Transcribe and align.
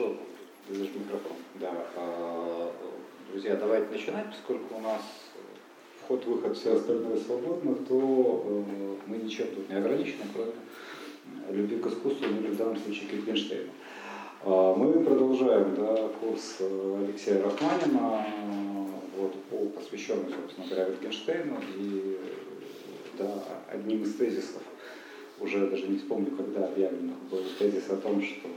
Хорошо, 0.00 0.16
держишь 0.68 0.94
микрофон. 0.94 1.36
Да. 1.60 1.72
А, 1.96 2.72
друзья, 3.30 3.56
давайте 3.56 3.90
начинать, 3.90 4.26
поскольку 4.30 4.76
у 4.76 4.80
нас 4.80 5.02
вход-выход, 6.02 6.56
все 6.56 6.76
остальное 6.76 7.18
свободно, 7.18 7.74
то 7.74 8.42
э, 8.46 8.94
мы 9.06 9.18
ничем 9.18 9.48
тут 9.48 9.68
не 9.68 9.76
ограничены, 9.76 10.24
кроме 10.32 10.52
любви 11.50 11.76
к 11.76 11.86
искусству, 11.86 12.26
ну 12.28 12.48
в 12.48 12.56
данном 12.56 12.76
случае 12.78 13.08
к. 13.08 13.70
А, 14.44 14.74
мы 14.74 15.04
продолжаем 15.04 15.74
да, 15.74 16.08
курс 16.20 16.56
э, 16.60 17.04
Алексея 17.04 17.42
Рахманина, 17.42 18.24
вот, 19.18 19.34
по, 19.50 19.66
посвященный, 19.80 20.32
собственно 20.32 20.66
говоря, 20.66 20.88
Wittgensteinu. 20.88 21.62
И 21.76 22.18
да, 23.18 23.44
одним 23.70 24.02
из 24.04 24.14
тезисов, 24.14 24.62
уже 25.40 25.66
даже 25.68 25.88
не 25.88 25.98
вспомню, 25.98 26.30
когда 26.36 26.66
объявлен 26.66 27.12
был 27.30 27.42
тезис 27.58 27.90
о 27.90 27.96
том, 27.96 28.22
что 28.22 28.48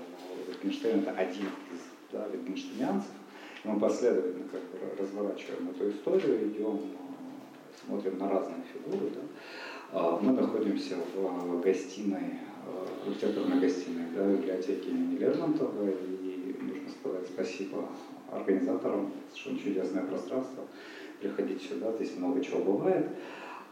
Wittgenstein 0.63 1.01
это 1.01 1.11
один 1.11 1.45
из 1.45 1.81
да, 2.11 2.27
витгенштейнянцев. 2.27 3.11
И 3.63 3.67
мы 3.67 3.79
последовательно 3.79 4.47
как 4.49 4.61
бы 4.61 4.95
разворачиваем 4.97 5.69
эту 5.69 5.89
историю, 5.91 6.49
идем, 6.49 6.79
смотрим 7.85 8.17
на 8.17 8.29
разные 8.29 8.63
фигуры. 8.71 9.11
Да. 9.11 9.21
А, 9.91 10.19
мы 10.21 10.31
находимся 10.33 10.95
в 11.15 11.61
гостиной, 11.61 12.39
в 13.05 13.09
литературной 13.09 13.59
гостиной 13.59 14.05
да, 14.15 14.25
библиотеки 14.25 14.87
имени 14.87 15.17
Лермонтова, 15.17 15.89
и 15.89 16.55
нужно 16.61 16.89
сказать 16.89 17.27
спасибо 17.27 17.89
организаторам, 18.31 19.11
совершенно 19.29 19.59
чудесное 19.59 20.03
пространство. 20.03 20.63
Приходите 21.19 21.65
сюда, 21.67 21.93
здесь 21.93 22.17
много 22.17 22.43
чего 22.43 22.59
бывает. 22.59 23.07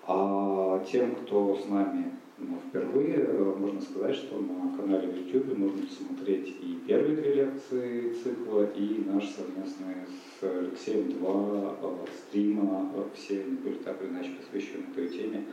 А 0.07 0.83
тем, 0.89 1.15
кто 1.15 1.57
с 1.57 1.67
нами 1.67 2.11
ну, 2.41 2.57
впервые, 2.67 3.15
э, 3.17 3.55
можно 3.57 3.81
сказать, 3.81 4.15
что 4.15 4.39
на 4.39 4.75
канале 4.75 5.07
в 5.07 5.15
YouTube 5.15 5.57
можно 5.57 5.85
посмотреть 5.85 6.47
и 6.47 6.79
первые 6.87 7.15
две 7.15 7.33
лекции 7.35 8.13
цикла, 8.13 8.65
и 8.75 9.03
наш 9.05 9.29
совместный 9.29 9.95
с 10.39 10.43
Алексеем 10.43 11.11
два 11.19 11.77
э, 11.81 12.05
стрима. 12.17 12.91
Э, 12.95 13.03
все 13.15 13.41
они 13.41 13.57
были 13.57 13.75
так 13.75 14.01
или 14.01 14.09
иначе 14.09 14.31
посвящены 14.31 14.85
той 14.95 15.09
теме, 15.09 15.45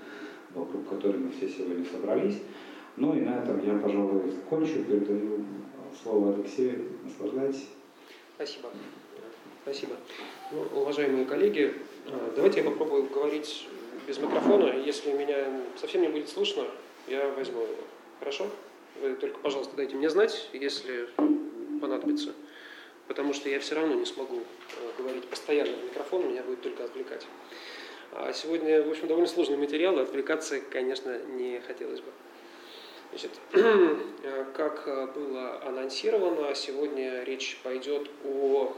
вокруг 0.54 0.88
которой 0.88 1.18
мы 1.18 1.30
все 1.30 1.48
сегодня 1.48 1.84
собрались. 1.84 2.40
Ну 2.96 3.14
и 3.16 3.20
на 3.20 3.42
этом 3.42 3.64
я, 3.64 3.78
пожалуй, 3.78 4.30
закончу. 4.30 4.82
Передаю 4.84 5.44
слово 6.02 6.34
Алексею. 6.34 6.84
Наслаждайтесь. 7.04 7.68
Спасибо. 8.36 8.70
Спасибо. 9.62 9.92
Ну, 10.52 10.80
уважаемые 10.80 11.26
коллеги, 11.26 11.74
давайте 12.34 12.60
я 12.60 12.70
попробую 12.70 13.08
говорить 13.10 13.68
без 14.08 14.18
микрофона. 14.18 14.72
Если 14.84 15.12
меня 15.12 15.62
совсем 15.76 16.00
не 16.00 16.08
будет 16.08 16.30
слышно, 16.30 16.64
я 17.06 17.28
возьму 17.28 17.60
его. 17.60 17.84
Хорошо? 18.18 18.48
Вы 19.02 19.14
только, 19.14 19.38
пожалуйста, 19.38 19.76
дайте 19.76 19.94
мне 19.94 20.08
знать, 20.08 20.48
если 20.54 21.10
понадобится. 21.80 22.32
Потому 23.06 23.34
что 23.34 23.48
я 23.48 23.60
все 23.60 23.74
равно 23.74 23.94
не 23.94 24.06
смогу 24.06 24.38
э, 24.40 24.98
говорить 24.98 25.28
постоянно 25.28 25.76
в 25.76 25.84
микрофон, 25.84 26.28
меня 26.28 26.42
будет 26.42 26.62
только 26.62 26.84
отвлекать. 26.84 27.26
А 28.12 28.32
сегодня, 28.32 28.82
в 28.82 28.90
общем, 28.90 29.06
довольно 29.06 29.28
сложный 29.28 29.56
материал, 29.56 29.98
и 29.98 30.02
отвлекаться, 30.02 30.60
конечно, 30.60 31.18
не 31.18 31.60
хотелось 31.66 32.00
бы. 32.00 32.10
Значит, 33.10 33.30
э, 33.52 34.44
как 34.54 35.14
было 35.14 35.62
анонсировано, 35.64 36.54
сегодня 36.54 37.22
речь 37.24 37.58
пойдет 37.62 38.10
о 38.24 38.74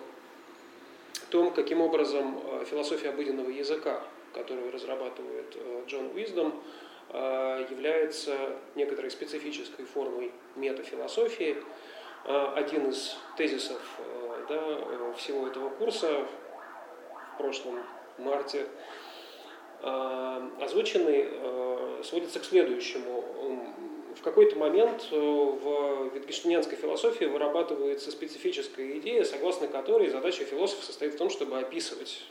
том, 1.31 1.53
каким 1.53 1.81
образом 1.81 2.41
э, 2.45 2.65
философия 2.69 3.09
обыденного 3.11 3.51
языка 3.51 4.05
которую 4.33 4.73
разрабатывает 4.73 5.57
э, 5.57 5.83
Джон 5.87 6.11
Уиздом, 6.15 6.55
э, 7.11 7.67
является 7.71 8.37
некоторой 8.75 9.11
специфической 9.11 9.85
формой 9.85 10.33
метафилософии. 10.57 11.57
Э, 12.25 12.53
один 12.55 12.91
из 12.91 13.17
тезисов 13.37 13.81
да, 14.49 15.13
всего 15.17 15.47
этого 15.47 15.71
курса 15.71 16.27
в 17.35 17.39
прошлом 17.39 17.79
марте 18.19 18.67
озвученный 19.83 21.29
сводится 22.03 22.41
к 22.41 22.45
следующему. 22.45 23.25
В 24.17 24.23
какой-то 24.23 24.59
момент 24.59 25.07
в 25.11 26.11
витгенштейнянской 26.13 26.77
философии 26.77 27.25
вырабатывается 27.25 28.11
специфическая 28.11 28.99
идея, 28.99 29.25
согласно 29.25 29.69
которой 29.69 30.11
задача 30.11 30.45
философа 30.45 30.85
состоит 30.85 31.15
в 31.15 31.17
том, 31.17 31.31
чтобы 31.31 31.59
описывать 31.59 32.23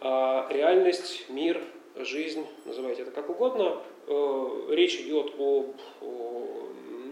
реальность, 0.00 1.26
мир, 1.28 1.62
жизнь, 1.96 2.46
называйте 2.64 3.02
это 3.02 3.10
как 3.10 3.28
угодно. 3.30 3.82
Э, 4.06 4.66
речь 4.70 4.96
идет 4.96 5.34
об 5.38 5.76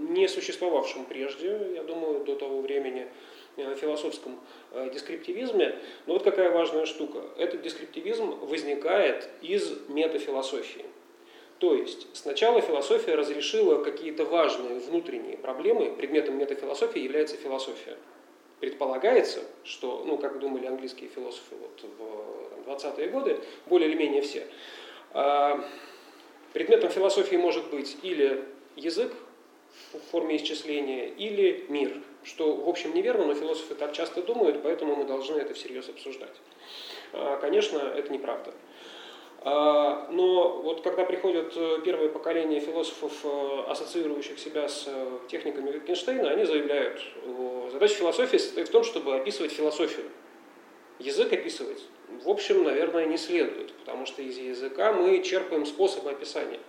несуществовавшем 0.09 1.05
прежде, 1.05 1.75
я 1.75 1.83
думаю, 1.83 2.25
до 2.25 2.35
того 2.35 2.61
времени 2.61 3.09
э, 3.57 3.75
философском 3.77 4.39
э, 4.73 4.91
дескриптивизме. 4.93 5.79
Но 6.07 6.15
вот 6.15 6.23
какая 6.23 6.51
важная 6.51 6.87
штука. 6.87 7.23
Этот 7.37 7.63
дескриптивизм 7.63 8.39
возникает 8.47 9.29
из 9.43 9.89
метафилософии. 9.89 10.85
То 11.59 11.75
есть 11.75 12.07
сначала 12.13 12.61
философия 12.61 13.17
разрешила 13.17 13.83
какие-то 13.83 14.25
важные 14.25 14.79
внутренние 14.79 15.37
проблемы, 15.37 15.91
предметом 15.91 16.39
метафилософии 16.39 17.01
является 17.01 17.37
философия. 17.37 17.97
Предполагается, 18.61 19.43
что, 19.65 20.03
ну, 20.05 20.19
как 20.19 20.39
думали 20.41 20.67
английские 20.67 21.09
философы 21.09 21.55
вот 21.55 21.85
в 21.99 22.69
20-е 22.69 23.09
годы, 23.09 23.41
более 23.67 23.89
или 23.89 23.97
менее 23.97 24.23
все. 24.23 24.47
А, 25.13 25.65
предметом 26.53 26.91
философии 26.91 27.37
может 27.37 27.71
быть 27.71 27.97
или 28.03 28.45
язык 28.77 29.15
в 29.93 29.99
форме 30.11 30.37
исчисления, 30.37 31.07
или 31.07 31.67
мир, 31.69 32.03
что, 32.25 32.55
в 32.55 32.69
общем, 32.69 32.95
неверно, 32.95 33.27
но 33.27 33.35
философы 33.35 33.75
так 33.75 33.93
часто 33.93 34.23
думают, 34.23 34.63
поэтому 34.63 34.97
мы 34.97 35.05
должны 35.05 35.37
это 35.37 35.55
всерьез 35.55 35.89
обсуждать. 35.89 36.35
А, 37.13 37.37
конечно, 37.37 37.79
это 37.79 38.13
неправда. 38.13 38.53
А, 39.41 40.09
но 40.11 40.63
вот 40.63 40.83
когда 40.83 41.05
приходят 41.05 41.53
э, 41.57 41.79
первое 41.85 42.09
поколение 42.09 42.61
философов, 42.61 43.13
э, 43.25 43.65
ассоциирующих 43.69 44.39
себя 44.39 44.69
с 44.69 44.85
э, 44.89 45.19
техниками 45.29 45.71
Wittgensteina, 45.71 46.29
они 46.29 46.45
заявляют, 46.45 47.01
задача 47.71 47.95
философии 47.95 48.37
состоит 48.37 48.69
в 48.69 48.73
том, 48.73 48.83
чтобы 48.83 49.15
описывать 49.15 49.53
философию. 49.53 50.07
Язык 50.99 51.33
описывать 51.33 51.85
в 52.09 52.29
общем, 52.29 52.65
наверное, 52.65 53.07
не 53.07 53.19
следует, 53.19 53.73
потому 53.75 54.07
что 54.07 54.23
из 54.23 54.39
языка 54.39 54.93
мы 54.93 55.23
черпаем 55.23 55.67
способы 55.67 56.11
описания. 56.11 56.61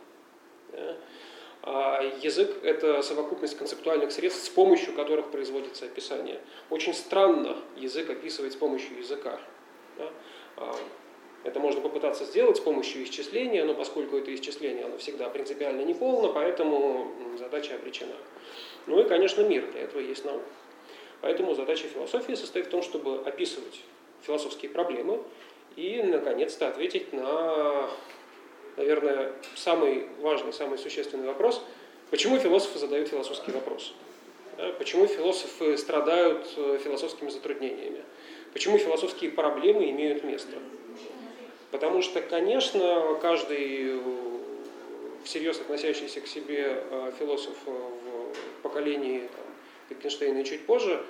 А 1.61 2.01
язык– 2.21 2.57
это 2.63 3.01
совокупность 3.01 3.57
концептуальных 3.57 4.11
средств, 4.11 4.45
с 4.45 4.49
помощью 4.49 4.93
которых 4.93 5.31
производится 5.31 5.85
описание. 5.85 6.39
Очень 6.69 6.93
странно 6.93 7.57
язык 7.75 8.09
описывать 8.09 8.53
с 8.53 8.55
помощью 8.55 8.97
языка. 8.97 9.39
А, 10.57 10.75
это 11.43 11.59
можно 11.59 11.81
попытаться 11.81 12.25
сделать 12.25 12.57
с 12.57 12.59
помощью 12.59 13.03
исчисления, 13.03 13.63
но 13.63 13.73
поскольку 13.73 14.17
это 14.17 14.33
исчисление, 14.33 14.85
оно 14.85 14.97
всегда 14.97 15.29
принципиально 15.29 15.81
неполно, 15.81 16.29
поэтому 16.29 17.11
задача 17.37 17.75
обречена. 17.75 18.15
Ну 18.87 18.99
и, 18.99 19.07
конечно, 19.07 19.41
мир, 19.41 19.71
для 19.71 19.81
этого 19.81 20.01
есть 20.01 20.25
наука. 20.25 20.45
Поэтому 21.21 21.53
задача 21.53 21.87
философии 21.87 22.33
состоит 22.33 22.67
в 22.67 22.69
том, 22.69 22.81
чтобы 22.81 23.19
описывать 23.19 23.81
философские 24.21 24.71
проблемы 24.71 25.21
и, 25.75 26.01
наконец-то, 26.01 26.67
ответить 26.67 27.13
на, 27.13 27.89
наверное, 28.77 29.33
самый 29.55 30.07
важный, 30.19 30.53
самый 30.53 30.77
существенный 30.77 31.27
вопрос, 31.27 31.61
почему 32.09 32.37
философы 32.37 32.79
задают 32.79 33.07
философский 33.07 33.51
вопрос, 33.51 33.93
да, 34.57 34.73
почему 34.77 35.07
философы 35.07 35.77
страдают 35.77 36.47
э, 36.57 36.79
философскими 36.83 37.29
затруднениями, 37.29 38.03
почему 38.51 38.77
философские 38.77 39.31
проблемы 39.31 39.89
имеют 39.89 40.23
место. 40.23 40.57
Потому 41.71 42.01
что, 42.01 42.21
конечно, 42.21 43.17
каждый 43.21 43.97
э, 43.97 43.99
всерьез 45.23 45.59
относящийся 45.59 46.21
к 46.21 46.27
себе 46.27 46.83
э, 46.89 47.11
философ 47.19 47.55
в 47.65 48.61
поколении 48.63 49.29
там, 49.35 49.97
Wittgensteina 49.97 50.41
и 50.41 50.45
чуть 50.45 50.65
позже, 50.65 51.03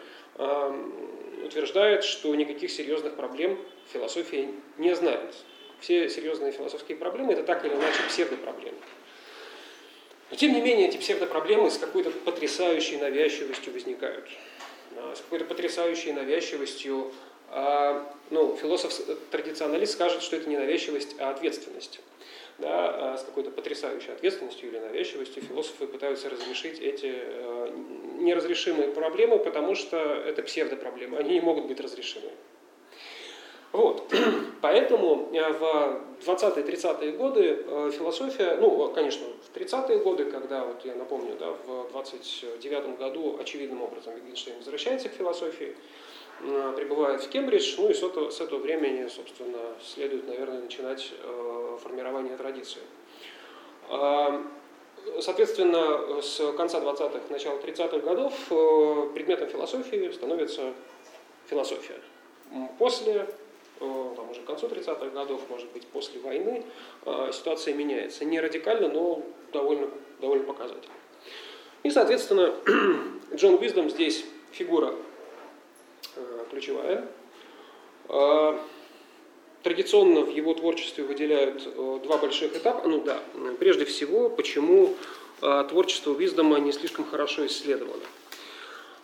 утверждает, 1.44 2.06
что 2.06 2.34
никаких 2.34 2.72
серьезных 2.72 3.16
проблем 3.16 3.60
философия 3.92 4.50
не 4.78 4.96
знает. 4.96 5.36
Все 5.80 6.10
серьезные 6.10 6.52
философские 6.52 6.98
проблемы– 6.98 7.34
это 7.34 7.44
так 7.44 7.66
или 7.66 7.74
иначе 7.74 8.04
псевдопроблемы. 8.08 8.78
Но 10.30 10.38
тем 10.38 10.54
не 10.54 10.62
менее 10.62 10.88
эти 10.88 10.98
псевдопроблемы 10.98 11.72
с 11.72 11.78
какой-то 11.78 12.12
потрясающей 12.12 12.98
навязчивостью 12.98 13.74
возникают. 13.74 14.30
С 15.16 15.22
какой-то 15.22 15.46
потрясающей 15.46 16.14
навязчивостью. 16.14 17.12
А, 17.52 18.14
ну, 18.30 18.56
философ-традиционалист 18.56 19.94
скажет, 19.94 20.22
что 20.22 20.36
это 20.36 20.50
не 20.50 20.58
навязчивость, 20.58 21.16
а 21.20 21.32
ответственность 21.32 22.00
да, 22.60 23.14
а 23.14 23.18
с 23.18 23.24
какой-то 23.24 23.52
потрясающей 23.52 24.12
ответственностью 24.14 24.70
или 24.70 24.80
навязчивостью 24.80 25.44
философы 25.44 25.88
пытаются 25.88 26.30
разрешить 26.30 26.80
эти 26.80 27.12
э, 27.12 27.70
неразрешимые 28.20 28.90
проблемы, 28.90 29.40
потому 29.40 29.76
что 29.76 29.98
это 29.98 30.44
псевдопроблемы, 30.44 31.18
они 31.18 31.32
не 31.32 31.42
могут 31.42 31.68
быть 31.68 31.80
разрешены. 31.80 32.30
Вот. 33.72 34.12
Поэтому 34.62 35.30
э, 35.32 35.54
в 35.54 36.02
20-30-е 36.26 37.12
годы 37.14 37.64
э, 37.66 37.92
философия, 37.98 38.58
ну, 38.60 38.90
конечно, 38.90 39.28
в 39.28 39.56
30-е 39.56 40.00
годы, 40.00 40.26
когда, 40.26 40.66
вот 40.66 40.84
я 40.84 40.96
напомню, 40.96 41.36
да, 41.40 41.52
в 41.66 41.90
29 41.92 42.98
году 42.98 43.38
очевидным 43.40 43.84
образом 43.84 44.14
Wittgenstein 44.16 44.58
возвращается 44.58 45.08
к 45.08 45.14
философии, 45.14 45.70
э, 45.70 46.09
прибывает 46.76 47.22
в 47.22 47.30
Кембридж, 47.30 47.76
ну 47.78 47.90
и 47.90 47.94
с 47.94 48.02
этого, 48.02 48.30
с 48.30 48.40
этого 48.40 48.60
времени, 48.60 49.08
собственно, 49.08 49.60
следует, 49.82 50.28
наверное, 50.28 50.62
начинать 50.62 51.12
формирование 51.82 52.38
традиции. 52.38 52.82
Соответственно, 55.20 56.22
с 56.22 56.54
конца 56.54 56.80
20-х, 56.80 57.22
начала 57.30 57.58
30-х 57.58 58.00
годов 58.00 58.34
предметом 59.14 59.50
философии 59.50 60.12
становится 60.12 60.74
философия. 61.50 62.00
После 62.78 63.28
Э, 63.80 64.14
там, 64.16 64.30
уже 64.30 64.42
к 64.42 64.46
концу 64.46 64.68
30-х 64.68 65.08
годов, 65.10 65.42
может 65.50 65.70
быть, 65.72 65.88
после 65.88 66.20
войны, 66.20 66.66
э, 67.06 67.32
ситуация 67.32 67.74
меняется. 67.74 68.26
Не 68.26 68.42
радикально, 68.42 68.90
но 68.90 69.24
довольно, 69.54 69.90
довольно 70.20 70.44
показательно. 70.44 70.94
И, 71.84 71.90
соответственно, 71.90 72.54
Джон 73.34 73.56
Уиздом 73.56 73.90
здесь 73.90 74.26
фигура 74.52 74.94
э, 74.94 74.96
ключевая. 76.50 77.08
Традиционно 79.62 80.22
в 80.22 80.30
его 80.30 80.54
творчестве 80.54 81.04
выделяют 81.04 81.64
два 82.02 82.18
больших 82.18 82.56
этапа. 82.56 82.88
Ну 82.88 83.02
да, 83.02 83.22
прежде 83.60 83.86
всего, 83.86 84.30
почему 84.30 84.96
творчество 85.70 86.12
Уиздома 86.12 86.60
не 86.60 86.72
слишком 86.72 87.06
хорошо 87.06 87.46
исследовано. 87.46 88.04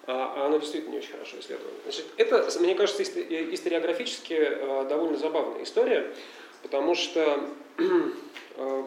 А, 0.07 0.33
а 0.35 0.45
оно 0.45 0.57
действительно 0.57 0.91
не 0.91 0.97
очень 0.99 1.13
хорошо 1.13 1.39
исследовано. 1.39 1.73
Значит, 1.83 2.05
это, 2.17 2.47
мне 2.59 2.75
кажется, 2.75 3.01
историографически 3.03 4.33
э, 4.33 4.85
довольно 4.87 5.17
забавная 5.17 5.63
история, 5.63 6.13
потому 6.61 6.93
что 6.93 7.39
э, 8.57 8.83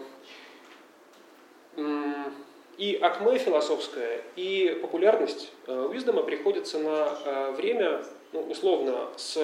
и 2.77 2.95
акме 3.03 3.39
философская, 3.39 4.23
и 4.37 4.79
популярность 4.81 5.53
Уиздома 5.67 6.23
приходится 6.23 6.79
на 6.79 7.51
время, 7.53 8.05
ну, 8.33 8.41
условно, 8.49 9.09
с, 9.17 9.35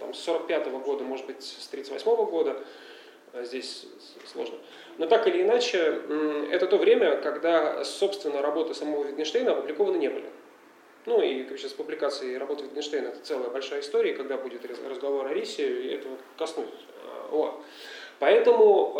там, 0.00 0.14
с 0.14 0.18
45 0.20 0.66
-го 0.66 0.80
года, 0.80 1.04
может 1.04 1.26
быть, 1.26 1.42
с 1.42 1.68
38 1.68 2.06
-го 2.06 2.26
года, 2.26 2.56
а 3.32 3.44
здесь 3.44 3.86
сложно, 4.24 4.56
но 4.98 5.06
так 5.06 5.26
или 5.28 5.42
иначе, 5.42 6.00
это 6.50 6.66
то 6.66 6.78
время, 6.78 7.16
когда, 7.16 7.84
собственно, 7.84 8.40
работы 8.40 8.74
самого 8.74 9.04
Wittgensteina 9.04 9.50
опубликованы 9.50 9.98
не 9.98 10.08
были. 10.08 10.26
Ну 11.04 11.20
и 11.22 11.46
сейчас 11.56 11.72
публикации 11.72 12.34
работы 12.36 12.64
Wittgensteina 12.64 13.08
это 13.08 13.20
целая 13.22 13.50
большая 13.50 13.80
история, 13.80 14.14
когда 14.14 14.36
будет 14.36 14.64
разговор 14.88 15.26
о 15.26 15.34
Рисе, 15.34 15.94
этого 15.94 16.16
коснусь. 16.36 16.66
О. 17.30 17.60
Поэтому 18.18 18.94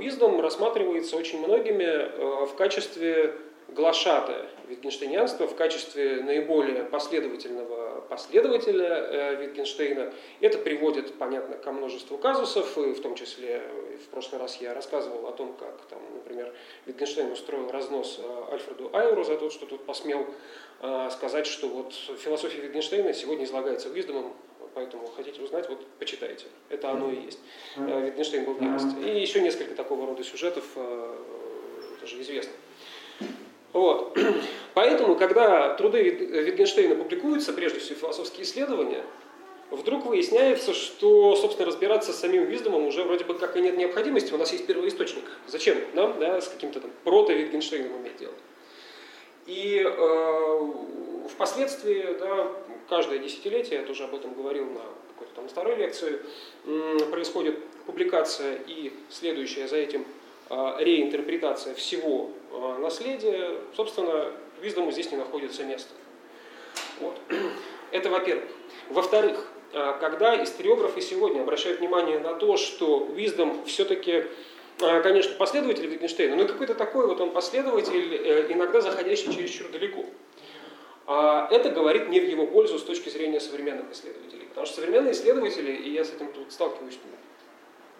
Wisdom 0.00 0.40
рассматривается 0.40 1.16
очень 1.16 1.38
многими 1.38 2.44
в 2.46 2.54
качестве 2.56 3.34
глашатая 3.68 4.46
Wittgensteiniанства, 4.68 5.46
в 5.46 5.54
качестве 5.54 6.22
наиболее 6.22 6.84
последовательного 6.84 8.00
последователя 8.02 8.86
э, 8.86 9.44
Wittgensteina. 9.44 10.14
Это 10.40 10.58
приводит, 10.58 11.14
понятно, 11.14 11.56
ко 11.56 11.72
множеству 11.72 12.16
казусов, 12.18 12.76
и 12.78 12.92
в 12.92 13.00
том 13.00 13.14
числе 13.14 13.62
в 14.04 14.08
прошлый 14.08 14.40
раз 14.40 14.60
я 14.60 14.74
рассказывал 14.74 15.26
о 15.26 15.32
том, 15.32 15.54
как, 15.54 15.80
там, 15.88 16.00
например, 16.14 16.54
Wittgenstein 16.86 17.32
устроил 17.32 17.70
разнос 17.70 18.20
э, 18.22 18.52
Альфреду 18.52 18.90
Айру 18.92 19.24
за 19.24 19.36
то, 19.36 19.50
что 19.50 19.66
тут 19.66 19.84
посмел 19.84 20.26
сказать, 21.10 21.46
что 21.46 21.68
вот 21.68 21.94
философия 21.94 22.60
Wittgensteina 22.60 23.14
сегодня 23.14 23.46
излагается 23.46 23.88
Виздомом, 23.88 24.34
поэтому 24.74 25.06
хотите 25.06 25.40
узнать, 25.40 25.66
вот 25.70 25.86
почитайте. 25.98 26.44
Это 26.68 26.90
оно 26.90 27.10
и 27.10 27.22
есть. 27.22 27.38
Wittgenstein 27.76 28.44
был 28.44 28.56
герост. 28.58 28.86
И 28.98 29.18
еще 29.18 29.40
несколько 29.40 29.74
такого 29.74 30.06
рода 30.06 30.22
сюжетов 30.22 30.66
тоже 30.74 32.20
известно. 32.20 32.52
Вот. 33.76 34.18
Поэтому, 34.74 35.16
когда 35.16 35.74
труды 35.74 36.08
Wittgensteina 36.10 36.94
публикуются, 36.94 37.52
прежде 37.52 37.78
всего 37.78 37.98
философские 37.98 38.44
исследования, 38.44 39.04
вдруг 39.70 40.06
выясняется, 40.06 40.72
что, 40.72 41.36
собственно, 41.36 41.66
разбираться 41.66 42.14
с 42.14 42.18
самим 42.18 42.46
Виздомом 42.46 42.86
уже 42.86 43.04
вроде 43.04 43.24
бы 43.24 43.34
как 43.34 43.54
и 43.54 43.60
нет 43.60 43.76
необходимости, 43.76 44.32
у 44.32 44.38
нас 44.38 44.50
есть 44.52 44.66
первоисточник. 44.66 45.24
Зачем 45.46 45.76
нам 45.92 46.18
да, 46.18 46.40
с 46.40 46.48
каким-то 46.48 46.80
там 46.80 46.90
прото-Wittgensteiном 47.04 48.00
иметь 48.00 48.16
дело? 48.16 48.32
И 49.44 49.84
э, 49.84 50.72
впоследствии, 51.28 52.16
да, 52.18 52.50
каждое 52.88 53.18
десятилетие, 53.18 53.80
я 53.80 53.86
тоже 53.86 54.04
об 54.04 54.14
этом 54.14 54.32
говорил 54.32 54.64
на 54.64 54.80
какой-то 55.08 55.34
там 55.34 55.48
второй 55.48 55.76
лекции, 55.76 56.22
происходит 57.10 57.62
публикация 57.84 58.58
и 58.66 58.90
следующая 59.10 59.68
за 59.68 59.76
этим 59.76 60.06
реинтерпретация 60.48 61.74
всего 61.74 62.30
Э, 62.56 62.78
наследия, 62.78 63.50
собственно, 63.74 64.32
Виздому 64.62 64.90
здесь 64.90 65.10
не 65.10 65.18
находится 65.18 65.64
места. 65.64 65.92
Вот. 67.00 67.18
Это 67.90 68.08
во-первых. 68.08 68.46
Во-вторых, 68.88 69.46
э, 69.72 69.94
когда 70.00 70.42
историографы 70.42 71.02
сегодня 71.02 71.42
обращают 71.42 71.80
внимание 71.80 72.18
на 72.18 72.34
то, 72.34 72.56
что 72.56 73.06
Виздом 73.14 73.64
все-таки, 73.66 74.24
э, 74.80 75.00
конечно, 75.02 75.34
последователь 75.36 75.86
Wittgensteina, 75.86 76.34
но 76.34 76.46
какой-то 76.46 76.74
такой 76.74 77.06
вот 77.06 77.20
он 77.20 77.30
последователь, 77.30 78.52
иногда 78.52 78.80
заходящий 78.80 79.34
чересчур 79.34 79.68
далеко. 79.68 80.04
А 81.06 81.48
это 81.50 81.70
говорит 81.70 82.08
не 82.08 82.20
в 82.20 82.28
его 82.28 82.46
пользу 82.46 82.78
с 82.78 82.82
точки 82.82 83.10
зрения 83.10 83.38
современных 83.38 83.92
исследователей. 83.92 84.46
Потому 84.48 84.66
что 84.66 84.76
современные 84.76 85.12
исследователи, 85.12 85.72
и 85.72 85.90
я 85.90 86.04
с 86.04 86.12
этим 86.12 86.32
тут 86.32 86.50
сталкиваюсь 86.50 86.98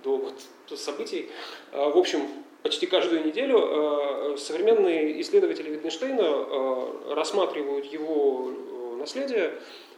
до 0.03 0.17
вот 0.19 0.79
событий, 0.79 1.31
в 1.73 1.97
общем, 1.97 2.29
почти 2.67 2.87
каждую 2.87 3.25
неделю 3.25 3.59
э, 3.61 4.37
современные 4.39 5.21
исследователи 5.21 5.71
Wittgensteina 5.71 6.25
э, 6.27 7.15
рассматривают 7.15 7.85
его 7.85 8.51
э, 8.51 8.97
наследие 8.97 9.53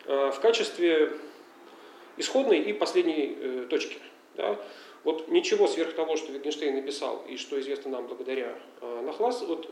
в 0.04 0.38
качестве 0.40 1.12
исходной 2.16 2.60
и 2.60 2.72
последней 2.72 3.66
точки. 3.68 3.98
Да? 4.36 4.58
Вот 5.04 5.28
ничего 5.28 5.66
сверх 5.66 5.94
того, 5.94 6.16
что 6.16 6.32
Wittgenstein 6.32 6.72
написал 6.72 7.24
и 7.28 7.36
что 7.36 7.60
известно 7.60 7.90
нам 7.90 8.06
благодаря 8.06 8.54
Нахлас, 8.80 9.42
вот 9.42 9.68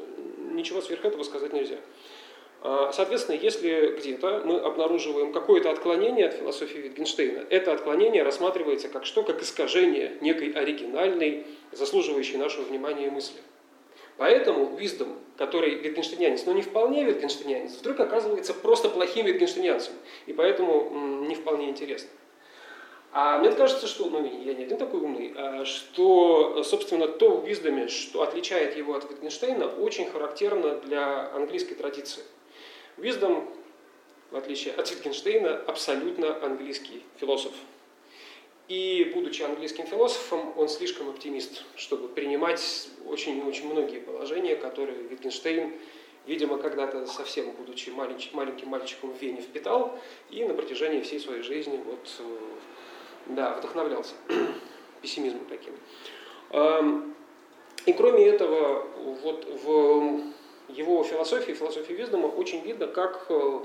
ничего 0.53 0.83
сверх 0.83 1.07
этого 1.07 1.23
сказать 1.23 1.55
нельзя. 1.55 1.79
Соответственно, 2.63 3.37
если 3.37 3.95
где-то 3.97 4.43
мы 4.45 4.59
обнаруживаем 4.59 5.33
какое-то 5.33 5.71
отклонение 5.71 6.27
от 6.27 6.35
философии 6.35 6.81
Wittgensteina, 6.81 7.47
это 7.49 7.73
отклонение 7.73 8.23
рассматривается 8.23 8.89
как 8.89 9.07
что? 9.07 9.23
Как 9.23 9.43
искажение 9.43 10.17
некой 10.21 10.51
оригинальной 10.51 11.47
заслуживающие 11.73 12.39
нашего 12.39 12.65
внимания 12.65 13.11
мысли. 13.11 13.41
Поэтому 14.17 14.75
Виздом, 14.77 15.19
который 15.37 15.75
витгенштейнянец, 15.75 16.47
но 16.47 16.53
не 16.53 16.63
вполне 16.63 17.05
витгенштейнянец, 17.05 17.77
вдруг 17.77 18.01
оказывается 18.01 18.55
просто 18.55 18.89
плохим 18.89 19.27
витгенштейнянцем, 19.27 19.93
и 20.25 20.33
поэтому 20.33 21.25
не 21.29 21.35
вполне 21.35 21.69
интересно. 21.69 22.09
А 23.13 23.39
мне 23.39 23.53
кажется, 23.53 23.87
что, 23.87 24.09
ну 24.09 24.25
я 24.25 24.55
не 24.55 24.65
один 24.65 24.79
такой 24.79 25.01
умный, 25.01 25.35
а 25.37 25.65
что, 25.65 26.63
собственно, 26.65 27.09
то 27.09 27.37
в 27.37 27.47
Виздоме, 27.47 27.89
что 27.89 28.23
отличает 28.23 28.77
его 28.77 28.95
от 28.95 29.11
Витгенштейна, 29.11 29.69
очень 29.69 30.07
характерно 30.07 30.77
для 30.77 31.31
английской 31.35 31.75
традиции. 31.75 32.23
Виздом, 32.97 33.49
в 34.31 34.37
отличие 34.37 34.75
от 34.75 34.91
Витгенштейна, 34.91 35.57
абсолютно 35.67 36.43
английский 36.43 37.03
философ. 37.19 37.53
И, 38.69 39.13
будучи 39.15 39.43
английским 39.43 39.87
философом, 39.87 40.53
он 40.57 40.69
слишком 40.69 41.11
оптимист, 41.11 41.65
чтобы 41.77 42.09
принимать 42.09 42.89
очень-очень 43.07 43.71
многие 43.71 44.01
положения, 44.01 44.57
которые 44.57 44.99
Wittgenstein, 45.03 45.79
видимо, 46.27 46.59
когда-то 46.59 47.07
совсем, 47.07 47.53
будучи 47.53 47.91
маленьким 47.91 48.69
мальчиком 48.69 49.13
в 49.13 49.23
Вене, 49.23 49.41
впитал 49.41 49.97
и 50.31 50.45
на 50.45 50.55
протяжении 50.55 51.03
всей 51.03 51.21
своей 51.21 51.43
жизни 51.43 51.81
вот, 51.85 52.11
э, 52.19 52.39
да, 53.27 53.55
вдохновлялся 53.55 54.15
пессимизмом 55.03 55.47
таким. 55.47 55.75
И 57.87 57.93
кроме 57.93 58.27
этого, 58.27 58.85
вот 59.23 59.45
в 59.45 60.33
его 60.69 61.03
философии, 61.05 61.53
философии 61.53 61.93
Виздома 61.93 62.27
очень 62.27 62.63
видно, 62.63 62.87
как 62.87 63.27
э, 63.29 63.61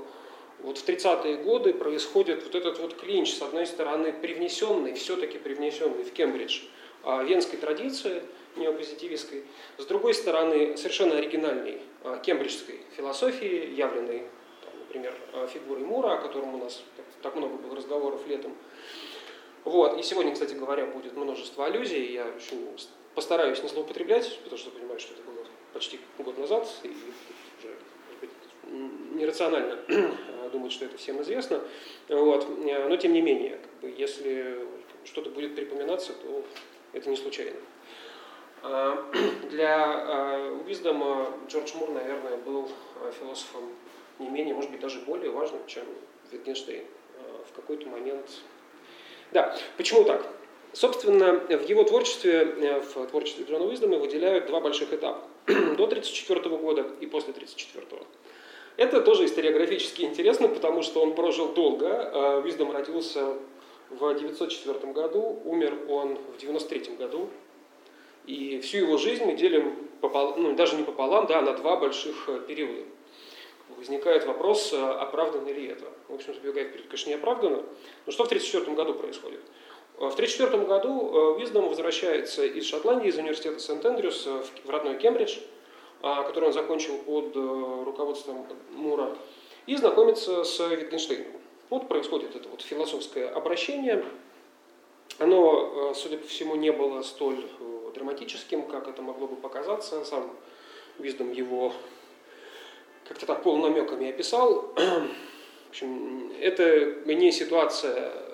вот 0.60 0.78
в 0.78 0.88
30-е 0.88 1.38
годы 1.38 1.74
происходит 1.74 2.44
вот 2.44 2.54
этот 2.54 2.78
вот 2.78 2.94
клинч, 2.94 3.34
с 3.34 3.42
одной 3.42 3.66
стороны, 3.66 4.12
привнесенный, 4.12 4.94
все-таки 4.94 5.38
привнесенный 5.38 6.04
в 6.04 6.12
Кембридж 6.12 6.62
а, 7.04 7.22
венской 7.24 7.58
традиции 7.58 8.22
неопозитивистской, 8.56 9.44
с 9.78 9.86
другой 9.86 10.14
стороны, 10.14 10.76
совершенно 10.76 11.16
оригинальной 11.16 11.80
а, 12.04 12.18
кембриджской 12.18 12.80
философии, 12.96 13.74
явленной, 13.74 14.26
там, 14.64 14.78
например, 14.78 15.14
а, 15.32 15.46
фигурой 15.48 15.84
Мура, 15.84 16.14
о 16.14 16.18
котором 16.18 16.54
у 16.54 16.58
нас 16.58 16.82
так 17.22 17.34
много 17.34 17.56
было 17.56 17.74
разговоров 17.74 18.20
летом. 18.28 18.54
Вот. 19.64 19.98
И 19.98 20.02
сегодня, 20.02 20.32
кстати 20.32 20.54
говоря, 20.54 20.86
будет 20.86 21.16
множество 21.16 21.66
аллюзий, 21.66 22.12
я 22.12 22.26
очень 22.26 22.76
постараюсь 23.14 23.62
не 23.62 23.68
злоупотреблять, 23.68 24.38
потому 24.44 24.58
что 24.58 24.70
понимаю, 24.70 25.00
что 25.00 25.14
это 25.14 25.22
было 25.22 25.44
почти 25.72 26.00
год 26.18 26.38
назад, 26.38 26.68
и 26.82 26.88
уже, 27.58 27.76
нерационально 29.14 29.78
думает, 30.52 30.72
что 30.72 30.84
это 30.84 30.96
всем 30.96 31.20
известно. 31.22 31.60
Вот. 32.08 32.46
Но 32.58 32.96
тем 32.96 33.12
не 33.12 33.20
менее, 33.20 33.58
как 33.58 33.72
бы, 33.80 33.94
если 33.96 34.66
что-то 35.04 35.30
будет 35.30 35.54
припоминаться, 35.54 36.12
то 36.12 36.44
это 36.92 37.10
не 37.10 37.16
случайно. 37.16 37.56
А, 38.62 39.10
для 39.50 40.52
Уиздома 40.66 41.32
Джордж 41.48 41.74
Мур, 41.74 41.90
наверное, 41.90 42.36
был 42.36 42.70
философом 43.18 43.70
не 44.18 44.28
менее, 44.28 44.54
может 44.54 44.70
быть, 44.70 44.80
даже 44.80 45.00
более 45.00 45.30
важным, 45.30 45.66
чем 45.66 45.84
Wittgenstein 46.30 46.84
в 47.50 47.56
какой-то 47.56 47.88
момент. 47.88 48.26
Да, 49.32 49.56
почему 49.76 50.04
так? 50.04 50.26
Собственно, 50.72 51.34
в 51.34 51.68
его 51.68 51.84
творчестве, 51.84 52.54
э, 52.60 52.80
в 52.80 53.06
творчестве 53.06 53.44
Джона 53.44 53.66
Уиздома 53.66 53.98
выделяют 53.98 54.46
два 54.46 54.60
больших 54.60 54.92
этапа. 54.92 55.22
До 55.46 55.84
1934 55.84 56.56
года 56.56 56.86
и 57.00 57.06
после 57.06 57.32
1934. 57.32 58.02
Это 58.76 59.00
тоже 59.00 59.26
историографически 59.26 60.02
интересно, 60.02 60.48
потому 60.48 60.82
что 60.82 61.02
он 61.02 61.14
прожил 61.14 61.52
долго. 61.52 62.40
Уиздом 62.42 62.72
родился 62.72 63.36
в 63.90 64.14
904 64.14 64.92
году, 64.92 65.42
умер 65.44 65.78
он 65.88 66.16
в 66.16 66.38
93 66.38 66.96
году. 66.96 67.28
И 68.26 68.60
всю 68.60 68.78
его 68.78 68.96
жизнь 68.98 69.24
мы 69.24 69.34
делим 69.34 69.88
пополам, 70.00 70.42
ну, 70.42 70.54
даже 70.54 70.76
не 70.76 70.84
пополам, 70.84 71.26
да, 71.26 71.42
на 71.42 71.54
два 71.54 71.76
больших 71.76 72.28
э, 72.28 72.40
периода. 72.46 72.84
Возникает 73.76 74.26
вопрос, 74.26 74.72
э, 74.72 74.76
оправдано 74.76 75.48
ли 75.48 75.66
это. 75.66 75.86
В 76.08 76.14
общем, 76.14 76.32
забегая 76.34 76.68
вперед, 76.68 76.86
конечно, 76.86 77.08
не 77.08 77.16
оправдано. 77.16 77.64
Но 78.06 78.12
что 78.12 78.24
в 78.24 78.28
1934 78.28 78.76
году 78.76 78.94
происходит? 78.94 79.40
Э, 79.98 80.08
в 80.08 80.14
1934 80.14 80.64
году 80.64 81.36
Уиздом 81.36 81.68
возвращается 81.68 82.44
из 82.44 82.66
Шотландии, 82.66 83.08
из 83.08 83.18
университета 83.18 83.58
Сент-Эндрюс 83.58 84.26
в 84.64 84.70
родной 84.70 84.96
Кембридж, 84.98 85.38
который 86.00 86.46
он 86.46 86.52
закончил 86.52 86.98
под 86.98 87.36
руководством 87.86 88.44
Мура, 88.72 89.16
и 89.66 89.76
знакомится 89.76 90.42
с 90.42 90.58
Витгенштейном. 90.66 91.32
Вот 91.70 91.86
происходит 91.86 92.34
это 92.34 92.48
вот 92.48 92.60
философское 92.62 93.28
обращение. 93.28 94.04
Оно, 95.18 95.94
судя 95.94 96.18
по 96.18 96.26
всему, 96.26 96.56
не 96.56 96.72
было 96.72 97.02
столь 97.02 97.44
драматическим, 97.94 98.66
как 98.66 98.88
это 98.88 99.02
могло 99.02 99.26
бы 99.26 99.36
показаться. 99.36 100.04
Сам 100.04 100.30
Виздом 100.98 101.32
его 101.32 101.72
как-то 103.08 103.26
так 103.26 103.42
полунамеками 103.42 104.10
описал. 104.10 104.72
В 104.76 105.70
общем, 105.70 106.30
это 106.40 106.96
не 107.06 107.32
ситуация 107.32 107.94
э, 107.96 108.31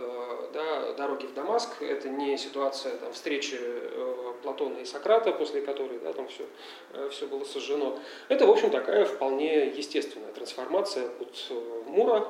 да, 0.52 0.92
дороги 0.94 1.26
в 1.26 1.34
Дамаск, 1.34 1.82
это 1.82 2.08
не 2.08 2.36
ситуация 2.36 2.96
там, 2.96 3.12
встречи 3.12 3.56
э, 3.60 4.32
Платона 4.42 4.78
и 4.78 4.84
Сократа, 4.84 5.32
после 5.32 5.62
которой 5.62 5.98
да, 5.98 6.12
там 6.12 6.28
все, 6.28 6.44
э, 6.92 7.08
все 7.10 7.26
было 7.26 7.44
сожжено. 7.44 7.98
Это, 8.28 8.46
в 8.46 8.50
общем, 8.50 8.70
такая 8.70 9.04
вполне 9.04 9.68
естественная 9.68 10.32
трансформация 10.32 11.08
от 11.20 11.52
Мура, 11.86 12.26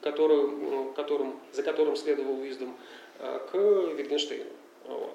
который, 0.00 0.92
которым, 0.94 1.40
за 1.52 1.62
которым 1.62 1.96
следовал 1.96 2.40
Уиздом, 2.40 2.76
к 3.18 3.56
Витгенштейну. 3.56 4.50
Вот. 4.84 5.10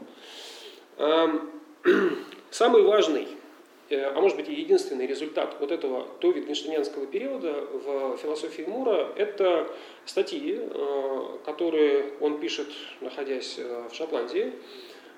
Эм, 0.97 1.51
самый 2.51 2.83
важный, 2.83 3.23
э, 3.23 3.42
а 3.89 4.19
может 4.21 4.37
быть 4.37 4.49
и 4.49 4.53
единственный 4.53 5.05
результат 5.05 5.57
вот 5.59 5.71
этого 5.71 6.07
до 6.21 6.31
Витгенштейнского 6.31 7.05
периода 7.05 7.67
в 7.71 8.17
философии 8.17 8.63
Мура– 8.63 9.11
это 9.17 9.69
статьи, 10.05 10.57
э, 10.59 11.37
которые 11.45 12.13
он 12.21 12.39
пишет, 12.39 12.67
находясь 13.01 13.55
э, 13.57 13.87
в 13.89 13.95
Шотландии, 13.95 14.53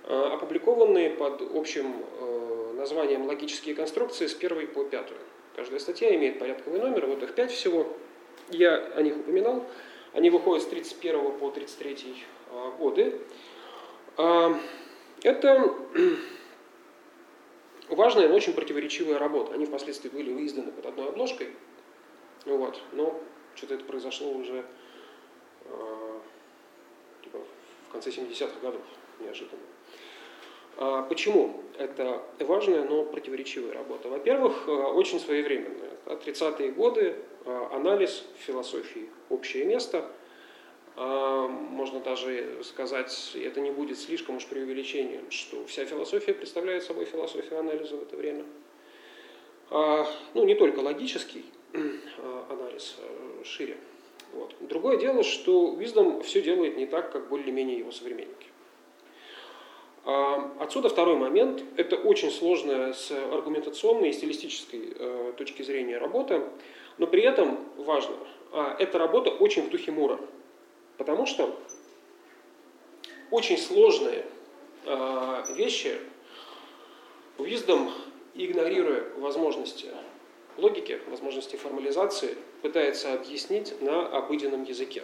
опубликованные 0.07 1.09
под 1.09 1.41
общим 1.55 1.91
названием 2.77 3.25
«Логические 3.25 3.73
конструкции» 3.73 4.27
с 4.27 4.35
первой 4.35 4.67
по 4.67 4.83
пятую. 4.83 5.19
Каждая 5.55 5.79
статья 5.79 6.13
имеет 6.13 6.37
порядковый 6.37 6.79
номер, 6.79 7.07
вот 7.07 7.23
их 7.23 7.33
пять 7.33 7.51
всего. 7.51 7.87
Я 8.51 8.75
о 8.95 9.01
них 9.01 9.17
упоминал. 9.17 9.65
Они 10.13 10.29
выходят 10.29 10.61
с 10.61 10.67
31 10.67 11.31
по 11.39 11.49
33 11.49 12.23
годы. 12.77 13.19
Это 15.23 15.75
важная, 17.89 18.29
но 18.29 18.35
очень 18.35 18.53
противоречивая 18.53 19.19
работа. 19.19 19.53
Они 19.53 19.65
впоследствии 19.65 20.09
были 20.09 20.45
изданы 20.45 20.71
под 20.71 20.85
одной 20.85 21.09
обложкой. 21.09 21.49
Вот. 22.45 22.81
Но 22.93 23.19
что-то 23.55 23.75
это 23.75 23.85
произошло 23.85 24.31
уже 24.31 24.65
э, 25.65 26.19
типа, 27.23 27.39
в 27.89 27.91
конце 27.91 28.09
70-х 28.09 28.59
годов, 28.61 28.81
неожиданно. 29.19 29.61
А 30.77 31.03
почему 31.03 31.63
это 31.77 32.21
важная, 32.39 32.83
но 32.83 33.05
противоречивая 33.05 33.73
работа? 33.73 34.09
Во-первых, 34.09 34.67
э, 34.67 34.71
очень 34.71 35.19
своевременная. 35.19 35.91
30-е 36.05 36.71
годы, 36.71 37.15
э, 37.45 37.67
анализ 37.71 38.25
философии 38.37 39.09
«Общее 39.29 39.65
место», 39.65 40.05
можно 40.95 41.99
даже 41.99 42.63
сказать, 42.63 43.35
это 43.35 43.59
не 43.59 43.71
будет 43.71 43.99
слишком 43.99 44.37
уж 44.37 44.45
преувеличением, 44.45 45.29
что 45.29 45.65
вся 45.65 45.85
философия 45.85 46.33
представляет 46.33 46.83
собой 46.83 47.05
философию 47.05 47.59
анализа 47.59 47.97
в 47.97 48.03
это 48.03 48.15
время. 48.15 48.45
А, 49.71 50.07
ну, 50.33 50.45
не 50.45 50.55
только 50.55 50.79
логический 50.79 51.43
а, 51.73 52.47
анализ, 52.49 52.95
шире. 53.43 53.75
Вот. 54.31 54.55
Другое 54.61 54.97
дело, 54.97 55.23
что 55.23 55.71
Уиздом 55.71 56.23
все 56.23 56.41
делает 56.41 56.77
не 56.77 56.85
так, 56.85 57.11
как 57.11 57.27
более-менее 57.27 57.79
его 57.79 57.91
современники. 57.91 58.47
Отсюда 60.59 60.89
второй 60.89 61.15
момент. 61.15 61.63
Это 61.77 61.95
очень 61.95 62.29
сложная 62.29 62.93
с 62.93 63.11
аргументационной 63.11 64.09
и 64.09 64.13
стилистической 64.13 64.93
точки 65.35 65.63
зрения 65.63 65.97
работа, 65.97 66.47
но 66.99 67.07
при 67.07 67.23
этом 67.23 67.57
важно, 67.77 68.15
эта 68.77 68.99
работа 68.99 69.31
очень 69.31 69.63
в 69.63 69.69
духе 69.69 69.91
Мура– 69.91 70.19
Потому 70.97 71.25
что 71.25 71.57
очень 73.31 73.57
сложные 73.57 74.25
э, 74.85 75.43
вещи 75.55 75.99
Wisdom, 77.37 77.91
игнорируя 78.33 79.03
возможности 79.17 79.87
логики, 80.57 80.99
возможности 81.09 81.57
формализации, 81.57 82.37
пытается 82.61 83.13
объяснить 83.13 83.81
на 83.81 84.07
обыденном 84.07 84.63
языке. 84.63 85.03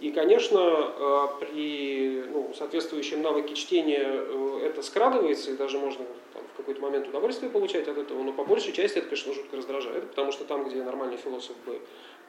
И, 0.00 0.12
конечно, 0.12 0.58
э, 0.58 1.26
при 1.40 2.24
ну, 2.30 2.52
соответствующем 2.56 3.20
навыке 3.20 3.54
чтения 3.54 4.02
э, 4.02 4.60
это 4.64 4.82
скрадывается, 4.82 5.50
и 5.50 5.56
даже 5.56 5.78
можно 5.78 6.06
там, 6.32 6.42
в 6.54 6.56
какой-то 6.56 6.80
момент 6.80 7.06
удовольствие 7.08 7.50
получать 7.50 7.86
от 7.86 7.98
этого, 7.98 8.22
но 8.22 8.32
по 8.32 8.44
большей 8.44 8.72
части 8.72 8.98
это, 8.98 9.08
конечно, 9.08 9.34
жутко 9.34 9.58
раздражает, 9.58 10.08
потому 10.08 10.32
что 10.32 10.44
там, 10.44 10.66
где 10.68 10.82
нормальный 10.82 11.18
философ 11.18 11.54
бы 11.66 11.80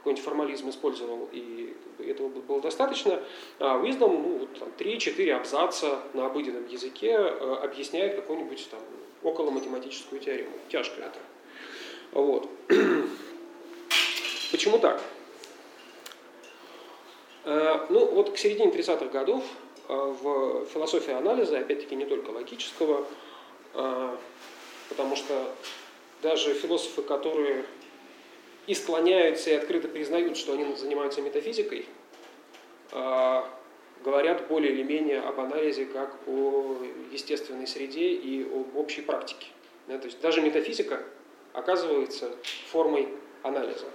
какой-нибудь 0.02 0.26
формализм 0.26 0.68
использовал, 0.70 1.30
и 1.32 1.76
этого 2.00 2.30
было 2.30 2.60
достаточно. 2.60 3.22
А 3.60 3.78
Wisdom, 3.78 4.20
ну, 4.20 4.38
вот, 4.40 4.58
там, 4.58 4.70
3-4 4.80 5.32
абзаца 5.32 6.00
на 6.14 6.26
обыденном 6.26 6.66
языке 6.66 7.12
э, 7.12 7.56
объясняет 7.62 8.16
какую-нибудь 8.16 8.68
там 8.72 8.80
около 9.22 9.52
математическую 9.52 10.20
теорему. 10.20 10.54
Тяжко 10.70 11.02
это. 11.02 11.20
Вот. 12.14 12.50
Почему 14.52 14.80
так? 14.80 15.04
Э, 17.46 17.86
ну, 17.92 18.08
вот 18.08 18.32
к 18.32 18.38
середине 18.40 18.72
30-х 18.72 19.06
годов 19.06 19.44
э, 19.88 19.94
в 19.94 20.66
философии 20.66 21.14
анализа, 21.14 21.60
опять-таки 21.60 21.96
не 21.96 22.06
только 22.06 22.32
логического, 22.32 23.06
потому 24.90 25.16
что 25.16 25.56
даже 26.22 26.54
философы, 26.54 27.04
которые 27.04 27.64
и 28.68 28.74
склоняются 28.74 29.50
и 29.50 29.54
открыто 29.54 29.88
признают, 29.88 30.38
что 30.38 30.54
они 30.54 30.76
занимаются 30.76 31.22
метафизикой, 31.22 31.86
а, 32.92 33.50
говорят 34.04 34.48
более 34.48 34.72
или 34.74 34.84
менее 34.84 35.22
об 35.22 35.40
анализе 35.40 35.86
как 35.86 36.16
о 36.28 36.78
естественной 37.12 37.68
среде 37.68 38.14
и 38.14 38.44
об 38.44 38.76
общей 38.76 39.02
практике. 39.02 39.48
то 39.88 40.06
есть 40.06 40.22
даже 40.22 40.42
метафизика 40.42 41.04
оказывается 41.54 42.32
формой 42.68 43.10
анализа 43.44 43.88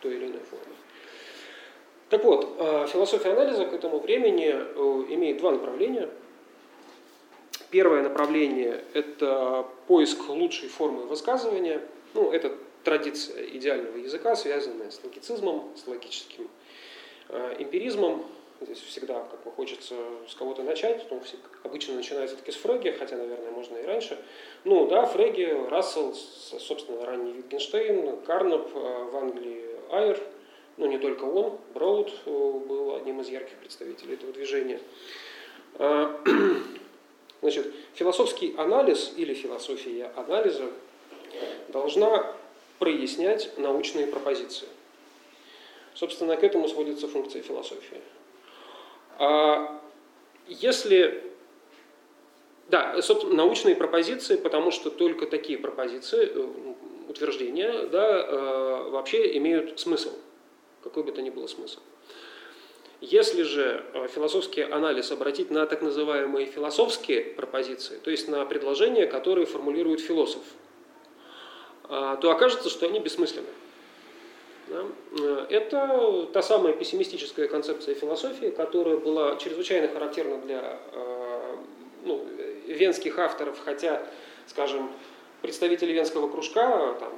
той 0.00 0.14
или 0.14 0.26
иной 0.26 0.40
формы. 0.50 0.74
Так 2.08 2.24
вот, 2.24 2.56
а, 2.58 2.86
философия 2.86 3.30
анализа 3.30 3.66
к 3.66 3.72
этому 3.74 3.98
времени 3.98 4.50
э, 4.50 5.14
имеет 5.14 5.38
два 5.38 5.52
направления. 5.52 6.08
Первое 7.70 8.02
направление– 8.02 8.82
это 8.94 9.66
поиск 9.86 10.28
лучшей 10.30 10.70
формы 10.70 11.02
высказывания. 11.02 11.82
Ну, 12.14 12.32
это 12.32 12.56
традиция 12.84 13.44
идеального 13.46 13.96
языка, 13.96 14.36
связанная 14.36 14.90
с 14.90 15.02
логицизмом, 15.02 15.72
с 15.76 15.86
логическим 15.86 16.48
э, 17.28 17.56
эмпиризмом. 17.58 18.24
Здесь 18.60 18.80
всегда 18.80 19.22
как 19.30 19.44
бы 19.44 19.52
хочется 19.52 19.94
с 20.28 20.34
кого-то 20.34 20.64
начать, 20.64 21.06
но 21.10 21.20
обычно 21.62 21.94
начинается 21.94 22.36
таки 22.36 22.50
с 22.50 22.56
Фреги, 22.56 22.90
хотя, 22.90 23.16
наверное, 23.16 23.52
можно 23.52 23.76
и 23.76 23.84
раньше. 23.84 24.18
Ну 24.64 24.88
да, 24.88 25.06
Фреги, 25.06 25.44
Рассел, 25.68 26.12
собственно, 26.14 27.06
ранний 27.06 27.32
Витгенштейн, 27.32 28.20
Карнап, 28.22 28.68
э, 28.74 29.04
в 29.12 29.16
Англии 29.16 29.64
Айр, 29.90 30.18
но 30.76 30.86
не 30.86 30.98
только 30.98 31.24
он, 31.24 31.58
Броуд 31.74 32.12
э, 32.26 32.30
был 32.30 32.96
одним 32.96 33.20
из 33.20 33.28
ярких 33.28 33.56
представителей 33.58 34.14
этого 34.14 34.32
движения. 34.32 34.80
Значит, 37.40 37.72
философский 37.94 38.54
анализ 38.56 39.12
или 39.16 39.34
философия 39.34 40.10
анализа 40.16 40.70
должна 41.68 42.34
прояснять 42.78 43.56
научные 43.58 44.06
пропозиции. 44.06 44.68
Собственно, 45.94 46.36
к 46.36 46.44
этому 46.44 46.68
сводится 46.68 47.08
функция 47.08 47.42
философии. 47.42 48.00
А 49.18 49.80
если 50.46 51.28
да, 52.68 53.00
собственно, 53.00 53.34
научные 53.34 53.74
пропозиции, 53.74 54.36
потому 54.36 54.70
что 54.70 54.90
только 54.90 55.26
такие 55.26 55.58
пропозиции, 55.58 56.30
э, 56.32 56.48
утверждения, 57.08 57.86
да, 57.86 58.20
э, 58.20 58.90
вообще 58.90 59.36
имеют 59.38 59.80
смысл, 59.80 60.10
какой 60.82 61.02
бы 61.02 61.12
то 61.12 61.22
ни 61.22 61.30
было 61.30 61.46
смысл. 61.46 61.80
Если 63.00 63.42
же 63.42 63.84
э, 63.94 64.08
философский 64.08 64.62
анализ 64.62 65.10
обратить 65.12 65.50
на 65.50 65.66
так 65.66 65.80
называемые 65.80 66.46
философские 66.46 67.22
пропозиции, 67.22 67.98
то 68.02 68.10
есть 68.10 68.28
на 68.28 68.44
предложения, 68.44 69.06
которые 69.06 69.46
формулирует 69.46 70.00
философ, 70.00 70.42
то 71.88 72.30
окажется, 72.30 72.68
что 72.68 72.86
они 72.86 73.00
бессмысленны. 73.00 73.48
Это 75.48 76.28
та 76.32 76.42
самая 76.42 76.74
пессимистическая 76.74 77.48
концепция 77.48 77.94
философии, 77.94 78.50
которая 78.50 78.98
была 78.98 79.36
чрезвычайно 79.36 79.88
характерна 79.88 80.36
для 80.38 80.78
ну, 82.04 82.24
венских 82.66 83.18
авторов, 83.18 83.58
хотя, 83.64 84.02
скажем, 84.46 84.90
представители 85.40 85.92
венского 85.92 86.28
кружка, 86.28 86.96
там, 87.00 87.12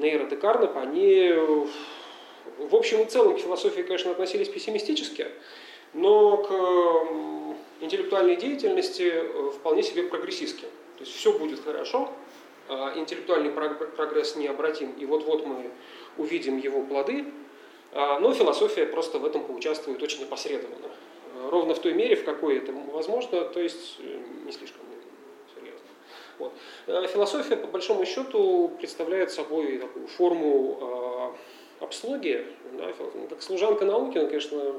Нейра 0.00 0.26
де 0.26 0.36
Карнап, 0.36 0.76
они 0.76 1.32
в 2.58 2.74
общем 2.74 3.02
и 3.02 3.04
целом 3.06 3.36
к 3.36 3.40
философии, 3.40 3.82
конечно, 3.82 4.10
относились 4.10 4.48
пессимистически, 4.48 5.26
но 5.94 6.36
к 6.38 7.84
интеллектуальной 7.84 8.36
деятельности 8.36 9.12
э, 9.12 9.50
вполне 9.54 9.82
себе 9.82 10.04
прогрессистски. 10.04 10.62
То 10.62 11.04
есть 11.04 11.14
все 11.14 11.32
будет 11.38 11.62
хорошо, 11.62 12.08
а 12.08 12.25
интеллектуальный 12.68 13.50
прогресс 13.50 14.36
необратим, 14.36 14.92
и 14.92 15.04
вот-вот 15.06 15.46
мы 15.46 15.70
увидим 16.16 16.58
его 16.58 16.82
плоды, 16.82 17.26
а, 17.92 18.18
но 18.18 18.32
философия 18.32 18.86
просто 18.86 19.18
в 19.18 19.24
этом 19.24 19.44
поучаствует 19.44 20.02
очень 20.02 20.24
опосредованно 20.24 20.88
ровно 21.50 21.74
в 21.74 21.78
той 21.80 21.92
мере, 21.92 22.16
в 22.16 22.24
какой 22.24 22.58
это 22.58 22.72
возможно, 22.72 23.42
то 23.44 23.60
есть 23.60 23.96
э, 24.00 24.18
не 24.44 24.52
слишком 24.52 24.80
серьезно. 25.54 25.86
Вот. 26.38 26.52
Э, 26.86 27.06
философия, 27.06 27.56
по 27.56 27.66
большому 27.66 28.04
счету, 28.04 28.70
представляет 28.78 29.30
собой 29.30 29.78
такую 29.78 30.06
форму 30.08 31.34
э, 31.80 31.84
обслуги, 31.84 32.46
да, 32.72 32.92
как 33.28 33.42
служанка 33.42 33.84
науки, 33.84 34.18
ну, 34.18 34.26
конечно, 34.26 34.76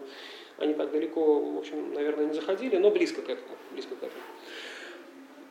они 0.57 0.73
так 0.73 0.91
далеко, 0.91 1.39
в 1.39 1.57
общем, 1.57 1.93
наверное, 1.93 2.25
не 2.25 2.33
заходили, 2.33 2.77
но 2.77 2.89
близко 2.91 3.21
к 3.21 3.29
этому. 3.29 3.55
Близко 3.71 3.95
к 3.95 4.03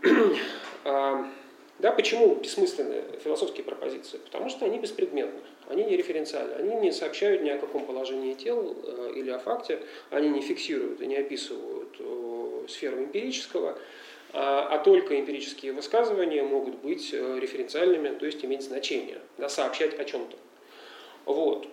этому. 0.02 0.36
А, 1.78 1.82
да, 1.82 1.92
почему 1.92 2.34
бессмысленные 2.36 3.04
философские 3.22 3.64
пропозиции? 3.64 4.18
Потому 4.18 4.48
что 4.48 4.64
они 4.64 4.78
беспредметны, 4.78 5.40
они 5.68 5.84
не 5.84 5.96
референциальны, 5.96 6.54
они 6.54 6.74
не 6.76 6.92
сообщают 6.92 7.42
ни 7.42 7.50
о 7.50 7.58
каком 7.58 7.84
положении 7.84 8.34
тел 8.34 8.76
э, 8.82 9.12
или 9.16 9.30
о 9.30 9.38
факте, 9.38 9.80
они 10.10 10.28
не 10.28 10.40
фиксируют 10.40 11.00
и 11.00 11.06
не 11.06 11.16
описывают 11.16 11.96
э, 11.98 12.66
сферу 12.68 12.98
эмпирического, 12.98 13.78
а, 14.32 14.68
а 14.70 14.78
только 14.78 15.18
эмпирические 15.18 15.72
высказывания 15.72 16.42
могут 16.42 16.76
быть 16.76 17.12
э, 17.12 17.38
референциальными, 17.40 18.16
то 18.16 18.26
есть 18.26 18.44
иметь 18.44 18.62
значение, 18.62 19.18
да, 19.38 19.48
сообщать 19.48 19.98
о 19.98 20.04
чем-то. 20.04 20.36
Вот. 21.26 21.66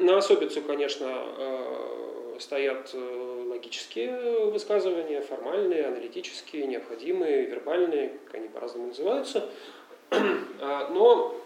На 0.00 0.18
особицу, 0.18 0.60
конечно, 0.60 1.24
стоят 2.38 2.94
логические 3.58 4.46
высказывания, 4.50 5.20
формальные, 5.20 5.86
аналитические, 5.86 6.66
необходимые, 6.66 7.46
вербальные, 7.46 8.18
как 8.26 8.36
они 8.36 8.48
по-разному 8.48 8.88
называются. 8.88 9.48
А, 10.60 10.88
но 10.88 11.36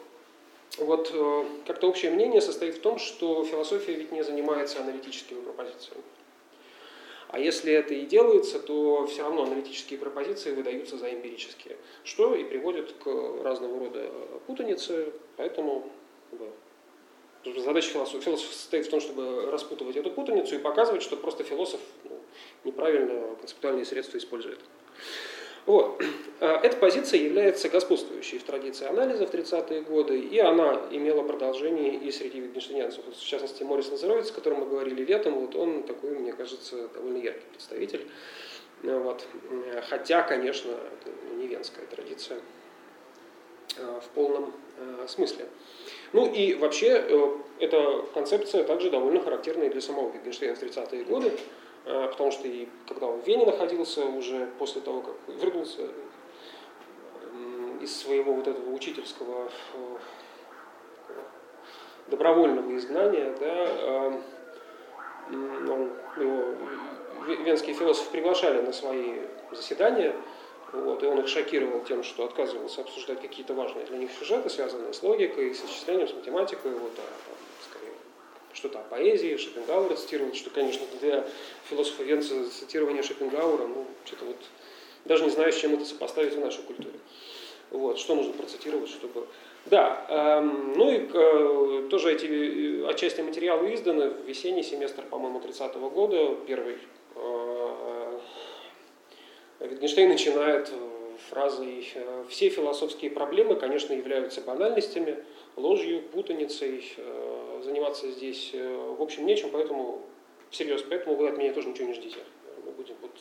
вот 0.78 1.10
э, 1.12 1.44
как-то 1.66 1.88
общее 1.88 2.10
мнение 2.10 2.40
состоит 2.40 2.76
в 2.76 2.80
том, 2.80 2.98
что 2.98 3.44
философия 3.44 3.92
ведь 3.92 4.10
не 4.10 4.24
занимается 4.24 4.80
аналитическими 4.80 5.40
пропозициями. 5.40 6.02
А 7.28 7.38
если 7.38 7.74
это 7.74 7.92
и 7.92 8.06
делается, 8.06 8.58
то 8.58 9.06
все 9.06 9.22
равно 9.22 9.42
аналитические 9.42 9.98
пропозиции 9.98 10.54
выдаются 10.54 10.96
за 10.96 11.12
эмпирические, 11.12 11.76
что 12.04 12.34
и 12.34 12.44
приводит 12.44 12.92
к 12.92 13.06
разного 13.42 13.80
рода 13.80 14.10
путанице, 14.46 15.12
поэтому 15.36 15.90
Задача 17.44 17.90
философа, 17.90 18.20
философа 18.20 18.54
состоит 18.54 18.86
в 18.86 18.90
том, 18.90 19.00
чтобы 19.00 19.50
распутывать 19.50 19.96
эту 19.96 20.10
путаницу 20.10 20.54
и 20.54 20.58
показывать, 20.58 21.02
что 21.02 21.16
просто 21.16 21.42
философ 21.42 21.80
ну, 22.04 22.20
неправильно 22.64 23.34
концептуальные 23.40 23.84
средства 23.84 24.18
использует. 24.18 24.60
Вот. 25.66 26.02
А 26.40 26.60
эта 26.62 26.76
позиция 26.76 27.20
является 27.20 27.68
господствующей 27.68 28.38
в 28.38 28.44
традиции 28.44 28.86
анализа 28.86 29.26
в 29.26 29.34
30-е 29.34 29.82
годы, 29.82 30.18
и 30.18 30.38
она 30.38 30.82
имела 30.90 31.22
продолжение 31.22 31.94
и 31.94 32.10
среди 32.10 32.40
витгенштейнянцев. 32.40 33.04
В 33.06 33.24
частности, 33.24 33.62
Морис 33.62 33.90
Назаровец, 33.90 34.30
о 34.30 34.34
котором 34.34 34.60
мы 34.60 34.66
говорили 34.66 35.04
летом, 35.04 35.34
вот 35.34 35.54
он 35.54 35.84
такой, 35.84 36.10
мне 36.10 36.32
кажется, 36.32 36.88
довольно 36.88 37.18
яркий 37.18 37.46
представитель. 37.52 38.08
Вот. 38.82 39.24
Хотя, 39.88 40.22
конечно, 40.22 40.70
это 40.70 41.36
не 41.36 41.46
венская 41.46 41.86
традиция 41.86 42.40
а, 43.78 44.00
в 44.00 44.08
полном 44.10 44.52
а, 44.78 45.06
смысле. 45.06 45.46
Ну 46.12 46.26
и 46.26 46.54
вообще 46.54 46.88
э, 47.08 47.30
эта 47.58 48.04
концепция 48.12 48.64
также 48.64 48.90
довольно 48.90 49.20
характерна 49.20 49.64
и 49.64 49.70
для 49.70 49.80
самого 49.80 50.10
Wittgensteina 50.10 50.54
в 50.54 50.62
30-е 50.62 51.04
годы, 51.04 51.32
э, 51.86 52.08
потому 52.10 52.30
что 52.30 52.46
и 52.48 52.68
когда 52.86 53.06
он 53.06 53.20
в 53.20 53.26
Вене 53.26 53.46
находился, 53.46 54.04
уже 54.04 54.48
после 54.58 54.82
того, 54.82 55.00
как 55.00 55.14
вернулся 55.42 55.88
из 57.80 57.96
своего 57.96 58.34
вот 58.34 58.46
этого 58.46 58.70
учительского 58.70 59.48
э, 59.74 59.96
добровольного 62.08 62.76
изгнания, 62.76 63.34
да, 63.40 64.20
он, 65.30 65.90
его, 66.18 66.54
венские 67.26 67.74
философы 67.74 68.10
приглашали 68.10 68.60
на 68.60 68.72
свои 68.72 69.20
заседания, 69.50 70.14
вот, 70.72 71.02
и 71.02 71.06
он 71.06 71.20
их 71.20 71.28
шокировал 71.28 71.80
тем, 71.84 72.02
что 72.02 72.24
отказывался 72.24 72.80
обсуждать 72.80 73.20
какие-то 73.20 73.52
важные 73.52 73.84
для 73.84 73.98
них 73.98 74.10
сюжеты, 74.18 74.48
связанные 74.48 74.94
с 74.94 75.02
логикой, 75.02 75.54
с 75.54 75.62
исчислением, 75.64 76.08
с 76.08 76.14
математикой, 76.14 76.72
вот, 76.72 76.92
а, 76.96 77.02
там, 77.02 77.36
скорее, 77.68 77.94
что-то 78.54 78.80
о 78.80 78.82
поэзии, 78.84 79.36
Шопенгауэра 79.36 79.94
цитировал, 79.96 80.32
что, 80.34 80.48
конечно, 80.48 80.86
для 81.00 81.26
философа 81.68 82.02
Венца 82.04 82.48
цитирование 82.48 83.02
Шопенгауэра, 83.02 83.66
ну, 83.66 83.86
что-то 84.06 84.24
вот, 84.24 84.36
даже 85.04 85.24
не 85.24 85.30
знаю, 85.30 85.52
с 85.52 85.56
чем 85.56 85.74
это 85.74 85.84
сопоставить 85.84 86.34
в 86.34 86.40
нашей 86.40 86.62
культуре. 86.62 86.98
Вот, 87.70 87.98
что 87.98 88.14
нужно 88.14 88.32
процитировать, 88.32 88.90
чтобы... 88.90 89.26
Да, 89.66 90.06
эм, 90.08 90.72
ну 90.76 90.90
и 90.90 91.08
э, 91.12 91.88
тоже 91.88 92.12
эти 92.12 92.26
э, 92.26 92.88
отчасти 92.88 93.20
материалы 93.20 93.74
изданы 93.74 94.10
в 94.10 94.24
весенний 94.26 94.62
семестр, 94.62 95.02
по-моему, 95.08 95.40
30-го 95.40 95.88
года, 95.88 96.36
первый 96.46 96.78
э, 97.14 97.51
Wittgenstein 99.62 100.08
начинает 100.08 100.70
э, 100.72 101.16
фразой 101.30 101.88
э, 101.94 102.24
«Все 102.28 102.48
философские 102.48 103.10
проблемы, 103.10 103.54
конечно, 103.54 103.92
являются 103.92 104.40
банальностями, 104.40 105.22
ложью, 105.56 106.02
путаницей. 106.02 106.92
Э, 106.96 107.60
заниматься 107.64 108.10
здесь, 108.10 108.50
в 108.52 109.00
общем, 109.00 109.24
нечем, 109.24 109.50
поэтому 109.52 110.02
всерьез, 110.50 110.82
поэтому 110.82 111.14
вы 111.14 111.28
от 111.28 111.38
меня 111.38 111.52
тоже 111.52 111.68
ничего 111.68 111.86
не 111.86 111.94
ждите. 111.94 112.18
Мы 112.66 112.72
будем 112.72 112.96
вот 113.00 113.12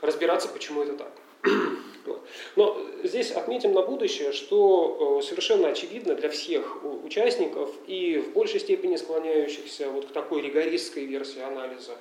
разбираться, 0.00 0.48
почему 0.48 0.82
это 0.82 0.94
так. 0.96 1.12
Но 2.56 2.80
здесь 3.04 3.30
отметим 3.30 3.72
на 3.72 3.82
будущее, 3.82 4.32
что 4.32 5.20
совершенно 5.22 5.68
очевидно 5.68 6.14
для 6.16 6.28
всех 6.28 6.84
участников 7.04 7.72
и 7.86 8.18
в 8.18 8.32
большей 8.32 8.58
степени 8.58 8.96
склоняющихся 8.96 9.90
вот 9.90 10.06
к 10.06 10.12
такой 10.12 10.42
ригористской 10.42 11.04
версии 11.04 11.40
анализа, 11.40 11.96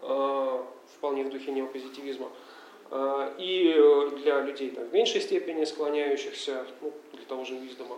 вполне 0.00 1.24
в 1.24 1.30
духе 1.30 1.52
неопозитивизма, 1.52 2.26
а, 2.26 2.32
и 3.38 3.72
э, 3.74 4.10
для 4.18 4.42
людей 4.42 4.70
там, 4.70 4.84
в 4.84 4.92
меньшей 4.92 5.22
степени 5.22 5.64
склоняющихся, 5.64 6.66
ну, 6.82 6.92
для 7.14 7.24
того 7.24 7.42
же 7.44 7.54
Виздома, 7.54 7.96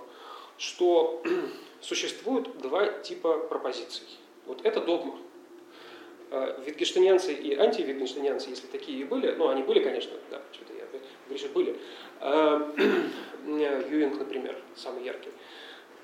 что 0.56 1.20
существует 1.80 2.56
два 2.58 2.86
типа 2.86 3.38
пропозиций. 3.38 4.06
Вот 4.46 4.64
это 4.64 4.80
догма. 4.80 5.18
А, 6.30 6.60
Витгенштейнянцы 6.64 7.32
и 7.32 7.56
антивитгенштейнянцы, 7.56 8.50
если 8.50 8.68
такие 8.68 9.00
и 9.00 9.04
были, 9.04 9.32
ну, 9.32 9.48
они 9.48 9.64
были, 9.64 9.82
конечно, 9.82 10.12
да, 10.30 10.40
что-то 10.52 10.72
я 10.74 11.38
что 11.38 11.48
были. 11.48 11.76
Юинг, 13.90 14.18
например, 14.18 14.56
самый 14.76 15.04
яркий. 15.04 15.30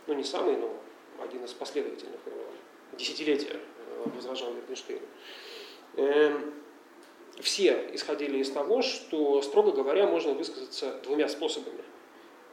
Ну, 0.09 0.15
не 0.15 0.25
самый, 0.25 0.57
но 0.57 0.75
один 1.23 1.45
из 1.45 1.53
последовательных 1.53 2.19
десятилетия 2.95 3.55
э, 3.55 4.05
возражал 4.17 4.53
Витгенштейну. 4.53 5.07
Все 7.41 7.89
исходили 7.93 8.39
из 8.39 8.51
того, 8.51 8.83
что, 8.83 9.41
строго 9.43 9.73
говоря, 9.73 10.07
можно 10.07 10.35
высказаться 10.35 11.01
двумя 11.03 11.29
способами. 11.29 11.83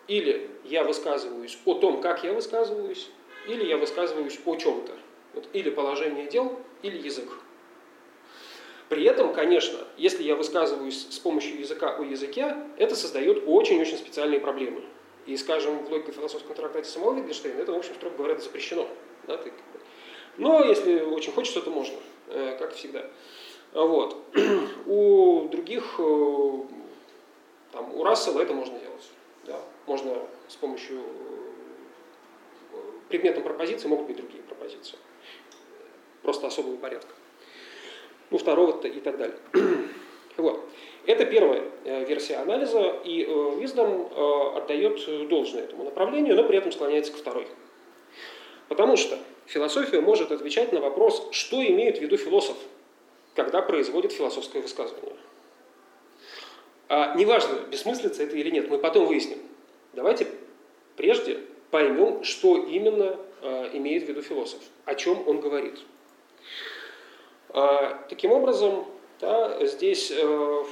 Или 0.08 0.50
я 0.64 0.84
высказываюсь 0.84 1.58
о 1.66 1.74
том, 1.76 2.02
как 2.02 2.24
я 2.24 2.34
высказываюсь, 2.34 3.10
или 3.48 3.66
я 3.66 3.78
высказываюсь 3.78 4.40
о 4.46 4.56
чем-то. 4.56 4.94
Вот, 5.34 5.48
или 5.54 5.70
положение 5.70 6.28
дел, 6.28 6.58
или 6.82 6.98
язык. 6.98 7.30
При 8.88 9.04
этом, 9.04 9.34
конечно, 9.34 9.80
если 9.98 10.24
я 10.24 10.36
высказываюсь 10.36 11.08
с 11.10 11.20
помощью 11.20 11.60
языка 11.60 11.98
о 11.98 12.04
языке, 12.04 12.56
это 12.78 12.96
создает 12.96 13.44
очень-очень 13.46 13.98
специальные 13.98 14.40
проблемы. 14.40 14.84
И, 15.26 15.36
скажем, 15.36 15.84
в 15.84 15.92
логико-философском 15.92 16.56
трактате 16.56 16.90
самого 16.90 17.20
Wittgensteina 17.20 17.62
это, 17.62 17.74
в 17.74 17.78
общем, 17.78 17.94
строго 17.96 18.16
говоря, 18.16 18.38
запрещено. 18.40 18.88
Да, 19.28 19.36
ты, 19.36 19.52
но 20.38 20.64
если 20.64 21.02
очень 21.02 21.34
хочется, 21.34 21.62
то 21.62 21.72
можно, 21.72 21.98
э, 22.28 22.56
как 22.60 22.74
всегда. 22.76 23.06
Вот. 23.78 24.18
У 24.88 25.48
других, 25.52 26.00
э, 26.00 26.52
там, 27.72 27.94
у 27.96 28.04
Рассела 28.04 28.42
это 28.42 28.54
можно 28.54 28.80
делать. 28.80 29.12
Да? 29.46 29.60
Можно 29.86 30.16
с 30.48 30.56
помощью 30.56 30.98
э, 30.98 32.78
предметом 33.08 33.44
пропозиции 33.44 33.88
могут 33.88 34.08
быть 34.08 34.18
другие 34.18 34.42
пропозиции. 34.42 34.98
Просто 36.24 36.48
особого 36.48 36.76
порядка. 36.78 37.14
Ну, 38.32 38.40
второго-то 38.40 38.88
и 38.88 39.00
так 39.00 39.18
далее. 39.18 39.38
Вот. 40.38 40.70
Это 41.08 41.26
первая 41.26 41.64
версия 41.84 42.36
анализа, 42.36 43.00
и 43.04 43.24
Виздом 43.60 44.08
отдает 44.56 45.28
должное 45.30 45.64
этому 45.64 45.84
направлению, 45.84 46.36
но 46.36 46.44
при 46.44 46.60
этом 46.60 46.72
склоняется 46.72 47.12
к 47.12 47.16
второй. 47.16 47.48
Потому 48.68 48.98
что 48.98 49.18
философия 49.48 50.00
может 50.00 50.32
отвечать 50.32 50.72
на 50.74 50.80
вопрос, 50.80 51.28
что 51.32 51.66
имеет 51.66 51.98
в 51.98 52.02
виду 52.02 52.18
философ, 52.18 52.56
когда 53.38 53.62
производит 53.62 54.12
философское 54.12 54.62
высказывание. 54.62 55.16
А 56.90 57.14
неважно, 57.14 57.60
бессмыслица 57.70 58.24
это 58.24 58.36
или 58.36 58.50
нет, 58.50 58.68
мы 58.68 58.80
потом 58.80 59.06
выясним. 59.06 59.38
Давайте 59.94 60.28
прежде 60.96 61.42
поймем, 61.70 62.24
что 62.24 62.58
именно 62.58 63.16
э, 63.44 63.70
имеет 63.74 64.06
в 64.06 64.08
виду 64.08 64.24
философ, 64.24 64.60
о 64.86 64.96
чем 64.96 65.28
он 65.28 65.40
говорит. 65.40 65.78
А, 67.50 68.04
таким 68.10 68.32
образом, 68.32 68.88
да, 69.22 69.64
здесь 69.68 70.12
э, 70.12 70.64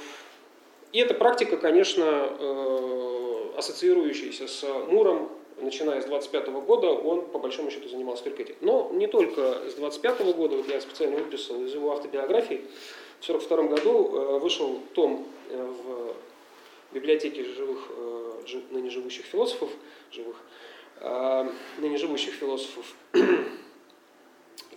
и 0.90 0.98
эта 0.98 1.14
практика, 1.14 1.58
конечно, 1.58 2.02
э, 2.04 3.50
ассоциирующаяся 3.58 4.48
с 4.48 4.64
Муром, 4.88 5.30
начиная 5.56 6.00
с 6.00 6.04
25 6.06 6.48
года, 6.48 6.88
он 6.88 7.26
по 7.26 7.38
большому 7.38 7.70
счету 7.70 7.88
занимался 7.88 8.24
только 8.24 8.42
этим. 8.42 8.56
Но 8.60 8.90
не 8.92 9.06
только 9.06 9.68
с 9.68 9.74
25 9.74 10.34
года, 10.36 10.56
вот 10.56 10.68
я 10.68 10.80
специально 10.80 11.16
выписал 11.16 11.62
из 11.64 11.74
его 11.74 11.92
автобиографии, 11.92 12.62
в 13.20 13.28
1942 13.28 13.76
году 13.76 14.16
э, 14.16 14.38
вышел 14.38 14.80
том 14.94 15.26
э, 15.48 15.56
в 15.56 16.94
библиотеке 16.94 17.44
живых, 17.44 17.90
э, 17.90 18.60
ныне 18.70 18.90
живущих 18.90 19.24
философов, 19.24 19.70
живых, 20.12 20.36
ныне 21.78 21.98
живущих 21.98 22.32
философов, 22.34 22.94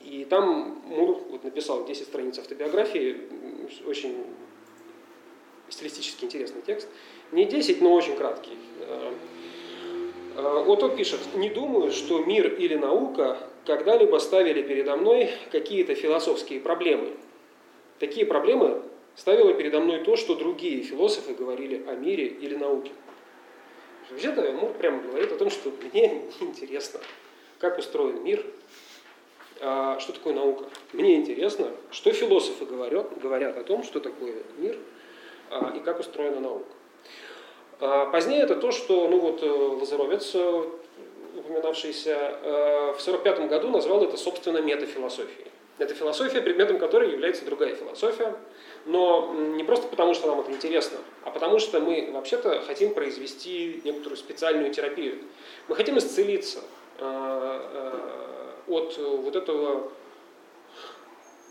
и 0.03 0.25
там 0.29 0.81
Мур 0.85 1.21
вот 1.29 1.43
написал 1.43 1.85
10 1.85 2.07
страниц 2.07 2.39
автобиографии, 2.39 3.21
очень 3.85 4.25
стилистически 5.69 6.25
интересный 6.25 6.61
текст. 6.61 6.89
Не 7.31 7.45
10, 7.45 7.79
но 7.81 7.93
очень 7.93 8.15
краткий. 8.15 8.57
Э, 10.39 10.63
он 10.65 10.95
пишет, 10.95 11.19
не 11.35 11.49
думаю, 11.49 11.91
что 11.91 12.19
мир 12.23 12.53
или 12.53 12.75
наука 12.75 13.37
когда-либо 13.65 14.17
ставили 14.17 14.61
передо 14.61 14.95
мной 14.95 15.29
какие-то 15.51 15.95
философские 15.95 16.61
проблемы. 16.61 17.13
Такие 17.99 18.25
проблемы 18.25 18.81
ставило 19.15 19.53
передо 19.53 19.81
мной 19.81 19.99
то, 19.99 20.15
что 20.15 20.35
другие 20.35 20.81
философы 20.81 21.33
говорили 21.33 21.85
о 21.87 21.95
мире 21.95 22.27
или 22.27 22.55
науке. 22.55 22.91
Вообще-то 24.09 24.51
Мур 24.53 24.71
прямо 24.73 25.01
говорит 25.01 25.31
о 25.31 25.35
том, 25.35 25.49
что 25.49 25.71
мне 25.93 26.23
интересно, 26.39 27.01
как 27.59 27.77
устроен 27.77 28.23
мир, 28.23 28.45
а 29.59 29.99
что 29.99 30.13
такое 30.13 30.33
наука. 30.33 30.65
Мне 30.93 31.17
интересно, 31.17 31.71
что 31.91 32.11
философы 32.13 32.65
говорят, 32.65 33.19
говорят 33.19 33.57
о 33.57 33.63
том, 33.63 33.83
что 33.83 33.99
такое 33.99 34.35
мир 34.57 34.77
а, 35.51 35.73
и 35.75 35.81
как 35.81 35.99
устроена 35.99 36.39
наука. 36.39 36.78
А 37.79 38.07
позднее 38.07 38.41
это 38.41 38.55
то, 38.55 38.71
что 38.71 39.07
ну 39.07 39.19
вот, 39.19 39.41
э, 39.41 39.47
Лазаровец, 39.47 40.31
э, 40.35 40.63
упоминавшийся, 41.37 42.11
э, 42.11 42.93
в 42.97 43.01
1945 43.01 43.47
году 43.47 43.69
назвал 43.69 44.03
это, 44.03 44.17
собственно, 44.17 44.57
метафилософией. 44.57 45.47
Это 45.77 45.93
философия, 45.93 46.41
предметом 46.41 46.77
которой 46.77 47.09
является 47.09 47.45
другая 47.45 47.73
философия, 47.73 48.35
но 48.85 49.33
не 49.55 49.63
просто 49.63 49.87
потому, 49.87 50.13
что 50.13 50.27
нам 50.27 50.41
это 50.41 50.51
интересно, 50.51 50.97
а 51.23 51.31
потому 51.31 51.57
что 51.59 51.79
мы 51.79 52.09
вообще-то 52.11 52.61
хотим 52.67 52.93
произвести 52.93 53.79
некоторую 53.85 54.17
специальную 54.17 54.73
терапию. 54.73 55.19
Мы 55.69 55.75
хотим 55.77 55.97
исцелиться 55.97 56.59
от 58.67 58.97
вот 58.97 59.35
этого, 59.37 59.89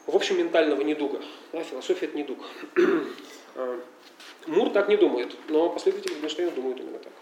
в 0.06 0.14
общем, 0.14 0.38
ментального 0.38 0.82
недуга. 0.82 1.22
Да, 1.54 1.62
философия– 1.62 2.04
это 2.06 2.18
недуг. 2.18 2.38
Мур 4.48 4.70
так 4.70 4.88
не 4.88 4.96
думает, 4.96 5.34
но 5.48 5.68
последователи 5.70 6.14
Wittgensteina 6.16 6.54
думают 6.54 6.80
именно 6.80 6.98
так. 6.98 7.12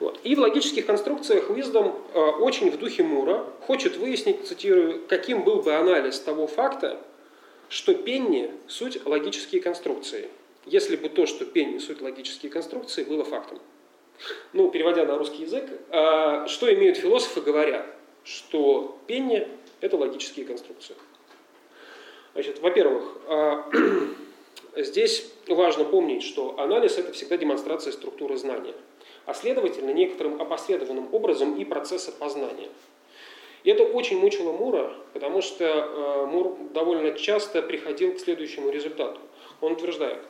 Вот. 0.00 0.20
И 0.24 0.34
в 0.34 0.40
логических 0.40 0.84
конструкциях 0.84 1.48
Уиздом 1.48 1.96
э, 2.12 2.18
очень 2.18 2.70
в 2.70 2.78
духе 2.78 3.02
Мура 3.02 3.46
хочет 3.66 3.96
выяснить, 3.96 4.46
цитирую, 4.46 5.06
каким 5.08 5.42
был 5.42 5.62
бы 5.62 5.74
анализ 5.74 6.20
того 6.20 6.46
факта, 6.46 7.00
что 7.68 7.94
пенни– 7.94 8.50
суть 8.68 9.04
логические 9.06 9.62
конструкции, 9.62 10.28
если 10.66 10.96
бы 10.96 11.08
то, 11.08 11.26
что 11.26 11.44
пенни– 11.44 11.78
суть 11.78 12.02
логические 12.02 12.52
конструкции, 12.52 13.04
было 13.04 13.24
фактом. 13.24 13.58
Ну, 14.52 14.70
переводя 14.70 15.04
на 15.04 15.16
русский 15.16 15.42
язык, 15.42 15.64
э, 15.90 16.46
что 16.46 16.72
имеют 16.72 16.98
философы, 16.98 17.40
говоря, 17.40 17.86
что 18.24 18.98
пенни– 19.06 19.48
это 19.80 19.96
логические 19.96 20.44
конструкции. 20.44 20.94
Значит, 22.34 22.60
во-первых, 22.60 23.16
э, 23.28 23.62
здесь 24.76 25.30
важно 25.48 25.84
помнить, 25.84 26.22
что 26.22 26.58
анализ– 26.58 26.98
это 26.98 27.12
всегда 27.12 27.36
демонстрация 27.36 27.92
структуры 27.92 28.36
знания, 28.36 28.74
а 29.24 29.34
следовательно, 29.34 29.90
некоторым 29.90 30.40
опосредованным 30.40 31.12
образом 31.12 31.56
и 31.56 31.64
процесса 31.64 32.12
познания. 32.12 32.68
И 33.64 33.70
это 33.70 33.82
очень 33.82 34.18
мучило 34.18 34.52
Мура, 34.52 34.92
потому 35.12 35.42
что 35.42 35.64
э, 35.64 36.26
Мур 36.26 36.56
довольно 36.72 37.12
часто 37.18 37.62
приходил 37.62 38.14
к 38.14 38.20
следующему 38.20 38.70
результату. 38.70 39.20
Он 39.60 39.72
утверждает, 39.72 40.20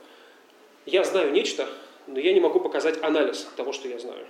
я 0.87 1.05
знаю 1.05 1.33
нечто, 1.33 1.69
но 2.07 2.19
я 2.19 2.33
не 2.33 2.41
могу 2.41 2.61
показать 2.61 3.03
анализ 3.03 3.47
того, 3.57 3.73
что 3.73 3.89
я 3.89 3.99
знаю. 3.99 4.27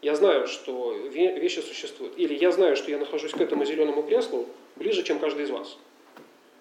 Я 0.00 0.14
знаю, 0.14 0.46
что 0.46 0.92
вещи 0.92 1.58
существуют. 1.60 2.16
Или 2.16 2.34
я 2.34 2.50
знаю, 2.50 2.76
что 2.76 2.90
я 2.90 2.98
нахожусь 2.98 3.32
к 3.32 3.40
этому 3.40 3.64
зеленому 3.64 4.02
креслу 4.02 4.46
ближе, 4.76 5.02
чем 5.02 5.18
каждый 5.18 5.44
из 5.44 5.50
вас. 5.50 5.76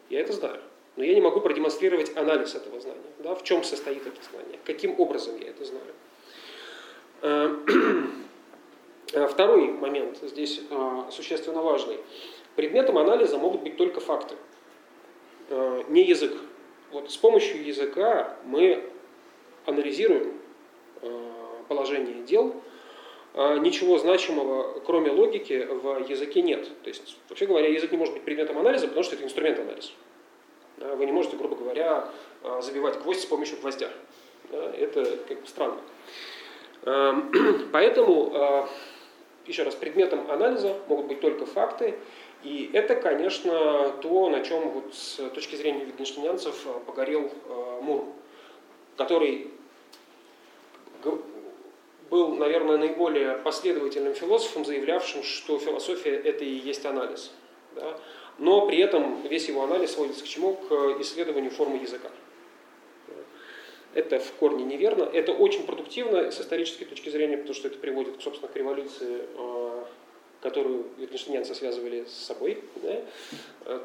Я 0.10 0.22
это 0.22 0.34
знаю 0.34 0.60
но 0.98 1.04
я 1.04 1.14
не 1.14 1.22
могу 1.22 1.40
продемонстрировать 1.40 2.18
анализ 2.18 2.56
этого 2.56 2.82
знания. 2.82 3.00
Да, 3.20 3.36
в 3.36 3.44
чем 3.44 3.64
состоит 3.64 4.06
это 4.06 4.18
знание, 4.32 4.60
каким 4.66 5.00
образом 5.00 5.40
я 5.40 5.50
это 5.50 5.64
знаю. 5.64 5.94
Э, 7.22 7.56
э, 9.14 9.28
второй 9.28 9.72
момент 9.72 10.18
здесь 10.24 10.60
э, 10.70 11.04
существенно 11.12 11.62
важный. 11.62 11.98
Предметом 12.56 12.98
анализа 12.98 13.38
могут 13.38 13.62
быть 13.62 13.78
только 13.78 14.00
факты, 14.00 14.36
не 15.90 16.02
язык. 16.02 16.36
Вот 16.92 17.12
с 17.12 17.16
помощью 17.16 17.64
языка 17.64 18.36
мы 18.46 18.84
анализируем 19.68 20.34
положение 21.68 22.24
дел, 22.24 22.56
ничего 23.36 24.00
значимого, 24.00 24.80
кроме 24.80 25.12
логики, 25.12 25.68
в 25.70 26.10
языке 26.10 26.42
нет. 26.42 26.68
То 26.82 26.88
есть, 26.88 27.20
вообще 27.30 27.46
говоря, 27.46 27.68
язык 27.68 27.92
не 27.92 27.98
может 28.00 28.16
быть 28.16 28.24
предметом 28.24 28.58
анализа, 28.58 28.88
потому 28.88 29.04
что 29.04 29.14
это 29.14 29.24
инструмент 29.24 29.60
анализа. 29.60 29.92
Вы 30.78 31.06
не 31.06 31.12
можете, 31.12 31.38
грубо 31.38 31.56
говоря, 31.56 32.08
а, 32.44 32.62
забивать 32.62 33.00
гвоздь 33.02 33.22
с 33.22 33.26
помощью 33.26 33.58
гвоздя. 33.60 33.90
Это 34.52 35.18
как 35.28 35.42
бы 35.42 35.48
странно. 35.48 35.80
Эм, 36.84 37.70
поэтому, 37.72 38.32
а, 38.34 38.70
еще 39.46 39.64
раз, 39.64 39.76
предметом 39.76 40.30
анализа 40.30 40.78
могут 40.88 41.08
быть 41.08 41.20
только 41.20 41.46
факты, 41.46 41.96
и 42.44 42.70
это, 42.74 42.96
конечно, 42.96 43.90
то, 44.02 44.30
на 44.30 44.42
чем 44.42 44.70
вот 44.70 44.94
с 44.94 45.18
точки 45.30 45.56
зрения 45.56 45.84
витгенштейнянцев 45.86 46.68
а, 46.68 46.80
погорел 46.80 47.32
Мур, 47.82 48.06
который 48.96 49.52
был, 52.10 52.36
наверное, 52.36 52.78
наиболее 52.78 53.34
последовательным 53.38 54.14
философом, 54.14 54.64
заявлявшим, 54.64 55.24
что 55.24 55.58
философия– 55.60 56.16
это 56.24 56.46
и 56.46 56.54
есть 56.54 56.86
анализ. 56.86 57.32
Да? 57.76 57.98
Но 58.38 58.68
при 58.68 58.78
этом 58.80 59.22
весь 59.28 59.48
его 59.48 59.64
анализ 59.64 59.92
сводится 59.92 60.24
к 60.24 60.28
чему? 60.28 60.54
К 60.54 61.00
исследованию 61.02 61.52
формы 61.52 61.78
языка. 61.78 62.10
Это 63.94 64.20
в 64.20 64.32
корне 64.34 64.64
неверно. 64.64 65.04
Это 65.04 65.32
очень 65.32 65.66
продуктивно 65.66 66.32
с 66.32 66.40
исторической 66.40 66.86
точки 66.86 67.10
зрения, 67.10 67.38
потому 67.38 67.56
что 67.56 67.68
это 67.68 67.80
приводит, 67.80 68.22
собственно, 68.22 68.52
к 68.52 68.56
революции, 68.56 69.22
э, 69.36 69.86
которую 70.42 70.86
витгенштейнянцы 70.98 71.56
связывали 71.56 72.06
с 72.06 72.14
собой. 72.14 72.64
Да? 72.76 73.82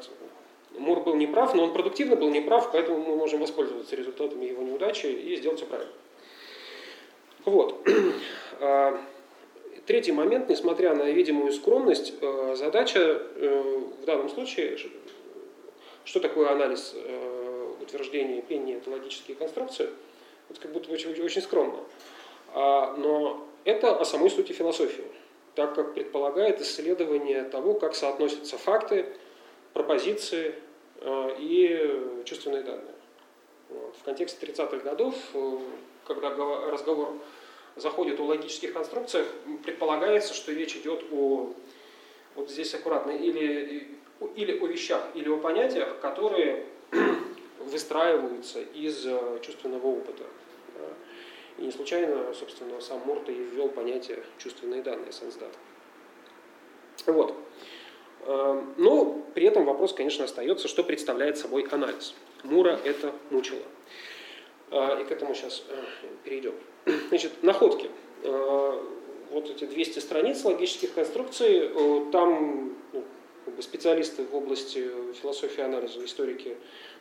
Мур 0.77 1.01
был 1.01 1.15
неправ, 1.15 1.55
но 1.55 1.63
он 1.63 1.73
продуктивно 1.73 2.15
был 2.15 2.29
неправ, 2.29 2.71
поэтому 2.71 2.99
мы 2.99 3.15
можем 3.15 3.39
воспользоваться 3.39 3.95
результатами 3.95 4.45
его 4.45 4.61
неудачи 4.63 5.07
и 5.07 5.35
сделать 5.35 5.59
все 5.59 5.67
правильно. 5.67 5.93
Вот. 7.45 7.87
Третий 9.85 10.13
момент, 10.13 10.47
несмотря 10.47 10.95
на 10.95 11.11
видимую 11.11 11.51
скромность, 11.51 12.13
э, 12.21 12.55
задача 12.55 12.99
э, 12.99 13.81
в 14.01 14.05
данном 14.05 14.29
случае, 14.29 14.77
что 16.05 16.21
такое 16.21 16.49
анализ 16.51 16.93
э, 16.95 17.73
утверждения 17.81 18.41
пения 18.41 18.77
это 18.77 18.89
логические 18.89 19.35
конструкции, 19.35 19.89
это 20.49 20.61
как 20.61 20.71
будто 20.71 20.89
очень, 20.89 21.11
очень 21.21 21.41
скромно. 21.41 21.79
А, 22.53 22.95
но 22.95 23.45
это 23.65 23.93
о 23.93 24.05
самой 24.05 24.29
сути 24.29 24.53
философии, 24.53 25.03
так 25.53 25.75
как 25.75 25.95
предполагает 25.95 26.61
исследование 26.61 27.43
того, 27.43 27.73
как 27.73 27.93
соотносятся 27.93 28.57
факты, 28.57 29.07
пропозиции 29.73 30.55
и 31.39 32.23
чувственные 32.23 32.61
данные. 32.61 32.95
В 33.99 34.03
контексте 34.05 34.45
30-х 34.45 34.77
годов, 34.77 35.15
когда 36.05 36.29
разговор 36.69 37.15
заходит 37.75 38.19
о 38.19 38.23
логических 38.23 38.73
конструкциях, 38.73 39.27
предполагается, 39.63 40.33
что 40.33 40.51
речь 40.51 40.75
идет 40.75 41.03
о, 41.11 41.53
вот 42.35 42.49
здесь 42.49 42.73
аккуратно, 42.73 43.11
или, 43.11 43.87
или 44.35 44.59
о 44.59 44.67
вещах, 44.67 45.03
или 45.15 45.29
о 45.29 45.37
понятиях, 45.37 45.99
которые 45.99 46.65
выстраиваются 47.59 48.61
из 48.61 49.05
э, 49.05 49.39
чувственного 49.41 49.87
опыта. 49.87 50.23
И 51.57 51.63
не 51.63 51.71
случайно, 51.71 52.33
собственно, 52.33 52.81
сам 52.81 53.01
Мурта 53.05 53.31
и 53.31 53.35
ввел 53.35 53.69
понятие 53.69 54.23
чувственные 54.37 54.81
данные, 54.81 55.11
сенсдат. 55.11 55.51
Вот. 57.05 57.35
Эм, 58.25 58.73
но 58.77 59.21
при 59.33 59.45
этом 59.45 59.65
вопрос, 59.65 59.93
конечно, 59.93 60.25
остается, 60.25 60.67
что 60.67 60.83
представляет 60.83 61.37
собой 61.37 61.67
анализ. 61.69 62.15
Мура 62.43 62.79
это 62.83 63.13
мучило. 63.29 63.61
Э, 64.71 65.01
и 65.01 65.05
к 65.05 65.11
этому 65.11 65.33
сейчас 65.35 65.63
э, 65.69 65.75
перейдем. 66.23 66.53
Значит, 67.09 67.43
находки. 67.43 67.89
Э, 68.23 68.81
вот 69.31 69.49
эти 69.49 69.65
200 69.65 69.99
страниц 69.99 70.43
логических 70.45 70.93
конструкций, 70.93 71.71
там 72.11 72.75
ну, 72.93 73.03
специалисты 73.61 74.25
в 74.25 74.35
области 74.35 74.87
философии 75.19 75.61
анализа, 75.61 76.05
историки, 76.05 76.55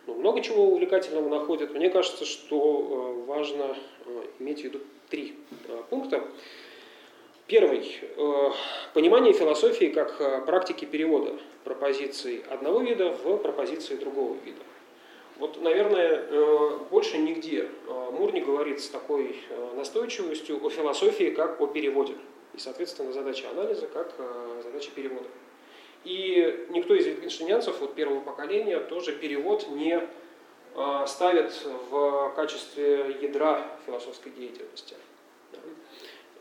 ну, 0.07 0.15
много 0.15 0.41
чего 0.41 0.69
увлекательного 0.69 1.29
находят. 1.29 1.75
Мне 1.75 1.91
кажется, 1.91 2.25
что 2.25 3.23
важно 3.27 3.77
иметь 4.39 4.63
в 4.63 4.65
виду 4.65 4.81
три 5.11 5.37
пункта. 5.91 6.25
Первый. 7.47 8.01
Понимание 8.95 9.35
философии 9.35 9.87
как 9.87 10.47
практики 10.47 10.87
перевода 10.87 11.39
пропозиций 11.65 12.43
одного 12.49 12.81
вида 12.81 13.11
в 13.13 13.37
пропозиции 13.37 13.97
другого 13.97 14.39
вида. 14.43 14.63
Вот, 15.43 15.61
наверное, 15.61 16.25
э, 16.31 16.79
больше 16.89 17.19
нигде 17.19 17.63
э, 17.89 18.11
Мур 18.13 18.33
не 18.33 18.41
говорит 18.41 18.81
с 18.81 18.89
такой 18.89 19.41
э, 19.51 19.75
настойчивостью 19.75 20.65
о 20.65 20.71
философии, 20.71 21.31
как 21.31 21.61
о 21.61 21.67
переводе. 21.67 22.15
И, 22.55 22.61
соответственно, 22.61 23.11
задача 23.11 23.51
анализа, 23.51 23.89
как 23.89 24.15
задача 24.63 24.93
перевода. 24.95 25.27
И 26.05 26.67
никто 26.69 26.95
из 26.95 27.07
витгенштейнянцев 27.07 27.81
вот 27.81 27.97
первого 27.97 28.21
поколения 28.21 28.79
тоже 28.79 29.11
перевод 29.17 29.67
не 29.71 30.01
ставит 31.09 31.53
в 31.91 32.33
качестве 32.37 33.17
ядра 33.21 33.67
философской 33.85 34.31
деятельности. 34.31 34.95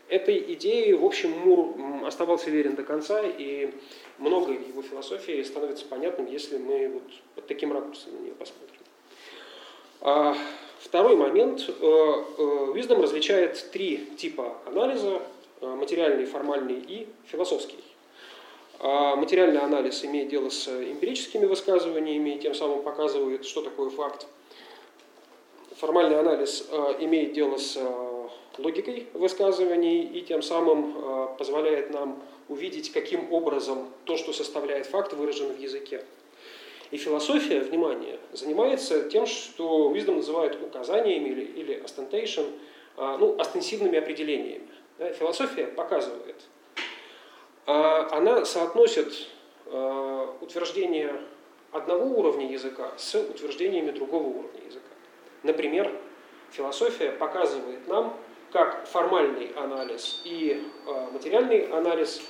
Этой 0.08 0.52
идеей, 0.54 0.92
в 0.92 1.04
общем, 1.04 1.30
Мур 1.30 2.06
оставался 2.06 2.50
верен 2.50 2.76
до 2.76 2.84
конца, 2.84 3.22
и 3.24 3.74
многое 4.18 4.58
в 4.58 4.68
его 4.68 4.82
философии 4.82 5.42
становится 5.42 5.86
понятным, 5.86 6.26
если 6.26 6.58
мы 6.58 6.88
вот 6.88 7.10
под 7.34 7.46
таким 7.48 7.72
ракурсом 7.72 8.14
на 8.14 8.18
нее 8.18 8.34
посмотрим. 8.34 8.81
А 10.04 10.36
второй 10.80 11.14
момент. 11.14 11.60
Виздом 11.60 12.98
э, 12.98 13.00
э, 13.00 13.02
различает 13.02 13.70
три 13.70 13.98
типа 14.16 14.56
анализа. 14.66 15.22
Э, 15.60 15.66
материальный, 15.66 16.26
формальный 16.26 16.80
и 16.80 17.06
философский. 17.26 17.78
А 18.80 19.14
материальный 19.14 19.60
анализ 19.60 20.04
имеет 20.04 20.28
дело 20.28 20.48
с 20.48 20.66
эмпирическими 20.66 21.46
высказываниями 21.46 22.30
и 22.30 22.38
тем 22.40 22.52
самым 22.52 22.82
показывает, 22.82 23.44
что 23.44 23.62
такое 23.62 23.90
факт. 23.90 24.26
Формальный 25.76 26.18
анализ 26.18 26.68
имеет 26.98 27.32
дело 27.32 27.58
с 27.58 27.78
логикой 28.58 29.06
высказываний 29.14 30.02
и 30.02 30.22
тем 30.22 30.42
самым 30.42 31.36
позволяет 31.38 31.90
нам 31.90 32.20
увидеть, 32.48 32.92
каким 32.92 33.32
образом 33.32 33.88
то, 34.04 34.16
что 34.16 34.32
составляет 34.32 34.86
факт, 34.86 35.12
выражено 35.12 35.54
в 35.54 35.60
языке. 35.60 36.04
И 36.92 36.98
философия, 36.98 37.60
внимание, 37.60 38.18
занимается 38.32 39.08
тем, 39.08 39.24
что 39.24 39.90
Wisdom 39.90 40.16
называют 40.16 40.62
указаниями 40.62 41.30
или, 41.30 41.42
или 41.42 41.82
ostentation, 41.82 42.52
а, 42.98 43.16
ну, 43.16 43.34
остенсивными 43.40 43.98
определениями. 43.98 44.68
Философия 45.18 45.68
показывает. 45.68 46.36
А, 47.64 48.08
она 48.12 48.44
соотносит 48.44 49.10
а, 49.68 50.36
утверждение 50.42 51.18
одного 51.70 52.04
уровня 52.04 52.52
языка 52.52 52.92
с 52.98 53.14
утверждениями 53.14 53.92
другого 53.92 54.24
уровня 54.24 54.60
языка. 54.66 54.84
Например, 55.42 55.90
философия 56.50 57.10
показывает 57.12 57.88
нам, 57.88 58.14
как 58.52 58.86
формальный 58.86 59.50
анализ 59.56 60.20
и 60.26 60.62
материальный 61.10 61.68
анализ 61.68 62.20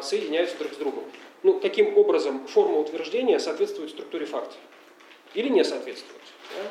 соединяются 0.00 0.56
друг 0.56 0.72
с 0.72 0.76
другом 0.76 1.04
ну, 1.42 1.60
каким 1.60 1.96
образом 1.96 2.46
форма 2.46 2.78
утверждения 2.78 3.38
соответствует 3.38 3.90
структуре 3.90 4.26
факта 4.26 4.56
или 5.34 5.48
не 5.48 5.64
соответствует. 5.64 6.22
Да? 6.56 6.70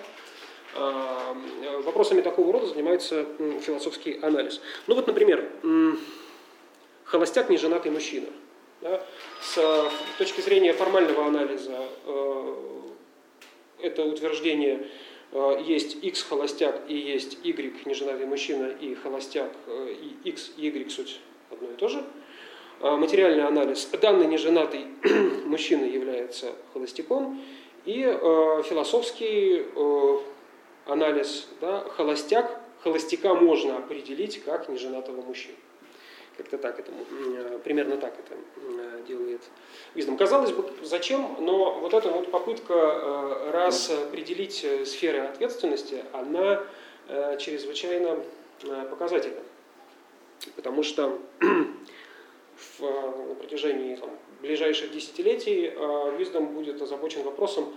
А, 0.76 1.38
вопросами 1.84 2.22
такого 2.22 2.54
рода 2.54 2.68
занимается 2.68 3.26
философский 3.62 4.20
анализ. 4.22 4.62
Ну 4.88 4.96
вот, 4.96 5.08
например, 5.08 5.50
холостяк 7.04 7.50
неженатый 7.50 7.92
мужчина. 7.92 8.28
Да? 8.82 9.04
С 9.42 9.92
точки 10.18 10.42
зрения 10.42 10.74
формального 10.74 11.26
анализа 11.26 11.86
э, 12.06 12.56
это 13.82 14.06
утверждение 14.06 14.88
э, 15.32 15.64
есть 15.66 16.02
x 16.02 16.24
холостяк 16.24 16.82
и 16.88 16.96
есть 16.96 17.40
y 17.44 17.86
неженатый 17.86 18.26
мужчина 18.26 18.68
и 18.68 18.96
холостяк 18.96 19.52
э, 19.68 19.96
и 20.02 20.30
x 20.30 20.52
и 20.56 20.68
y 20.68 20.90
суть 20.90 21.20
одно 21.52 21.72
и 21.72 21.76
то 21.76 21.90
же. 21.90 22.04
А, 22.82 22.96
материальный 22.96 23.46
анализ. 23.46 23.90
Данный 24.02 24.26
неженатый 24.26 24.86
мужчина 25.46 25.84
является 25.84 26.54
холостяком. 26.72 27.42
И 27.86 28.04
э, 28.04 28.64
философский 28.64 29.66
э, 29.76 30.18
анализ. 30.86 31.50
Да, 31.60 31.82
холостяк, 31.98 32.62
холостяка 32.82 33.34
можно 33.34 33.78
определить 33.78 34.42
как 34.46 34.70
неженатого 34.70 35.22
мужчину. 35.22 35.56
Как-то 36.38 36.58
так 36.58 36.80
это, 36.80 36.92
э, 36.92 37.60
примерно 37.66 37.98
так 37.98 38.14
это 38.18 38.38
э, 38.56 39.02
делает 39.06 39.42
Виздом. 39.94 40.16
Казалось 40.16 40.54
бы, 40.54 40.66
зачем, 40.82 41.36
но 41.42 41.80
вот 41.82 41.94
эта 41.94 42.10
вот 42.10 42.32
попытка 42.32 42.74
э, 42.74 43.52
раз 43.52 43.90
определить 43.90 44.66
сферы 44.86 45.20
ответственности, 45.20 46.06
она 46.14 46.64
э, 47.10 47.38
чрезвычайно 47.40 48.20
э, 48.64 48.88
показательна. 48.90 49.42
Потому 50.56 50.84
что 50.84 51.20
э, 52.82 53.26
на 53.30 53.36
протяжении 53.36 53.96
там, 53.96 54.10
ближайших 54.42 54.92
десятилетий 54.92 55.68
Wisdom 55.68 56.44
э, 56.44 56.54
будет 56.54 56.82
озабочен 56.82 57.24
вопросом, 57.24 57.76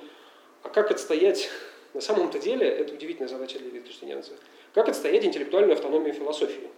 а 0.62 0.68
как 0.68 0.90
отстоять, 0.90 1.50
на 1.94 2.00
самом-то 2.00 2.38
деле, 2.38 2.66
это 2.66 2.94
удивительная 2.94 3.28
задача 3.28 3.58
для 3.58 3.70
Wittgensteinянца, 3.70 4.32
как 4.74 4.88
отстоять 4.88 5.24
интеллектуальную 5.24 5.74
автономию 5.74 6.14
философии. 6.14 6.68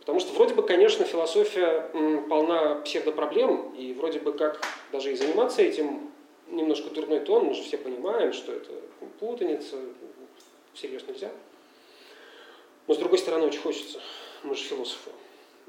Потому 0.00 0.20
что 0.20 0.34
вроде 0.34 0.54
бы, 0.54 0.62
конечно, 0.62 1.06
философия 1.06 1.90
полна 2.28 2.74
псевдопроблем, 2.76 3.74
и 3.74 3.94
вроде 3.94 4.18
бы 4.18 4.34
как 4.34 4.60
даже 4.92 5.12
и 5.12 5.16
заниматься 5.16 5.62
этим 5.62 6.10
немножко 6.48 6.90
дурной 6.90 7.20
тон, 7.20 7.46
мы 7.46 7.54
же 7.54 7.62
все 7.62 7.78
понимаем, 7.78 8.34
что 8.34 8.52
это 8.52 8.70
путаница, 9.18 9.76
всерьез 10.74 11.06
нельзя. 11.08 11.30
Но 12.86 12.94
с 12.94 12.98
другой 12.98 13.18
стороны, 13.18 13.46
очень 13.46 13.60
хочется, 13.60 13.98
мы 14.42 14.54
же 14.54 14.62
философы. 14.62 15.10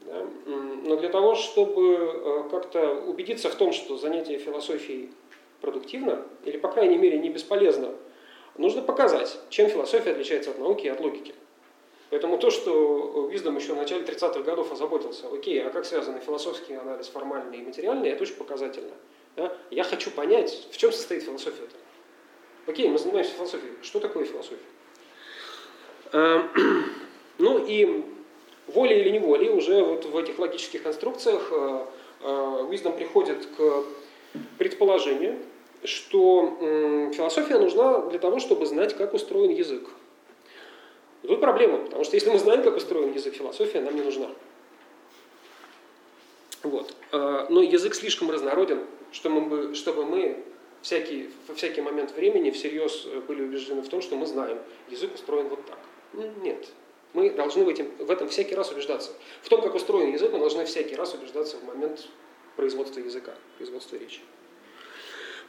Но 0.06 0.96
для 0.98 1.10
того, 1.10 1.36
чтобы 1.36 1.96
э, 1.96 2.44
как-то 2.52 2.96
убедиться 3.08 3.50
в 3.50 3.56
том, 3.56 3.72
что 3.72 3.98
занятие 3.98 4.38
философией 4.38 5.12
продуктивно, 5.62 6.24
или, 6.44 6.58
по 6.58 6.70
крайней 6.70 6.98
мере, 6.98 7.18
не 7.18 7.30
бесполезно, 7.30 7.96
нужно 8.58 8.82
показать, 8.82 9.40
чем 9.50 9.68
философия 9.70 10.12
отличается 10.12 10.52
от 10.52 10.60
науки 10.60 10.86
и 10.86 10.90
от 10.90 11.00
логики. 11.00 11.34
Поэтому 12.12 12.38
то, 12.38 12.52
что 12.52 13.28
Виздом 13.32 13.58
еще 13.58 13.74
в 13.74 13.78
начале 13.78 14.04
30-х 14.04 14.42
годов 14.42 14.72
озаботился, 14.72 15.28
окей, 15.28 15.66
а 15.66 15.72
как 15.72 15.86
связаны 15.86 16.20
философский 16.20 16.76
анализ, 16.76 17.08
формальный 17.08 17.58
и 17.58 17.62
материальный, 17.62 18.10
это 18.10 18.24
очень 18.24 18.36
показательно. 18.36 18.94
Да? 19.36 19.58
Я 19.72 19.84
хочу 19.84 20.12
понять, 20.12 20.68
в 20.72 20.78
чем 20.78 20.92
состоит 20.92 21.24
философия-то. 21.24 21.76
Окей, 22.68 22.88
мы 22.90 23.00
занимаемся 23.00 23.32
философией. 23.32 23.74
Что 23.82 24.00
такое 24.00 24.26
философия? 24.26 24.60
Эм, 26.14 26.50
ну 27.40 27.66
и 27.66 28.06
волей 28.68 29.02
или 29.02 29.10
неволей 29.10 29.50
уже 29.50 29.84
вот 29.84 30.06
в 30.06 30.18
этих 30.18 30.40
логических 30.40 30.84
конструкциях 30.84 31.50
э, 31.52 31.86
э, 32.22 32.92
приходит 32.98 33.46
к 33.58 33.84
предположению, 34.58 35.38
что 35.84 36.58
философия 37.14 37.60
нужна 37.60 38.00
для 38.10 38.20
того, 38.20 38.40
чтобы 38.40 38.66
знать, 38.66 38.98
как 38.98 39.14
устроен 39.14 39.52
язык. 39.52 39.88
Тут 41.22 41.42
проблема, 41.42 41.80
потому 41.80 42.04
что 42.04 42.16
если 42.16 42.30
мы 42.30 42.40
знаем, 42.40 42.64
как 42.64 42.76
устроен 42.76 43.14
язык, 43.14 43.34
философия 43.34 43.82
нам 43.82 43.96
не 43.96 44.02
нужна. 44.02 44.30
Вот. 46.64 46.96
Э, 47.12 47.46
но 47.50 47.62
язык 47.62 47.94
слишком 47.96 48.32
разнороден, 48.32 48.82
чтобы 49.12 49.42
мы, 49.42 49.76
чтобы 49.76 50.06
мы 50.06 50.44
всякий, 50.82 51.30
во 51.48 51.56
всякий 51.56 51.82
момент 51.82 52.16
времени 52.16 52.52
всерьез 52.52 53.08
были 53.28 53.44
убеждены 53.44 53.82
в 53.82 53.90
том, 53.90 54.02
что 54.02 54.16
мы 54.16 54.26
знаем, 54.26 54.58
язык 54.90 55.14
устроен 55.14 55.48
вот 55.48 55.60
так. 55.66 55.78
Нет, 56.44 56.68
Мы 57.16 57.30
должны 57.30 57.64
в, 57.64 57.70
этим, 57.70 57.90
в 57.98 58.12
этом 58.12 58.28
всякий 58.28 58.56
раз 58.56 58.72
убеждаться. 58.72 59.12
В 59.42 59.48
том, 59.48 59.62
как 59.62 59.74
устроен 59.74 60.12
язык, 60.12 60.34
мы 60.34 60.40
должны 60.40 60.66
всякий 60.66 60.96
раз 60.96 61.14
убеждаться 61.14 61.56
в 61.56 61.64
момент 61.64 62.10
производства 62.58 63.00
языка, 63.00 63.34
производства 63.56 63.96
речи. 63.96 64.20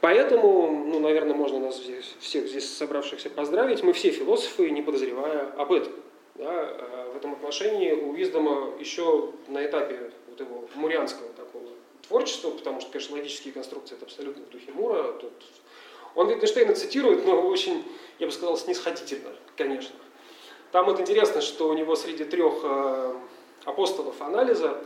Поэтому, 0.00 0.70
ну, 0.70 1.00
наверное, 1.00 1.34
можно 1.34 1.58
нас 1.58 1.78
здесь, 1.78 2.14
всех 2.20 2.46
здесь 2.46 2.70
собравшихся 2.70 3.30
поздравить. 3.30 3.82
Мы 3.82 3.94
все 3.94 4.12
философы, 4.12 4.70
не 4.70 4.80
подозревая 4.80 5.50
об 5.56 5.72
этом. 5.72 5.92
Да, 6.36 6.46
а 6.46 7.10
в 7.12 7.16
этом 7.16 7.32
отношении 7.32 7.90
у 7.90 8.12
Виздома 8.12 8.74
еще 8.78 9.32
на 9.48 9.66
этапе 9.66 10.12
вот 10.28 10.38
его 10.38 10.68
мурянского 10.76 11.30
такого 11.32 11.66
творчества, 12.06 12.50
потому 12.50 12.80
что, 12.80 12.92
конечно, 12.92 13.16
логические 13.16 13.52
конструкции 13.52 13.96
это 13.96 14.04
абсолютно 14.04 14.44
в 14.44 14.50
духе 14.50 14.70
Мура. 14.70 15.14
Тут... 15.14 15.32
Он 16.14 16.30
Wittgensteina 16.30 16.74
цитирует, 16.74 17.26
но 17.26 17.40
очень, 17.40 17.84
я 18.20 18.26
бы 18.26 18.32
сказал, 18.32 18.56
снисходительно, 18.56 19.30
конечно. 19.56 19.96
Там 20.72 20.86
вот 20.86 21.00
интересно, 21.00 21.40
что 21.40 21.68
у 21.68 21.74
него 21.74 21.96
среди 21.96 22.24
трех 22.24 22.54
э, 22.62 23.14
апостолов 23.64 24.20
анализа 24.20 24.82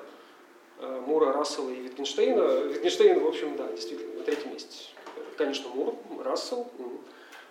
э, 0.78 1.02
Мура, 1.06 1.32
Рассела 1.32 1.70
и 1.70 1.80
Витгенштейна. 1.80 2.66
Витгенштейн, 2.66 3.20
в 3.20 3.26
общем, 3.26 3.56
да, 3.56 3.66
действительно, 3.68 4.18
на 4.18 4.24
третьем 4.24 4.52
месте. 4.52 4.90
Конечно, 5.36 5.68
Мур, 5.70 5.94
Рассел. 6.22 6.68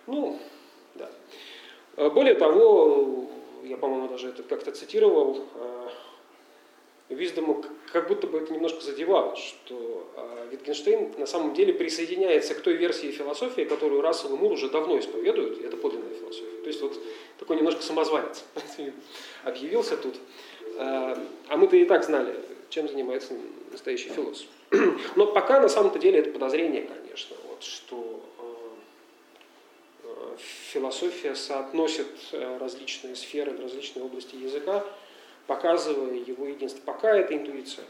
Ну, 0.06 0.38
да. 0.94 1.10
Э, 1.96 2.08
более 2.10 2.34
того, 2.34 3.26
я, 3.64 3.76
по-моему, 3.76 4.08
даже 4.08 4.28
это 4.28 4.42
как-то 4.42 4.72
цитировал, 4.72 5.44
Виздому 7.10 7.64
как 7.92 8.08
будто 8.08 8.26
бы 8.26 8.38
это 8.38 8.52
немножко 8.52 8.80
задевало, 8.80 9.36
что 9.36 10.08
Витгенштейн 10.50 11.14
на 11.18 11.26
самом 11.26 11.54
деле 11.54 11.72
присоединяется 11.72 12.54
к 12.54 12.60
той 12.60 12.74
версии 12.74 13.10
философии, 13.10 13.62
которую 13.62 14.00
Рассел 14.00 14.34
и 14.34 14.38
Мур 14.38 14.52
уже 14.52 14.68
давно 14.68 14.98
исповедуют, 14.98 15.60
и 15.60 15.64
это 15.64 15.76
подлинная 15.76 16.14
философия. 16.14 16.60
То 16.62 16.66
есть 16.66 16.80
вот 16.80 16.98
такой 17.38 17.56
немножко 17.56 17.82
самозванец 17.82 18.44
объявился 19.44 19.96
тут. 19.96 20.16
А, 20.78 21.18
а 21.48 21.56
мы-то 21.56 21.76
и 21.76 21.84
так 21.84 22.04
знали, 22.04 22.34
чем 22.68 22.88
занимается 22.88 23.34
настоящий 23.70 24.08
философ. 24.10 24.46
Но 25.16 25.26
пока 25.26 25.60
на 25.60 25.68
самом-то 25.68 25.98
деле 25.98 26.20
это 26.20 26.30
подозрение, 26.30 26.82
конечно, 26.82 27.36
вот, 27.48 27.62
что 27.62 28.20
э, 30.04 30.36
философия 30.72 31.34
соотносит 31.34 32.08
э, 32.32 32.58
различные 32.58 33.16
сферы, 33.16 33.56
различные 33.56 34.04
области 34.04 34.36
языка, 34.36 34.84
показывая 35.46 36.14
его 36.14 36.46
единство. 36.46 36.80
Пока 36.84 37.16
это 37.16 37.34
интуиция. 37.34 37.84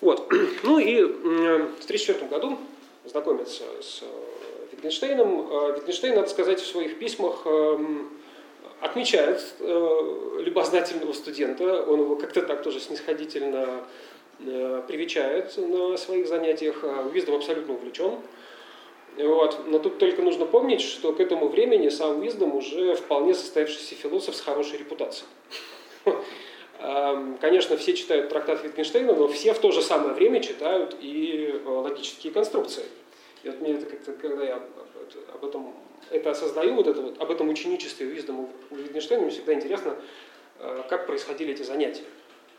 Вот. 0.00 0.32
Ну 0.62 0.78
и 0.78 1.02
в 1.02 1.84
1934 1.84 2.28
году 2.28 2.58
знакомиться 3.04 3.64
с 3.80 4.02
Wittgensteinом. 4.72 5.48
Э, 5.50 5.78
Wittgenstein, 5.78 6.14
надо 6.14 6.28
сказать, 6.28 6.60
в 6.60 6.66
своих 6.66 6.98
письмах 6.98 7.42
эм, 7.46 8.10
отмечает 8.80 9.42
э, 9.60 10.40
любознательного 10.40 11.12
студента, 11.12 11.82
он 11.82 12.00
его 12.00 12.16
как-то 12.16 12.42
так 12.42 12.62
тоже 12.62 12.80
снисходительно 12.80 13.84
э, 14.40 14.82
привечает 14.86 15.56
на 15.56 15.96
своих 15.96 16.28
занятиях, 16.28 16.84
Уиздом 17.12 17.36
абсолютно 17.36 17.74
увлечен. 17.74 18.18
Вот. 19.16 19.66
Но 19.66 19.80
тут 19.80 19.98
только 19.98 20.22
нужно 20.22 20.46
помнить, 20.46 20.80
что 20.80 21.12
к 21.12 21.18
этому 21.18 21.48
времени 21.48 21.88
сам 21.88 22.20
Уиздом 22.20 22.54
уже 22.54 22.94
вполне 22.94 23.34
состоявшийся 23.34 23.96
философ 23.96 24.36
с 24.36 24.40
хорошей 24.40 24.78
репутацией. 24.78 25.28
Эм, 26.80 27.38
конечно, 27.38 27.76
все 27.76 27.94
читают 27.94 28.28
трактат 28.28 28.64
Wittgensteina, 28.64 29.14
но 29.14 29.26
все 29.28 29.52
в 29.52 29.58
то 29.58 29.72
же 29.72 29.82
самое 29.82 30.14
время 30.14 30.40
читают 30.40 30.96
и 31.00 31.60
логические 31.64 32.32
конструкции. 32.32 32.84
И 33.42 33.48
вот 33.48 33.60
мне 33.60 33.74
это 33.74 33.86
как-то, 33.86 34.12
когда 34.12 34.44
я 34.44 34.62
об 35.34 35.44
этом 35.44 35.74
это 36.10 36.30
осознаю, 36.30 36.74
вот 36.74 36.86
это 36.86 37.00
вот, 37.00 37.20
об 37.20 37.30
этом 37.30 37.48
ученичестве 37.48 38.06
Виздому 38.06 38.50
Wittgensteina, 38.70 39.20
мне 39.20 39.30
всегда 39.30 39.54
интересно, 39.54 39.96
э, 40.58 40.82
как 40.88 41.06
происходили 41.06 41.52
эти 41.52 41.62
занятия. 41.62 42.04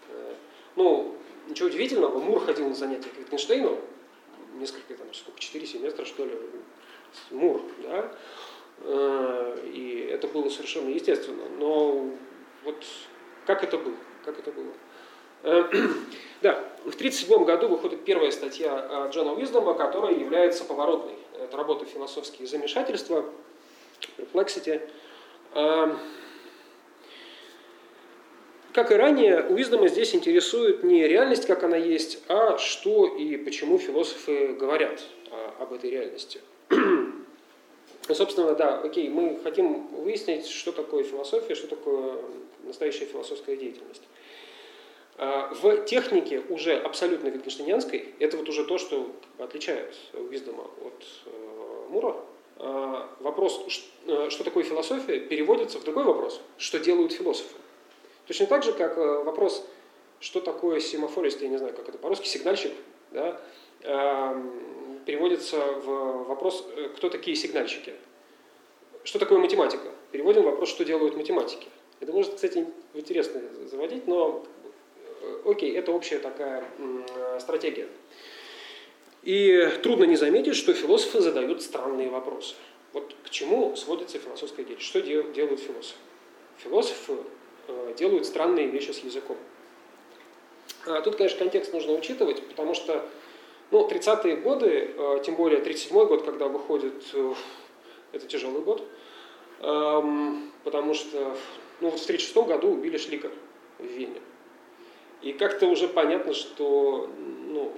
Э, 0.09 0.33
ну, 0.75 1.15
ничего 1.47 1.67
удивительного, 1.67 2.19
Мур 2.19 2.39
ходил 2.43 2.67
на 2.67 2.75
занятия 2.75 3.09
к 3.09 3.19
Wittgensteinu, 3.19 3.79
несколько, 4.55 4.93
там, 4.95 5.13
сколько, 5.13 5.39
четыре 5.39 5.65
семестра, 5.65 6.05
что 6.05 6.25
ли, 6.25 6.33
Мур, 7.31 7.61
да, 7.83 8.11
э, 8.81 9.57
и 9.73 10.09
это 10.11 10.27
было 10.27 10.49
совершенно 10.49 10.89
естественно. 10.89 11.43
Но 11.57 12.11
вот 12.63 12.83
как 13.49 13.63
это 13.63 13.79
было? 13.79 13.95
Как 14.25 14.37
это 14.37 14.51
было? 14.51 14.71
Да, 16.41 16.53
в 16.85 16.95
1937 16.95 17.43
году 17.45 17.67
выходит 17.67 18.05
первая 18.05 18.29
статья 18.31 18.87
э, 18.89 19.09
Джона 19.11 19.33
Уиздома, 19.33 19.73
которая 19.73 20.13
является 20.13 20.63
поворотной. 20.63 21.15
Это 21.43 21.57
работа 21.57 21.83
«Философские 21.85 22.47
замешательства», 22.47 23.25
«Perplexity». 24.17 24.87
Эм, 25.55 25.99
как 28.71 28.91
и 28.91 28.95
ранее, 28.95 29.43
Уиздома 29.49 29.87
здесь 29.87 30.13
интересует 30.13 30.83
не 30.83 31.07
реальность, 31.07 31.47
как 31.47 31.63
она 31.63 31.75
есть, 31.75 32.23
а 32.29 32.57
что 32.59 33.07
и 33.07 33.35
почему 33.35 33.79
философы 33.79 34.53
говорят 34.53 35.01
об 35.59 35.73
этой 35.73 35.89
реальности. 35.89 36.39
Ну, 38.09 38.15
собственно, 38.15 38.55
да, 38.55 38.79
окей, 38.79 39.07
мы 39.07 39.39
хотим 39.43 39.85
выяснить, 39.89 40.47
что 40.47 40.71
такое 40.71 41.03
философия, 41.03 41.53
что 41.53 41.67
такое 41.67 42.15
настоящая 42.63 43.05
философская 43.05 43.55
деятельность. 43.55 44.01
А, 45.17 45.53
в 45.53 45.85
технике 45.85 46.41
уже 46.49 46.75
абсолютно 46.75 47.27
витгенштейнянской, 47.27 48.15
это 48.17 48.37
вот 48.37 48.49
уже 48.49 48.65
то, 48.65 48.79
что 48.79 49.11
отличает 49.37 49.95
Виздома 50.13 50.63
от 50.63 51.05
э, 51.27 51.89
Мура, 51.89 52.15
а, 52.57 53.07
вопрос, 53.19 53.63
э, 54.07 54.29
что 54.31 54.43
такое 54.43 54.63
философия, 54.63 55.19
переводится 55.19 55.77
в 55.77 55.83
другой 55.83 56.05
вопрос, 56.05 56.41
что 56.57 56.79
делают 56.79 57.11
философы. 57.11 57.57
Точно 58.25 58.47
так 58.47 58.63
же, 58.63 58.73
как 58.73 58.97
э, 58.97 59.23
вопрос, 59.23 59.67
что 60.19 60.41
такое 60.41 60.79
семафорист, 60.79 61.43
я 61.43 61.47
не 61.47 61.57
знаю, 61.57 61.75
как 61.75 61.87
это 61.87 61.99
по-русски, 61.99 62.25
сигнальщик, 62.27 62.71
да, 63.11 63.39
переводится 65.09 65.57
в 65.59 66.25
вопрос, 66.25 66.67
кто 66.95 67.09
такие 67.09 67.35
сигнальщики. 67.35 67.95
Что 69.03 69.17
такое 69.17 69.39
математика? 69.39 69.91
Переводим 70.11 70.43
вопрос, 70.43 70.69
что 70.69 70.85
делают 70.85 71.17
математики. 71.17 71.67
Это 71.99 72.13
может, 72.13 72.35
кстати, 72.35 72.67
интересно 72.93 73.41
заводить, 73.65 74.07
но 74.07 74.45
окей, 75.45 75.75
это 75.75 75.91
общая 75.93 76.19
такая 76.19 76.63
стратегия. 77.39 77.87
И 79.23 79.67
трудно 79.81 80.03
не 80.03 80.15
заметить, 80.15 80.55
что 80.55 80.75
философы 80.75 81.21
задают 81.21 81.63
странные 81.63 82.09
вопросы. 82.09 82.53
Вот 82.93 83.15
к 83.23 83.31
чему 83.31 83.75
сводится 83.75 84.19
философская 84.19 84.63
деятельность? 84.63 84.89
Что 84.89 85.01
делают 85.01 85.59
философы? 85.59 85.97
Философы 86.59 87.13
э, 87.67 87.93
делают 87.97 88.27
странные 88.27 88.67
вещи 88.67 88.91
с 88.91 88.99
языком. 88.99 89.37
А 90.85 91.01
тут, 91.01 91.15
конечно, 91.15 91.39
контекст 91.39 91.73
нужно 91.73 91.93
учитывать, 91.93 92.43
потому 92.47 92.75
что 92.75 93.09
ну, 93.71 93.87
30-е 93.87 94.37
годы, 94.37 94.91
э, 94.97 95.19
тем 95.23 95.35
более 95.35 95.59
37-й 95.61 96.05
год, 96.05 96.23
когда 96.23 96.47
выходит, 96.47 97.03
э, 97.13 97.33
это 98.11 98.27
тяжелый 98.27 98.61
год, 98.61 98.83
эм, 99.61 100.51
потому 100.63 100.93
что 100.93 101.35
ну, 101.79 101.89
вот 101.89 101.99
в 101.99 102.05
36 102.05 102.47
году 102.47 102.69
убили 102.69 102.97
Шлика 102.97 103.29
в 103.77 103.83
Вене. 103.83 104.21
И 105.21 105.33
как-то 105.33 105.67
уже 105.67 105.87
понятно, 105.87 106.33
что 106.33 107.09
ну, 107.17 107.73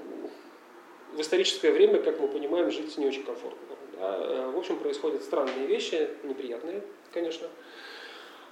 в 1.14 1.22
историческое 1.22 1.72
время, 1.72 2.00
как 2.00 2.20
мы 2.20 2.28
понимаем, 2.28 2.72
жить 2.72 2.98
не 2.98 3.08
очень 3.08 3.24
комфортно. 3.24 3.60
Да? 4.00 4.48
В 4.50 4.58
общем, 4.58 4.78
происходят 4.78 5.24
странные 5.24 5.66
вещи, 5.66 6.08
неприятные, 6.24 6.84
конечно. 7.12 7.48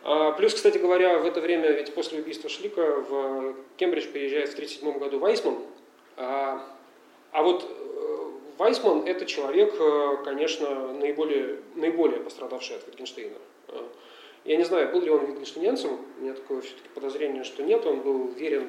А, 0.03 0.31
плюс, 0.31 0.53
кстати 0.53 0.77
говоря, 0.77 1.19
в 1.19 1.25
это 1.25 1.41
время, 1.41 1.71
ведь 1.71 1.93
после 1.93 2.19
убийства 2.19 2.49
Шлика 2.49 2.81
в 2.81 3.55
Кембридж 3.77 4.07
приезжает 4.07 4.49
в 4.49 4.53
1937 4.53 4.99
году 4.99 5.19
Вайсман. 5.19 5.57
А, 6.17 6.65
а 7.31 7.43
вот 7.43 7.63
э, 7.63 8.19
Вайсман– 8.57 9.03
это 9.05 9.25
человек, 9.25 9.75
э, 9.79 10.17
конечно, 10.23 10.93
наиболее, 10.93 11.59
наиболее 11.75 12.19
пострадавший 12.19 12.77
от 12.77 12.87
Wittgensteina. 12.87 13.37
Я 14.45 14.57
не 14.57 14.63
знаю, 14.63 14.91
был 14.91 15.01
ли 15.01 15.09
он 15.09 15.25
витгенштейнянцем, 15.25 15.99
у 16.17 16.21
меня 16.21 16.33
такое 16.33 16.61
все-таки 16.61 16.87
подозрение, 16.95 17.43
что 17.43 17.61
нет, 17.61 17.85
он 17.85 17.99
был 17.99 18.29
верен 18.29 18.67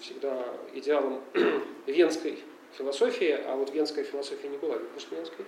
всегда 0.00 0.44
идеалам 0.74 1.20
венской 1.86 2.38
философии, 2.76 3.38
а 3.46 3.56
вот 3.56 3.72
венская 3.74 4.04
философия 4.04 4.48
не 4.48 4.58
была 4.58 4.76
витгенштейнянской. 4.76 5.44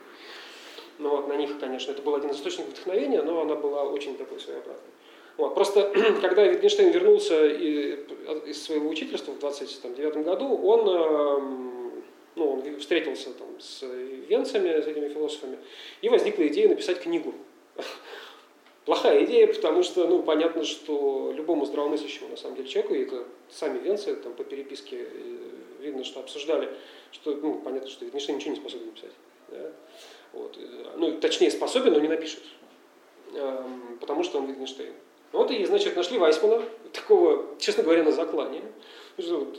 Но 0.98 1.16
вот 1.16 1.28
на 1.28 1.34
них, 1.34 1.58
конечно, 1.58 1.92
это 1.92 2.02
был 2.02 2.14
один 2.14 2.30
из 2.30 2.36
источников 2.36 2.72
вдохновения, 2.72 3.22
но 3.22 3.40
она 3.40 3.54
была 3.54 3.85
очень 3.85 4.16
такой 4.16 4.40
своеобразной. 4.40 4.90
Вот. 5.37 5.54
Просто 5.54 5.90
когда 6.20 6.44
Витгенштейн 6.44 6.90
вернулся 6.90 7.46
из 7.46 8.62
своего 8.62 8.88
учительства 8.88 9.33
в 9.33 9.38
29 9.38 10.25
году, 10.25 10.56
он, 10.56 10.88
эм, 10.88 11.79
ну, 12.37 12.52
он 12.52 12.78
встретился 12.78 13.33
там, 13.33 13.48
с 13.58 13.83
венцами, 13.83 14.81
с 14.81 14.87
этими 14.87 15.08
философами, 15.08 15.58
и 16.02 16.08
возникла 16.08 16.46
идея 16.48 16.68
написать 16.68 17.00
книгу 17.00 17.35
плохая 18.85 19.24
идея, 19.24 19.46
потому 19.46 19.83
что, 19.83 20.06
ну, 20.06 20.22
понятно, 20.22 20.64
что 20.64 21.33
любому 21.35 21.66
здравомыслящему, 21.66 22.28
на 22.28 22.37
самом 22.37 22.56
деле, 22.56 22.68
человеку, 22.68 22.94
и 22.94 23.02
это 23.02 23.24
сами 23.50 23.78
венцы 23.78 24.14
там 24.16 24.33
по 24.35 24.44
переписке 24.44 25.06
э, 25.08 25.37
видно, 25.81 26.04
что 26.04 26.20
обсуждали, 26.20 26.68
что, 27.12 27.35
ну, 27.35 27.60
понятно, 27.60 27.88
что 27.88 28.04
Wittgenstein 28.04 28.35
ничего 28.35 28.50
не 28.50 28.60
способен 28.60 28.87
написать. 28.87 29.12
Да? 29.48 29.72
Вот. 30.33 30.58
Ну, 30.96 31.18
точнее, 31.20 31.50
способен, 31.50 31.92
но 31.92 32.00
не 32.00 32.08
напишет. 32.08 32.42
Эм, 33.35 33.98
потому 34.00 34.22
что 34.22 34.38
он 34.38 34.50
Wittgenstein. 34.50 34.92
Вот 35.33 35.50
и, 35.50 35.64
значит, 35.64 35.96
нашли 35.96 36.18
Вайсмана, 36.18 36.62
такого, 36.92 37.46
честно 37.58 37.83
говоря, 37.83 38.02
на 38.02 38.12
заклане. 38.12 38.62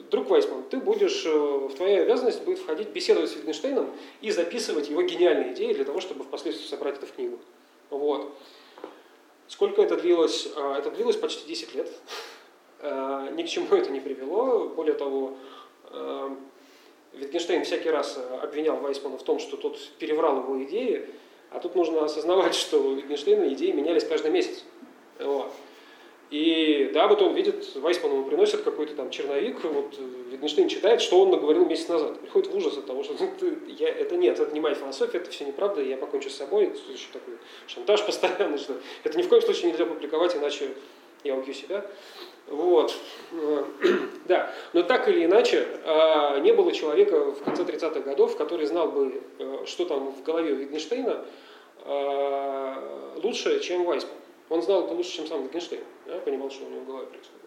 Друг 0.10 0.30
Вайсман, 0.30 0.64
ты 0.70 0.78
будешь, 0.78 1.26
э, 1.26 1.30
в 1.30 1.74
твоя 1.76 2.02
обязанность 2.02 2.44
будет 2.44 2.60
входить 2.60 2.90
беседовать 2.90 3.30
с 3.30 3.36
Wittgensteinом 3.36 3.90
и 4.22 4.32
записывать 4.32 4.90
его 4.90 5.02
гениальные 5.02 5.54
идеи 5.54 5.74
для 5.74 5.86
того, 5.86 6.00
чтобы 6.00 6.24
впоследствии 6.24 6.68
собрать 6.68 6.98
это 6.98 7.06
в 7.06 7.14
книгу. 7.14 7.40
Вот. 7.90 8.34
Сколько 9.48 9.82
это 9.82 9.98
длилось? 9.98 10.48
А, 10.56 10.78
это 10.78 10.92
длилось 10.92 11.18
почти 11.18 11.48
10 11.48 11.76
лет. 11.76 11.92
А, 12.80 13.30
ни 13.32 13.44
к 13.44 13.48
чему 13.48 13.76
это 13.76 13.92
не 13.92 14.00
привело. 14.00 14.70
Более 14.70 14.96
того, 14.96 15.38
а, 15.86 16.36
Wittgenstein 17.14 17.64
всякий 17.64 17.90
раз 17.90 18.18
обвинял 18.42 18.78
Вайсмана 18.78 19.18
в 19.18 19.24
том, 19.24 19.40
что 19.40 19.58
тот 19.58 19.78
переврал 20.00 20.38
его 20.44 20.64
идеи, 20.64 21.10
а 21.50 21.60
тут 21.60 21.76
нужно 21.76 22.06
осознавать, 22.06 22.56
что 22.56 22.82
у 22.82 22.96
Wittgenstein 22.96 23.54
идеи 23.54 23.72
менялись 23.72 24.06
каждый 24.06 24.32
месяц. 24.32 24.64
Вот. 25.20 25.52
И 26.32 26.90
да, 26.94 27.08
вот 27.08 27.22
он 27.22 27.34
видит, 27.34 27.76
Вайсман 27.76 28.14
ему 28.14 28.24
приносит 28.24 28.62
какой-то 28.62 28.96
там 28.96 29.10
черновик, 29.10 29.62
вот 29.66 29.94
Wittgenstein 30.32 30.70
читает, 30.70 31.02
что 31.02 31.20
он 31.20 31.30
наговорил 31.30 31.66
месяц 31.66 31.90
назад. 31.90 32.22
Приходит 32.22 32.50
в 32.50 32.56
ужас 32.56 32.78
от 32.78 32.86
того, 32.86 33.04
что 33.04 33.16
я, 33.68 33.90
это 33.90 34.16
нет, 34.16 34.40
это 34.40 34.54
не 34.54 34.62
моя 34.62 34.74
философия, 34.74 35.18
это 35.18 35.30
все 35.30 35.44
неправда, 35.44 35.82
я 35.82 35.98
покончу 35.98 36.30
с 36.30 36.36
собой, 36.36 36.68
это 36.68 36.80
еще 36.90 37.08
такой 37.12 37.34
шантаж 37.68 38.02
постоянный, 38.06 38.58
что 38.58 38.78
это 39.04 39.18
ни 39.18 39.24
в 39.24 39.28
коем 39.28 39.42
случае 39.42 39.72
нельзя 39.72 39.86
публиковать, 39.86 40.34
иначе 40.38 40.70
я 41.26 41.36
убью 41.36 41.54
себя. 41.54 41.86
Вот. 42.48 42.96
Да, 44.26 44.54
но 44.72 44.84
так 44.84 45.10
или 45.10 45.26
иначе, 45.26 45.68
а, 45.84 46.40
не 46.40 46.54
было 46.54 46.72
человека 46.72 47.32
в 47.32 47.44
конце 47.44 47.64
30-х 47.64 48.00
годов, 48.02 48.38
который 48.38 48.66
знал 48.66 48.90
бы, 48.90 49.22
э, 49.40 49.66
что 49.66 49.84
там 49.84 50.14
в 50.14 50.24
голове 50.24 50.54
у 50.54 50.58
Wittgensteina, 50.58 51.26
а, 51.84 53.18
лучше, 53.22 53.60
чем 53.60 53.84
Вайсман. 53.84 54.21
Он 54.52 54.62
знал 54.62 54.84
это 54.84 54.94
лучше, 54.94 55.16
чем 55.16 55.28
сам 55.28 55.46
Wittgenstein, 55.46 55.82
да, 56.06 56.18
понимал, 56.20 56.52
что 56.52 56.66
у 56.66 56.70
него 56.70 56.82
в 56.82 56.86
голове 56.86 57.08
происходит. 57.08 57.42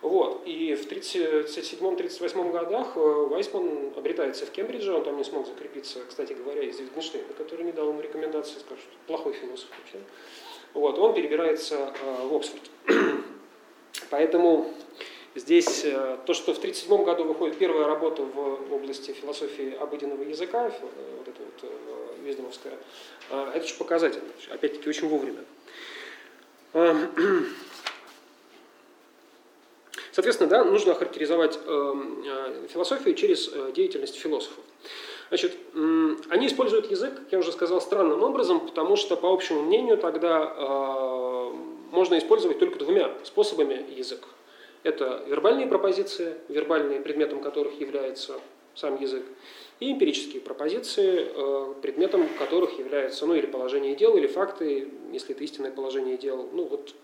Вот. 0.00 0.42
И 0.44 0.74
в 0.74 0.90
1937-1938 0.90 2.50
годах 2.50 2.96
э, 2.96 3.26
Вайсман 3.30 3.92
обретается 3.96 4.44
в 4.44 4.50
Кембридже, 4.50 4.92
он 4.92 5.04
там 5.04 5.16
не 5.16 5.22
смог 5.22 5.46
закрепиться, 5.46 6.00
кстати 6.08 6.32
говоря, 6.32 6.62
из 6.62 6.80
Wittgensteina, 6.80 7.32
который 7.38 7.64
не 7.64 7.70
дал 7.70 7.90
ему 7.90 8.00
рекомендации, 8.00 8.58
скажет, 8.58 8.84
плохой 9.06 9.34
философ 9.34 9.68
вообще. 9.78 10.04
Вот. 10.74 10.98
Он 10.98 11.14
перебирается 11.14 11.94
э, 12.02 12.26
в 12.26 12.34
Оксфорд. 12.34 12.68
Поэтому 14.10 14.74
здесь 15.36 15.84
э, 15.84 16.18
то, 16.26 16.34
что 16.34 16.54
в 16.54 16.58
1937 16.58 17.04
году 17.04 17.22
выходит 17.22 17.56
первая 17.56 17.86
работа 17.86 18.24
в 18.24 18.74
области 18.74 19.12
философии 19.12 19.76
обыденного 19.76 20.24
языка, 20.24 20.72
вот 21.18 21.28
эта 21.28 21.40
вот 21.40 21.70
Виздомовская, 22.24 22.78
это 23.30 23.64
же 23.64 23.74
показательно, 23.74 24.28
опять-таки 24.50 24.88
очень 24.88 25.06
вовремя. 25.06 25.44
Соответственно, 30.12 30.48
да, 30.50 30.64
нужно 30.64 30.92
охарактеризовать 30.92 31.58
эм, 31.66 32.22
э, 32.24 32.66
философию 32.68 33.14
через 33.14 33.50
э, 33.52 33.72
деятельность 33.74 34.16
философов. 34.16 34.62
Значит, 35.28 35.56
они 36.28 36.46
используют 36.46 36.90
язык, 36.90 37.14
я 37.30 37.38
уже 37.38 37.52
сказал, 37.52 37.80
странным 37.80 38.22
образом, 38.22 38.60
потому 38.60 38.96
что, 38.96 39.16
по 39.16 39.32
общему 39.32 39.62
мнению, 39.62 39.96
тогда 39.96 40.54
э, 40.54 41.52
можно 41.90 42.18
использовать 42.18 42.58
только 42.58 42.78
двумя 42.78 43.10
способами 43.24 43.86
язык. 43.96 44.26
Это 44.82 45.24
вербальные 45.26 45.66
пропозиции, 45.68 46.36
вербальные 46.48 47.00
предметом 47.00 47.40
которых 47.40 47.80
является 47.80 48.40
сам 48.74 49.00
язык, 49.00 49.24
и 49.80 49.92
эмпирические 49.92 50.40
пропозиции, 50.40 51.28
предметом 51.80 52.28
которых 52.38 52.78
является, 52.78 53.26
ну, 53.26 53.34
или 53.34 53.46
положение 53.46 53.96
дел, 53.96 54.16
или 54.16 54.26
факты, 54.26 54.88
если 55.12 55.34
это 55.34 55.42
истинное 55.42 55.72
положение 55.72 56.16
дел, 56.16 56.48
ну, 56.52 56.64
вот 56.64 56.94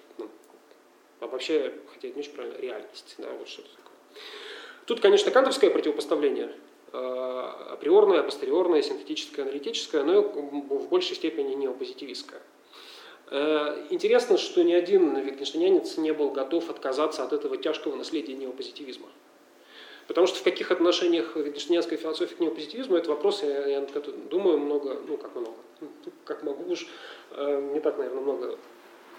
обобщая, 1.20 1.72
хотя 1.92 2.08
это 2.08 2.16
не 2.16 2.20
очень 2.20 2.32
правильно, 2.32 2.58
реальность. 2.58 3.14
Да, 3.18 3.28
вот 3.38 3.48
что-то 3.48 3.68
такое. 3.70 3.96
Тут, 4.86 5.00
конечно, 5.00 5.30
кантовское 5.30 5.70
противопоставление, 5.70 6.54
э, 6.92 6.98
априорное, 7.70 8.20
апостериорное, 8.20 8.82
синтетическое, 8.82 9.44
аналитическое, 9.44 10.02
но 10.02 10.22
в 10.22 10.88
большей 10.88 11.16
степени 11.16 11.54
неопозитивистское. 11.54 12.40
Э, 13.30 13.86
интересно, 13.90 14.38
что 14.38 14.62
ни 14.62 14.72
один 14.72 15.16
витгенштейнянец 15.18 15.98
не 15.98 16.12
был 16.12 16.30
готов 16.30 16.70
отказаться 16.70 17.24
от 17.24 17.32
этого 17.32 17.56
тяжкого 17.58 17.96
наследия 17.96 18.34
неопозитивизма. 18.34 19.08
Потому 20.08 20.26
что 20.26 20.38
в 20.38 20.42
каких 20.42 20.70
отношениях 20.70 21.36
витгенштейнянская 21.36 21.98
философия 21.98 22.34
к 22.34 22.40
неопозитивизму, 22.40 22.96
это 22.96 23.10
вопрос, 23.10 23.42
я, 23.42 23.66
я 23.66 23.86
думаю, 24.30 24.58
много, 24.58 24.96
ну 25.06 25.18
как 25.18 25.36
много, 25.36 25.52
ну, 25.82 25.88
как 26.24 26.42
могу 26.42 26.72
уж, 26.72 26.88
э, 27.32 27.70
не 27.74 27.80
так, 27.80 27.98
наверное, 27.98 28.22
много 28.22 28.58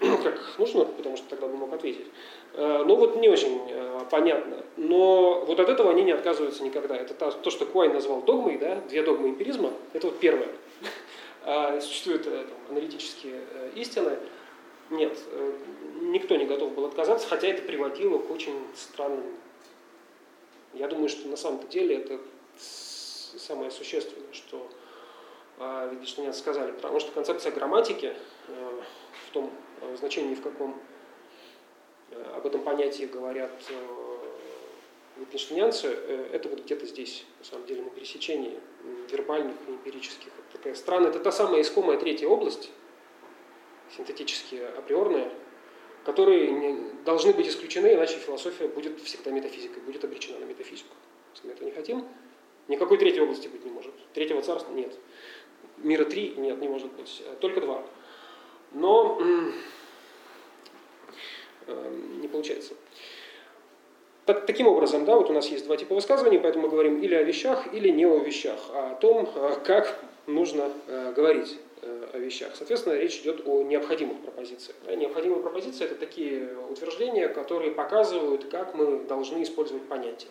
как 0.00 0.58
нужно, 0.58 0.84
потому 0.84 1.16
что 1.16 1.28
тогда 1.28 1.46
бы 1.46 1.56
мог 1.56 1.72
ответить. 1.72 2.06
Э, 2.54 2.82
ну 2.84 2.96
вот 2.96 3.16
не 3.16 3.28
очень 3.28 3.60
э, 3.68 4.00
понятно. 4.10 4.64
Но 4.76 5.44
вот 5.46 5.60
от 5.60 5.68
этого 5.68 5.92
они 5.92 6.02
не 6.02 6.10
отказываются 6.10 6.64
никогда. 6.64 6.96
Это 6.96 7.14
то, 7.14 7.50
что 7.50 7.66
Куай 7.66 7.88
назвал 7.88 8.22
догмой, 8.22 8.58
да, 8.58 8.82
две 8.88 9.04
догмы 9.04 9.28
эмпиризма. 9.28 9.72
Это 9.92 10.08
вот 10.08 10.18
первое. 10.18 10.48
А 11.42 11.80
существуют 11.80 12.24
там, 12.24 12.34
аналитические 12.68 13.40
истины. 13.74 14.18
Нет, 14.90 15.16
никто 16.02 16.36
не 16.36 16.44
готов 16.44 16.74
был 16.74 16.84
отказаться, 16.84 17.26
хотя 17.26 17.48
это 17.48 17.62
приводило 17.62 18.18
к 18.18 18.30
очень 18.30 18.52
странным... 18.74 19.24
Я 20.74 20.88
думаю, 20.88 21.08
что 21.08 21.28
на 21.28 21.36
самом-то 21.36 21.66
деле 21.66 21.96
это 21.96 22.20
самое 22.56 23.70
существенное, 23.70 24.32
что 24.32 24.68
Wittgenstein 25.58 26.32
сказали, 26.32 26.72
потому 26.72 27.00
что 27.00 27.12
концепция 27.12 27.52
грамматики 27.52 28.14
в 28.48 29.32
том 29.32 29.50
Э, 29.80 29.96
значении, 29.96 30.34
в 30.34 30.42
каком 30.42 30.78
э, 32.10 32.22
об 32.36 32.46
этом 32.46 32.62
понятии 32.62 33.04
говорят 33.04 33.50
э, 33.70 33.74
это 36.32 36.48
вот 36.48 36.60
где-то 36.60 36.86
здесь, 36.86 37.24
на 37.38 37.44
самом 37.44 37.66
деле, 37.66 37.82
на 37.82 37.90
пересечении 37.90 38.58
вербальных 39.10 39.56
и 39.68 39.70
эмпирических. 39.70 40.28
Это 40.28 40.58
такая 40.58 40.74
странная, 40.74 41.10
это 41.10 41.20
та 41.20 41.32
самая 41.32 41.62
искомая 41.62 41.98
третья 41.98 42.28
область, 42.28 42.70
синтетические, 43.96 44.68
априорные, 44.68 45.30
которые 46.04 46.76
должны 47.04 47.32
быть 47.32 47.48
исключены, 47.48 47.94
иначе 47.94 48.16
философия 48.16 48.68
будет 48.68 49.00
всегда 49.00 49.30
метафизикой, 49.30 49.82
будет 49.82 50.04
обречена 50.04 50.38
на 50.38 50.44
метафизику. 50.44 50.94
Если 51.34 51.46
мы 51.46 51.52
это 51.54 51.64
не 51.64 51.70
хотим, 51.72 52.06
никакой 52.68 52.98
третьей 52.98 53.20
области 53.20 53.48
быть 53.48 53.64
не 53.64 53.70
может. 53.70 53.92
Третьего 54.12 54.42
царства 54.42 54.72
нет. 54.72 54.92
Мира 55.78 56.04
три 56.04 56.34
нет, 56.36 56.60
не 56.60 56.68
может 56.68 56.92
быть. 56.92 57.22
Только 57.40 57.60
два. 57.60 57.84
Но 58.72 59.20
не 62.20 62.28
получается. 62.28 62.74
Так, 64.26 64.46
таким 64.46 64.66
образом, 64.68 65.04
да, 65.04 65.16
вот 65.16 65.30
у 65.30 65.32
нас 65.32 65.48
есть 65.48 65.64
два 65.64 65.76
типа 65.76 65.94
высказываний, 65.94 66.38
поэтому 66.38 66.66
мы 66.66 66.70
говорим 66.70 67.00
или 67.00 67.14
о 67.14 67.22
вещах, 67.22 67.72
или 67.72 67.88
не 67.88 68.06
о 68.06 68.18
вещах, 68.18 68.60
а 68.72 68.92
о 68.92 68.94
том, 68.94 69.28
а, 69.34 69.58
как 69.64 69.98
нужно 70.26 70.70
э, 70.86 71.12
говорить 71.16 71.58
э, 71.58 71.69
о 71.82 72.18
вещах. 72.18 72.54
Соответственно, 72.54 72.94
речь 72.94 73.18
идет 73.20 73.46
о 73.46 73.62
необходимых 73.62 74.20
пропозициях. 74.22 74.76
Да, 74.84 74.94
необходимые 74.94 75.42
пропозиции– 75.42 75.84
это 75.86 75.94
такие 75.94 76.56
утверждения, 76.68 77.28
которые 77.28 77.70
показывают, 77.70 78.44
как 78.50 78.74
мы 78.74 79.04
должны 79.04 79.42
использовать 79.42 79.86
понятия. 79.88 80.28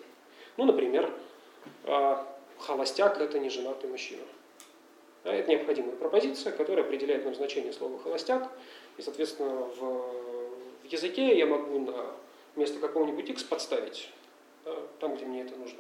Ну, 0.58 0.66
например, 0.66 1.12
э, 1.86 2.16
холостяк– 2.58 3.20
это 3.22 3.40
не 3.40 3.50
женатый 3.50 3.90
мужчина. 3.90 4.22
Это 5.24 5.50
необходимая 5.50 5.96
пропозиция, 5.96 6.52
которая 6.52 6.86
определяет 6.86 7.26
нам 7.26 7.36
значение 7.36 7.74
слова 7.74 8.00
«холостяк». 8.00 8.50
И, 8.98 9.02
соответственно, 9.02 9.54
в, 9.54 10.20
языке 10.86 11.38
я 11.38 11.46
могу 11.46 11.80
на 11.80 12.06
место 12.56 12.80
какого-нибудь 12.80 13.30
x 13.30 13.44
подставить, 13.44 14.10
там, 15.00 15.16
где 15.16 15.26
мне 15.26 15.44
это 15.44 15.56
нужно. 15.56 15.80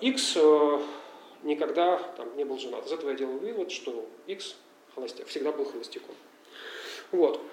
X 0.00 0.36
э, 0.36 0.80
никогда 1.42 1.98
там, 2.16 2.36
не 2.36 2.44
был 2.44 2.58
женат. 2.58 2.86
Из 2.86 2.92
этого 2.92 3.10
я 3.10 3.16
делаю 3.16 3.38
вывод, 3.38 3.70
что 3.70 4.06
x 4.26 4.56
холостяк, 4.94 5.26
всегда 5.26 5.52
был 5.52 5.64
холостяком. 5.64 6.14
Вот. 7.12 7.40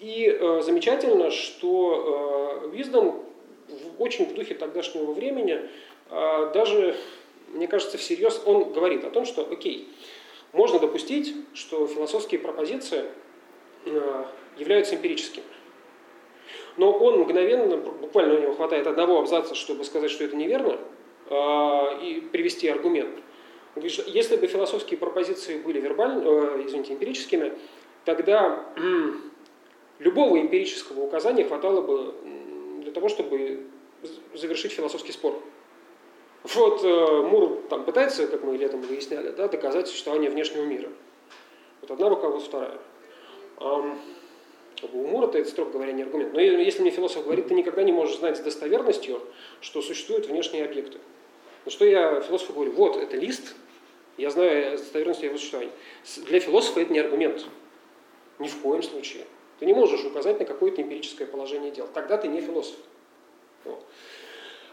И 0.00 0.24
э, 0.26 0.62
замечательно, 0.62 1.30
что 1.30 2.62
э, 2.64 2.76
Wisdom 2.76 3.22
в, 3.68 4.02
очень 4.02 4.26
в 4.26 4.34
духе 4.34 4.54
тогдашнего 4.54 5.12
времени 5.12 5.68
а, 6.10 6.46
даже, 6.52 6.96
мне 7.48 7.68
кажется, 7.68 7.96
всерьез 7.96 8.42
он 8.44 8.72
говорит 8.72 9.04
о 9.04 9.10
том, 9.10 9.24
что, 9.24 9.46
окей, 9.50 9.88
можно 10.52 10.78
допустить, 10.80 11.34
что 11.54 11.86
философские 11.86 12.40
пропозиции 12.40 13.04
а, 13.86 14.26
являются 14.58 14.96
эмпирическими. 14.96 15.44
Но 16.76 16.92
он 16.92 17.20
мгновенно, 17.20 17.76
буквально 17.76 18.34
у 18.34 18.38
него 18.38 18.54
хватает 18.54 18.86
одного 18.86 19.20
абзаца, 19.20 19.54
чтобы 19.54 19.84
сказать, 19.84 20.10
что 20.10 20.24
это 20.24 20.36
неверно, 20.36 20.78
и 21.30 22.28
привести 22.32 22.68
аргумент. 22.68 23.16
Он 23.76 23.88
что 23.88 24.02
если 24.10 24.36
бы 24.36 24.46
философские 24.46 24.98
пропозиции 24.98 25.58
были 25.58 25.80
вербальными, 25.80 26.60
э, 26.60 26.66
извините, 26.66 26.94
эмпирическими, 26.94 27.52
тогда 28.04 28.64
любого 29.98 30.40
эмпирического 30.40 31.02
указания 31.02 31.44
хватало 31.44 31.82
бы 31.82 32.14
для 32.82 32.90
того, 32.90 33.08
чтобы 33.08 33.66
завершить 34.34 34.72
философский 34.72 35.12
спор. 35.12 35.40
Вот 36.42 36.82
э, 36.82 37.22
Мур 37.22 37.62
там 37.68 37.84
пытается, 37.84 38.26
как 38.26 38.42
мы 38.42 38.56
летом 38.56 38.80
выясняли, 38.80 39.30
да, 39.30 39.46
доказать 39.46 39.88
существование 39.88 40.30
внешнего 40.30 40.64
мира. 40.64 40.88
Вот 41.82 41.90
одна 41.90 42.08
рука, 42.08 42.28
вот 42.28 42.42
вторая. 42.42 42.78
Как 44.80 44.90
бы 44.90 45.04
умор 45.04 45.24
это, 45.24 45.44
строго 45.44 45.72
говоря, 45.72 45.92
не 45.92 46.02
аргумент. 46.02 46.32
Но 46.32 46.40
если 46.40 46.80
мне 46.80 46.90
философ 46.90 47.24
говорит, 47.24 47.48
ты 47.48 47.54
никогда 47.54 47.82
не 47.82 47.92
можешь 47.92 48.16
знать 48.16 48.38
с 48.38 48.40
достоверностью, 48.40 49.20
что 49.60 49.82
существуют 49.82 50.26
внешние 50.26 50.64
объекты. 50.64 50.98
Ну 51.64 51.70
что 51.70 51.84
я 51.84 52.20
философу 52.20 52.52
говорю, 52.54 52.72
вот 52.72 52.96
это 52.96 53.16
лист, 53.16 53.54
я 54.16 54.30
знаю 54.30 54.78
с 54.78 54.80
достоверностью 54.82 55.28
его 55.28 55.38
существования. 55.38 55.72
Для 56.26 56.40
философа 56.40 56.80
это 56.80 56.92
не 56.92 56.98
аргумент. 56.98 57.46
Ни 58.38 58.48
в 58.48 58.60
коем 58.60 58.82
случае. 58.82 59.24
Ты 59.58 59.66
не 59.66 59.74
можешь 59.74 60.04
указать 60.04 60.38
на 60.38 60.46
какое-то 60.46 60.80
эмпирическое 60.80 61.26
положение 61.26 61.70
дел. 61.70 61.86
Тогда 61.92 62.16
ты 62.16 62.28
не 62.28 62.40
философ. 62.40 62.76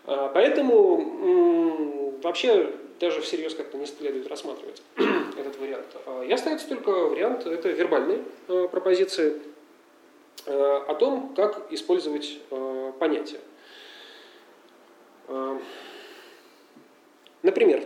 А, 0.05 0.29
поэтому 0.33 2.13
вообще 2.23 2.73
даже 2.99 3.21
всерьез 3.21 3.53
как-то 3.53 3.77
не 3.77 3.85
следует 3.85 4.27
рассматривать 4.27 4.81
этот 5.37 5.59
вариант. 5.59 5.85
А, 6.05 6.23
я 6.23 6.35
остается 6.35 6.67
только 6.69 6.89
вариант, 6.89 7.45
это 7.45 7.69
вербальные 7.69 8.23
а, 8.47 8.67
пропозиции 8.69 9.41
о 10.45 10.93
том, 10.93 11.33
как 11.35 11.73
использовать 11.73 12.39
понятия. 12.99 13.41
Например, 17.43 17.83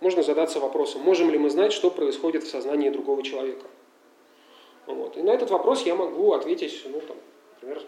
можно 0.00 0.22
задаться 0.22 0.60
вопросом, 0.60 1.02
можем 1.02 1.30
ли 1.30 1.38
мы 1.38 1.50
знать, 1.50 1.72
что 1.72 1.90
происходит 1.90 2.44
в 2.44 2.50
сознании 2.50 2.90
другого 2.90 3.22
человека. 3.22 3.66
Вот. 4.86 5.16
И 5.16 5.22
на 5.22 5.30
этот 5.30 5.50
вопрос 5.50 5.82
я 5.82 5.94
могу 5.94 6.32
ответить, 6.32 6.82
ну, 6.86 7.00
там, 7.00 7.16
например, 7.54 7.82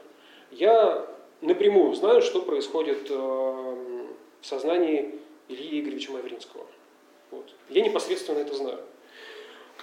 я 0.51 1.07
напрямую 1.41 1.95
знаю, 1.95 2.22
что 2.22 2.41
происходит 2.41 3.11
э, 3.11 3.14
в 3.14 4.47
сознании 4.47 5.18
Ильи 5.49 5.80
Игоревича 5.80 6.12
Мавринского. 6.12 6.66
Вот. 7.30 7.53
Я 7.68 7.82
непосредственно 7.82 8.39
это 8.39 8.55
знаю. 8.55 8.78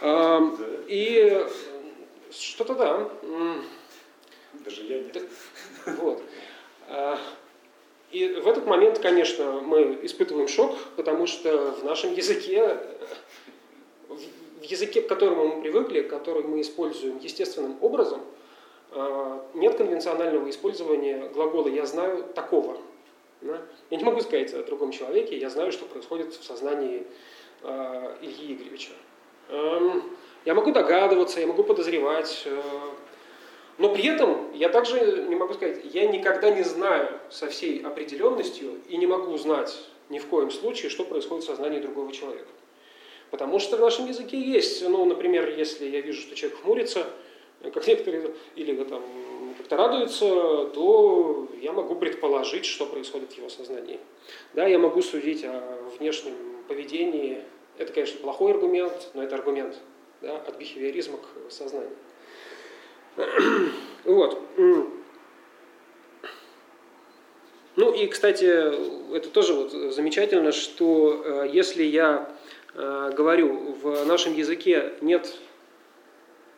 Э, 0.01 0.41
и 0.87 1.45
что-то 2.31 2.73
да. 2.73 3.09
Даже 4.65 4.83
я 4.83 4.99
нет. 4.99 5.23
Вот. 5.85 6.23
А, 8.13 8.15
и 8.15 8.39
в 8.39 8.47
этот 8.47 8.65
момент, 8.65 8.99
конечно, 8.99 9.61
мы 9.61 9.99
испытываем 10.03 10.47
шок, 10.47 10.75
потому 10.95 11.27
что 11.27 11.71
в 11.71 11.83
нашем 11.83 12.13
языке 12.13 12.79
в 14.63 14.65
языке, 14.65 15.01
к 15.01 15.07
которому 15.07 15.55
мы 15.55 15.61
привыкли, 15.61 16.01
который 16.01 16.43
мы 16.43 16.61
используем 16.61 17.17
естественным 17.19 17.77
образом, 17.81 18.21
э, 18.91 19.39
нет 19.55 19.75
конвенционального 19.75 20.49
использования 20.49 21.29
глагола 21.33 21.67
«я 21.67 21.85
знаю 21.85 22.23
такого». 22.33 22.77
Я 23.41 23.97
не 23.97 24.03
могу 24.05 24.21
сказать 24.21 24.53
о 24.53 24.63
другом 24.63 24.91
человеке, 24.91 25.37
я 25.37 25.49
знаю, 25.49 25.73
что 25.73 25.83
происходит 25.83 26.33
в 26.33 26.43
сознании 26.45 27.05
э, 27.61 28.15
Ильи 28.21 28.53
Игоревича. 28.53 28.91
Эм, 29.49 30.03
я 30.45 30.53
могу 30.53 30.71
догадываться, 30.71 31.41
я 31.41 31.47
могу 31.47 31.63
подозревать, 31.63 32.43
э, 32.45 32.61
но 33.77 33.93
при 33.93 34.05
этом 34.05 34.51
я 34.53 34.69
также 34.69 35.25
не 35.27 35.35
могу 35.35 35.53
сказать, 35.53 35.81
я 35.93 36.07
никогда 36.07 36.51
не 36.51 36.63
знаю 36.63 37.19
со 37.29 37.47
всей 37.47 37.81
определенностью 37.81 38.79
и 38.87 38.97
не 38.97 39.07
могу 39.07 39.35
знать 39.37 39.75
ни 40.09 40.19
в 40.19 40.27
коем 40.27 40.51
случае, 40.51 40.89
что 40.89 41.03
происходит 41.03 41.43
в 41.43 41.47
сознании 41.47 41.79
другого 41.79 42.11
человека. 42.11 42.49
Потому 43.31 43.57
что 43.57 43.77
в 43.77 43.79
нашем 43.79 44.07
языке 44.07 44.39
есть, 44.39 44.87
ну, 44.87 45.05
например, 45.05 45.49
если 45.57 45.87
я 45.87 46.01
вижу, 46.01 46.21
что 46.21 46.35
человек 46.35 46.59
хмурится, 46.61 47.07
как 47.63 47.87
некоторые, 47.87 48.35
или 48.55 48.83
там 48.83 49.01
как-то 49.57 49.77
радуется, 49.77 50.65
то 50.73 51.47
я 51.59 51.71
могу 51.71 51.95
предположить, 51.95 52.65
что 52.65 52.85
происходит 52.85 53.33
в 53.33 53.37
его 53.37 53.49
сознании. 53.49 53.99
Да, 54.53 54.67
я 54.67 54.77
могу 54.77 55.01
судить 55.01 55.43
о 55.45 55.79
внешнем 55.97 56.33
поведении. 56.67 57.41
Это, 57.77 57.91
конечно, 57.91 58.19
плохой 58.19 58.51
аргумент, 58.51 59.09
но 59.13 59.23
это 59.23 59.35
аргумент 59.35 59.79
да, 60.21 60.37
от 60.37 60.57
бихевиоризма 60.57 61.17
к 61.17 61.51
сознанию. 61.51 61.95
Вот. 64.05 64.41
Ну 67.75 67.91
и, 67.93 68.07
кстати, 68.07 68.45
это 69.15 69.29
тоже 69.29 69.53
вот 69.53 69.71
замечательно, 69.71 70.51
что 70.51 71.23
э, 71.25 71.49
если 71.51 71.83
я 71.83 72.29
Э, 72.75 73.11
говорю, 73.15 73.73
в 73.81 74.05
нашем 74.05 74.35
языке 74.35 74.93
нет 75.01 75.35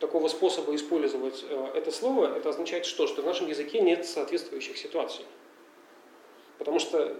такого 0.00 0.28
способа 0.28 0.74
использовать 0.74 1.44
э, 1.48 1.66
это 1.74 1.90
слово, 1.90 2.36
это 2.36 2.48
означает 2.48 2.86
что? 2.86 3.06
Что 3.06 3.22
в 3.22 3.26
нашем 3.26 3.48
языке 3.48 3.80
нет 3.80 4.06
соответствующих 4.06 4.78
ситуаций. 4.78 5.24
Потому 6.58 6.78
что 6.78 7.14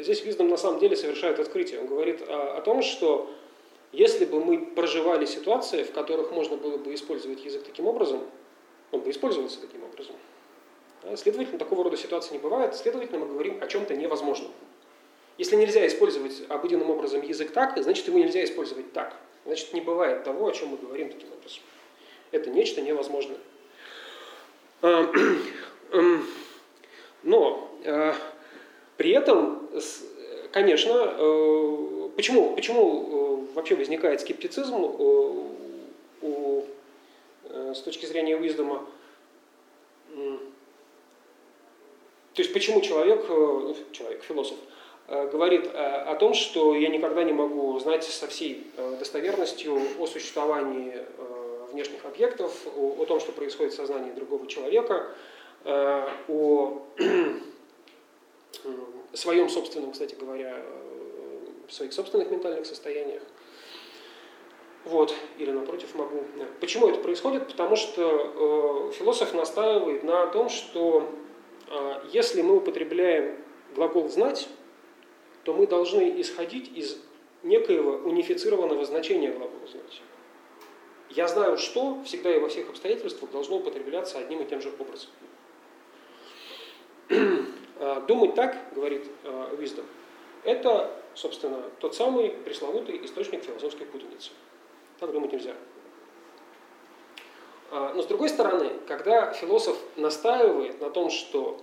здесь 0.00 0.22
Виздом 0.22 0.48
на 0.48 0.58
самом 0.58 0.80
деле 0.80 0.96
совершает 0.96 1.40
открытие. 1.40 1.80
Он 1.80 1.86
говорит 1.86 2.20
о, 2.28 2.58
о 2.58 2.60
том, 2.60 2.82
что 2.82 3.30
если 3.96 4.24
бы 4.24 4.44
мы 4.44 4.58
проживали 4.58 5.24
ситуации, 5.24 5.84
в 5.84 5.92
которых 5.92 6.32
можно 6.32 6.56
было 6.56 6.76
бы 6.76 6.94
использовать 6.94 7.44
язык 7.44 7.62
таким 7.64 7.86
образом, 7.86 8.22
он 8.90 9.00
бы 9.00 9.10
использовался 9.10 9.60
таким 9.60 9.84
образом. 9.84 10.16
Следовательно, 11.16 11.58
такого 11.58 11.84
рода 11.84 11.96
ситуации 11.96 12.32
не 12.32 12.38
бывает. 12.38 12.74
Следовательно, 12.74 13.18
мы 13.18 13.26
говорим 13.26 13.62
о 13.62 13.66
чем-то 13.66 13.94
невозможном. 13.94 14.50
Если 15.36 15.56
нельзя 15.56 15.86
использовать 15.86 16.42
обыденным 16.48 16.90
образом 16.90 17.22
язык 17.22 17.52
так, 17.52 17.76
значит 17.76 18.06
его 18.06 18.18
нельзя 18.18 18.42
использовать 18.44 18.92
так. 18.92 19.16
Значит, 19.44 19.74
не 19.74 19.80
бывает 19.80 20.24
того, 20.24 20.46
о 20.46 20.52
чем 20.52 20.68
мы 20.68 20.76
говорим 20.76 21.10
таким 21.10 21.28
образом. 21.32 21.62
Это 22.30 22.50
нечто 22.50 22.80
невозможное. 22.80 23.38
А, 24.80 25.12
эм, 25.92 26.26
но 27.22 27.70
э, 27.84 28.12
при 28.96 29.10
этом, 29.10 29.68
конечно, 30.52 30.92
э, 30.92 32.08
почему, 32.16 32.54
почему 32.54 33.33
э, 33.33 33.33
вообще 33.54 33.74
возникает 33.74 34.20
скептицизм 34.20 34.76
у, 34.76 36.66
с 37.44 37.80
точки 37.80 38.06
зрения 38.06 38.36
Уиздома? 38.36 38.86
То 42.34 42.42
есть 42.42 42.52
почему 42.52 42.80
человек, 42.80 43.24
человек, 43.92 44.22
философ, 44.22 44.58
Э, 45.06 45.28
говорит 45.30 45.66
э, 45.66 45.76
о 45.76 46.14
том, 46.14 46.32
что 46.32 46.74
я 46.74 46.88
никогда 46.88 47.24
не 47.24 47.32
могу 47.32 47.78
знать 47.78 48.04
со 48.04 48.26
всей 48.26 48.66
э, 48.76 48.96
достоверностью 48.98 49.78
о 49.98 50.06
существовании 50.06 50.94
внешних 51.72 52.04
объектов, 52.06 52.66
о, 52.76 53.02
о 53.02 53.04
том, 53.04 53.20
что 53.20 53.32
происходит 53.32 53.74
в 53.74 53.76
сознании 53.76 54.12
другого 54.12 54.46
человека, 54.46 55.08
о 55.64 56.82
своем 59.12 59.48
собственном, 59.48 59.92
кстати 59.92 60.14
говоря, 60.14 60.62
своих 61.68 61.92
собственных 61.92 62.30
ментальных 62.30 62.66
состояниях. 62.66 63.22
Вот, 64.84 65.14
или 65.38 65.50
напротив 65.50 65.94
могу. 65.94 66.24
Почему 66.60 66.88
это 66.88 67.00
происходит? 67.00 67.46
Потому 67.46 67.74
что 67.74 68.90
э, 68.90 68.92
философ 68.92 69.32
настаивает 69.32 70.02
на 70.02 70.26
том, 70.26 70.50
что 70.50 71.08
э, 71.68 72.00
если 72.12 72.42
мы 72.42 72.56
употребляем 72.56 73.36
глагол 73.74 74.08
знать, 74.10 74.46
то 75.44 75.54
мы 75.54 75.66
должны 75.66 76.20
исходить 76.20 76.70
из 76.76 76.98
некоего 77.42 77.92
унифицированного 77.92 78.84
значения 78.84 79.30
глагола 79.30 79.66
знать. 79.66 80.02
Я 81.08 81.28
знаю, 81.28 81.56
что 81.56 82.02
всегда 82.04 82.34
и 82.34 82.38
во 82.38 82.48
всех 82.48 82.68
обстоятельствах 82.68 83.30
должно 83.30 83.56
употребляться 83.56 84.18
одним 84.18 84.42
и 84.42 84.44
тем 84.44 84.60
же 84.60 84.70
образом. 84.78 85.10
А, 87.78 88.00
думать 88.06 88.34
так, 88.34 88.56
говорит 88.74 89.06
Виздом, 89.58 89.84
это, 90.44 90.90
собственно, 91.14 91.62
тот 91.80 91.94
самый 91.94 92.30
пресловутый 92.30 93.02
источник 93.04 93.44
философской 93.44 93.86
путаницы. 93.86 94.30
Так 95.00 95.12
думать 95.12 95.32
нельзя. 95.32 95.54
А, 97.70 97.92
но 97.94 98.02
с 98.02 98.06
другой 98.06 98.28
стороны, 98.28 98.70
когда 98.86 99.32
философ 99.32 99.76
настаивает 99.96 100.80
на 100.80 100.90
том, 100.90 101.10
что 101.10 101.60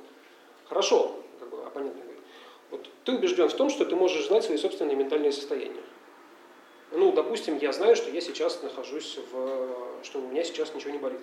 хорошо, 0.67 1.15
как 1.39 1.49
бы 1.49 1.63
оппонент 1.63 1.95
вот 2.71 2.87
ты 3.03 3.11
убежден 3.11 3.49
в 3.49 3.53
том, 3.53 3.69
что 3.69 3.85
ты 3.85 3.95
можешь 3.95 4.27
знать 4.27 4.45
свои 4.45 4.57
собственные 4.57 4.95
ментальные 4.95 5.33
состояния. 5.33 5.83
Ну, 6.91 7.11
допустим, 7.11 7.57
я 7.57 7.71
знаю, 7.73 7.95
что 7.95 8.09
я 8.09 8.21
сейчас 8.21 8.63
нахожусь 8.63 9.19
в... 9.31 10.03
что 10.03 10.19
у 10.19 10.27
меня 10.27 10.43
сейчас 10.43 10.73
ничего 10.73 10.91
не 10.91 10.97
болит. 10.97 11.21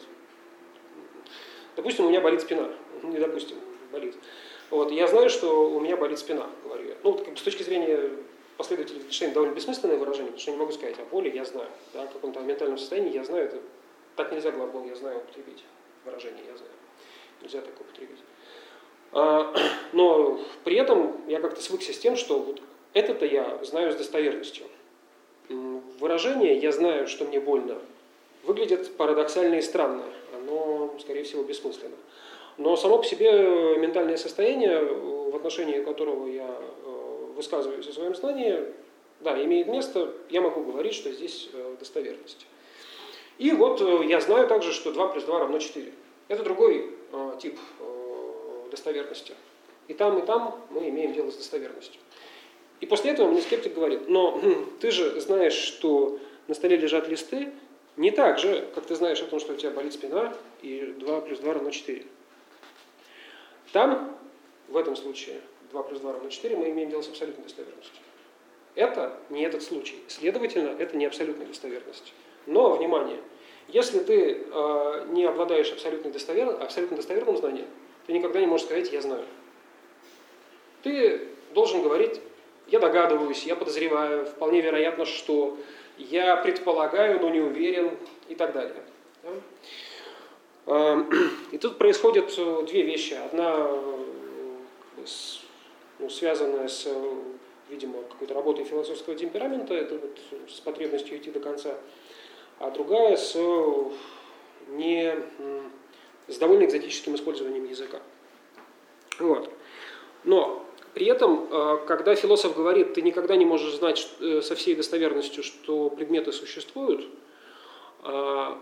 Допустим, 1.74 2.06
у 2.06 2.11
меня 2.11 2.20
болит 2.20 2.42
спина. 2.42 2.68
Ну, 3.02 3.09
не 3.12 3.18
допустим, 3.18 3.56
болит. 3.90 4.16
Вот, 4.70 4.90
я 4.92 5.06
знаю, 5.06 5.30
что 5.30 5.70
у 5.70 5.80
меня 5.80 5.96
болит 5.96 6.18
спина, 6.18 6.46
говорю 6.64 6.88
я. 6.88 6.94
Ну, 7.02 7.12
вот, 7.12 7.24
как 7.24 7.34
бы, 7.34 7.38
с 7.38 7.42
точки 7.42 7.62
зрения 7.62 8.11
последователей 8.59 9.00
Wittgenstein 9.00 9.32
довольно 9.32 9.54
бессмысленное 9.54 9.96
выражение, 9.96 10.32
потому 10.32 10.40
что 10.40 10.50
я 10.50 10.56
не 10.56 10.61
могу 10.61 10.72
сказать 10.72 10.98
о 10.98 11.04
боли, 11.04 11.30
я 11.30 11.44
знаю. 11.44 11.68
Да, 11.94 12.02
о 12.02 12.06
каком-то 12.09 12.40
ментальном 12.40 12.76
состоянии 12.76 13.14
я 13.14 13.24
знаю, 13.24 13.44
это 13.44 13.59
так 14.16 14.32
нельзя 14.32 14.50
глагол 14.50 14.84
я 14.84 14.96
знаю 14.96 15.18
употребить. 15.18 15.64
Выражение 16.04 16.44
я 16.44 16.56
знаю. 16.56 16.72
Нельзя 17.40 17.61
так 17.61 17.80
употребить. 17.80 18.18
А, 19.12 19.54
но 19.92 20.40
при 20.64 20.76
этом 20.76 21.16
я 21.28 21.40
как-то 21.40 21.62
свыкся 21.62 21.92
с 21.92 21.98
тем, 21.98 22.16
что 22.16 22.40
вот 22.40 22.61
это-то 22.92 23.24
я 23.24 23.62
знаю 23.62 23.92
с 23.92 23.96
достоверностью. 23.96 24.66
Выражение 25.48 26.59
«я 26.59 26.72
знаю, 26.72 27.06
что 27.06 27.24
мне 27.24 27.40
больно» 27.40 27.78
выглядит 28.42 28.96
парадоксально 28.96 29.56
и 29.56 29.62
странно. 29.62 30.04
Оно, 30.34 30.94
скорее 31.00 31.22
всего, 31.22 31.42
бессмысленно. 31.42 31.96
Но 32.56 32.76
само 32.76 32.98
по 32.98 33.04
себе 33.04 33.76
ментальное 33.78 34.16
состояние, 34.16 34.82
в 34.82 35.36
отношении 35.36 35.80
которого 35.82 36.26
я 36.26 36.48
э, 36.48 36.97
высказываюсь 37.39 37.86
о 37.86 37.93
своем 37.93 38.14
знании, 38.16 38.64
да, 39.20 39.43
имеет 39.43 39.68
место, 39.68 40.12
я 40.28 40.41
могу 40.41 40.62
говорить, 40.62 40.93
что 40.93 41.11
здесь 41.12 41.49
э, 41.53 41.76
достоверность. 41.78 42.47
И 43.39 43.53
вот 43.53 43.80
э, 43.80 44.07
я 44.07 44.20
знаю 44.20 44.49
также, 44.49 44.72
что 44.72 44.93
2 44.93 45.09
плюс 45.09 45.24
2 45.24 45.39
равно 45.39 45.59
4. 45.59 45.93
Это 46.26 46.43
другой 46.43 46.91
э, 47.12 47.32
тип 47.41 47.59
достоверности. 48.70 49.34
И 49.86 49.95
там, 49.95 50.18
и 50.18 50.26
там 50.26 50.61
мы 50.70 50.89
имеем 50.89 51.14
дело 51.14 51.30
с 51.30 51.36
достоверностью. 51.36 52.01
И 52.80 52.86
после 52.86 53.12
этого 53.12 53.28
мне 53.28 53.41
скептик 53.41 53.74
говорит, 53.74 54.09
но 54.09 54.32
хм, 54.32 54.70
ты 54.80 54.91
же 54.91 55.18
знаешь, 55.20 55.55
что 55.55 56.18
на 56.49 56.55
столе 56.55 56.76
лежат 56.76 57.09
листы, 57.09 57.53
не 57.97 58.11
так 58.11 58.39
же, 58.39 58.68
как 58.74 58.84
ты 58.84 58.95
знаешь 58.95 59.22
о 59.22 59.26
том, 59.26 59.41
что 59.41 59.53
у 59.53 59.57
тебя 59.57 59.70
болит 59.70 59.95
спина, 59.95 60.34
и 60.61 60.95
2 60.99 61.20
плюс 61.22 61.39
2 61.39 61.55
равно 61.55 61.70
4. 61.70 62.05
Там, 63.72 64.16
в 64.68 64.76
этом 64.76 64.97
случае, 64.97 65.41
2 65.73 65.83
плюс 65.83 66.01
2 66.01 66.12
равно 66.12 66.29
4, 66.29 66.57
мы 66.57 66.71
имеем 66.71 66.91
дело 66.91 67.03
с 67.03 67.09
абсолютной 67.09 67.45
достоверностью. 67.45 68.03
Это 68.75 69.19
не 69.31 69.43
этот 69.43 69.62
случай. 69.62 69.99
Следовательно, 70.07 70.77
это 70.79 70.97
не 70.97 71.07
абсолютная 71.07 71.47
достоверность. 71.47 72.12
Но, 72.47 72.77
внимание, 72.77 73.19
если 73.69 73.99
ты 73.99 74.45
э, 74.51 75.07
не 75.09 75.25
обладаешь 75.25 75.71
абсолютно, 75.73 76.11
достовер... 76.11 76.49
абсолютно 76.61 76.97
достоверным 76.97 77.37
знанием, 77.37 77.66
ты 78.07 78.12
никогда 78.12 78.41
не 78.41 78.47
можешь 78.47 78.66
сказать 78.66 78.93
«я 78.93 79.03
знаю». 79.03 79.25
Ты 80.83 81.29
должен 81.55 81.83
говорить 81.83 82.21
«я 82.69 82.79
догадываюсь», 82.79 83.45
«я 83.45 83.57
подозреваю», 83.57 84.27
«вполне 84.27 84.61
вероятно, 84.61 85.05
что», 85.05 85.59
«я 85.99 86.37
предполагаю, 86.37 87.21
но 87.21 87.29
не 87.29 87.41
уверен» 87.41 87.91
и 88.29 88.35
так 88.35 88.53
далее. 88.53 88.83
Да? 89.23 89.31
Эм, 90.69 91.11
и 91.53 91.59
тут 91.59 91.79
происходят 91.79 92.33
э, 92.39 92.62
две 92.66 92.83
вещи. 92.83 93.14
Одна 93.14 93.57
э, 93.59 93.99
ну, 95.99 96.09
связанная 96.11 96.68
с, 96.68 96.88
видимо, 97.68 98.03
какой-то 98.03 98.34
работой 98.34 98.64
философского 98.64 99.16
темперамента, 99.16 99.74
это 99.74 99.99
вот 99.99 100.18
с 100.49 100.61
потребностью 100.61 101.16
идти 101.18 101.30
до 101.30 101.40
конца– 101.40 101.74
а 102.59 102.70
другая 102.70 103.16
с, 103.16 103.36
не, 104.68 105.14
с 106.26 106.38
довольно 106.38 106.64
экзотическим 106.64 107.14
использованием 107.14 107.64
языка. 107.64 108.01
Вот. 109.18 109.51
Но 110.24 110.64
при 110.94 111.07
этом, 111.07 111.46
э, 111.51 111.78
когда 111.86 112.14
философ 112.14 112.57
говорит, 112.57 112.94
ты 112.94 113.03
никогда 113.03 113.36
не 113.36 113.44
можешь 113.44 113.76
знать 113.76 114.09
э, 114.20 114.40
со 114.42 114.57
всей 114.57 114.74
достоверностью, 114.74 115.44
что 115.44 115.90
предметы 115.90 116.32
существуют, 116.32 117.07
э, 118.05 118.55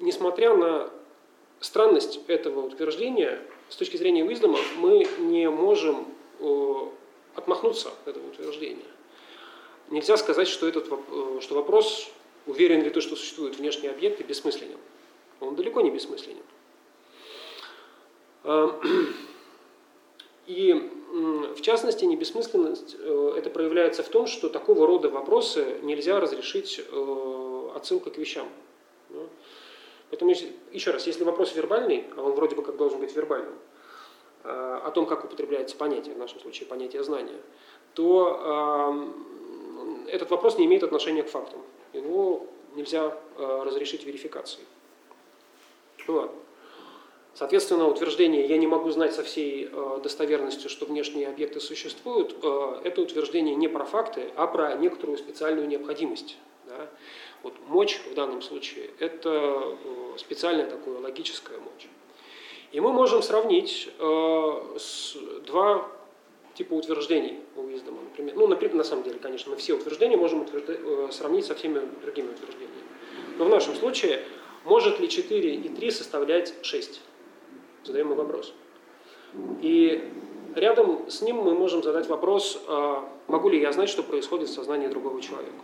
несмотря 0.00 0.56
на 0.56 0.90
странность 1.60 2.20
этого 2.26 2.66
утверждения, 2.66 3.40
с 3.68 3.76
точки 3.76 3.96
зрения 3.96 4.24
Уиздома, 4.24 4.58
мы 4.76 5.06
не 5.18 5.48
можем 5.48 6.06
отмахнуться 7.34 7.88
от 7.88 8.08
этого 8.08 8.28
утверждения. 8.28 8.84
Нельзя 9.90 10.16
сказать, 10.16 10.48
что, 10.48 10.66
этот, 10.66 10.86
что 11.40 11.54
вопрос 11.54 12.10
Уверен 12.46 12.82
ли 12.82 12.90
ты, 12.90 13.00
что 13.00 13.16
существуют 13.16 13.56
внешние 13.56 13.90
объекты, 13.90 14.22
бессмысленен? 14.22 14.78
Он 15.40 15.56
далеко 15.56 15.80
не 15.80 15.90
бессмысленен. 15.90 16.42
А, 18.44 18.80
и 20.46 20.72
в 21.54 21.60
частности, 21.60 22.04
небессмысленность 22.04 22.96
э, 22.98 23.34
это 23.36 23.50
проявляется 23.50 24.02
в 24.02 24.08
том, 24.08 24.26
что 24.26 24.48
такого 24.48 24.86
рода 24.86 25.08
вопросы 25.08 25.78
нельзя 25.82 26.20
разрешить 26.20 26.80
э, 26.80 27.70
отсылкой 27.74 28.12
к 28.12 28.18
вещам. 28.18 28.48
Поэтому, 30.10 30.32
еще 30.72 30.90
раз, 30.90 31.06
если 31.06 31.24
вопрос 31.24 31.54
вербальный, 31.54 32.04
а 32.16 32.22
он 32.22 32.32
вроде 32.32 32.54
бы 32.54 32.62
как 32.62 32.76
должен 32.76 33.00
быть 33.00 33.14
вербальным, 33.16 33.54
э, 33.54 33.56
о 34.46 34.90
том, 34.94 35.06
как 35.06 35.24
употребляется 35.24 35.76
понятие, 35.76 36.14
в 36.14 36.18
нашем 36.18 36.40
случае 36.40 36.68
понятие 36.68 37.02
знания, 37.02 37.40
то 37.94 39.12
этот 40.08 40.30
вопрос 40.30 40.56
не 40.58 40.66
имеет 40.66 40.82
отношения 40.82 41.22
к 41.22 41.28
фактам 41.28 41.60
его 41.96 42.46
нельзя 42.74 43.16
э, 43.36 43.62
разрешить 43.64 44.04
верификацией. 44.04 44.66
Вот. 46.06 46.32
Соответственно, 47.34 47.88
утверждение 47.88 48.46
«я 48.46 48.56
не 48.56 48.66
могу 48.66 48.90
знать 48.90 49.14
со 49.14 49.22
всей 49.22 49.68
э, 49.70 50.00
достоверностью, 50.02 50.70
что 50.70 50.86
внешние 50.86 51.28
объекты 51.28 51.60
существуют» 51.60 52.36
э, 52.42 52.80
это 52.84 53.02
утверждение 53.02 53.54
не 53.54 53.68
про 53.68 53.84
факты, 53.84 54.30
а 54.36 54.46
про 54.46 54.74
некоторую 54.76 55.18
специальную 55.18 55.66
необходимость. 55.66 56.36
Да? 56.66 56.88
Вот 57.42 57.54
мочь 57.66 58.00
в 58.10 58.14
данном 58.14 58.42
случае– 58.42 58.90
это 58.98 59.76
специальная 60.16 60.66
такая 60.66 60.98
логическая 60.98 61.58
мочь. 61.58 61.88
И 62.76 62.80
мы 62.80 62.92
можем 62.92 63.22
сравнить 63.22 63.90
с 63.98 65.16
два 65.46 65.88
типа 66.52 66.74
утверждений 66.74 67.40
у 67.56 67.62
Уиздома, 67.62 68.02
например. 68.02 68.34
Ну, 68.36 68.46
например, 68.48 68.76
на 68.76 68.84
самом 68.84 69.02
деле, 69.02 69.18
конечно, 69.18 69.50
мы 69.50 69.56
все 69.56 69.72
утверждения 69.72 70.18
можем 70.18 70.42
утверждать, 70.42 70.78
э, 70.82 71.08
сравнить 71.10 71.46
со 71.46 71.54
всеми 71.54 71.80
другими 72.02 72.28
утверждениями. 72.28 72.82
Но 73.38 73.46
в 73.46 73.48
нашем 73.48 73.74
случае, 73.76 74.20
может 74.66 75.00
ли 75.00 75.08
4 75.08 75.54
и 75.54 75.68
3 75.70 75.90
составлять 75.90 76.52
6? 76.60 77.00
Задаем 77.84 78.08
мы 78.08 78.14
вопрос. 78.14 78.52
И 79.62 80.12
рядом 80.54 81.10
с 81.10 81.22
ним 81.22 81.36
мы 81.36 81.54
можем 81.54 81.82
задать 81.82 82.08
вопрос, 82.08 82.62
а 82.68 83.08
могу 83.26 83.48
ли 83.48 83.58
я 83.58 83.72
знать, 83.72 83.88
что 83.88 84.02
происходит 84.02 84.50
в 84.50 84.52
сознании 84.52 84.88
другого 84.88 85.22
человека. 85.22 85.62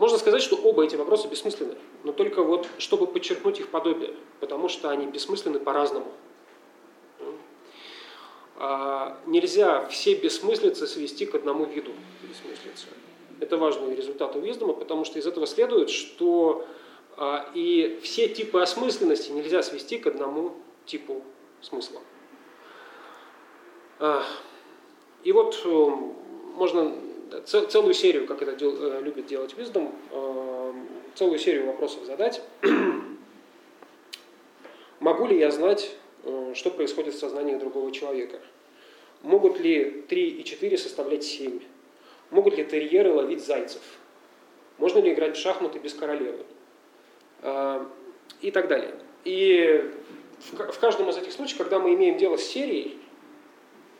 Можно 0.00 0.16
сказать, 0.16 0.40
что 0.40 0.56
оба 0.56 0.82
эти 0.86 0.96
вопроса 0.96 1.28
бессмысленны, 1.28 1.74
но 2.04 2.12
только 2.12 2.42
вот 2.42 2.66
чтобы 2.78 3.06
подчеркнуть 3.06 3.60
их 3.60 3.68
подобие, 3.68 4.14
потому 4.40 4.70
что 4.70 4.88
они 4.88 5.06
бессмысленны 5.06 5.60
по-разному. 5.60 6.10
А, 8.56 9.20
нельзя 9.26 9.86
все 9.88 10.14
бессмыслицы 10.14 10.86
свести 10.86 11.26
к 11.26 11.34
одному 11.34 11.66
виду 11.66 11.92
бессмыслицы. 12.22 12.86
Это 13.40 13.58
важный 13.58 13.94
результат 13.94 14.34
у 14.36 14.40
Виздома, 14.40 14.72
потому 14.72 15.04
что 15.04 15.18
из 15.18 15.26
этого 15.26 15.46
следует, 15.46 15.90
что 15.90 16.66
а, 17.18 17.50
и 17.52 18.00
все 18.02 18.26
типы 18.30 18.62
осмысленности 18.62 19.30
нельзя 19.32 19.62
свести 19.62 19.98
к 19.98 20.06
одному 20.06 20.56
типу 20.86 21.22
смысла. 21.60 22.00
А, 23.98 24.22
и 25.24 25.32
вот 25.32 25.60
э, 25.62 25.90
целую 27.46 27.94
серию, 27.94 28.26
как 28.26 28.42
это 28.42 28.56
э, 28.64 29.00
любит 29.02 29.26
делать 29.26 29.56
Виздом, 29.56 29.94
э, 30.10 30.72
целую 31.14 31.38
серию 31.38 31.66
вопросов 31.66 32.04
задать. 32.04 32.42
Могу 35.00 35.26
ли 35.26 35.38
я 35.38 35.50
знать 35.50 35.96
Э, 36.22 36.52
что 36.54 36.70
происходит 36.70 37.14
в 37.14 37.18
сознании 37.18 37.54
другого 37.54 37.92
человека. 37.92 38.40
Могут 39.22 39.58
ли 39.60 40.04
3 40.08 40.30
и 40.30 40.44
4 40.44 40.78
составлять 40.78 41.24
7? 41.24 41.60
Могут 42.30 42.56
ли 42.56 42.64
терьеры 42.64 43.12
ловить 43.12 43.44
зайцев? 43.44 43.82
Можно 44.78 45.00
ли 45.00 45.12
играть 45.12 45.36
в 45.36 45.40
шахматы 45.40 45.78
без 45.78 45.94
королевы? 45.94 46.44
Э, 47.42 47.84
и 48.40 48.50
так 48.50 48.68
далее. 48.68 48.94
И 49.24 49.90
в 50.52 50.78
каждом 50.78 51.08
из 51.10 51.16
этих 51.16 51.32
случаев, 51.32 51.58
когда 51.58 51.78
мы 51.78 51.94
имеем 51.94 52.16
дело 52.18 52.36
с 52.36 52.44
серией, 52.44 52.98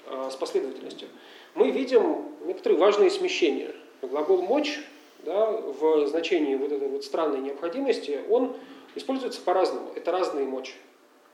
э, 0.06 0.28
с 0.30 0.36
последовательностью, 0.36 1.08
мы 1.54 1.70
видим 1.70 2.26
некоторые 2.44 2.78
важные 2.78 3.10
смещения. 3.10 3.74
Глагол 4.02 4.42
«мочь» 4.42 4.80
да, 5.24 5.50
в 5.50 6.06
значении 6.06 6.56
вот 6.56 6.72
этой 6.72 6.88
вот 6.88 7.04
странной 7.04 7.40
необходимости, 7.40 8.20
он 8.28 8.56
используется 8.94 9.40
по-разному. 9.40 9.92
Это 9.94 10.10
разные 10.10 10.46
мочи. 10.46 10.74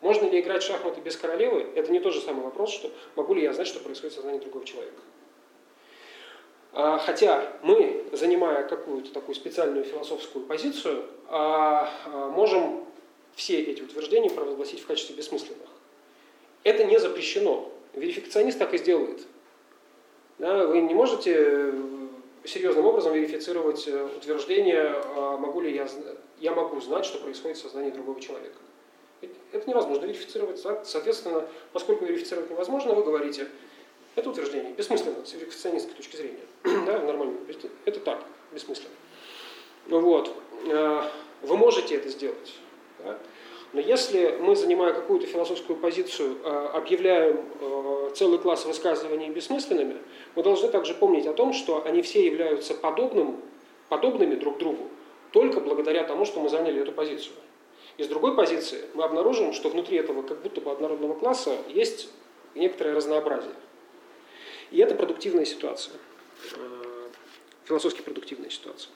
Можно 0.00 0.26
ли 0.26 0.40
играть 0.40 0.62
в 0.62 0.66
шахматы 0.66 1.00
без 1.00 1.16
королевы? 1.16 1.66
Это 1.74 1.90
не 1.90 2.00
тот 2.00 2.12
же 2.12 2.20
самый 2.20 2.44
вопрос, 2.44 2.70
что 2.72 2.90
могу 3.14 3.34
ли 3.34 3.42
я 3.42 3.52
знать, 3.52 3.66
что 3.66 3.80
происходит 3.80 4.12
в 4.12 4.16
сознании 4.16 4.40
другого 4.40 4.64
человека. 4.64 5.00
А, 6.72 6.98
хотя 6.98 7.52
мы, 7.62 8.04
занимая 8.12 8.62
какую-то 8.68 9.12
такую 9.12 9.34
специальную 9.34 9.84
философскую 9.84 10.44
позицию, 10.44 11.04
а, 11.28 11.90
а, 12.04 12.28
можем 12.28 12.84
все 13.34 13.60
эти 13.60 13.82
утверждения 13.82 14.30
провозгласить 14.30 14.80
в 14.80 14.86
качестве 14.86 15.16
бессмысленных. 15.16 15.68
Это 16.64 16.84
не 16.84 16.98
запрещено. 16.98 17.72
Верификационист 17.94 18.58
так 18.58 18.74
и 18.74 18.78
сделает. 18.78 19.22
Да, 20.38 20.66
вы 20.66 20.80
не 20.80 20.94
можете 20.94 21.34
э, 21.36 21.72
серьезным 22.44 22.86
образом 22.86 23.14
верифицировать 23.14 23.88
э, 23.88 24.08
утверждение, 24.16 24.94
могу 25.38 25.60
ли 25.60 25.74
я, 25.74 25.88
я 26.40 26.54
могу 26.54 26.80
знать, 26.80 27.04
что 27.04 27.18
происходит 27.18 27.56
в 27.56 27.62
сознании 27.62 27.90
другого 27.90 28.20
человека. 28.20 28.56
Это 29.52 29.68
невозможно 29.68 30.04
верифицировать. 30.04 30.58
Соответственно, 30.84 31.46
поскольку 31.72 32.04
верифицировать 32.04 32.50
невозможно, 32.50 32.94
вы 32.94 33.02
говорите, 33.02 33.48
это 34.14 34.30
утверждение 34.30 34.72
бессмысленно 34.72 35.24
с 35.24 35.32
верификационистской 35.34 35.94
точки 35.94 36.16
зрения. 36.16 36.44
да, 36.64 36.98
нормально. 37.00 37.36
Это 37.84 38.00
так, 38.00 38.22
бессмысленно. 38.52 38.90
Вот. 39.88 40.34
Э, 40.66 41.02
вы 41.42 41.56
можете 41.56 41.96
это 41.96 42.08
сделать. 42.08 42.54
Да? 43.04 43.18
Но 43.72 43.80
если 43.80 44.38
мы, 44.40 44.56
занимая 44.56 44.92
какую-то 44.92 45.26
философскую 45.26 45.78
позицию, 45.78 46.38
э, 46.42 46.48
объявляем 46.74 47.44
э, 47.60 48.10
целый 48.14 48.38
класс 48.38 48.64
высказываний 48.64 49.28
бессмысленными, 49.28 49.98
мы 50.34 50.42
должны 50.42 50.68
также 50.68 50.94
помнить 50.94 51.26
о 51.26 51.32
том, 51.32 51.52
что 51.52 51.84
они 51.84 52.02
все 52.02 52.24
являются 52.24 52.74
подобным, 52.74 53.40
подобными 53.88 54.34
друг 54.36 54.58
другу 54.58 54.88
только 55.32 55.60
благодаря 55.60 56.04
тому, 56.04 56.24
что 56.24 56.40
мы 56.40 56.48
заняли 56.48 56.80
эту 56.80 56.92
позицию. 56.92 57.34
И 57.98 58.02
с 58.02 58.08
другой 58.08 58.34
позиции 58.34 58.84
мы 58.94 59.04
обнаружим, 59.04 59.52
что 59.52 59.68
внутри 59.68 59.98
этого 59.98 60.22
как 60.22 60.40
будто 60.40 60.60
бы 60.60 60.70
однородного 60.70 61.14
класса 61.14 61.56
есть 61.68 62.08
некоторое 62.54 62.94
разнообразие. 62.94 63.54
И 64.70 64.78
это 64.78 64.94
продуктивная 64.94 65.44
ситуация, 65.44 65.94
э, 66.54 67.08
философски 67.64 68.00
продуктивная 68.02 68.50
ситуация. 68.50 68.90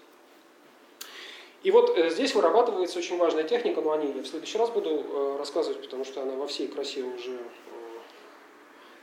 И 1.63 1.71
вот 1.71 1.97
э, 1.97 2.09
здесь 2.09 2.35
вырабатывается 2.35 2.99
очень 2.99 3.19
важная 3.19 3.45
техника, 3.45 3.83
но 3.83 3.93
о 3.93 3.99
ней 3.99 4.13
я 4.15 4.23
в 4.23 4.27
следующий 4.27 4.57
раз 4.57 4.71
буду 4.71 4.91
э, 4.91 5.37
рассказывать, 5.39 5.81
потому 5.83 6.05
что 6.05 6.23
она 6.23 6.35
во 6.35 6.47
всей 6.47 6.69
красе 6.69 7.03
уже, 7.03 7.39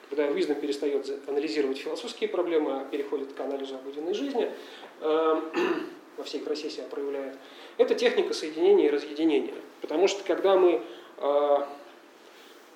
когда 0.09 0.25
Визнам 0.27 0.59
перестает 0.59 1.07
анализировать 1.27 1.77
философские 1.77 2.29
проблемы, 2.29 2.81
а 2.81 2.85
переходит 2.85 3.33
к 3.33 3.39
анализу 3.39 3.75
обыденной 3.75 4.15
жизни, 4.15 4.51
во 5.01 6.23
всей 6.23 6.39
красе 6.39 6.71
себя 6.71 6.87
проявляет, 6.89 7.37
это 7.77 7.93
техника 7.93 8.33
соединения 8.33 8.87
и 8.87 8.89
разъединения. 8.89 9.53
Потому 9.81 10.07
что 10.07 10.23
когда 10.23 10.57
мы 10.57 10.81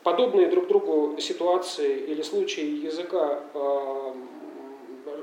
подобные 0.03 0.47
друг 0.47 0.67
другу 0.67 1.19
ситуации 1.19 2.01
или 2.01 2.21
случаи 2.21 2.85
языка 2.85 3.43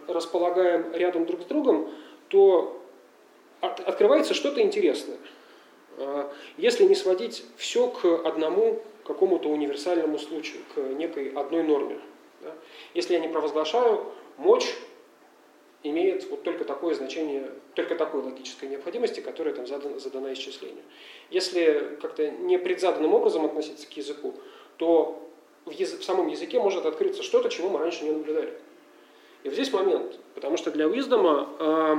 располагаем 0.08 0.92
рядом 0.94 1.26
друг 1.26 1.42
с 1.42 1.44
другом, 1.44 1.90
то 2.28 2.77
от, 3.60 3.80
открывается 3.80 4.34
что-то 4.34 4.60
интересное. 4.60 5.16
А, 5.98 6.32
если 6.56 6.84
не 6.84 6.94
сводить 6.94 7.44
все 7.56 7.88
к 7.88 8.04
одному 8.26 8.82
какому-то 9.04 9.48
универсальному 9.48 10.18
случаю, 10.18 10.62
к 10.74 10.78
некой 10.78 11.30
одной 11.30 11.62
норме. 11.62 11.98
Да? 12.42 12.54
Если 12.94 13.14
я 13.14 13.20
не 13.20 13.28
провозглашаю, 13.28 14.04
мочь 14.36 14.74
имеет 15.82 16.28
вот 16.28 16.42
только 16.42 16.64
такое 16.64 16.94
значение, 16.94 17.50
только 17.74 17.94
такой 17.94 18.22
логической 18.22 18.68
необходимости, 18.68 19.20
которая 19.20 19.54
там 19.54 19.66
задана, 19.66 19.98
задана 19.98 20.32
исчислению. 20.32 20.82
Если 21.30 21.96
как-то 22.02 22.30
не 22.30 22.58
предзаданным 22.58 23.14
образом 23.14 23.44
относиться 23.44 23.86
к 23.88 23.92
языку, 23.96 24.34
то 24.76 25.28
в, 25.64 25.70
язык, 25.70 26.00
в 26.00 26.04
самом 26.04 26.28
языке 26.28 26.60
может 26.60 26.84
открыться 26.86 27.22
что-то, 27.22 27.48
чего 27.48 27.68
мы 27.68 27.78
раньше 27.78 28.04
не 28.04 28.10
наблюдали. 28.10 28.52
И 29.44 29.48
вот 29.48 29.54
здесь 29.54 29.72
момент, 29.72 30.18
потому 30.34 30.56
что 30.56 30.70
для 30.70 30.88
Уиздома 30.88 31.48
э, 31.58 31.96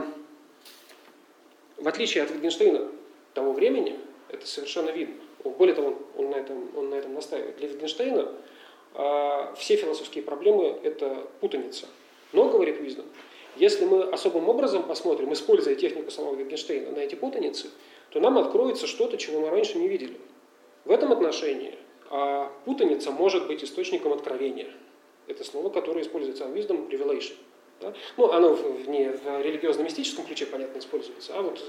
в 1.80 1.88
отличие 1.88 2.24
от 2.24 2.32
Wittgensteina 2.32 2.92
того 3.34 3.54
времени, 3.54 3.98
это 4.30 4.46
совершенно 4.46 4.90
видно. 4.90 5.16
Более 5.44 5.76
того, 5.76 5.98
он 6.18 6.30
на 6.30 6.36
этом, 6.36 6.70
он 6.76 6.90
на 6.90 6.96
этом 6.96 7.14
настаивает. 7.14 7.58
Для 7.58 7.70
Wittgensteina 7.70 8.36
а, 8.94 9.54
все 9.58 9.76
философские 9.76 10.24
проблемы– 10.24 10.80
это 10.84 11.28
путаница. 11.40 11.88
Но, 12.34 12.50
говорит 12.50 12.80
Уиздом, 12.80 13.06
если 13.56 13.86
мы 13.86 14.04
особым 14.04 14.50
образом 14.50 14.84
посмотрим, 14.84 15.34
используя 15.34 15.76
технику 15.76 16.12
самого 16.12 16.36
Wittgensteina 16.36 16.94
на 16.94 17.00
эти 17.00 17.16
путаницы, 17.16 17.70
то 18.10 18.20
нам 18.20 18.38
откроется 18.38 18.88
что-то, 18.88 19.18
чего 19.18 19.42
мы 19.42 19.50
раньше 19.50 19.78
не 19.78 19.88
видели. 19.88 20.18
В 20.86 20.92
этом 20.92 21.12
отношении 21.12 21.78
а, 22.10 22.52
путаница 22.66 23.12
может 23.12 23.48
быть 23.48 23.64
источником 23.64 24.14
откровения. 24.14 24.68
Это 25.28 25.44
слово, 25.44 25.70
которое 25.70 26.02
используется 26.02 26.46
Уиздом– 26.46 26.88
revelation. 26.90 27.36
Да? 27.82 27.94
Ну, 28.18 28.32
оно 28.32 28.56
в, 28.56 28.90
не 28.90 29.12
в 29.12 29.42
религиозно-мистическом 29.42 30.26
ключе, 30.26 30.46
понятно, 30.46 30.80
используется, 30.80 31.34
а 31.36 31.42
вот 31.42 31.64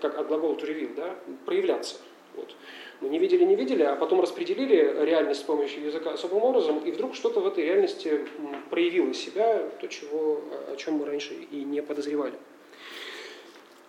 как 0.00 0.18
от 0.18 0.28
глагола 0.28 0.54
to 0.54 0.66
reveal, 0.66 0.94
да, 0.94 1.14
проявляться. 1.44 1.96
Вот. 2.34 2.54
Мы 3.00 3.08
не 3.10 3.18
видели, 3.18 3.44
не 3.44 3.54
видели, 3.54 3.82
а 3.82 3.96
потом 3.96 4.20
распределили 4.20 5.04
реальность 5.04 5.40
с 5.40 5.44
помощью 5.44 5.84
языка 5.84 6.12
особым 6.12 6.42
образом, 6.42 6.78
и 6.78 6.90
вдруг 6.90 7.14
что-то 7.14 7.40
в 7.40 7.46
этой 7.46 7.64
реальности 7.64 8.26
проявило 8.70 9.12
себя, 9.12 9.68
то, 9.80 9.86
чего, 9.88 10.40
о 10.72 10.76
чем 10.76 10.94
мы 10.94 11.04
раньше 11.04 11.34
и 11.34 11.64
не 11.64 11.82
подозревали. 11.82 12.34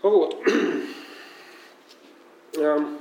Вот. 0.02 0.38
Эм, 2.58 3.00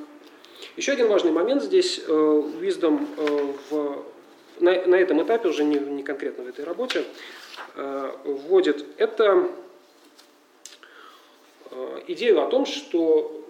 еще 0.77 0.93
один 0.93 1.09
важный 1.09 1.33
момент 1.33 1.63
здесь, 1.63 1.99
Wisdom 1.99 3.07
э, 3.17 3.27
э, 3.27 3.53
в, 3.71 4.05
на, 4.61 4.87
на 4.87 4.95
этом 4.97 5.23
этапе, 5.23 5.49
уже 5.49 5.65
не, 5.65 5.77
не 5.77 6.03
конкретно 6.03 6.45
в 6.45 6.49
этой 6.49 6.65
работе, 6.65 7.05
Э, 7.77 8.17
вводит, 8.25 8.85
это 8.99 9.49
э, 11.71 12.03
идею 12.07 12.41
о 12.41 12.47
том, 12.47 12.67
что 12.67 13.45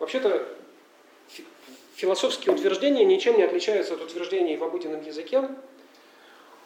вообще-то 0.00 0.48
философские 1.94 2.54
утверждения 2.54 3.04
ничем 3.04 3.36
не 3.36 3.44
отличаются 3.44 3.94
от 3.94 4.02
утверждений 4.02 4.56
в 4.56 4.64
обыденном 4.64 5.02
языке 5.02 5.48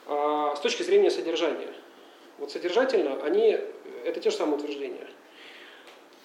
а, 0.07 0.57
с 0.57 0.61
точки 0.61 0.83
зрения 0.83 1.11
содержания. 1.11 1.73
Вот 2.39 2.51
содержательно 2.51 3.23
они 3.23 3.59
это 4.05 4.21
те 4.21 4.31
же 4.31 4.37
самые 4.37 4.57
утверждения. 4.57 5.07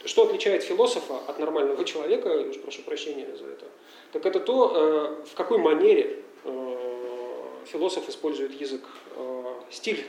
Что 0.06 0.24
отличает 0.24 0.64
философа 0.64 1.20
от 1.28 1.38
нормального 1.38 1.84
человека, 1.84 2.28
уж 2.28 2.60
прошу 2.60 2.82
прощения 2.82 3.28
за 3.36 3.46
это, 3.46 3.66
так 4.12 4.26
это 4.26 4.40
то, 4.40 4.72
э, 4.74 5.26
в 5.26 5.36
какой 5.36 5.60
манере 5.60 6.25
философ 7.66 8.10
использует 8.10 8.60
язык, 8.60 8.84
стиль 9.70 10.06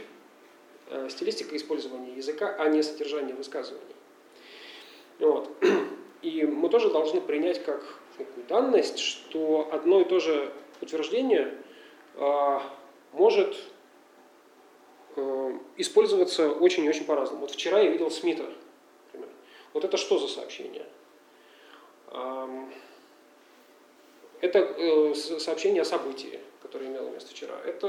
Э, 0.89 1.09
стилистика 1.11 1.57
использования 1.57 2.15
языка, 2.15 2.55
а 2.59 2.69
не 2.69 2.81
содержание 2.83 3.35
высказываний. 3.35 3.97
Вот. 5.19 5.51
И 6.23 6.45
мы 6.45 6.69
тоже 6.69 6.91
должны 6.91 7.21
принять 7.21 7.65
как 7.65 7.83
данность, 8.49 8.99
что 8.99 9.69
одно 9.73 10.01
и 10.01 10.05
то 10.05 10.21
же 10.21 10.53
утверждение 10.81 11.55
э, 12.15 12.61
может 13.13 13.57
э, 15.17 15.59
использоваться 15.77 16.51
очень 16.51 16.85
и 16.85 16.89
очень 16.89 17.05
по-разному. 17.05 17.43
Вот 17.43 17.51
вчера 17.51 17.81
я 17.81 17.91
видел 17.91 18.11
Смита. 18.11 18.45
Например. 19.07 19.29
Вот 19.75 19.85
это 19.85 19.97
что 19.97 20.19
за 20.19 20.29
сообщение? 20.29 20.87
Эм, 22.13 22.73
это 24.41 24.61
э, 24.61 25.15
сообщение 25.15 25.83
о 25.83 25.85
событии 25.85 26.41
которое 26.67 26.87
имело 26.87 27.09
место 27.11 27.31
вчера, 27.31 27.55
это 27.65 27.87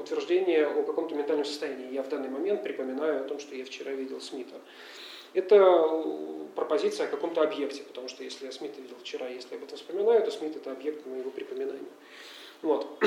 утверждение 0.00 0.66
о 0.66 0.82
каком-то 0.82 1.14
ментальном 1.14 1.44
состоянии. 1.44 1.92
Я 1.92 2.02
в 2.02 2.08
данный 2.08 2.28
момент 2.28 2.62
припоминаю 2.64 3.20
о 3.20 3.24
том, 3.24 3.38
что 3.38 3.54
я 3.54 3.64
вчера 3.64 3.92
видел 3.92 4.20
Смита. 4.20 4.56
Это 5.32 6.04
пропозиция 6.56 7.06
о 7.06 7.10
каком-то 7.10 7.42
объекте, 7.42 7.82
потому 7.84 8.08
что 8.08 8.24
если 8.24 8.46
я 8.46 8.52
Смита 8.52 8.80
видел 8.80 8.96
вчера, 9.00 9.28
если 9.28 9.50
я 9.52 9.58
об 9.58 9.64
этом 9.64 9.76
вспоминаю, 9.76 10.24
то 10.24 10.30
Смит 10.30 10.56
это 10.56 10.72
объект 10.72 11.06
моего 11.06 11.30
припоминания. 11.30 11.92
Вот. 12.62 12.98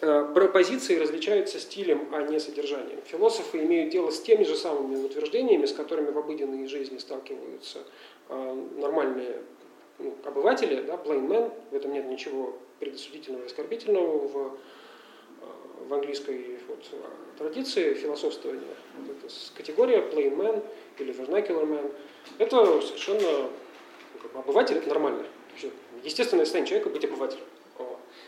Э, 0.00 0.28
пропозиции 0.34 0.98
различаются 0.98 1.60
стилем, 1.60 2.08
а 2.12 2.22
не 2.22 2.40
содержанием. 2.40 3.00
Философы 3.04 3.62
имеют 3.62 3.90
дело 3.90 4.10
с 4.10 4.20
теми 4.20 4.42
же 4.42 4.56
самыми 4.56 4.96
утверждениями, 4.96 5.66
с 5.66 5.72
которыми 5.72 6.10
в 6.10 6.18
обыденной 6.18 6.66
жизни 6.66 6.98
сталкиваются 6.98 7.84
э, 8.28 8.66
нормальные 8.78 9.42
ну, 10.00 10.14
обыватели, 10.24 10.82
да, 10.82 10.94
plain 10.94 11.28
man, 11.28 11.52
в 11.70 11.74
этом 11.74 11.92
нет 11.92 12.06
ничего 12.06 12.56
предосудительного 12.82 13.44
и 13.44 13.46
оскорбительного 13.46 14.26
в, 14.26 14.58
э, 15.40 15.46
в 15.88 15.94
английской 15.94 16.58
вот, 16.66 16.84
традиции 17.38 17.94
философствования. 17.94 18.74
Вот 19.06 19.32
категория 19.56 19.98
plain 19.98 20.36
man 20.36 20.64
или 20.98 21.14
vernacular 21.14 21.64
man, 21.64 21.94
это 22.38 22.80
совершенно 22.82 23.42
ну, 23.42 23.50
как 24.20 24.32
бы, 24.32 24.38
обыватель, 24.40 24.78
это 24.78 24.88
нормально. 24.88 25.24
Естественное 26.02 26.44
состояние 26.44 26.70
человека 26.70 26.90
быть 26.90 27.04
обывателем. 27.04 27.44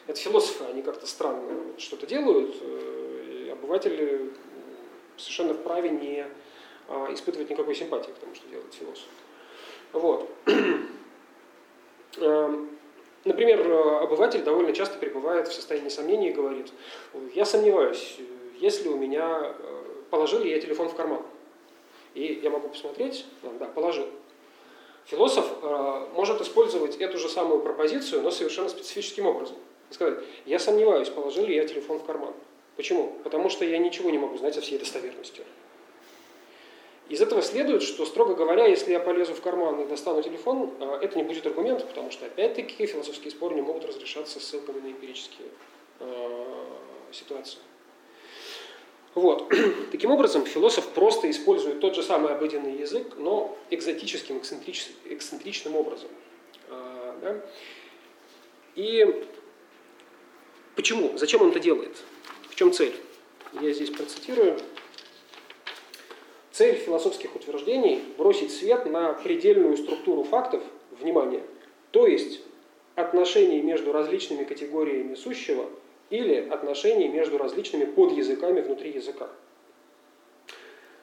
Это 0.07 0.20
философы, 0.20 0.64
они 0.64 0.82
как-то 0.82 1.07
странно 1.07 1.78
что-то 1.78 2.07
делают, 2.07 2.55
э, 2.61 3.46
и 3.46 3.50
обыватели 3.50 4.30
совершенно 5.16 5.55
вправе 5.55 5.90
не 5.90 6.26
а, 6.88 7.12
испытывать 7.12 7.50
никакой 7.50 7.74
симпатии 7.74 8.11
к 8.11 8.18
тому, 8.18 8.34
что 8.34 8.46
делает 8.48 8.74
философ. 8.74 9.09
Вот. 9.92 10.30
Например, 13.25 13.61
обыватель 14.03 14.43
довольно 14.43 14.72
часто 14.72 14.99
пребывает 14.99 15.49
в 15.49 15.55
состоянии 15.55 15.89
сомнений 15.89 16.29
и 16.29 16.33
говорит, 16.33 16.72
я 17.35 17.47
сомневаюсь, 17.47 18.18
если 18.59 18.89
у 18.89 18.97
меня, 18.97 19.55
э, 19.59 19.85
положил 20.11 20.41
ли 20.41 20.51
я 20.51 20.61
телефон 20.61 20.89
в 20.89 20.95
карман. 20.95 21.22
И 22.14 22.41
я 22.43 22.51
могу 22.51 22.68
посмотреть, 22.68 23.25
да, 23.43 23.66
положил. 23.66 24.07
Философ 25.07 25.47
э, 25.62 26.07
может 26.14 26.41
использовать 26.41 26.97
эту 26.97 27.18
же 27.18 27.29
самую 27.29 27.61
пропозицию, 27.61 28.22
но 28.22 28.31
совершенно 28.31 28.68
специфическим 28.68 29.27
образом. 29.27 29.57
Сказать, 29.91 30.18
я 30.47 30.59
сомневаюсь, 30.59 31.09
положил 31.09 31.47
ли 31.47 31.55
я 31.55 31.66
телефон 31.66 31.99
в 31.99 32.05
карман. 32.05 32.33
Почему? 32.77 33.18
Потому 33.22 33.49
что 33.49 33.64
я 33.64 33.79
ничего 33.79 34.11
не 34.11 34.18
могу 34.18 34.37
знать 34.37 34.57
о 34.57 34.61
всей 34.61 34.79
достоверностью. 34.79 35.45
Из 37.09 37.20
этого 37.20 37.42
следует, 37.42 37.82
что, 37.82 38.07
строго 38.07 38.34
говоря, 38.34 38.66
если 38.66 38.92
я 38.92 39.00
полезу 39.00 39.34
в 39.34 39.40
карман 39.42 39.80
и 39.80 39.86
достану 39.86 40.22
телефон, 40.22 40.72
а, 40.80 40.98
это 41.02 41.18
не 41.18 41.22
будет 41.22 41.46
аргументом, 41.46 41.86
потому 41.86 42.11
что, 42.11 42.24
опять-таки, 42.24 42.86
философские 42.86 43.30
споры 43.30 43.55
не 43.55 43.61
могут 43.61 43.84
разрешаться 43.84 44.40
ссылками 44.40 44.80
на 44.80 44.86
эмпирические 44.86 45.48
э, 46.00 46.44
ситуации. 47.12 47.59
Вот. 49.14 49.52
Таким 49.92 50.11
образом, 50.11 50.46
философ 50.46 50.88
просто 50.88 51.30
использует 51.30 51.80
тот 51.80 51.94
же 51.94 52.02
самый 52.02 52.32
обыденный 52.32 52.78
язык, 52.78 53.14
но 53.18 53.57
экзотическим, 53.70 54.38
эксцентрич, 54.38 54.88
эксцентричным 55.05 55.76
образом. 55.76 56.09
А, 56.70 57.18
да? 57.20 57.40
И 58.76 59.26
почему? 60.74 61.16
Зачем 61.16 61.42
он 61.42 61.50
это 61.50 61.61
делает? 61.61 61.96
В 62.48 62.55
чем 62.55 62.72
цель? 62.72 62.94
Я 63.61 63.72
здесь 63.72 63.90
процитирую. 63.90 64.59
Цель 66.55 66.76
философских 66.76 67.34
утверждений– 67.34 68.00
бросить 68.16 68.52
свет 68.52 68.86
на 68.86 69.12
предельную 69.12 69.76
структуру 69.76 70.22
фактов, 70.22 70.62
внимание, 71.00 71.42
то 71.90 72.07
есть 72.07 72.42
отношений 72.94 73.61
между 73.61 73.90
различными 73.90 74.44
категориями 74.44 75.16
сущего 75.16 75.68
или 76.11 76.48
отношений 76.48 77.09
между 77.09 77.38
различными 77.38 77.86
подязыками 77.86 78.61
внутри 78.61 78.92
языка. 78.92 79.28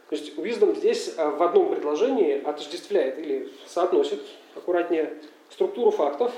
То 0.10 0.16
есть 0.16 0.38
wisdom 0.38 0.74
здесь 0.74 1.16
э, 1.18 1.30
в 1.30 1.44
одном 1.44 1.70
предложении 1.70 2.42
отождествляет 2.42 3.20
или 3.20 3.50
соотносит, 3.68 4.22
аккуратнее, 4.56 5.18
структуру 5.50 5.92
фактов, 5.92 6.32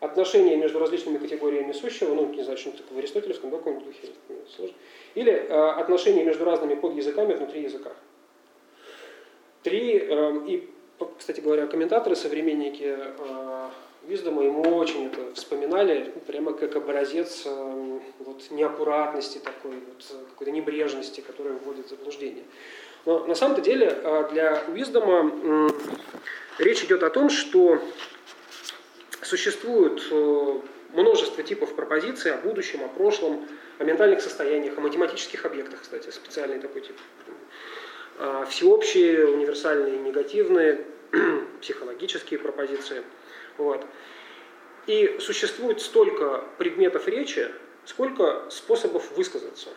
отношения 0.00 0.58
между 0.58 0.80
различными 0.80 1.16
категориями 1.16 1.72
сущего, 1.72 2.14
ну, 2.14 2.26
не 2.26 2.42
знаю, 2.42 2.58
что 2.58 2.72
в 2.90 2.98
аристотелевском, 2.98 3.48
да, 3.48 3.56
каком 3.56 3.80
духе, 3.80 4.08
сложно, 4.54 4.76
или 5.14 5.32
э, 5.32 5.70
отношения 5.80 6.24
между 6.24 6.44
разными 6.44 6.74
подязыками 6.74 7.32
внутри 7.32 7.62
языка. 7.62 7.92
Три, 9.64 9.96
э, 9.98 10.40
и, 10.46 10.68
кстати 11.18 11.40
говоря, 11.40 11.66
комментаторы, 11.66 12.14
современники 12.16 12.96
э, 12.98 13.68
Виздома 14.06 14.44
ему 14.44 14.60
очень 14.76 15.06
это 15.06 15.34
вспоминали, 15.34 16.12
ну, 16.14 16.20
прямо 16.20 16.52
как 16.52 16.76
образец 16.76 17.44
э, 17.46 17.98
вот, 18.18 18.50
неаккуратности 18.50 19.38
такой, 19.38 19.72
вот, 19.72 20.04
какой-то 20.28 20.50
небрежности, 20.50 21.22
которая 21.22 21.54
вводит 21.54 21.86
в 21.86 21.88
заблуждение. 21.88 22.44
Но 23.06 23.26
на 23.26 23.34
самом-то 23.34 23.62
деле 23.62 23.98
э, 24.02 24.28
для 24.32 24.62
Виздома 24.68 25.32
э, 25.32 25.68
речь 26.58 26.84
идет 26.84 27.02
о 27.02 27.08
том, 27.08 27.30
что 27.30 27.80
существует 29.22 30.02
э, 30.10 30.60
множество 30.92 31.42
типов 31.42 31.74
пропозиций 31.74 32.34
о 32.34 32.36
будущем, 32.36 32.84
о 32.84 32.88
прошлом, 32.88 33.48
о 33.78 33.84
ментальных 33.84 34.20
состояниях, 34.20 34.76
о 34.76 34.82
математических 34.82 35.46
объектах, 35.46 35.80
кстати, 35.80 36.10
специальный 36.10 36.58
такой 36.58 36.82
тип. 36.82 36.96
А, 38.18 38.44
всеобщие, 38.44 39.26
универсальные, 39.26 39.98
негативные, 39.98 40.84
психологические 41.60 42.38
пропозиции. 42.38 43.02
Вот. 43.58 43.84
И 44.86 45.16
существует 45.20 45.80
столько 45.80 46.44
предметов 46.58 47.08
речи, 47.08 47.50
сколько 47.86 48.44
способов 48.50 49.16
высказаться. 49.16 49.70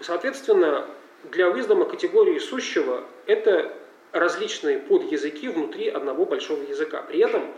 Соответственно, 0.00 0.86
для 1.24 1.48
Виздома 1.48 1.84
категории 1.84 2.38
сущего 2.38 3.04
это 3.26 3.72
различные 4.12 4.78
подязыки 4.78 5.48
внутри 5.48 5.88
одного 5.88 6.24
большого 6.24 6.62
языка. 6.62 7.02
При 7.02 7.18
этом 7.20 7.52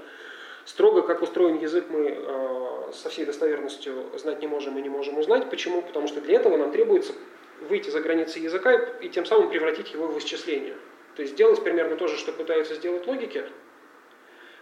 строго 0.64 1.02
как 1.02 1.22
устроен 1.22 1.58
язык 1.58 1.86
мы 1.90 2.16
э, 2.16 2.92
со 2.92 3.10
всей 3.10 3.24
достоверностью 3.24 4.06
знать 4.18 4.40
не 4.40 4.46
можем 4.46 4.78
и 4.78 4.82
не 4.82 4.88
можем 4.88 5.18
узнать. 5.18 5.50
Почему? 5.50 5.82
Потому 5.82 6.08
что 6.08 6.20
для 6.20 6.36
этого 6.36 6.56
нам 6.56 6.72
требуется 6.72 7.12
выйти 7.60 7.90
за 7.90 8.00
границы 8.00 8.38
языка 8.38 8.72
и 9.00 9.08
тем 9.08 9.26
самым 9.26 9.50
превратить 9.50 9.92
его 9.92 10.06
в 10.06 10.18
исчисление. 10.18 10.76
То 11.16 11.22
есть 11.22 11.34
сделать 11.34 11.62
примерно 11.62 11.96
то 11.96 12.06
же, 12.06 12.16
что 12.16 12.32
пытаются 12.32 12.74
сделать 12.74 13.06
логики, 13.06 13.44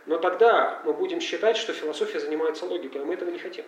но 0.07 0.16
тогда 0.18 0.80
мы 0.84 0.94
будем 0.94 1.20
считать, 1.20 1.57
что 1.57 1.74
философия 1.74 2.18
занимается 2.18 2.64
логикой, 2.64 3.03
а 3.03 3.05
мы 3.05 3.14
этого 3.14 3.30
не 3.30 3.38
хотим. 3.38 3.64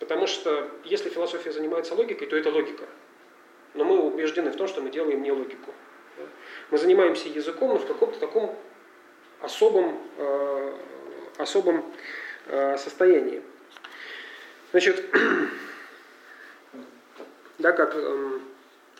Потому 0.00 0.26
что 0.26 0.68
если 0.84 1.08
философия 1.08 1.52
занимается 1.52 1.94
логикой, 1.94 2.26
то 2.26 2.36
это 2.36 2.50
логика. 2.50 2.84
Но 3.74 3.84
мы 3.84 4.00
убеждены 4.00 4.50
в 4.50 4.56
том, 4.56 4.66
что 4.66 4.80
мы 4.80 4.90
делаем 4.90 5.22
не 5.22 5.30
логику. 5.30 5.72
Мы 6.70 6.78
занимаемся 6.78 7.28
языком, 7.28 7.68
но 7.68 7.78
в 7.78 7.86
каком-то 7.86 8.18
таком 8.18 8.56
особом, 9.40 10.00
э, 10.16 10.72
особом 11.38 11.84
э, 12.46 12.76
состоянии. 12.76 13.42
Значит, 14.72 15.04
да, 17.58 17.72
как 17.72 17.94
э, 17.94 18.38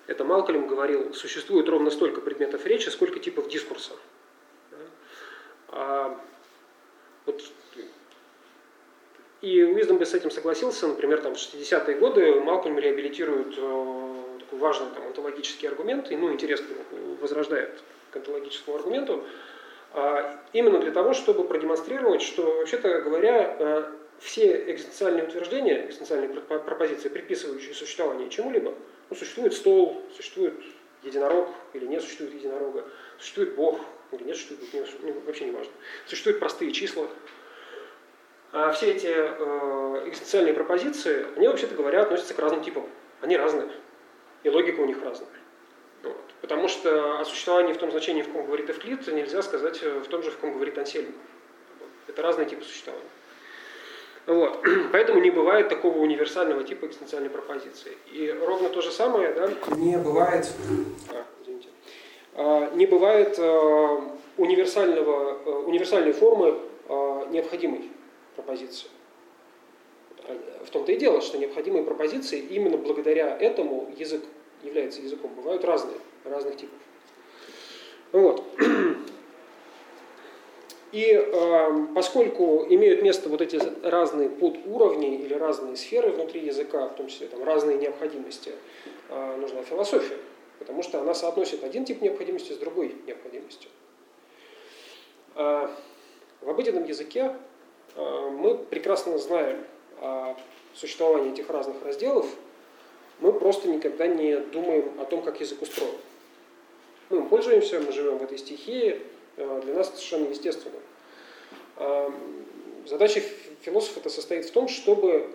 это 0.07 0.25
Малкольм 0.25 0.67
говорил, 0.67 1.15
существует 1.15 1.69
ровно 1.69 1.91
столько 1.91 2.21
предметов 2.21 2.67
речи, 2.67 2.89
сколько 2.89 3.19
типов 3.19 3.49
дискурса. 3.49 3.93
А, 5.69 6.19
вот, 7.27 7.43
и 9.41 9.63
Уиздом 9.63 9.99
бы 9.99 10.07
с 10.07 10.15
этим 10.15 10.31
согласился, 10.31 10.89
например, 10.89 11.21
там, 11.21 11.35
в 11.35 11.39
60-е 11.39 11.97
годы 11.99 12.41
Малкольм 12.41 12.79
реабилитирует 12.79 13.55
э, 13.57 14.15
такой 14.41 14.59
важный 14.59 14.89
там, 14.95 15.07
онтологический 15.07 15.69
аргумент, 15.69 16.11
и 16.11 16.17
ну, 16.17 16.33
интерес 16.33 16.63
возрождает 17.21 17.81
к 18.11 18.17
онтологическому 18.17 18.77
аргументу, 18.77 19.25
а, 19.95 20.41
именно 20.53 20.81
для 20.81 20.91
того, 20.91 21.13
чтобы 21.13 21.45
продемонстрировать, 21.45 22.23
что, 22.23 22.43
вообще-то 22.57 23.01
говоря, 23.03 23.57
э, 23.59 23.85
все 24.21 24.73
экзистенциальные 24.73 25.25
утверждения, 25.25 25.87
экзистенциальные 25.87 26.29
пропозиции, 26.41 27.09
приписывающие 27.09 27.75
существование 27.75 28.29
чему-либо, 28.29 28.75
ну, 29.11 29.16
существует 29.16 29.55
стол, 29.55 30.03
существует 30.16 30.55
единорог 31.03 31.49
или 31.73 31.87
не 31.87 32.01
существует 32.01 32.35
единорога, 32.35 32.85
существует 33.19 33.55
Бог 33.55 33.81
или 34.12 34.25
не 34.25 34.35
существует, 34.35 34.73
не, 34.75 35.12
ну, 35.12 35.21
вообще 35.21 35.45
не 35.45 35.53
важно. 35.53 35.73
Существуют 36.07 36.41
простые 36.41 36.73
числа. 36.73 37.09
А 38.51 38.73
все 38.73 38.93
эти 38.93 39.09
э, 39.09 40.09
экзистенциальные 40.09 40.55
пропозиции, 40.55 41.27
они, 41.37 41.47
вообще-то 41.49 41.75
говоря, 41.75 42.03
относятся 42.03 42.35
к 42.35 42.39
разным 42.39 42.62
типам. 42.62 42.89
Они 43.21 43.37
разные. 43.37 43.71
И 44.43 44.49
логика 44.49 44.81
у 44.81 44.87
них 44.87 45.03
разная. 45.03 45.29
Вот. 46.03 46.16
Потому 46.41 46.69
что 46.69 47.21
о 47.21 47.25
существовании 47.25 47.75
в 47.75 47.79
том 47.79 47.91
значении, 47.91 48.23
в 48.23 48.31
ком 48.31 48.47
говорит 48.47 48.71
Эвклид, 48.71 49.07
нельзя 49.09 49.43
сказать 49.43 49.83
в 49.83 50.09
том 50.09 50.23
же, 50.23 50.31
в 50.31 50.39
ком 50.39 50.55
говорит 50.55 50.79
Ансельм. 50.79 51.14
Это 52.07 52.23
разные 52.23 52.49
типы 52.49 52.64
существования. 52.64 53.05
Вот. 54.29 54.62
Поэтому 54.93 55.20
не 55.20 55.31
бывает 55.31 55.70
такого 55.70 55.99
универсального 55.99 56.62
типа 56.62 56.85
экзистенциальной 56.85 57.31
пропозиции. 57.31 57.93
И 58.12 58.31
ровно 58.31 58.68
то 58.68 58.83
же 58.83 58.93
самое 58.93 59.33
да, 59.33 59.51
не 59.74 59.97
бывает, 59.97 60.47
а, 61.11 61.24
извините, 61.43 61.68
а, 62.35 62.70
не 62.74 62.85
бывает 62.85 63.37
а, 63.39 64.14
универсального, 64.37 65.39
а, 65.45 65.51
универсальной 65.66 66.12
формы 66.12 66.59
необходимой 67.31 67.91
пропозиции. 68.35 68.89
В 70.64 70.70
том-то 70.70 70.93
и 70.93 70.97
дело, 70.97 71.20
что 71.20 71.37
необходимые 71.37 71.85
пропозиции 71.85 72.39
именно 72.39 72.79
благодаря 72.79 73.37
этому 73.37 73.93
язык 73.95 74.22
является 74.62 75.03
языком. 75.03 75.31
Бывают 75.35 75.64
разные, 75.64 75.97
разных 76.24 76.57
типов. 76.57 76.79
Вот. 78.12 78.43
И 80.91 81.12
э, 81.12 81.86
поскольку 81.95 82.64
имеют 82.68 83.03
место 83.03 83.28
вот 83.28 83.43
эти 83.43 83.61
разные 83.86 84.30
подуровни 84.30 85.16
или 85.16 85.34
разные 85.34 85.76
сферы 85.76 86.11
внутри 86.11 86.41
языка, 86.41 86.89
в 86.89 86.95
том 86.95 87.09
числе 87.09 87.26
там, 87.26 87.45
разные 87.45 87.76
необходимости, 87.76 88.53
э, 89.11 89.36
нужна 89.36 89.62
философия, 89.64 90.16
потому 90.59 90.82
что 90.82 91.01
она 91.01 91.12
соотносит 91.12 91.62
один 91.62 91.84
тип 91.84 92.01
необходимости 92.01 92.53
с 92.53 92.57
другой 92.57 92.95
необходимостью. 93.07 93.70
Э, 95.34 95.68
в 96.41 96.49
обыденном 96.49 96.84
языке 96.84 97.34
э, 97.95 98.30
мы 98.30 98.57
прекрасно 98.57 99.18
знаем 99.18 99.59
о 100.01 100.36
существовании 100.74 101.32
этих 101.32 101.51
разных 101.51 101.84
разделов, 101.84 102.26
мы 103.20 103.32
просто 103.32 103.68
никогда 103.68 104.07
не 104.07 104.36
думаем 104.36 104.99
о 105.01 105.05
том, 105.05 105.22
как 105.22 105.41
язык 105.41 105.61
устроен. 105.61 105.97
Мы 107.11 107.18
им 107.18 107.28
пользуемся, 107.28 107.80
мы 107.80 107.93
живем 107.93 108.18
в 108.18 108.22
этой 108.22 108.39
стихии, 108.39 109.03
для 109.39 109.74
нас 109.74 109.89
совершенно 109.89 110.28
естественно. 110.28 110.78
А, 111.76 112.12
задача 112.86 113.22
философа 113.61 114.01
это 114.01 114.11
состоит 114.11 114.45
в 114.47 114.51
том, 114.51 114.68
чтобы, 114.68 115.30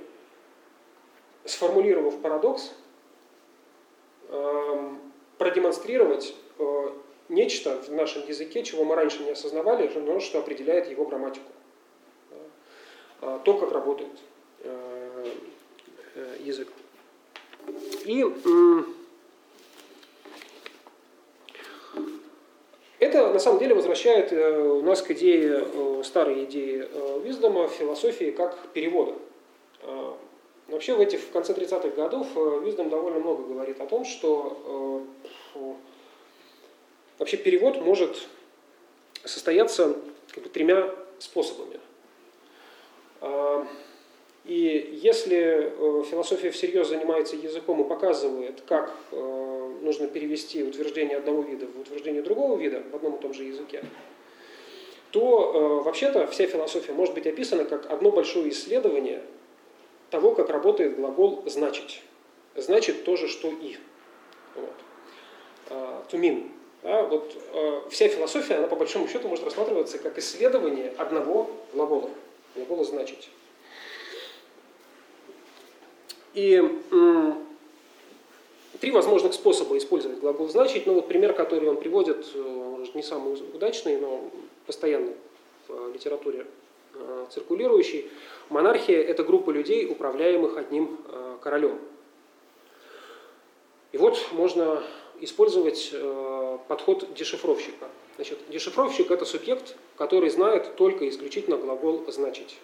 сформулировав 1.46 2.20
парадокс, 2.20 2.72
а, 4.30 4.98
продемонстрировать 5.38 6.36
э, 6.60 6.90
нечто 7.30 7.82
в 7.82 7.90
нашем 7.92 8.26
языке, 8.28 8.64
чего 8.64 8.84
мы 8.86 8.96
раньше 8.96 9.24
не 9.24 9.32
осознавали, 9.32 9.92
но 9.98 10.20
что 10.20 10.40
определяет 10.40 10.90
его 10.90 11.06
грамматику. 11.06 11.52
А, 13.22 13.40
то, 13.40 13.54
как 13.56 13.72
работает 13.72 14.12
э, 14.60 15.34
язык. 16.40 16.68
И 18.06 18.24
Это 23.04 23.34
на 23.34 23.40
самом 23.40 23.60
деле 23.60 23.76
возвращает 23.76 24.32
э, 24.32 24.82
нас 24.82 25.02
к 25.02 25.12
идее, 25.12 25.68
э, 25.74 26.02
старой 26.06 26.46
идее 26.46 26.88
э, 26.90 27.20
Виздома, 27.22 27.68
философии 27.68 28.32
как 28.32 28.58
перевода. 28.70 29.14
Вообще 30.70 30.96
в, 30.96 31.02
эти, 31.02 31.18
в 31.18 31.30
конце 31.32 31.52
30-х 31.52 31.90
годов 31.90 32.26
Виздом 32.64 32.90
довольно 32.90 33.20
много 33.20 33.44
говорит 33.44 33.82
о 33.82 33.86
том, 33.86 34.06
что 34.06 35.04
вообще 37.20 37.36
перевод 37.36 37.82
может 37.82 38.30
состояться 39.26 39.98
как 40.32 40.44
бы, 40.46 40.50
тремя 40.50 40.90
способами. 41.20 41.82
И 44.46 45.00
если 45.04 45.74
философия 46.10 46.52
всерьез 46.52 46.88
занимается 46.88 47.36
языком 47.36 47.82
и 47.82 47.88
показывает, 47.88 48.62
как 48.62 48.94
нужно 49.84 50.08
перевести 50.08 50.64
утверждение 50.64 51.18
одного 51.18 51.42
вида 51.42 51.68
в 51.68 51.80
утверждение 51.80 52.22
другого 52.22 52.58
вида 52.58 52.84
в 52.92 52.96
одном 52.96 53.16
и 53.16 53.22
том 53.22 53.34
же 53.34 53.44
языке, 53.44 53.84
то 55.12 55.52
э, 55.54 55.84
вообще-то 55.84 56.26
вся 56.28 56.48
философия 56.48 56.94
может 56.94 57.14
быть 57.14 57.28
описана 57.28 57.66
как 57.66 57.92
одно 57.92 58.12
большое 58.12 58.50
исследование 58.50 59.22
того, 60.10 60.34
как 60.34 60.50
работает 60.50 60.96
глагол 60.96 61.44
«значить». 61.46 62.02
Значит 62.56 63.04
то 63.04 63.16
же, 63.16 63.28
что 63.28 63.50
«и». 63.50 63.78
Вот. 64.56 64.74
Mean. 66.12 66.50
Да, 66.84 67.04
вот, 67.04 67.36
э, 67.54 67.82
вся 67.90 68.08
философия, 68.10 68.56
она 68.56 68.68
по 68.68 68.76
большому 68.76 69.08
счету 69.08 69.28
может 69.28 69.46
рассматриваться 69.46 69.98
как 70.00 70.18
исследование 70.18 70.94
одного 70.98 71.50
глагола, 71.74 72.10
глагола 72.56 72.84
«значить». 72.84 73.30
И 76.34 76.62
три 78.84 78.92
возможных 78.92 79.34
способа 79.34 79.78
использовать 79.78 80.20
глагол 80.20 80.50
«значить». 80.50 80.86
Ну 80.86 80.96
вот 80.96 81.08
пример, 81.08 81.32
который 81.32 81.70
он 81.70 81.78
приводит, 81.78 82.28
может, 82.36 82.94
не 82.96 83.02
самый 83.02 83.42
удачный, 83.54 83.96
но 83.96 84.30
постоянный 84.66 85.14
в 85.70 85.94
литературе 85.94 86.46
циркулирующий. 87.30 88.12
Монархия– 88.50 89.02
это 89.02 89.24
группа 89.24 89.52
людей, 89.52 89.90
управляемых 89.90 90.58
одним 90.58 90.98
королем. 91.40 91.80
И 93.94 93.98
вот 93.98 94.20
можно 94.34 94.84
использовать 95.22 95.92
э, 95.94 96.58
подход 96.68 97.14
дешифровщика. 97.14 97.88
Значит, 98.16 98.40
дешифровщик– 98.50 99.12
это 99.12 99.24
субъект, 99.24 99.78
который 99.96 100.30
знает 100.30 100.76
только 100.76 101.08
исключительно 101.08 101.56
глагол 101.56 102.04
«значить». 102.10 102.58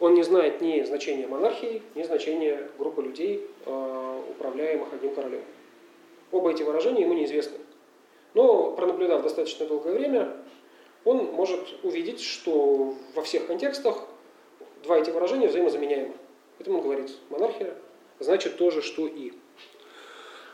Он 0.00 0.14
не 0.14 0.22
знает 0.22 0.62
ни 0.62 0.82
значения 0.82 1.26
монархии, 1.26 1.82
ни 1.94 2.02
значения 2.02 2.68
группы 2.78 3.02
людей, 3.02 3.46
э, 3.66 4.20
управляемых 4.30 4.92
одним 4.94 5.14
королем. 5.14 5.42
Оба 6.32 6.50
эти 6.50 6.62
выражения 6.62 7.02
ему 7.02 7.12
неизвестны. 7.12 7.58
Но, 8.32 8.72
пронаблюдав 8.72 9.22
достаточно 9.22 9.66
долгое 9.66 9.92
время, 9.92 10.36
он 11.04 11.26
может 11.32 11.60
увидеть, 11.82 12.22
что 12.22 12.94
во 13.14 13.22
всех 13.22 13.46
контекстах 13.46 14.06
два 14.82 14.98
эти 14.98 15.10
выражения 15.10 15.48
взаимозаменяемы. 15.48 16.14
Поэтому 16.56 16.78
он 16.78 16.84
говорит, 16.84 17.10
монархия 17.28 17.74
значит 18.20 18.56
то 18.56 18.70
же, 18.70 18.80
что 18.80 19.06
и. 19.06 19.32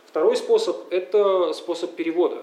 Второй 0.07 0.37
способ– 0.37 0.77
это 0.91 1.53
способ 1.53 1.95
перевода. 1.95 2.43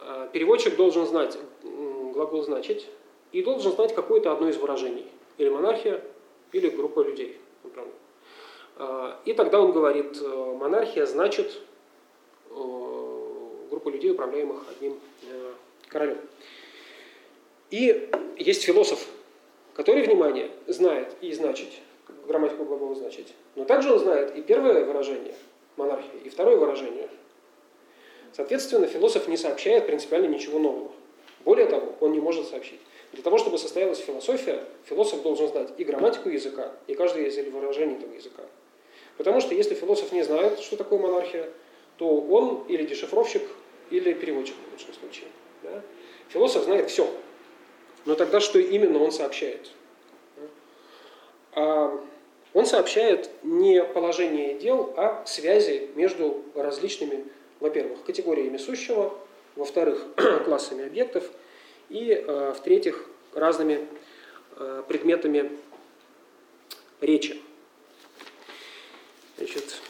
А, 0.00 0.28
переводчик 0.28 0.76
должен 0.76 1.06
знать 1.06 1.38
глагол 1.62 2.42
«значить» 2.42 2.88
и 3.32 3.42
должен 3.42 3.72
знать 3.72 3.94
какое-то 3.94 4.32
одно 4.32 4.48
из 4.48 4.56
выражений. 4.56 5.06
Или 5.38 5.50
монархия, 5.50 6.02
или 6.52 6.68
группа 6.68 7.00
людей. 7.00 7.38
А, 8.76 9.20
и 9.24 9.32
тогда 9.32 9.60
он 9.60 9.72
говорит, 9.72 10.18
э, 10.20 10.56
монархия 10.58 11.06
значит 11.06 11.60
э, 12.50 12.54
группа 13.70 13.88
людей, 13.88 14.12
управляемых 14.12 14.64
одним 14.70 14.98
э, 15.22 15.52
королем. 15.88 16.18
И 17.70 18.10
есть 18.36 18.64
философ, 18.64 19.06
который, 19.74 20.02
внимание, 20.02 20.50
знает 20.66 21.16
и 21.20 21.32
значить, 21.32 21.80
грамматику 22.26 22.64
глагола 22.64 22.94
значить, 22.94 23.34
но 23.54 23.64
также 23.64 23.92
он 23.92 23.98
знает 23.98 24.36
и 24.36 24.42
первое 24.42 24.84
выражение– 24.84 25.34
монархии. 25.76 26.18
И 26.24 26.28
второе 26.28 26.56
выражение. 26.56 27.08
Соответственно, 28.32 28.86
философ 28.86 29.28
не 29.28 29.36
сообщает 29.36 29.86
принципиально 29.86 30.26
ничего 30.26 30.58
нового. 30.58 30.92
Более 31.44 31.66
того, 31.66 31.94
он 32.00 32.12
не 32.12 32.20
может 32.20 32.46
сообщить. 32.48 32.80
Для 33.12 33.22
того, 33.22 33.38
чтобы 33.38 33.58
состоялась 33.58 33.98
философия, 33.98 34.64
философ 34.84 35.22
должен 35.22 35.48
знать 35.48 35.70
и 35.78 35.84
грамматику 35.84 36.28
языка, 36.28 36.72
и 36.86 36.94
каждое 36.94 37.26
из 37.26 37.36
выражений 37.52 37.96
этого 37.96 38.12
языка. 38.12 38.42
Потому 39.16 39.40
что 39.40 39.54
если 39.54 39.74
философ 39.74 40.12
не 40.12 40.22
знает, 40.22 40.60
что 40.60 40.76
такое 40.76 40.98
монархия, 40.98 41.48
то 41.96 42.08
он 42.08 42.64
или 42.68 42.84
дешифровщик, 42.84 43.42
или 43.90 44.12
переводчик 44.12 44.56
в 44.68 44.72
лучшем 44.72 44.94
случае. 44.94 45.28
Да? 45.62 45.82
Философ 46.28 46.64
знает 46.64 46.90
все. 46.90 47.08
Но 48.04 48.14
тогда 48.14 48.40
что 48.40 48.58
именно 48.58 49.02
он 49.02 49.12
сообщает? 49.12 49.70
А 51.52 51.98
он 52.52 52.66
сообщает 52.66 53.30
не 53.42 53.82
положение 53.82 54.54
дел, 54.54 54.92
а 54.96 55.24
связи 55.26 55.90
между 55.94 56.42
различными, 56.54 57.24
во-первых, 57.60 58.04
категориями 58.04 58.56
сущего, 58.56 59.14
во-вторых, 59.56 60.06
классами 60.44 60.86
объектов 60.86 61.30
и, 61.88 62.12
э, 62.12 62.52
в-третьих, 62.56 63.04
разными 63.34 63.86
э, 64.56 64.82
предметами 64.88 65.50
речи. 67.00 67.40
Значит, 69.36 69.80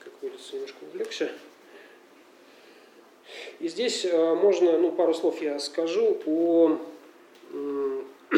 как 0.00 0.12
видится, 0.22 0.54
немножко 0.54 0.76
увлекся. 0.82 1.30
И 3.60 3.68
здесь 3.68 4.04
э, 4.04 4.34
можно, 4.34 4.78
ну, 4.78 4.92
пару 4.92 5.14
слов 5.14 5.40
я 5.42 5.58
скажу 5.58 6.20
о 6.26 6.78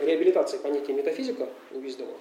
реабилитации 0.00 0.58
понятия 0.58 0.92
метафизика 0.92 1.48
у 1.72 1.80
Виздома, 1.80 2.16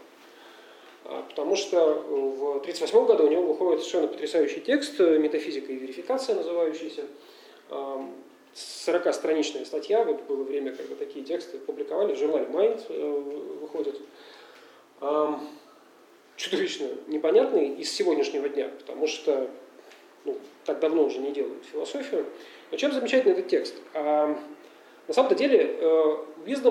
а, 1.05 1.23
потому 1.23 1.55
что 1.55 1.93
в 1.93 2.57
1938 2.61 3.05
году 3.05 3.25
у 3.25 3.29
него 3.29 3.43
выходит 3.43 3.81
совершенно 3.81 4.07
потрясающий 4.07 4.59
текст 4.59 4.99
«Метафизика 4.99 5.71
и 5.71 5.75
верификация» 5.75 6.35
называющийся, 6.35 7.05
40-страничная 8.55 9.65
статья, 9.65 10.03
вот 10.03 10.23
было 10.23 10.43
время, 10.43 10.73
когда 10.73 10.95
такие 10.95 11.23
тексты 11.23 11.57
публиковали, 11.57 12.15
в 12.15 12.17
журнале 12.17 12.45
Mind 12.45 12.83
э, 12.89 13.59
выходит, 13.61 13.99
чудовищно 16.37 16.87
непонятный 17.07 17.75
из 17.75 17.91
сегодняшнего 17.91 18.47
дня, 18.47 18.69
потому 18.79 19.07
что 19.07 19.49
ну, 20.23 20.37
так 20.63 20.79
давно 20.79 21.03
уже 21.03 21.19
не 21.19 21.31
делают 21.31 21.65
философию. 21.65 22.25
Но 22.71 22.77
чем 22.77 22.91
замечательный 22.91 23.33
этот 23.33 23.47
текст? 23.47 23.75
На 23.93 25.13
самом 25.13 25.35
деле, 25.35 25.77
э, 25.79 26.17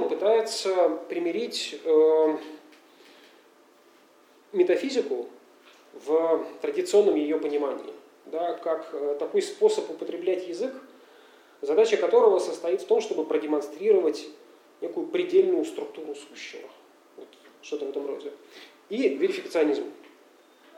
пытается 0.08 0.88
примирить 1.08 1.80
э, 1.84 2.36
метафизику 4.52 5.28
в 5.92 6.44
традиционном 6.60 7.14
ее 7.14 7.38
понимании, 7.38 7.92
да, 8.26 8.54
как 8.54 8.88
э, 8.92 9.16
такой 9.20 9.40
способ 9.40 9.88
употреблять 9.88 10.48
язык, 10.48 10.74
задача 11.64 11.96
которого 11.96 12.38
состоит 12.38 12.82
в 12.82 12.86
том, 12.86 13.00
чтобы 13.00 13.24
продемонстрировать 13.24 14.28
некую 14.80 15.06
предельную 15.06 15.64
структуру 15.64 16.14
сущего. 16.14 16.68
Вот, 17.16 17.28
что-то 17.62 17.86
в 17.86 17.90
этом 17.90 18.06
роде. 18.06 18.32
И 18.90 19.08
верификационизм. 19.08 19.84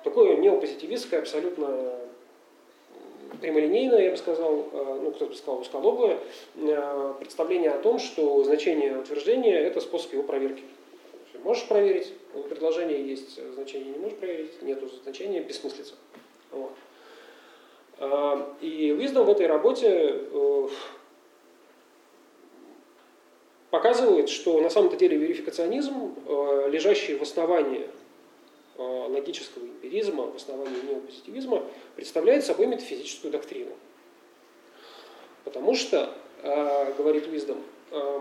Такое 0.04 0.36
неопозитивистское, 0.36 1.20
абсолютно 1.20 1.98
прямолинейное, 3.40 4.04
я 4.04 4.10
бы 4.12 4.16
сказал, 4.16 4.68
э, 4.72 5.00
ну, 5.02 5.10
кто 5.10 5.26
бы 5.26 5.34
сказал, 5.34 5.60
узколобое, 5.60 6.18
э, 6.54 7.14
представление 7.18 7.70
о 7.70 7.78
том, 7.78 7.98
что 7.98 8.42
значение 8.44 8.98
утверждения– 8.98 9.58
это 9.58 9.80
способ 9.80 10.12
его 10.12 10.22
проверки. 10.22 10.62
Можешь 11.42 11.66
проверить, 11.68 12.12
у 12.34 12.42
предложения 12.42 13.00
есть 13.00 13.40
значение, 13.54 13.92
не 13.92 13.98
можешь 13.98 14.18
проверить, 14.18 14.62
нет 14.62 14.82
значения, 15.02 15.40
бессмыслица. 15.40 15.94
Вот. 16.50 16.72
Э, 17.98 18.44
и 18.60 18.90
Wisdom 18.90 19.24
в 19.24 19.30
этой 19.30 19.46
работе 19.46 20.22
показывает, 23.70 24.28
что 24.28 24.60
на 24.60 24.70
самом-то 24.70 24.96
деле 24.96 25.16
верификационизм, 25.16 26.14
лежащий 26.70 27.14
в 27.14 27.22
основании 27.22 27.86
Э, 28.78 29.06
логического 29.08 29.64
эмпиризма, 29.64 30.30
в 30.30 30.36
основании 30.36 30.82
неопозитивизма, 30.82 31.62
представляет 31.94 32.44
собой 32.44 32.66
метафизическую 32.66 33.32
доктрину. 33.32 33.70
Потому 35.44 35.74
что, 35.74 36.12
э, 36.42 36.92
говорит 36.98 37.26
Уиздом, 37.26 37.62
э, 37.90 38.20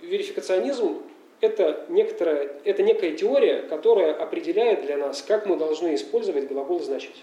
верификационизм 0.00 1.02
это, 1.42 1.84
некоторая, 1.90 2.50
это 2.64 2.82
некая 2.82 3.14
теория, 3.14 3.60
которая 3.60 4.14
определяет 4.14 4.86
для 4.86 4.96
нас, 4.96 5.20
как 5.20 5.44
мы 5.44 5.56
должны 5.56 5.94
использовать 5.94 6.48
глагол 6.48 6.80
«значить». 6.80 7.16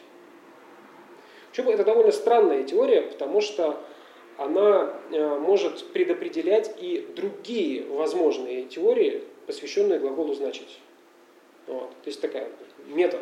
Причем 1.58 1.72
это 1.72 1.84
довольно 1.84 2.12
странная 2.12 2.64
теория, 2.66 3.02
потому 3.02 3.42
что 3.42 3.82
она 4.38 4.94
может 5.40 5.92
предопределять 5.92 6.76
и 6.80 7.00
другие 7.16 7.84
возможные 7.84 8.66
теории, 8.66 9.24
посвященные 9.48 9.98
глаголу 9.98 10.36
«значить». 10.36 10.80
Вот. 11.66 11.90
То 11.90 12.10
есть 12.10 12.22
такая 12.22 12.52
мета, 12.86 13.20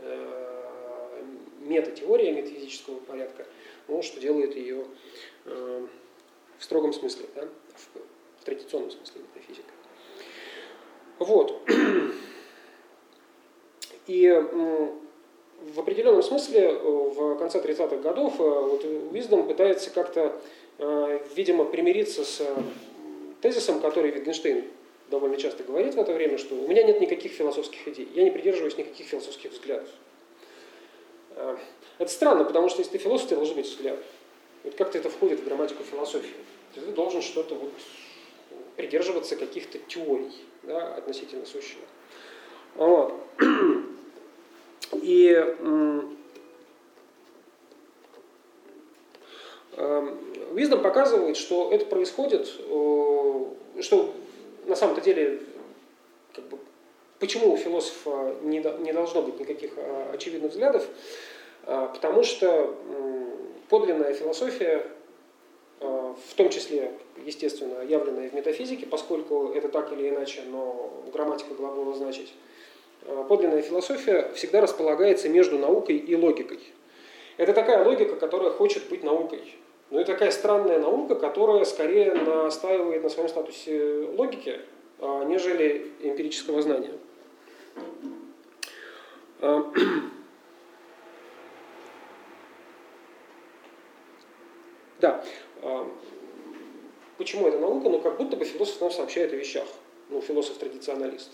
э, 0.00 1.22
мета-теория 1.60 2.32
метафизического 2.32 2.98
порядка, 3.00 3.46
ну, 3.88 4.00
что 4.00 4.20
делает 4.20 4.56
ее 4.56 4.86
э, 5.44 5.86
в 6.58 6.64
строгом 6.64 6.94
смысле, 6.94 7.26
да, 7.34 7.46
в, 7.74 8.40
в 8.40 8.44
традиционном 8.44 8.90
смысле 8.90 9.20
метафизика. 9.20 9.68
Вот. 11.18 11.60
И 14.06 14.26
в 15.74 15.80
определенном 15.80 16.22
смысле 16.22 16.60
э, 16.60 16.78
в 16.78 17.36
конце 17.36 17.60
30-х 17.60 17.96
годов 17.96 18.34
э, 18.38 18.42
вот 18.42 18.84
Уиздом 18.84 19.46
пытается 19.46 19.90
как-то, 19.90 20.36
э, 20.78 21.20
видимо, 21.34 21.64
примириться 21.64 22.24
с 22.24 22.42
тезисом, 23.40 23.80
который 23.80 24.10
Wittgenstein 24.10 24.64
довольно 25.10 25.36
часто 25.36 25.62
говорит 25.64 25.94
в 25.94 25.98
это 25.98 26.12
время, 26.12 26.38
что 26.38 26.54
у 26.54 26.68
меня 26.68 26.82
нет 26.82 27.00
никаких 27.00 27.32
философских 27.32 27.86
идей, 27.88 28.08
я 28.14 28.24
не 28.24 28.30
придерживаюсь 28.30 28.76
никаких 28.76 29.06
философских 29.06 29.52
взглядов. 29.52 29.88
Это 31.98 32.10
странно, 32.10 32.44
потому 32.44 32.68
что 32.68 32.80
если 32.80 32.92
ты 32.92 32.98
философ, 32.98 33.28
ты 33.28 33.36
должен 33.36 33.54
быть 33.54 33.66
взгляд. 33.66 33.98
Вот 34.64 34.74
как-то 34.74 34.98
это 34.98 35.10
входит 35.10 35.40
в 35.40 35.44
грамматику 35.44 35.82
философии. 35.84 36.34
Ты 36.74 36.80
должен 36.80 37.22
что-то 37.22 37.54
вот 37.54 37.70
придерживаться 38.76 39.36
каких-то 39.36 39.78
теорий 39.78 40.32
да, 40.64 40.94
относительно 40.94 41.46
сущего. 41.46 41.82
Вот. 42.74 43.14
И 44.92 45.56
Виздом 50.52 50.80
показывает, 50.80 51.36
что 51.36 51.70
это 51.70 51.84
происходит, 51.84 52.46
что 52.46 54.14
на 54.66 54.74
самом-то 54.74 55.02
деле 55.02 55.42
как 56.34 56.44
бы, 56.48 56.58
почему 57.18 57.52
у 57.52 57.56
философа 57.56 58.34
не, 58.42 58.58
не 58.80 58.92
должно 58.92 59.22
быть 59.22 59.38
никаких 59.38 59.72
очевидных 60.12 60.52
взглядов? 60.52 60.86
Потому 61.64 62.22
что 62.22 62.74
подлинная 63.68 64.14
философия, 64.14 64.86
в 65.80 66.34
том 66.36 66.48
числе, 66.48 66.92
естественно, 67.24 67.82
явленная 67.82 68.30
в 68.30 68.34
метафизике, 68.34 68.86
поскольку 68.86 69.52
это 69.54 69.68
так 69.68 69.92
или 69.92 70.08
иначе, 70.08 70.42
но 70.48 71.04
грамматика 71.12 71.54
глагола 71.54 71.94
значить, 71.94 72.32
подлинная 73.28 73.62
философия 73.62 74.30
всегда 74.34 74.60
располагается 74.60 75.28
между 75.28 75.58
наукой 75.58 75.96
и 75.96 76.14
логикой. 76.16 76.60
Это 77.36 77.52
такая 77.52 77.84
логика, 77.84 78.16
которая 78.16 78.50
хочет 78.50 78.88
быть 78.88 79.02
наукой. 79.02 79.56
Но 79.90 80.00
это 80.00 80.12
такая 80.12 80.30
странная 80.30 80.78
наука, 80.80 81.14
которая 81.14 81.64
скорее 81.64 82.12
настаивает 82.14 83.02
на 83.02 83.08
своем 83.08 83.28
статусе 83.28 84.08
логики, 84.16 84.60
а, 84.98 85.24
нежели 85.24 85.92
эмпирического 86.00 86.60
знания. 86.62 86.92
А, 89.40 89.72
да. 95.00 95.24
А, 95.62 95.88
почему 97.18 97.46
это 97.46 97.60
наука? 97.60 97.88
Ну, 97.88 98.00
как 98.00 98.16
будто 98.16 98.36
бы 98.36 98.44
философ 98.44 98.80
нам 98.80 98.90
сообщает 98.90 99.32
о 99.32 99.36
вещах. 99.36 99.68
Ну, 100.08 100.20
философ-традиционалист. 100.20 101.32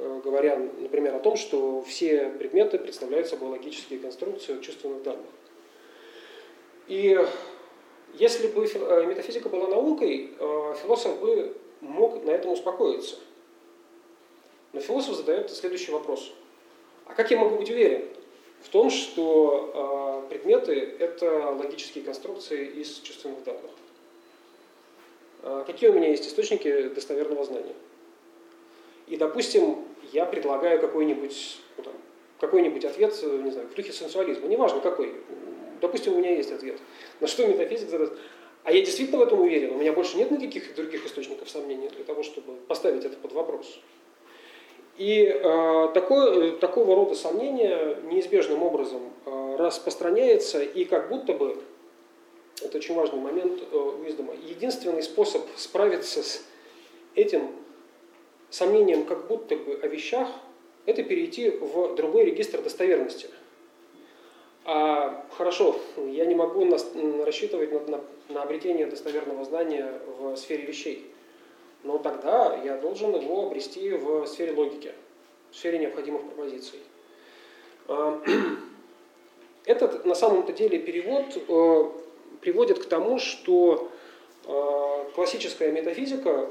Э, 0.00 0.20
говоря, 0.22 0.56
например, 0.56 1.16
о 1.16 1.18
том, 1.18 1.36
что 1.36 1.82
все 1.82 2.30
предметы 2.38 2.78
представляют 2.78 3.26
собой 3.26 3.50
логические 3.50 3.98
конструкции 3.98 4.60
чувственных 4.60 5.02
данных. 5.02 5.26
И 6.86 7.18
если 8.14 8.46
бы 8.46 8.64
э, 8.64 9.06
метафизика 9.06 9.48
была 9.48 9.66
наукой, 9.66 10.34
э, 10.38 10.74
философ 10.82 11.18
бы 11.20 11.56
мог 11.80 12.24
на 12.24 12.30
этом 12.30 12.52
успокоиться. 12.52 13.16
Но 14.72 14.80
философ 14.80 15.16
задает 15.16 15.50
следующий 15.50 15.90
вопрос. 15.90 16.32
А 17.06 17.14
как 17.14 17.30
я 17.32 17.38
могу 17.38 17.56
быть 17.56 17.70
уверен 17.70 18.04
в 18.62 18.68
том, 18.68 18.90
что 18.90 20.26
предметы– 20.28 20.74
это 20.98 21.56
логические 21.58 22.04
конструкции 22.04 22.66
из 22.66 22.98
чувственных 22.98 23.38
данных? 23.44 23.70
Какие 25.66 25.88
у 25.90 25.94
меня 25.94 26.08
есть 26.10 26.26
источники 26.26 26.88
достоверного 26.88 27.44
знания? 27.44 27.74
И, 29.08 29.16
допустим, 29.16 29.84
я 30.12 30.24
предлагаю 30.26 30.80
какой-нибудь 30.80 31.58
ну, 31.78 31.92
какой-нибудь 32.40 32.84
ответ, 32.84 33.14
не 33.22 33.50
знаю, 33.50 33.68
в 33.68 33.74
духе 33.74 33.92
сенсуализма, 33.92 34.46
неважно 34.48 34.80
какой. 34.80 35.14
Допустим, 35.80 36.14
у 36.14 36.18
меня 36.18 36.34
есть 36.34 36.52
ответ. 36.52 36.78
На 37.20 37.26
что 37.26 37.46
метафизик 37.46 37.88
задаст? 37.88 38.12
А 38.64 38.72
я 38.72 38.80
действительно 38.80 39.18
в 39.18 39.22
этом 39.22 39.40
уверен, 39.40 39.72
у 39.72 39.78
меня 39.78 39.92
больше 39.92 40.16
нет 40.16 40.30
никаких 40.30 40.74
других 40.74 41.06
источников 41.06 41.48
сомнений 41.48 41.88
для 41.88 42.04
того, 42.04 42.22
чтобы 42.22 42.54
поставить 42.66 43.04
это 43.04 43.16
под 43.16 43.32
вопрос. 43.32 43.80
И 44.98 45.22
э, 45.22 45.88
такое, 45.94 46.52
такого 46.56 46.96
рода 46.96 47.14
сомнения 47.14 47.96
неизбежным 48.10 48.62
образом 48.64 49.00
э, 49.24 49.56
распространяется, 49.56 50.60
и 50.60 50.84
как 50.84 51.08
будто 51.08 51.34
бы, 51.34 51.56
это 52.60 52.78
очень 52.78 52.96
важный 52.96 53.20
момент 53.20 53.62
э, 53.70 53.76
Уиздома, 53.76 54.34
единственный 54.34 55.04
способ 55.04 55.42
справиться 55.56 56.22
с 56.22 56.44
этим 57.14 57.48
сомнением 58.50 59.04
как 59.04 59.26
будто 59.26 59.56
бы 59.56 59.78
о 59.82 59.86
вещах, 59.86 60.28
это 60.86 61.02
перейти 61.02 61.50
в 61.50 61.94
другой 61.96 62.24
регистр 62.24 62.62
достоверности. 62.62 63.28
А, 64.64 65.24
хорошо, 65.36 65.76
я 65.96 66.24
не 66.26 66.34
могу 66.34 66.64
на, 66.64 66.76
рассчитывать 67.24 67.72
на, 67.72 67.96
на, 67.96 68.04
на 68.28 68.42
обретение 68.42 68.86
достоверного 68.86 69.44
знания 69.44 70.00
в 70.18 70.36
сфере 70.36 70.64
вещей. 70.64 71.10
Но 71.84 71.98
тогда 71.98 72.58
я 72.64 72.76
должен 72.76 73.14
его 73.14 73.46
обрести 73.46 73.90
в 73.92 74.26
сфере 74.26 74.52
логики, 74.52 74.92
в 75.50 75.56
сфере 75.56 75.78
необходимых 75.78 76.22
пропозиций. 76.22 76.80
А, 77.86 78.20
этот 79.64 80.04
на 80.04 80.14
самом-то 80.14 80.52
деле 80.52 80.78
перевод 80.78 81.24
э, 81.36 81.84
приводит 82.40 82.78
к 82.78 82.86
тому, 82.86 83.18
что 83.18 83.90
э, 84.46 85.04
классическая 85.14 85.70
метафизика 85.72 86.48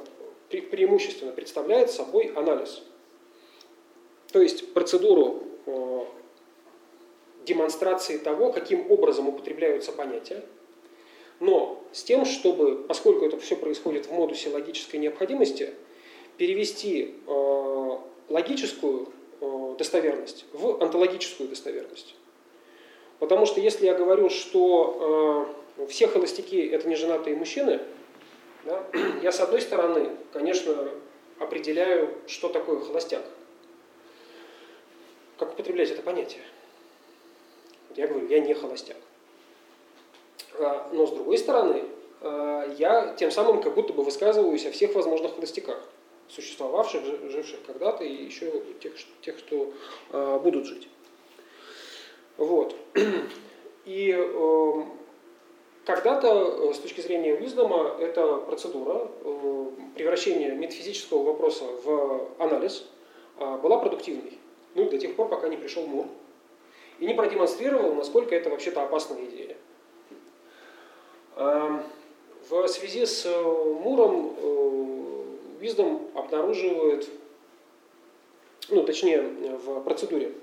преимущественно 0.50 1.32
представляет 1.32 1.92
собой 1.92 2.32
анализ. 2.36 2.82
То 4.32 4.42
есть 4.42 4.74
процедуру 4.74 5.44
э, 5.66 6.06
демонстрации 7.46 8.18
того, 8.18 8.52
каким 8.52 8.90
образом 8.92 9.30
употребляются 9.30 9.92
понятия, 9.92 10.44
но 11.40 11.84
с 11.92 12.04
тем, 12.04 12.26
чтобы, 12.26 12.84
поскольку 12.88 13.26
это 13.26 13.38
все 13.40 13.56
происходит 13.56 14.08
в 14.08 14.12
модусе 14.12 14.50
логической 14.50 15.00
необходимости, 15.00 15.74
перевести 16.38 17.16
э, 17.26 17.98
логическую 18.30 19.10
э, 19.40 19.76
достоверность 19.78 20.46
в 20.54 20.82
онтологическую 20.82 21.50
достоверность. 21.50 22.16
Потому 23.20 23.46
что 23.46 23.60
если 23.60 23.86
я 23.88 23.96
говорю, 23.96 24.30
что 24.30 25.56
все 25.90 26.08
холостяки– 26.08 26.68
это 26.72 26.88
неженатые 26.88 27.36
мужчины– 27.36 27.80
да? 28.68 28.86
Я, 29.24 29.32
с 29.32 29.40
одной 29.40 29.62
стороны, 29.62 30.12
конечно, 30.32 30.90
определяю, 31.40 32.14
что 32.28 32.50
такое 32.50 32.80
холостяк. 32.82 33.24
Как 35.38 35.54
употреблять 35.54 35.90
это 35.90 36.02
понятие? 36.02 36.42
Я 37.96 38.08
говорю, 38.08 38.28
я 38.28 38.40
не 38.40 38.54
холостяк. 38.54 38.98
А, 40.60 40.90
но 40.92 41.06
с 41.08 41.12
другой 41.12 41.38
стороны, 41.38 41.84
а, 42.22 42.68
я 42.78 43.16
тем 43.16 43.32
самым 43.32 43.62
как 43.62 43.74
будто 43.74 43.94
бы 43.94 44.04
высказываюсь 44.04 44.66
о 44.66 44.72
всех 44.72 44.94
возможных 44.96 45.36
холостяках, 45.36 45.82
существовавших, 46.28 47.04
живших 47.32 47.60
когда-то 47.66 48.04
и 48.04 48.26
еще 48.26 48.52
тех, 48.80 48.94
тех 49.22 49.38
что 49.40 49.74
а, 50.12 50.40
будут 50.40 50.66
жить. 50.66 50.90
Вот. 52.38 52.76
И 53.86 54.12
эм, 54.12 54.97
когда-то, 55.88 56.70
э, 56.70 56.74
с 56.74 56.80
точки 56.80 57.00
зрения 57.00 57.34
Уиздома, 57.34 57.96
эта 58.00 58.36
процедура 58.40 59.08
э, 59.24 59.66
превращения 59.96 60.54
метафизического 60.54 61.24
вопроса 61.24 61.64
в 61.84 62.28
анализ 62.40 62.86
а, 63.40 63.58
была 63.58 63.80
продуктивной. 63.80 64.38
Ну, 64.76 64.90
до 64.90 64.98
тех 64.98 65.16
пор, 65.16 65.30
пока 65.30 65.48
не 65.48 65.56
пришел 65.56 65.88
Мур 65.88 66.08
и 67.00 67.06
не 67.06 67.14
продемонстрировал, 67.14 67.96
насколько 67.96 68.36
это 68.36 68.50
вообще-то 68.50 68.84
опасная 68.84 69.24
идея. 69.26 69.56
А, 71.38 71.82
в 72.50 72.68
связи 72.68 73.06
с 73.06 73.26
э, 73.26 73.42
Муром 73.82 74.36
Уиздом 75.62 76.08
обнаруживает, 76.14 77.08
ну, 78.70 78.84
точнее, 78.84 79.22
в 79.22 79.82
процедуре, 79.82 80.34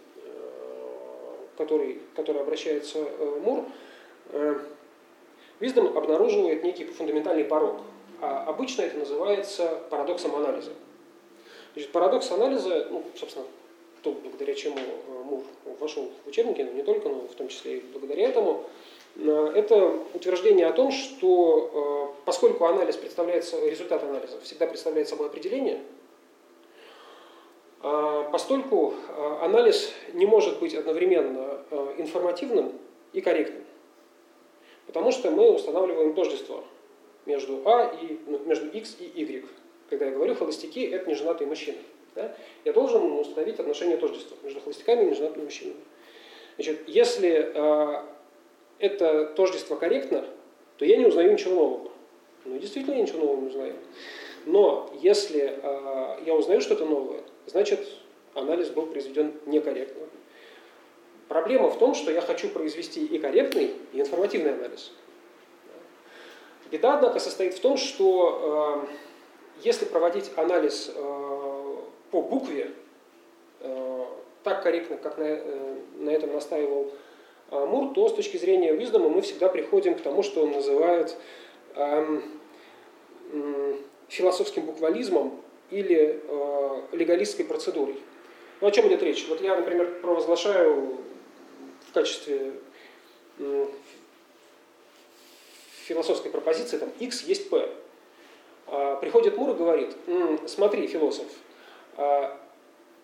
который, 1.58 2.00
который 2.16 2.40
обращается 2.40 3.06
Мур, 3.42 3.64
Виздом 5.60 5.96
обнаруживает 5.96 6.64
некий 6.64 6.84
фундаментальный 6.84 7.44
порог. 7.44 7.80
А 8.20 8.44
обычно 8.46 8.82
это 8.82 8.98
называется 8.98 9.82
парадоксом 9.90 10.34
анализа. 10.34 10.72
Значит, 11.74 11.92
парадокс 11.92 12.30
анализа, 12.30 12.88
ну, 12.90 13.04
собственно, 13.16 13.46
то, 14.04 14.12
благодаря 14.12 14.54
чему 14.54 14.76
э, 14.76 15.22
Мур 15.24 15.42
вошел 15.80 16.10
в 16.24 16.28
учебники, 16.28 16.60
но 16.60 16.72
не 16.72 16.82
только, 16.82 17.08
но 17.08 17.26
в 17.26 17.34
том 17.34 17.48
числе 17.48 17.78
и 17.78 17.80
благодаря 17.80 18.28
этому, 18.28 18.64
э, 19.16 19.52
это 19.56 19.98
утверждение 20.12 20.66
о 20.66 20.72
том, 20.72 20.92
что 20.92 22.12
э, 22.14 22.22
поскольку 22.24 22.66
анализ 22.66 22.96
представляется, 22.96 23.66
результат 23.66 24.04
анализа 24.04 24.38
всегда 24.42 24.66
представляет 24.66 25.08
собой 25.08 25.28
определение, 25.28 25.80
постольку 28.32 28.94
анализ 29.42 29.92
не 30.14 30.24
может 30.24 30.58
быть 30.58 30.74
одновременно 30.74 31.60
информативным 31.98 32.72
и 33.12 33.20
корректным. 33.20 33.53
Потому 34.94 35.10
что 35.10 35.32
мы 35.32 35.50
устанавливаем 35.50 36.14
тождество 36.14 36.62
между 37.26 37.62
А 37.64 37.92
и 38.00 38.16
ну, 38.28 38.38
между 38.46 38.68
X 38.68 38.96
и 39.00 39.06
Y. 39.06 39.44
Когда 39.90 40.06
я 40.06 40.12
говорю 40.12 40.36
холостяки, 40.36 40.86
это 40.86 41.10
неженатые 41.10 41.48
мужчины. 41.48 41.78
Да? 42.14 42.36
Я 42.64 42.72
должен 42.72 43.02
установить 43.18 43.58
отношение 43.58 43.96
тождества 43.96 44.36
между 44.44 44.60
холостяками 44.60 45.02
и 45.02 45.10
неженатыми 45.10 45.44
мужчинами. 45.44 45.80
Значит, 46.54 46.82
если 46.86 47.50
э, 47.52 48.02
это 48.78 49.24
тождество 49.34 49.74
корректно, 49.74 50.24
то 50.78 50.84
я 50.84 50.96
не 50.96 51.06
узнаю 51.06 51.32
ничего 51.32 51.54
нового. 51.56 51.90
Ну, 52.44 52.56
действительно, 52.58 52.94
я 52.94 53.02
ничего 53.02 53.18
нового 53.18 53.40
не 53.40 53.48
узнаю. 53.48 53.74
Но 54.46 54.88
если 55.02 55.58
э, 55.60 56.18
я 56.24 56.34
узнаю 56.36 56.60
что-то 56.60 56.86
новое, 56.86 57.22
значит, 57.46 57.80
анализ 58.34 58.70
был 58.70 58.86
произведен 58.86 59.32
некорректно. 59.46 60.06
Проблема 61.28 61.70
в 61.70 61.78
том, 61.78 61.94
что 61.94 62.10
я 62.10 62.20
хочу 62.20 62.48
произвести 62.48 63.04
и 63.04 63.18
корректный, 63.18 63.72
и 63.92 64.00
информативный 64.00 64.52
анализ. 64.52 64.92
Беда, 66.70 66.94
однако, 66.94 67.18
состоит 67.18 67.54
в 67.54 67.60
том, 67.60 67.76
что 67.76 68.84
э, 68.86 68.94
если 69.62 69.84
проводить 69.84 70.30
анализ 70.36 70.90
э, 70.94 71.74
по 72.10 72.22
букве, 72.22 72.72
э, 73.60 74.04
так 74.42 74.62
корректно, 74.62 74.96
как 74.96 75.18
на, 75.18 75.24
э, 75.24 75.76
на 75.98 76.10
этом 76.10 76.32
настаивал 76.32 76.92
э, 77.50 77.64
Мур, 77.64 77.94
то 77.94 78.08
с 78.08 78.14
точки 78.14 78.36
зрения 78.36 78.74
Виздома 78.74 79.08
мы 79.08 79.22
всегда 79.22 79.48
приходим 79.48 79.94
к 79.94 80.02
тому, 80.02 80.22
что 80.22 80.42
он 80.42 80.52
называет 80.52 81.16
э, 81.74 82.20
э, 83.32 83.74
философским 84.08 84.66
буквализмом 84.66 85.40
или 85.70 86.20
э, 86.22 86.80
легалистской 86.92 87.44
процедурой. 87.44 87.96
Ну, 88.60 88.68
о 88.68 88.70
чем 88.70 88.88
идет 88.88 89.02
речь? 89.02 89.26
Вот 89.28 89.40
я, 89.40 89.56
например, 89.56 90.00
провозглашаю 90.00 90.98
качестве 91.94 92.52
э, 93.38 93.66
философской 95.84 96.30
пропозиции, 96.30 96.78
там, 96.78 96.90
x 96.98 97.22
есть 97.22 97.48
p. 97.48 97.68
А, 98.66 98.96
приходит 98.96 99.36
Мур 99.36 99.50
и 99.50 99.54
говорит, 99.54 99.94
смотри, 100.46 100.86
философ, 100.86 101.26
а, 101.96 102.38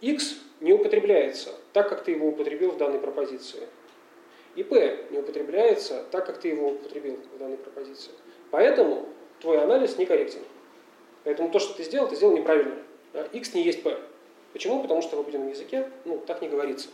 x 0.01 0.37
не 0.61 0.73
употребляется 0.73 1.55
так, 1.73 1.89
как 1.89 2.05
ты 2.05 2.13
его 2.13 2.29
употребил 2.29 2.73
в 2.73 2.79
данной 2.79 2.99
пропозиции. 2.99 3.69
И 4.57 4.63
p 4.63 5.07
не 5.11 5.19
употребляется 5.19 6.05
так, 6.11 6.27
как 6.27 6.41
ты 6.41 6.49
его 6.49 6.71
употребил 6.71 7.19
в 7.35 7.39
данной 7.39 7.57
пропозиции. 7.57 8.13
Поэтому 8.51 9.09
твой 9.41 9.63
анализ 9.63 9.97
некорректен. 9.97 10.43
Поэтому 11.25 11.51
то, 11.51 11.59
что 11.59 11.75
ты 11.75 11.85
сделал, 11.85 12.09
ты 12.09 12.17
сделал 12.17 12.37
неправильно. 12.37 12.77
X 13.33 13.55
не 13.55 13.63
есть 13.63 13.83
p. 13.83 13.97
Почему? 14.53 14.83
Потому 14.83 15.03
что 15.03 15.17
в 15.17 15.21
обыденном 15.21 15.51
языке 15.51 15.89
ну, 16.05 16.19
так 16.19 16.43
не 16.43 16.49
говорится. 16.49 16.89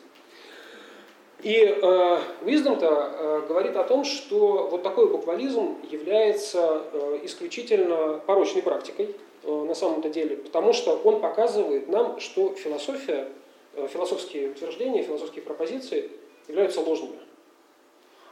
И 1.42 1.54
э, 1.54 2.20
Wisdom-то 2.42 2.86
э, 2.86 3.42
говорит 3.46 3.76
о 3.76 3.84
том, 3.84 4.04
что 4.04 4.68
вот 4.70 4.82
такой 4.82 5.08
буквализм 5.08 5.76
является 5.90 6.82
э, 6.92 7.20
исключительно 7.24 8.20
порочной 8.26 8.62
практикой 8.62 9.14
э, 9.42 9.50
на 9.50 9.74
самом-то 9.74 10.08
деле, 10.08 10.36
потому 10.36 10.72
что 10.72 10.96
он 10.96 11.20
показывает 11.20 11.88
нам, 11.88 12.20
что 12.20 12.54
философия, 12.54 13.28
э, 13.74 13.86
философские 13.86 14.50
утверждения, 14.50 15.02
философские 15.02 15.42
пропозиции 15.42 16.10
являются 16.48 16.80
ложными. 16.80 17.18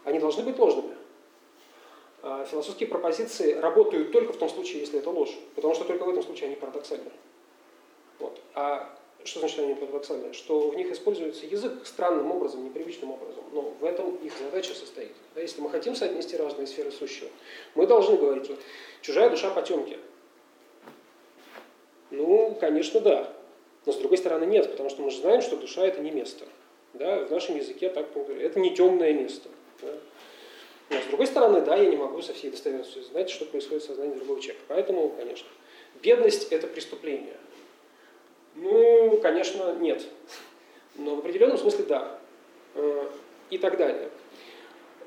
Они 0.05 0.19
должны 0.19 0.43
быть 0.43 0.59
ложными. 0.59 0.95
Э, 2.23 2.47
философские 2.51 2.89
пропозиции 2.89 3.53
работают 3.53 4.13
только 4.13 4.33
в 4.33 4.39
том 4.39 4.49
случае, 4.49 4.81
если 4.81 4.99
это 4.99 5.11
ложь, 5.11 5.37
потому 5.55 5.75
что 5.75 5.85
только 5.85 6.05
в 6.05 6.09
этом 6.09 6.23
случае 6.23 6.47
они 6.47 6.57
парадоксальны. 6.57 7.11
Вот. 8.19 8.41
А 8.55 8.97
что 9.25 9.41
значит 9.41 9.59
они 9.59 9.75
парадоксальные? 9.75 10.33
Что 10.35 10.69
в 10.71 10.77
них 10.77 10.91
используется 10.91 11.47
язык 11.47 11.87
странным 11.87 12.31
образом, 12.31 12.65
непривычным 12.65 13.13
образом. 13.13 13.43
Но 13.53 13.63
в 13.81 13.85
этом 13.85 14.17
их 14.17 14.33
задача 14.39 14.75
состоит. 14.75 15.13
Да, 15.35 15.41
если 15.41 15.61
мы 15.61 15.71
хотим 15.71 15.95
соотнести 15.95 16.37
разные 16.37 16.67
сферы 16.67 16.91
сущего, 16.91 17.31
мы 17.75 17.87
должны 17.87 18.17
говорить, 18.17 18.45
что 18.45 18.57
чужая 19.01 19.31
душа 19.31 19.51
потемки. 19.51 19.99
Ну, 22.11 22.57
конечно, 22.61 23.01
да. 23.01 23.33
Но 23.87 23.93
с 23.93 23.97
другой 23.97 24.19
стороны 24.19 24.45
нет, 24.45 24.71
потому 24.71 24.91
что 24.91 25.03
мы 25.03 25.11
же 25.11 25.19
знаем, 25.19 25.43
что 25.43 25.57
душа 25.57 25.87
это 25.87 26.01
не 26.01 26.11
место. 26.11 26.45
Да, 26.93 27.25
в 27.25 27.31
нашем 27.31 27.57
языке 27.57 27.89
так 27.89 28.07
это 28.15 28.61
не 28.61 28.75
темное 28.75 29.13
место. 29.13 29.49
Да. 29.83 29.95
Но 30.91 31.01
с 31.01 31.07
другой 31.07 31.27
стороны, 31.27 31.61
да, 31.63 31.77
я 31.77 31.89
не 31.89 31.97
могу 31.97 32.21
со 32.23 32.35
всей 32.35 32.51
достоверностью 32.51 33.03
знать, 33.03 33.31
что 33.31 33.47
происходит 33.47 33.83
в 33.83 33.87
сознании 33.87 34.15
другого 34.15 34.41
человека. 34.41 34.65
Поэтому, 34.69 35.09
конечно, 35.09 35.49
бедность 36.03 36.53
это 36.53 36.67
преступление. 36.67 37.37
Ну, 38.55 39.19
конечно, 39.23 39.75
нет. 39.75 40.03
Но 40.97 41.17
в 41.17 41.19
определенном 41.19 41.59
смысле 41.59 41.85
да. 41.85 42.19
Э, 42.75 43.07
и 43.51 43.59
так 43.59 43.77
далее. 43.77 44.09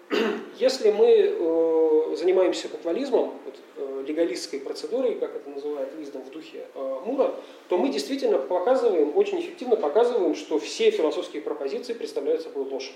Если 0.57 0.91
мы 0.91 1.07
э, 1.07 2.15
занимаемся 2.15 2.69
буквализмом, 2.69 3.33
вот, 3.45 3.55
э, 3.77 4.03
легалистской 4.07 4.59
процедурой, 4.59 5.15
как 5.15 5.35
это 5.35 5.49
называют 5.49 5.93
Виздом 5.97 6.21
в 6.21 6.29
духе 6.31 6.65
Мура, 7.05 7.33
то 7.67 7.77
мы 7.77 7.89
действительно 7.89 8.37
показываем, 8.37 9.17
очень 9.17 9.41
эффективно 9.41 9.75
показываем, 9.75 10.35
что 10.35 10.59
все 10.59 10.91
философские 10.91 11.41
пропозиции 11.41 11.93
представляют 11.93 12.41
собой 12.41 12.65
ложь. 12.65 12.93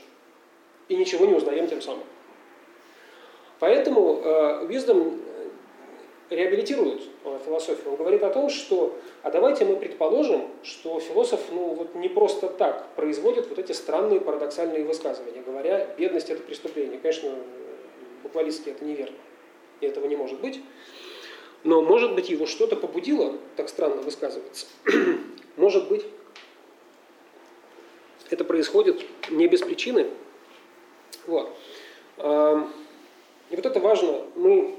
И 0.88 0.95
ничего 0.95 1.26
не 1.26 1.34
узнаем 1.34 1.68
тем 1.68 1.82
самым. 1.82 2.03
Поэтому 3.60 4.22
Wisdom 4.68 5.19
реабилитирует 6.32 7.02
э, 7.02 7.06
философию. 7.23 7.91
Он 7.91 7.95
говорит 7.95 8.23
о 8.23 8.30
том, 8.30 8.49
что 8.49 8.95
а 9.23 9.31
давайте 9.31 9.65
мы 9.65 9.76
предположим, 9.76 10.48
что 10.64 10.99
философ 10.99 11.39
ну, 11.52 11.73
вот 11.73 11.95
не 11.95 12.10
просто 12.10 12.48
так 12.48 12.88
производит 12.95 13.48
вот 13.49 13.60
эти 13.60 13.72
странные 13.72 14.19
парадоксальные 14.19 14.84
высказывания, 14.84 15.41
говоря, 15.41 15.93
бедность 15.98 16.30
это 16.30 16.41
преступление. 16.41 16.99
Конечно, 16.99 17.35
буквалистски 18.23 18.69
это 18.69 18.85
неверно, 18.85 19.18
и 19.81 19.85
этого 19.85 20.07
не 20.07 20.15
может 20.15 20.39
быть. 20.41 20.61
Но, 21.64 21.81
может 21.81 22.15
быть, 22.15 22.30
его 22.30 22.48
что-то 22.48 22.76
побудило 22.76 23.38
так 23.56 23.69
странно 23.69 24.02
высказываться. 24.02 24.65
может 25.57 25.88
быть, 25.89 26.06
это 28.31 28.43
происходит 28.43 29.06
не 29.30 29.48
без 29.48 29.61
причины. 29.61 30.07
Вот. 31.27 31.56
И 32.18 33.56
вот 33.56 33.65
это 33.65 33.80
важно. 33.80 34.23
Мы 34.35 34.76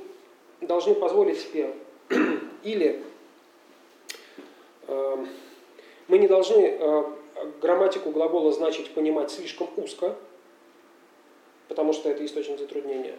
должны 0.60 0.94
позволить 0.94 1.39
себе 1.39 1.73
или 2.62 3.02
э, 4.89 5.26
мы 6.09 6.18
не 6.18 6.28
должны 6.28 6.76
э, 6.78 7.05
грамматику 7.60 8.10
глагола 8.10 8.52
значить 8.52 8.93
понимать 8.93 9.30
слишком 9.30 9.68
узко, 9.76 10.16
потому 11.68 11.93
что 11.93 12.10
это 12.10 12.24
источник 12.24 12.59
затруднения. 12.59 13.16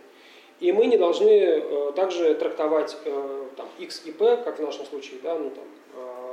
И 0.59 0.71
мы 0.71 0.85
не 0.85 0.97
должны 0.97 1.29
э, 1.29 1.91
также 1.95 2.33
трактовать 2.35 2.95
э, 3.05 3.47
там, 3.57 3.67
x 3.79 4.03
и 4.05 4.11
p, 4.11 4.37
как 4.37 4.59
в 4.59 4.61
нашем 4.61 4.85
случае, 4.85 5.19
да, 5.21 5.37
ну, 5.37 5.49
там, 5.49 5.63
э, 5.95 6.23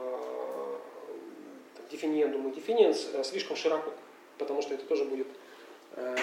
дефиниендум 1.91 2.51
и 2.51 2.55
дефиненс, 2.55 3.09
э, 3.13 3.25
слишком 3.25 3.57
широко, 3.57 3.93
потому 4.39 4.63
что 4.63 4.75
это 4.75 4.85
тоже 4.85 5.05
будет 5.05 5.27
э, 5.97 6.17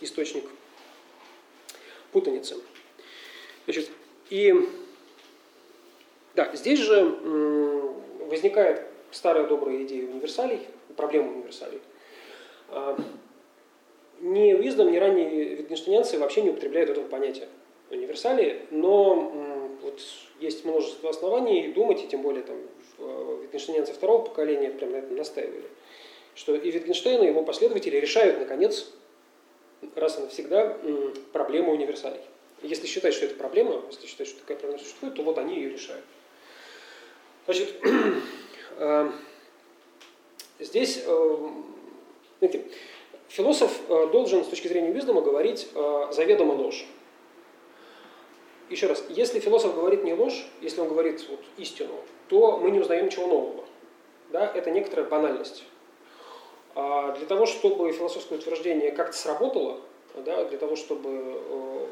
источник 0.00 0.44
путаницы. 2.12 2.56
Значит, 3.64 3.90
и 4.30 4.54
да, 6.36 6.50
здесь 6.54 6.78
же 6.80 7.02
возникает 8.20 8.82
старая 9.10 9.46
добрая 9.46 9.82
идея 9.82 10.06
универсалей, 10.06 10.60
проблема 10.96 11.32
универсалей. 11.32 11.80
А, 12.68 12.96
ни 14.20 14.52
Уиздом, 14.52 14.92
ни 14.92 14.98
ранние 14.98 15.54
витгенштейнянцы 15.54 16.18
вообще 16.18 16.42
не 16.42 16.50
употребляют 16.50 16.90
этого 16.90 17.06
понятия 17.06 17.48
универсалии, 17.90 18.62
но 18.70 19.14
вот 19.82 20.00
есть 20.40 20.64
множество 20.64 21.10
оснований 21.10 21.68
думать, 21.68 22.02
и 22.02 22.08
тем 22.08 22.22
более 22.22 22.42
там 22.42 22.56
Витгенштейнянцы 23.42 23.92
второго 23.92 24.24
поколения 24.24 24.70
прям 24.70 24.92
на 24.92 24.96
этом 24.96 25.16
настаивали, 25.16 25.64
что 26.34 26.54
и 26.54 26.70
Витгенштейн, 26.70 27.22
и 27.22 27.28
его 27.28 27.44
последователи 27.44 27.96
решают, 27.96 28.38
наконец, 28.38 28.90
раз 29.94 30.18
и 30.18 30.22
навсегда, 30.22 30.76
проблему 31.32 31.72
универсалей. 31.72 32.20
Если 32.62 32.86
считать, 32.86 33.14
что 33.14 33.26
это 33.26 33.36
проблема, 33.36 33.82
если 33.90 34.06
считать, 34.06 34.28
что 34.28 34.40
такая 34.40 34.56
проблема 34.56 34.82
существует, 34.82 35.14
то 35.14 35.22
вот 35.22 35.38
они 35.38 35.56
ее 35.56 35.70
решают. 35.70 36.04
Значит, 37.46 37.76
э, 38.78 39.10
здесь, 40.58 41.02
э, 41.06 41.36
знаете, 42.40 42.64
философ 43.28 43.80
э, 43.88 44.08
должен 44.10 44.44
с 44.44 44.48
точки 44.48 44.66
зрения 44.66 44.90
Виздома 44.90 45.20
говорить 45.20 45.68
заведомо 46.10 46.52
ложь. 46.52 46.86
Еще 48.68 48.88
раз, 48.88 49.04
если 49.08 49.38
философ 49.38 49.76
говорит 49.76 50.02
не 50.02 50.12
ложь, 50.12 50.44
если 50.60 50.80
он 50.80 50.88
говорит 50.88 51.24
вот, 51.28 51.40
истину, 51.56 51.94
то 52.28 52.58
мы 52.58 52.72
не 52.72 52.80
узнаем 52.80 53.06
ничего 53.06 53.28
нового. 53.28 53.64
Да? 54.32 54.50
Это 54.52 54.72
некоторая 54.72 55.08
банальность. 55.08 55.62
А 56.74 57.12
для 57.12 57.26
того, 57.26 57.46
чтобы 57.46 57.92
философское 57.92 58.34
утверждение 58.34 58.90
как-то 58.90 59.16
сработало, 59.16 59.80
да, 60.16 60.44
для 60.46 60.58
того, 60.58 60.74
чтобы 60.74 61.88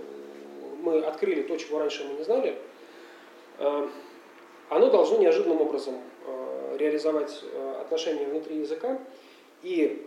мы 0.83 1.01
открыли 1.01 1.43
то, 1.43 1.57
чего 1.57 1.79
раньше 1.79 2.05
мы 2.05 2.15
не 2.15 2.25
знали, 2.25 2.59
э, 3.59 3.89
оно 4.69 4.91
должно 4.91 5.19
неожиданным 5.19 5.61
образом 5.61 5.95
э, 6.27 6.77
реализовать 6.79 7.43
э, 7.43 7.81
отношения 7.81 8.27
внутри 8.27 8.59
языка 8.59 8.99
и 9.63 10.07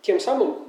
тем 0.00 0.20
самым 0.20 0.68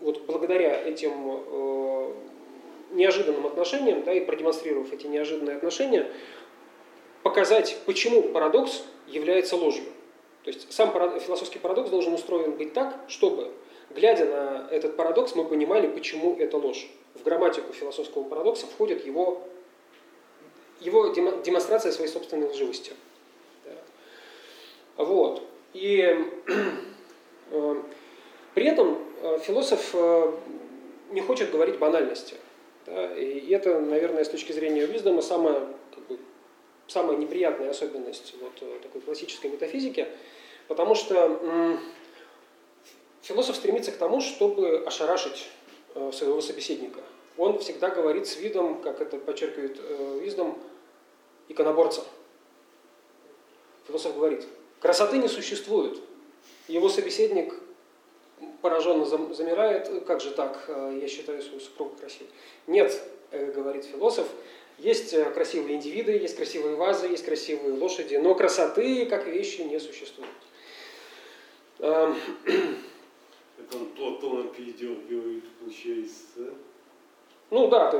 вот 0.00 0.22
благодаря 0.26 0.82
этим 0.82 2.12
неожиданным 2.90 3.46
отношениям, 3.46 4.02
да, 4.02 4.12
и 4.12 4.20
продемонстрировав 4.20 4.92
эти 4.92 5.06
неожиданные 5.06 5.56
отношения, 5.56 6.10
показать, 7.22 7.78
почему 7.86 8.22
парадокс 8.24 8.82
является 9.06 9.56
ложью. 9.56 9.84
То 10.42 10.50
есть 10.50 10.70
сам 10.72 10.92
философский 11.20 11.60
парадокс 11.60 11.90
должен 11.90 12.12
устроен 12.12 12.52
быть 12.52 12.74
так, 12.74 12.98
чтобы 13.08 13.52
Глядя 13.90 14.24
на 14.24 14.68
этот 14.70 14.96
парадокс, 14.96 15.34
мы 15.34 15.44
понимали, 15.44 15.88
почему 15.88 16.36
это 16.38 16.56
ложь. 16.56 16.88
В 17.14 17.22
грамматику 17.22 17.72
философского 17.72 18.22
парадокса 18.24 18.66
входит 18.66 19.04
его, 19.04 19.42
его 20.80 21.08
демонстрация 21.08 21.92
своей 21.92 22.10
собственной 22.10 22.48
лживости. 22.48 22.92
Вот. 24.96 25.42
И 25.72 26.14
э, 27.50 27.82
при 28.54 28.66
этом 28.66 28.98
э, 29.22 29.38
философ 29.38 29.90
э, 29.94 30.32
не 31.10 31.20
хочет 31.20 31.50
говорить 31.50 31.78
банальности. 31.78 32.36
И 32.86 33.50
это, 33.52 33.78
наверное, 33.78 34.24
с 34.24 34.28
точки 34.28 34.52
зрения 34.52 34.84
Виздома 34.84 35.22
самая, 35.22 35.66
как 35.94 36.06
бы, 36.08 36.18
самая 36.88 37.16
неприятная 37.16 37.70
особенность 37.70 38.34
вот, 38.40 38.80
такой 38.80 39.00
классической 39.02 39.48
метафизики, 39.48 40.08
потому 40.66 40.96
что 40.96 41.78
Философ 43.22 43.56
стремится 43.56 43.92
к 43.92 43.96
тому, 43.96 44.20
чтобы 44.20 44.82
ошарашить 44.86 45.48
своего 46.12 46.40
собеседника. 46.40 47.00
он 47.36 47.58
всегда 47.58 47.88
говорит 47.88 48.26
с 48.26 48.36
видом, 48.36 48.80
как 48.82 49.00
это 49.00 49.16
подчеркивает 49.16 49.78
э, 49.78 50.20
Виздом, 50.22 50.58
иконоборца. 51.48 52.04
Философ 53.86 54.14
говорит, 54.14 54.46
красоты 54.80 55.18
не 55.18 55.28
существует. 55.28 55.98
Его 56.68 56.88
собеседник 56.88 57.54
пораженно 58.62 59.04
замирает, 59.04 60.04
как 60.06 60.20
же 60.20 60.30
так, 60.30 60.64
э, 60.68 60.98
я 61.00 61.08
считаю 61.08 61.42
свою 61.42 61.60
супругу 61.60 61.96
красивой. 61.96 62.30
Нет, 62.66 63.00
э, 63.30 63.50
говорит 63.52 63.84
философ, 63.84 64.28
есть 64.78 65.12
э, 65.12 65.24
красивые 65.30 65.76
индивиды, 65.76 66.12
есть 66.12 66.36
красивые 66.36 66.76
вазы, 66.76 67.06
есть 67.08 67.24
красивые 67.24 67.74
лошади, 67.74 68.16
но 68.16 68.34
красоты 68.34 69.06
как 69.06 69.26
вещи 69.26 69.62
не 69.62 69.78
существует. 69.78 70.30
Это 73.60 73.76
он 73.76 73.86
Платона 73.90 74.44
передергивает, 74.44 75.44
получается, 75.60 76.54
Ну 77.50 77.68
да, 77.68 77.90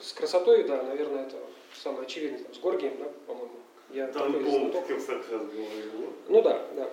с 0.00 0.12
красотой, 0.12 0.64
да, 0.64 0.82
наверное, 0.82 1.26
это 1.26 1.36
самое 1.74 2.02
очевидное. 2.02 2.44
С 2.52 2.58
Горгием, 2.58 2.94
да, 2.98 3.06
по-моему. 3.26 3.54
Я 3.90 4.06
Там, 4.08 4.32
по-моему, 4.32 4.72
как 4.72 4.90
раз 4.90 4.98
говорил. 5.28 6.12
Ну 6.28 6.42
да, 6.42 6.66
да. 6.76 6.90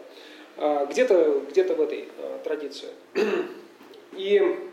А, 0.57 0.85
где-то 0.85 1.41
где 1.49 1.63
в 1.63 1.81
этой 1.81 2.09
а, 2.17 2.39
традиции. 2.43 2.89
И 4.13 4.67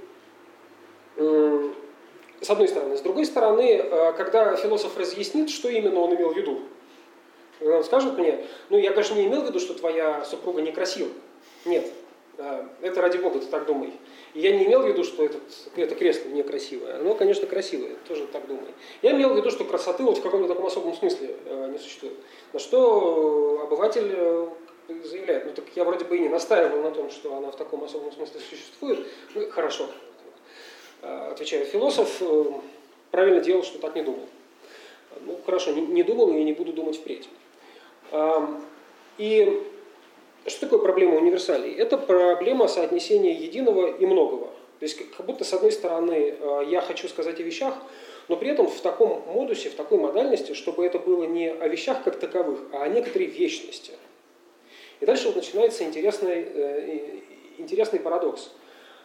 с 1.16 2.51
одной 2.51 2.69
стороны. 2.69 2.97
С 2.97 3.01
другой 3.01 3.27
стороны, 3.27 3.81
а, 3.81 4.12
когда 4.12 4.56
философ 4.56 4.97
разъяснит, 4.97 5.51
что 5.51 5.69
именно 5.69 6.01
он 6.01 6.15
имел 6.15 6.32
в 6.32 6.36
виду, 6.36 6.60
когда 7.59 7.78
он 7.78 7.85
скажет 7.85 8.16
мне, 8.16 8.47
ну 8.70 8.78
я, 8.78 8.93
конечно, 8.93 9.15
не 9.15 9.27
имел 9.27 9.43
в 9.43 9.47
виду, 9.47 9.59
что 9.59 9.74
твоя 9.74 10.24
супруга 10.24 10.62
некрасива. 10.62 11.09
Нет, 11.65 11.93
это 12.39 13.02
ради 13.02 13.19
бога, 13.19 13.40
ты 13.40 13.47
так 13.47 13.66
думай. 13.66 13.93
Я 14.35 14.56
не 14.56 14.66
имел 14.66 14.82
в 14.82 14.86
виду, 14.86 15.02
что 15.05 15.24
этот, 15.24 15.43
это 15.74 15.94
кресло 15.94 16.28
некрасивое. 16.28 17.01
Оно, 17.01 17.15
конечно, 17.15 17.47
красивое, 17.47 17.97
тоже 18.06 18.27
так 18.27 18.47
думай. 18.47 18.73
Я 19.02 19.12
имел 19.12 19.35
в 19.35 19.36
виду, 19.36 19.51
что 19.51 19.65
красоты 19.65 20.05
вот 20.05 20.19
в 20.19 20.23
каком-то 20.23 20.48
таком 20.48 20.66
особом 20.66 20.94
смысле 20.94 21.35
не 21.70 21.78
существует. 21.78 22.15
На 22.52 22.59
что 22.60 23.62
обыватель 23.65 24.15
заявляет, 25.05 25.47
ну 25.47 25.52
так 25.52 25.65
я 25.74 25.85
вроде 25.85 26.05
бы 26.05 26.16
и 26.16 26.20
не 26.20 26.28
настаивал 26.28 26.81
на 26.81 26.90
том, 26.90 27.10
что 27.10 27.36
она 27.36 27.51
в 27.51 27.56
таком 27.56 27.85
особом 27.85 28.12
смысле 28.12 28.40
существует. 28.40 29.06
Ну, 29.35 29.51
хорошо, 29.51 29.89
э, 31.02 31.31
отвечает 31.32 31.69
философ, 31.69 32.19
э, 32.20 32.44
правильно 33.10 33.40
делал, 33.40 33.62
что 33.62 33.78
так 33.78 33.94
не 33.94 34.02
думал. 34.02 34.27
Ну, 35.20 35.39
хорошо, 35.44 35.73
не, 35.73 35.82
не 35.82 36.02
думал 36.02 36.31
и 36.31 36.44
не 36.44 36.52
буду 36.52 36.73
думать 36.73 36.97
впредь. 36.97 37.28
И 39.19 39.62
что 40.47 40.60
такое 40.62 40.78
проблема 40.78 41.16
универсалей? 41.16 41.74
Это 41.74 41.98
проблема 41.98 42.69
соотнесения 42.69 43.32
единого 43.32 43.86
и 43.97 44.06
многого. 44.06 44.47
То 44.78 44.85
есть 44.85 44.98
как 45.16 45.27
будто 45.27 45.44
с 45.44 45.52
одной 45.52 45.73
стороны 45.73 46.36
э, 46.39 46.65
я 46.69 46.81
хочу 46.81 47.09
сказать 47.09 47.40
о 47.40 47.43
вещах, 47.43 47.74
но 48.28 48.36
при 48.36 48.51
этом 48.51 48.69
в 48.69 48.81
таком 48.81 49.23
модусе, 49.27 49.70
в 49.70 49.74
такой 49.74 49.98
модальности, 49.98 50.52
чтобы 50.52 50.86
это 50.86 50.98
было 50.98 51.24
не 51.24 51.48
о 51.48 51.66
вещах 51.69 52.05
как 52.05 52.19
таковых, 52.19 52.60
а 52.73 52.82
о 52.85 52.89
некоторой 52.89 53.27
вечности– 53.27 53.93
и 55.01 55.06
дальше 55.06 55.27
вот 55.27 55.36
начинается 55.36 55.85
интересный, 55.85 56.47
э, 56.55 57.20
интересный 57.59 58.01
парадокс. 58.01 58.51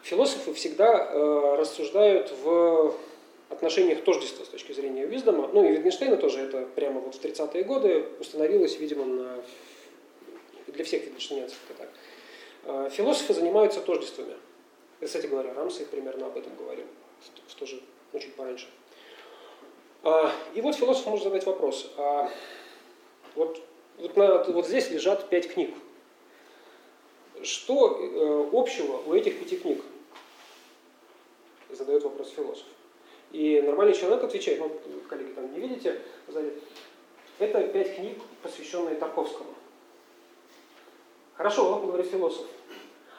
Философы 0.02 0.52
всегда 0.54 1.08
э, 1.10 1.56
рассуждают 1.56 2.32
в 2.42 2.94
отношениях 3.48 4.02
тождества 4.02 4.44
с 4.44 4.48
точки 4.48 4.72
зрения 4.72 5.06
Виздома. 5.06 5.48
Ну 5.52 5.64
и 5.64 5.72
Витгенштейна 5.72 6.16
тоже 6.16 6.40
это 6.40 6.66
прямо 6.74 7.00
вот 7.00 7.14
в 7.14 7.22
30-е 7.22 7.62
годы 7.64 8.04
установилось, 8.18 8.78
видимо, 8.78 9.04
на... 9.04 9.36
для 10.74 10.84
всех 10.84 11.04
витгенштейнцев 11.04 11.58
это 11.68 11.78
так. 11.78 11.88
Э, 12.64 12.90
философы 12.90 13.34
занимаются 13.34 13.80
тождествами. 13.80 14.36
Кстати 15.00 15.26
говоря, 15.26 15.52
Рамсей 15.54 15.86
примерно 15.86 16.26
об 16.26 16.36
этом 16.36 16.54
говорил, 16.56 16.86
в 17.46 17.54
тоже 17.54 17.80
ну, 18.12 18.20
чуть 18.20 18.34
пораньше. 18.34 18.68
И 20.54 20.60
вот 20.60 20.76
философ 20.76 21.06
может 21.06 21.24
задать 21.24 21.46
вопрос. 21.46 21.90
А 21.96 22.30
вот, 23.34 23.60
вот, 23.98 24.16
на, 24.16 24.44
вот 24.44 24.66
здесь 24.66 24.90
лежат 24.90 25.28
пять 25.28 25.52
книг. 25.52 25.74
Что 27.42 27.98
э, 27.98 28.50
общего 28.52 29.02
у 29.06 29.14
этих 29.14 29.38
пяти 29.38 29.56
книг? 29.56 29.82
Задает 31.70 32.04
вопрос 32.04 32.30
философ. 32.30 32.66
И 33.32 33.60
нормальный 33.62 33.94
человек 33.94 34.22
отвечает, 34.22 34.60
ну, 34.60 34.70
коллеги 35.08 35.32
там 35.32 35.52
не 35.52 35.60
видите, 35.60 36.00
сзади, 36.28 36.52
это 37.38 37.66
пять 37.68 37.96
книг, 37.96 38.18
посвященные 38.42 38.94
Тарковскому. 38.94 39.53
Хорошо, 41.36 41.74
вот 41.74 41.86
говорит 41.86 42.06
философ. 42.10 42.46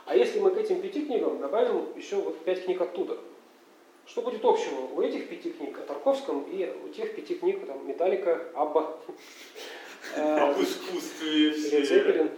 А 0.05 0.15
если 0.15 0.39
мы 0.39 0.51
к 0.51 0.57
этим 0.57 0.81
пяти 0.81 1.05
книгам 1.05 1.39
добавим 1.39 1.87
еще 1.97 2.17
вот 2.17 2.37
пять 2.45 2.63
книг 2.63 2.79
оттуда, 2.79 3.17
что 4.05 4.21
будет 4.21 4.45
общего 4.45 4.81
у 4.93 5.01
этих 5.01 5.27
пяти 5.27 5.51
книг 5.51 5.77
о 5.79 5.81
Тарковском 5.81 6.43
и 6.43 6.71
у 6.85 6.89
тех 6.89 7.15
пяти 7.15 7.35
книг, 7.35 7.65
там, 7.65 7.87
Металлика, 7.87 8.45
Абба, 8.53 8.97
об 10.15 10.61
искусстве 10.61 11.51
все. 11.51 12.29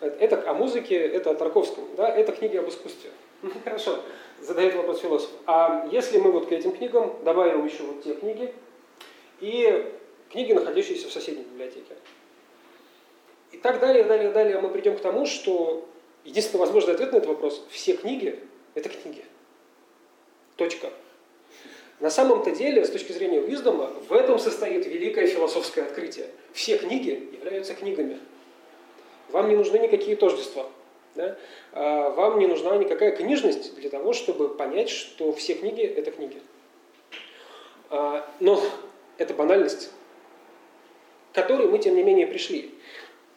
Это 0.00 0.50
о 0.50 0.54
музыке, 0.54 0.96
это 0.96 1.30
о 1.30 1.34
Тарковском, 1.34 1.84
да, 1.96 2.08
это 2.08 2.32
книги 2.32 2.56
об 2.56 2.68
искусстве. 2.68 3.10
Хорошо, 3.64 4.00
задает 4.40 4.74
вопрос 4.74 5.00
философ. 5.00 5.30
А 5.46 5.86
если 5.92 6.18
мы 6.18 6.32
вот 6.32 6.46
к 6.46 6.52
этим 6.52 6.72
книгам 6.72 7.14
добавим 7.22 7.64
еще 7.64 7.84
вот 7.84 8.02
те 8.02 8.14
книги 8.14 8.52
и 9.40 9.92
книги, 10.30 10.52
находящиеся 10.52 11.08
в 11.08 11.12
соседней 11.12 11.44
библиотеке. 11.44 11.94
И 13.52 13.58
так 13.58 13.80
далее, 13.80 14.04
далее, 14.04 14.30
далее 14.30 14.60
мы 14.60 14.70
придем 14.70 14.96
к 14.96 15.00
тому, 15.00 15.26
что 15.26 15.88
единственный 16.24 16.60
возможный 16.60 16.94
ответ 16.94 17.12
на 17.12 17.16
этот 17.16 17.28
вопрос– 17.28 17.64
все 17.70 17.96
книги– 17.96 18.38
это 18.74 18.88
книги. 18.88 19.24
Точка. 20.56 20.90
На 22.00 22.10
самом-то 22.10 22.50
деле, 22.50 22.84
с 22.84 22.90
точки 22.90 23.12
зрения 23.12 23.40
Уиздома, 23.40 23.92
в 24.08 24.12
этом 24.12 24.38
состоит 24.38 24.86
великое 24.86 25.26
философское 25.26 25.82
открытие. 25.82 26.26
Все 26.52 26.76
книги 26.76 27.28
являются 27.32 27.74
книгами. 27.74 28.18
Вам 29.28 29.48
не 29.48 29.56
нужны 29.56 29.78
никакие 29.78 30.16
тождества. 30.16 30.68
Да? 31.14 31.36
А 31.72 32.10
вам 32.10 32.38
не 32.38 32.46
нужна 32.46 32.76
никакая 32.76 33.14
книжность 33.14 33.76
для 33.76 33.90
того, 33.90 34.12
чтобы 34.12 34.48
понять, 34.48 34.88
что 34.88 35.32
все 35.32 35.54
книги– 35.54 35.82
это 35.96 36.10
книги. 36.10 36.40
А, 37.90 38.28
но 38.40 38.60
это 39.18 39.34
банальность, 39.34 39.90
к 41.32 41.34
которой 41.34 41.68
мы, 41.68 41.78
тем 41.78 41.94
не 41.94 42.02
менее, 42.02 42.26
пришли. 42.26 42.74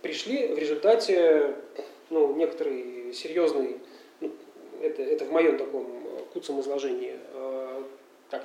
Пришли 0.06 0.50
в 0.50 0.60
результате 0.60 1.56
ну, 2.12 2.36
некоторой 2.36 3.12
серьезной, 3.12 3.78
ну, 4.22 4.32
это, 4.80 5.02
это 5.02 5.26
в 5.26 5.32
моем 5.32 5.58
таком 5.58 5.88
куцом 6.32 6.62
изложении, 6.62 7.16
а, 7.34 7.84
так 8.30 8.44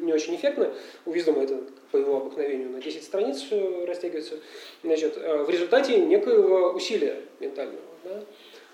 не 0.00 0.12
очень 0.12 0.36
эффектно. 0.36 0.70
У 1.06 1.12
Виздома 1.12 1.44
это 1.44 1.62
по 1.92 1.96
его 1.96 2.18
обыкновению 2.18 2.68
на 2.68 2.82
10 2.82 3.02
страниц 3.02 3.42
растягивается. 3.86 4.40
Значит, 4.84 5.16
э, 5.16 5.44
в 5.44 5.48
результате 5.48 5.96
некоего 5.98 6.72
усилия 6.72 7.22
ментального. 7.40 7.80
Да, 8.04 8.24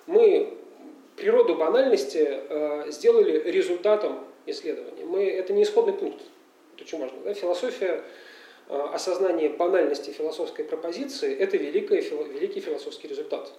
мы 0.09 0.55
природу 1.15 1.55
банальности 1.55 2.27
э, 2.27 2.90
сделали 2.90 3.49
результатом 3.49 4.24
исследования. 4.45 5.05
Мы, 5.05 5.24
это 5.31 5.53
не 5.53 5.62
исходный 5.62 5.95
пункт. 5.95 6.20
Это 6.74 6.82
очень 6.82 6.99
важно. 6.99 7.19
Да? 7.23 7.32
Философия, 7.32 7.86
э, 7.86 8.03
осознание 8.69 9.49
банальности 9.49 10.11
философской 10.11 10.65
пропозиции– 10.65 11.35
это 11.39 11.57
великий, 11.57 12.01
великий 12.01 12.61
философский 12.61 13.09
результат 13.09 13.53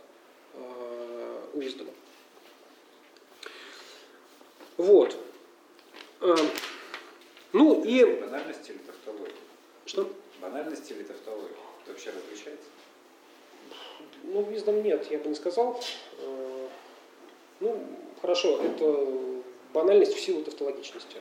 э, 0.53 1.41
Уиздома. 1.53 1.91
Вот. 4.77 5.17
Ну 7.51 7.83
и... 7.83 8.05
Банальность 8.05 8.69
или 8.69 8.77
тавтология? 8.77 9.35
Что? 9.85 10.11
Банальность 10.41 10.89
или 10.91 11.03
тавтология? 11.03 11.57
Это 11.83 11.91
вообще 11.91 12.11
различается? 12.11 12.69
Ну, 14.23 14.43
виздом 14.43 14.83
нет, 14.83 15.09
я 15.09 15.17
бы 15.17 15.29
не 15.29 15.35
сказал. 15.35 15.81
Э, 16.19 16.67
ну, 17.61 17.87
хорошо, 18.21 18.61
это 18.61 19.07
банальность 19.73 20.13
в 20.13 20.19
силу 20.19 20.43
тавтологичности. 20.43 21.17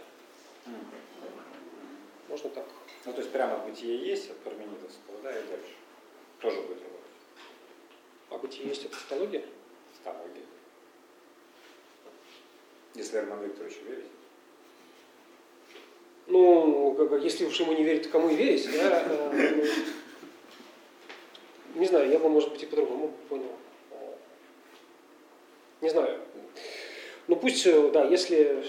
Можно 2.29 2.51
так. 2.51 2.67
Ну, 3.09 3.15
то 3.15 3.21
есть 3.21 3.33
прямо 3.33 3.57
бытие 3.65 4.07
есть 4.07 4.31
от 4.31 4.37
парменидовского, 4.41 5.17
да, 5.23 5.31
и 5.31 5.43
дальше. 5.47 5.73
Тоже 6.41 6.61
будет 6.61 6.83
работать. 6.83 7.07
А 8.29 8.37
бытие 8.37 8.69
есть 8.69 8.85
от 8.85 8.91
тавтологии? 8.91 9.43
Тавтология. 10.05 10.43
Если 12.95 13.17
Арман 13.17 13.45
Викторович 13.45 13.79
верит. 13.87 14.05
Ну, 16.27 17.17
если 17.17 17.47
уж 17.47 17.59
ему 17.59 17.73
не 17.73 17.83
верить, 17.83 18.03
то 18.03 18.09
кому 18.11 18.29
и 18.29 18.37
верить, 18.37 18.71
да? 18.71 19.03
Э, 19.07 19.67
не 21.77 21.87
знаю, 21.87 22.11
я 22.11 22.19
бы, 22.19 22.29
может 22.29 22.53
быть, 22.53 22.63
и 22.63 22.67
по-другому 22.67 23.15
понял. 23.31 23.57
Не 25.81 25.89
знаю. 25.89 26.21
Ну 27.27 27.37
пусть, 27.37 27.67
э, 27.67 27.91
да, 27.91 28.05
если... 28.05 28.67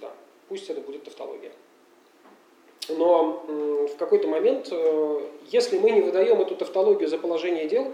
Да, 0.00 0.10
пусть 0.48 0.70
это 0.70 0.80
будет 0.80 1.04
тавтология. 1.04 1.52
Но 2.88 3.44
в 3.86 3.96
какой-то 3.96 4.28
момент, 4.28 4.68
э, 4.70 5.20
если 5.46 5.78
мы 5.78 5.90
не 5.90 6.00
выдаем 6.00 6.40
эту 6.40 6.54
тавтологию 6.54 7.08
за 7.08 7.18
положение 7.18 7.66
дел, 7.66 7.92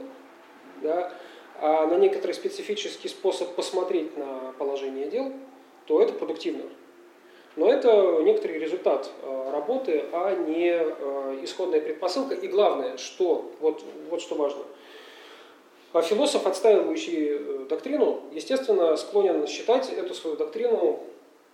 да, 0.83 1.13
а 1.61 1.87
на 1.87 1.97
некоторый 1.97 2.33
специфический 2.33 3.09
способ 3.09 3.55
посмотреть 3.55 4.17
на 4.17 4.53
положение 4.59 5.07
дел, 5.07 5.33
то 5.87 6.03
это 6.03 6.13
продуктивно. 6.13 6.65
Но 7.55 7.71
это 7.71 8.21
некоторый 8.23 8.59
результат 8.59 9.11
э, 9.23 9.51
работы, 9.53 10.05
а 10.13 10.35
не 10.35 10.71
э, 10.71 11.39
исходная 11.43 11.81
предпосылка. 11.81 12.35
И 12.35 12.49
главное, 12.49 12.97
что, 12.97 13.51
вот, 13.61 13.85
вот 14.11 14.21
что 14.21 14.35
важно. 14.35 14.63
А 15.93 16.01
философ, 16.01 16.47
отстаивающий 16.47 17.67
доктрину, 17.69 18.23
естественно, 18.33 18.97
склонен 18.97 19.47
считать 19.47 19.93
эту 19.93 20.15
свою 20.15 20.37
доктрину 20.37 21.01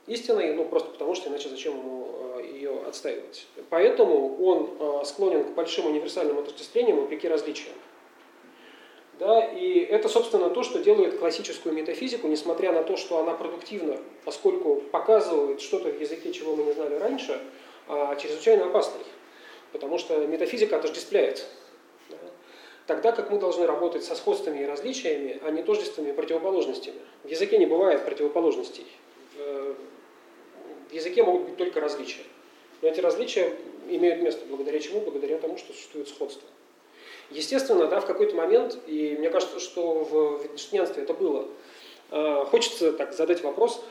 истиной, 0.06 0.54
ну 0.54 0.64
просто 0.64 0.90
потому 0.90 1.14
что 1.14 1.28
иначе 1.28 1.48
зачем 1.48 1.76
ему 1.76 2.08
ее 2.58 2.82
отстаивать. 2.86 3.46
Поэтому 3.70 4.42
он 4.42 5.04
склонен 5.04 5.44
к 5.44 5.54
большим 5.54 5.86
универсальным 5.86 6.38
отождествлениям 6.38 7.00
вопреки 7.00 7.28
различиям. 7.28 7.74
Да, 9.18 9.44
и 9.44 9.80
это, 9.80 10.08
собственно, 10.08 10.48
то, 10.48 10.62
что 10.62 10.78
делает 10.78 11.18
классическую 11.18 11.74
метафизику, 11.74 12.28
несмотря 12.28 12.72
на 12.72 12.84
то, 12.84 12.96
что 12.96 13.18
она 13.18 13.34
продуктивна, 13.34 13.96
поскольку 14.24 14.76
показывает 14.76 15.60
что-то 15.60 15.88
в 15.88 16.00
языке, 16.00 16.32
чего 16.32 16.54
мы 16.54 16.62
не 16.62 16.72
знали 16.72 16.94
раньше, 16.94 17.40
а, 17.88 18.14
чрезвычайно 18.14 18.66
опасной. 18.66 19.02
Потому 19.72 19.98
что 19.98 20.24
метафизика 20.24 20.76
отождествляет. 20.76 21.44
Да, 22.10 22.16
тогда 22.86 23.10
как 23.10 23.30
мы 23.30 23.40
должны 23.40 23.66
работать 23.66 24.04
со 24.04 24.14
сходствами 24.14 24.62
и 24.62 24.66
различиями, 24.66 25.40
а 25.42 25.50
не 25.50 25.64
тождествами 25.64 26.10
и 26.10 26.12
противоположностями. 26.12 27.00
В 27.24 27.28
языке 27.28 27.58
не 27.58 27.66
бывает 27.66 28.04
противоположностей. 28.04 28.86
В 29.36 30.92
языке 30.92 31.24
могут 31.24 31.42
быть 31.42 31.56
только 31.56 31.80
различия. 31.80 32.22
Но 32.82 32.88
эти 32.88 33.00
различия 33.00 33.54
имеют 33.88 34.22
место 34.22 34.44
благодаря 34.48 34.78
чему? 34.80 35.00
Благодаря 35.00 35.38
тому, 35.38 35.58
что 35.58 35.72
существует 35.72 36.08
сходство. 36.08 36.48
Естественно, 37.30 37.86
да, 37.86 38.00
в 38.00 38.06
какой-то 38.06 38.34
момент, 38.34 38.78
и 38.86 39.16
мне 39.18 39.28
кажется, 39.30 39.60
что 39.60 40.04
в 40.04 40.42
витгенштейнстве 40.42 41.02
это 41.02 41.12
было, 41.12 41.46
э, 42.10 42.44
хочется 42.46 42.92
так 42.92 43.12
задать 43.12 43.42
вопрос, 43.42 43.84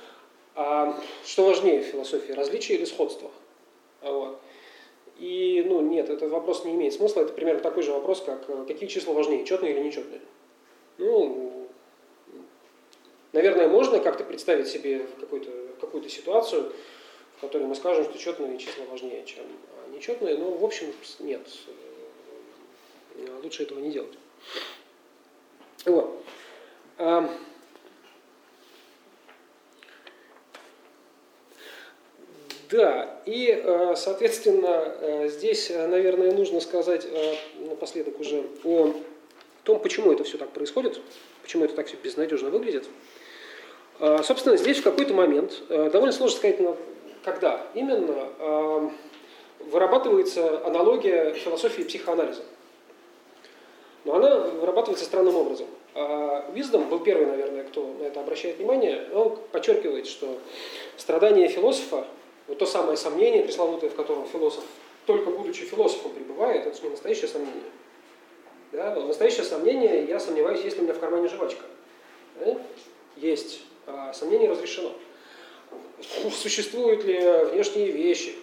а 0.56 1.00
что 1.24 1.46
важнее 1.46 1.82
в 1.82 1.86
философии, 1.86 2.32
различие 2.32 2.80
или 2.80 2.86
сходство? 2.86 3.30
Вот. 4.02 4.40
И, 5.20 5.64
ну, 5.68 5.82
нет, 5.82 6.10
этот 6.10 6.32
вопрос 6.32 6.66
не 6.66 6.74
имеет 6.74 6.94
смысла. 6.94 7.22
Это 7.22 7.34
примерно 7.34 7.62
такой 7.62 7.84
же 7.84 7.92
вопрос, 7.92 8.22
как 8.22 8.44
э, 8.48 8.66
какие 8.68 8.90
числа 8.90 9.14
важнее, 9.14 9.46
четные 9.46 9.74
или 9.74 9.82
нечетные. 9.82 10.22
Ну, 10.98 11.68
наверное, 13.34 13.68
можно 13.68 14.00
как-то 14.00 14.24
представить 14.24 14.68
себе 14.68 15.06
какую-то 15.20 15.52
какую 15.80 16.08
ситуацию, 16.10 16.72
в 17.42 17.58
мы 17.68 17.76
скажем, 17.76 18.04
что 18.06 18.18
четные 18.18 18.58
числа 18.58 18.86
важнее, 18.90 19.24
чем 19.26 19.46
нечетные, 19.94 20.38
но, 20.38 20.52
в 20.52 20.64
общем, 20.64 20.94
нет. 21.20 21.42
Э, 23.16 23.28
лучше 23.44 23.64
этого 23.64 23.80
не 23.80 23.92
делать. 23.92 24.14
Вот. 25.86 26.24
Да, 32.70 33.22
и, 33.26 33.62
э, 33.64 33.94
соответственно, 33.96 34.96
э, 35.00 35.30
здесь, 35.30 35.70
наверное, 35.70 36.34
нужно 36.34 36.60
сказать 36.60 37.08
напоследок 37.60 38.20
уже 38.20 38.44
о 38.66 38.94
том, 39.64 39.80
почему 39.80 40.12
это 40.12 40.24
все 40.26 40.38
так 40.38 40.50
происходит, 40.50 41.00
почему 41.44 41.64
это 41.64 41.76
так 41.76 41.88
все 41.88 41.96
безнадежно 41.98 42.50
выглядит. 42.50 42.86
Собственно, 44.00 44.58
здесь 44.58 44.78
в 44.78 44.84
какой-то 44.84 45.16
момент, 45.16 45.64
довольно 45.70 46.12
сложно 46.12 46.38
сказать, 46.38 46.60
когда 47.24 47.68
именно, 47.74 48.92
вырабатывается 49.60 50.66
аналогия 50.66 51.34
философии 51.34 51.82
и 51.82 51.86
психоанализа. 51.86 52.44
Но 54.06 54.16
она 54.16 54.38
вырабатывается 54.38 55.06
странным 55.06 55.36
образом. 55.36 55.68
А 55.94 56.50
Виздом 56.54 56.88
был 56.90 57.00
первый, 57.00 57.26
наверное, 57.26 57.64
кто 57.64 57.94
на 58.00 58.04
это 58.04 58.20
обращает 58.20 58.58
внимание. 58.58 59.10
Он 59.14 59.38
подчеркивает, 59.52 60.08
что 60.08 60.38
страдание 60.96 61.48
философа, 61.48 62.06
вот 62.48 62.60
то 62.60 62.66
самое 62.66 62.98
сомнение 62.98 63.44
пресловутое, 63.44 63.90
в 63.90 63.96
котором 63.96 64.26
философ, 64.28 64.64
только 65.06 65.32
будучи 65.32 65.64
философом, 65.64 66.12
пребывает, 66.12 66.68
это 66.68 66.82
не 66.84 66.90
настоящее 66.90 67.28
сомнение. 67.28 67.64
Да? 68.72 68.96
Настоящее 68.96 69.44
сомнение, 69.44 70.06
я 70.06 70.20
сомневаюсь, 70.20 70.62
есть 70.62 70.76
ли 70.78 70.82
у 70.82 70.86
меня 70.86 70.94
в 70.94 71.00
кармане 71.00 71.28
жвачка. 71.30 71.64
Да? 72.40 72.58
Есть. 73.16 73.62
А 73.88 74.14
сомнение 74.14 74.50
разрешено. 74.50 74.92
Существуют 76.32 77.04
ли 77.04 77.20
внешние 77.52 77.92
вещи, 77.92 78.36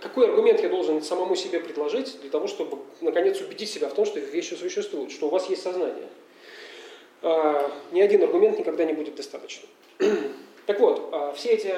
какой 0.00 0.28
аргумент 0.28 0.60
я 0.62 0.68
должен 0.68 1.02
самому 1.02 1.36
себе 1.36 1.60
предложить 1.60 2.20
для 2.20 2.30
того, 2.30 2.46
чтобы 2.46 2.78
наконец 3.00 3.40
убедить 3.40 3.70
себя 3.70 3.88
в 3.88 3.94
том, 3.94 4.06
что 4.06 4.20
вещи 4.20 4.54
существуют, 4.54 5.10
что 5.10 5.26
у 5.26 5.30
вас 5.30 5.48
есть 5.50 5.62
сознание. 5.62 6.08
А, 7.22 7.70
ни 7.92 8.00
один 8.00 8.22
аргумент 8.22 8.58
никогда 8.58 8.84
не 8.84 8.92
будет 8.92 9.14
достаточным. 9.14 9.68
Так 10.64 10.78
вот, 10.78 11.08
а 11.10 11.32
все 11.32 11.50
эти 11.50 11.74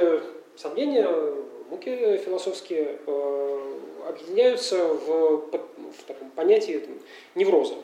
сомнения, 0.57 1.09
муки 1.71 2.19
философские, 2.19 2.99
а, 3.07 4.09
объединяются 4.11 4.77
в, 4.85 5.49
в 5.51 6.03
таком 6.07 6.31
понятии 6.31 6.87
невроза. 7.35 7.77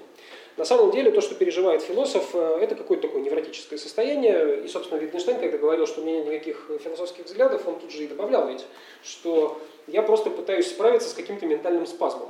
На 0.61 0.67
самом 0.67 0.91
деле 0.91 1.11
то, 1.11 1.23
что 1.23 1.35
переживает 1.35 1.81
философ, 1.81 2.35
э, 2.35 2.59
это 2.61 2.75
какое-то 2.75 3.09
такое 3.09 3.23
невротическое 3.23 3.79
состояние. 3.79 4.63
И, 4.63 4.69
собственно, 4.69 4.99
Витгенштейн, 4.99 5.41
когда 5.41 5.57
говорил, 5.57 5.87
что 5.87 6.03
у 6.03 6.05
меня 6.05 6.23
никаких 6.23 6.71
философских 6.85 7.25
взглядов, 7.25 7.67
он 7.67 7.81
тут 7.81 7.91
же 7.91 8.05
и 8.05 8.07
добавлял 8.07 8.47
ведь, 8.47 8.67
что 9.03 9.59
я 9.87 10.03
просто 10.03 10.29
пытаюсь 10.29 10.67
справиться 10.67 11.09
с 11.09 11.15
каким-то 11.15 11.47
ментальным 11.47 11.87
спазмом. 11.87 12.29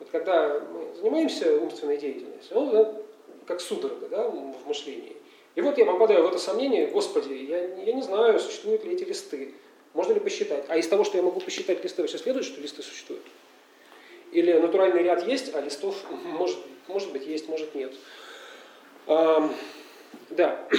Вот 0.00 0.08
когда 0.10 0.58
мы 0.58 0.96
занимаемся 0.96 1.56
умственной 1.56 1.98
деятельностью, 1.98 2.56
ну, 2.58 3.04
как 3.46 3.60
судорога 3.60 4.08
да, 4.08 4.28
в 4.28 4.66
мышлении. 4.66 5.14
И 5.54 5.60
вот 5.60 5.78
я 5.78 5.84
попадаю 5.84 6.24
в 6.24 6.26
это 6.26 6.38
сомнение, 6.38 6.88
господи, 6.88 7.32
я, 7.32 7.62
я 7.64 7.92
не 7.92 8.02
знаю, 8.02 8.40
существуют 8.40 8.84
ли 8.84 8.94
эти 8.94 9.04
листы, 9.04 9.54
можно 9.94 10.14
ли 10.14 10.18
посчитать. 10.18 10.64
А 10.66 10.78
из 10.78 10.88
того, 10.88 11.04
что 11.04 11.16
я 11.16 11.22
могу 11.22 11.38
посчитать 11.38 11.84
листы, 11.84 12.04
все 12.08 12.18
следует, 12.18 12.44
что 12.44 12.60
листы 12.60 12.82
существуют. 12.82 13.22
Или 14.32 14.52
натуральный 14.54 15.02
ряд 15.02 15.26
есть, 15.26 15.54
а 15.54 15.60
листов 15.60 15.96
может 16.24 16.58
может 16.88 17.12
быть 17.12 17.26
есть, 17.26 17.48
может 17.48 17.74
нет. 17.74 17.92
А, 19.06 19.50
да. 20.30 20.68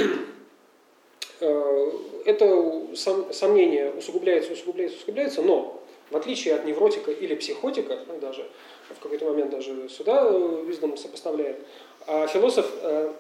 Э, 1.39 1.91
это 2.25 2.95
сом, 2.95 3.31
сомнение 3.31 3.91
усугубляется, 3.91 4.53
усугубляется, 4.53 4.97
усугубляется, 4.97 5.43
но 5.43 5.83
в 6.09 6.17
отличие 6.17 6.55
от 6.55 6.65
невротика 6.65 7.11
или 7.11 7.35
психотика, 7.35 7.99
ну, 8.07 8.17
даже 8.19 8.49
в 8.89 8.99
какой-то 8.99 9.25
момент 9.25 9.51
даже 9.51 9.87
сюда 9.87 10.27
Виздом 10.65 10.93
э, 10.95 10.97
сопоставляет, 10.97 11.59
а 12.07 12.25
философ, 12.25 12.67
э, 12.81 13.13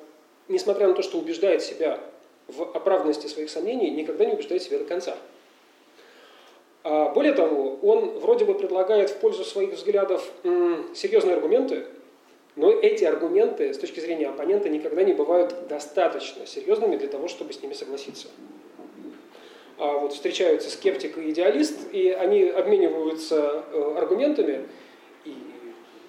несмотря 0.47 0.87
на 0.87 0.95
то, 0.95 1.03
что 1.03 1.19
убеждает 1.19 1.61
себя 1.61 1.99
в 2.47 2.63
оправданности 2.63 3.27
своих 3.27 3.51
сомнений, 3.51 3.91
никогда 3.91 4.25
не 4.25 4.33
убеждает 4.33 4.63
себя 4.63 4.79
до 4.79 4.85
конца. 4.85 5.15
А 6.89 7.09
более 7.09 7.33
того, 7.33 7.77
он 7.81 8.17
вроде 8.19 8.45
бы 8.45 8.53
предлагает 8.53 9.09
в 9.09 9.17
пользу 9.17 9.43
своих 9.43 9.73
взглядов 9.73 10.25
серьезные 10.95 11.35
аргументы, 11.35 11.85
но 12.55 12.71
эти 12.71 13.03
аргументы 13.03 13.73
с 13.73 13.77
точки 13.77 13.99
зрения 13.99 14.29
оппонента 14.29 14.69
никогда 14.69 15.03
не 15.03 15.11
бывают 15.11 15.67
достаточно 15.67 16.45
серьезными 16.45 16.95
для 16.95 17.09
того, 17.09 17.27
чтобы 17.27 17.51
с 17.51 17.61
ними 17.61 17.73
согласиться. 17.73 18.29
А 19.77 19.97
вот 19.97 20.13
встречаются 20.13 20.69
скептик 20.69 21.17
и 21.17 21.31
идеалист, 21.31 21.91
и 21.91 22.09
они 22.09 22.43
обмениваются 22.43 23.65
э, 23.73 23.95
аргументами, 23.97 24.65
и 25.25 25.35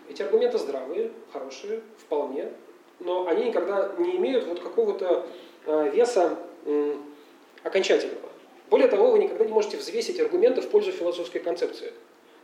эти 0.08 0.22
аргументы 0.22 0.58
здравые, 0.58 1.10
хорошие, 1.32 1.80
вполне, 1.98 2.52
но 3.00 3.26
они 3.26 3.46
никогда 3.46 3.94
не 3.98 4.14
имеют 4.14 4.46
вот 4.46 4.60
какого-то 4.60 5.26
э, 5.66 5.90
веса 5.92 6.38
окончательного. 7.64 8.27
Более 8.70 8.88
того, 8.88 9.10
вы 9.10 9.18
никогда 9.18 9.44
не 9.44 9.52
можете 9.52 9.76
взвесить 9.76 10.20
аргументы 10.20 10.60
в 10.60 10.68
пользу 10.68 10.92
философской 10.92 11.40
концепции. 11.40 11.92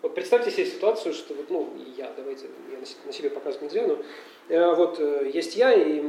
Вот 0.01 0.15
представьте 0.15 0.51
себе 0.51 0.67
ситуацию, 0.67 1.15
что 1.15 1.35
вот, 1.35 1.51
ну, 1.51 1.71
я, 1.97 2.13
давайте, 2.17 2.47
я 2.71 2.79
на 3.07 3.13
себе 3.13 3.31
показывать 3.31 3.73
нельзя, 3.73 3.87
но 3.87 3.99
э, 4.49 4.75
вот 4.75 5.01
э, 5.01 5.31
есть 5.33 5.57
я, 5.57 5.73
и 5.73 6.03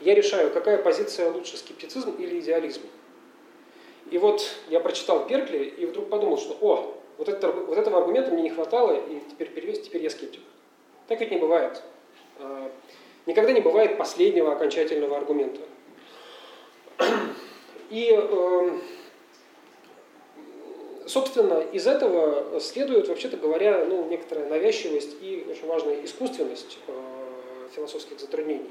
я 0.00 0.14
решаю, 0.14 0.50
какая 0.50 0.76
позиция 0.76 1.30
лучше, 1.30 1.56
скептицизм 1.56 2.14
или 2.18 2.40
идеализм. 2.40 2.82
И 4.10 4.18
вот 4.18 4.42
я 4.68 4.80
прочитал 4.80 5.26
Беркли 5.26 5.64
и 5.64 5.86
вдруг 5.86 6.10
подумал, 6.10 6.36
что, 6.36 6.58
о, 6.60 6.94
вот, 7.16 7.28
это, 7.28 7.50
вот 7.50 7.78
этого 7.78 7.98
аргумента 7.98 8.30
мне 8.30 8.42
не 8.42 8.50
хватало, 8.50 8.92
и 8.92 9.20
теперь 9.30 9.48
перевес, 9.48 9.80
теперь 9.80 10.02
я 10.02 10.10
скептик. 10.10 10.42
Так 11.08 11.20
ведь 11.20 11.30
не 11.30 11.38
бывает. 11.38 11.82
Э, 12.38 12.68
никогда 13.24 13.52
не 13.52 13.60
бывает 13.60 13.96
последнего 13.96 14.52
окончательного 14.52 15.16
аргумента. 15.16 15.60
И 17.88 18.10
э, 18.12 18.70
собственно, 21.12 21.60
из 21.72 21.86
этого 21.86 22.58
следует, 22.58 23.08
вообще-то 23.08 23.36
говоря, 23.36 23.84
ну, 23.84 24.06
некоторая 24.08 24.48
навязчивость 24.48 25.16
и, 25.20 25.46
очень 25.48 25.66
важная, 25.66 26.02
искусственность 26.04 26.78
э, 26.86 26.92
философских 27.74 28.18
затруднений. 28.18 28.70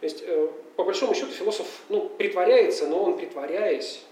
То 0.00 0.04
есть, 0.04 0.24
э, 0.26 0.48
по 0.76 0.82
большому 0.82 1.14
счету, 1.14 1.30
философ 1.30 1.66
ну, 1.88 2.08
притворяется, 2.08 2.88
но 2.88 3.02
он, 3.02 3.16
притворяясь, 3.16 4.02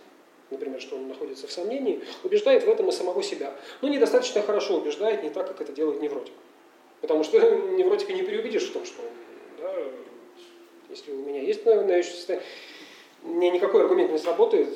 например, 0.51 0.81
что 0.81 0.95
он 0.95 1.09
находится 1.09 1.49
в 1.49 1.53
сомнении, 1.53 2.03
убеждает 2.23 2.65
в 2.65 2.69
этом 2.69 2.89
и 2.89 2.93
самого 2.93 3.23
себя. 3.23 3.53
Но 3.83 3.89
недостаточно 3.89 4.43
хорошо 4.43 4.77
убеждает, 4.77 5.25
не 5.25 5.31
так, 5.31 5.49
как 5.49 5.61
это 5.61 5.73
делает 5.73 6.01
невротик. 6.01 6.35
Потому 7.01 7.25
что 7.25 7.41
невротика 7.77 8.13
не 8.13 8.23
переубедишь 8.23 8.69
в 8.69 8.73
том, 8.73 8.85
что 8.85 9.03
да, 9.61 9.75
если 10.89 11.11
у 11.11 11.17
меня 11.17 11.43
есть 11.43 11.67
навязчивое 11.67 12.41
мне 13.23 13.51
никакой 13.51 13.83
аргумент 13.83 14.13
не 14.13 14.19
сработает, 14.19 14.69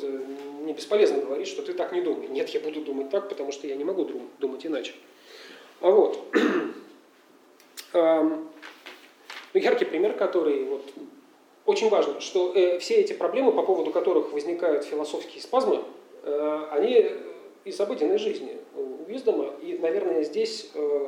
мне 0.64 0.72
бесполезно 0.72 1.18
говорить, 1.18 1.46
что 1.46 1.62
ты 1.62 1.74
так 1.74 1.92
не 1.92 2.00
думай. 2.00 2.26
Нет, 2.28 2.48
я 2.50 2.60
буду 2.60 2.80
думать 2.80 3.10
так, 3.10 3.28
потому 3.28 3.52
что 3.52 3.66
я 3.66 3.76
не 3.76 3.84
могу 3.84 4.08
думать 4.38 4.66
иначе. 4.66 4.94
А 5.80 5.90
вот. 5.90 6.18
Ну, 7.92 9.60
яркий 9.60 9.84
пример, 9.84 10.14
который 10.14 10.64
вот, 10.64 10.82
очень 11.64 11.88
важно, 11.88 12.20
что 12.20 12.52
э, 12.56 12.80
все 12.80 12.96
эти 12.96 13.12
проблемы, 13.12 13.52
по 13.52 13.62
поводу 13.62 13.92
которых 13.92 14.32
возникают 14.32 14.84
философские 14.84 15.40
спазмы, 15.40 15.84
э, 16.24 16.66
они 16.72 17.12
из 17.64 17.80
обыденной 17.80 18.18
жизни 18.18 18.58
у 18.74 19.04
Виздома. 19.08 19.54
И, 19.62 19.78
наверное, 19.78 20.24
здесь 20.24 20.72
э, 20.74 21.06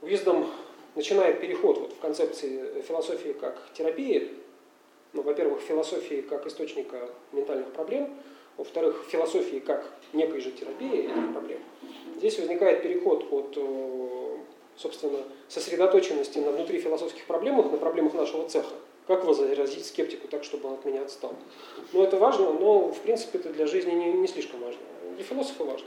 Виздом 0.00 0.46
начинает 0.94 1.40
переход 1.40 1.78
вот 1.78 1.92
в 1.92 1.98
концепции 1.98 2.80
философии 2.82 3.32
как 3.32 3.60
терапии, 3.74 4.30
ну, 5.16 5.22
во-первых, 5.22 5.60
философии 5.60 6.20
как 6.20 6.46
источника 6.46 7.08
ментальных 7.32 7.72
проблем, 7.72 8.14
во-вторых, 8.58 9.04
философии 9.08 9.58
как 9.58 9.90
некой 10.12 10.40
же 10.40 10.50
терапии 10.50 11.04
этих 11.04 11.32
проблем. 11.32 11.58
Здесь 12.16 12.38
возникает 12.38 12.82
переход 12.82 13.26
от, 13.30 13.56
э, 13.56 14.36
собственно, 14.76 15.18
сосредоточенности 15.48 16.38
на 16.38 16.52
внутри 16.52 16.78
философских 16.78 17.24
проблемах 17.26 17.72
на 17.72 17.78
проблемах 17.78 18.14
нашего 18.14 18.48
цеха. 18.48 18.74
Как 19.06 19.24
возразить 19.24 19.86
скептику 19.86 20.28
так, 20.28 20.44
чтобы 20.44 20.68
он 20.68 20.74
от 20.74 20.84
меня 20.84 21.02
отстал? 21.02 21.34
Ну, 21.92 22.02
это 22.02 22.16
важно, 22.16 22.52
но, 22.52 22.88
в 22.88 22.98
принципе, 23.00 23.38
это 23.38 23.50
для 23.50 23.66
жизни 23.66 23.92
не, 23.92 24.12
не 24.12 24.26
слишком 24.26 24.60
важно. 24.60 24.80
Для 25.14 25.24
философа 25.24 25.64
важно. 25.64 25.86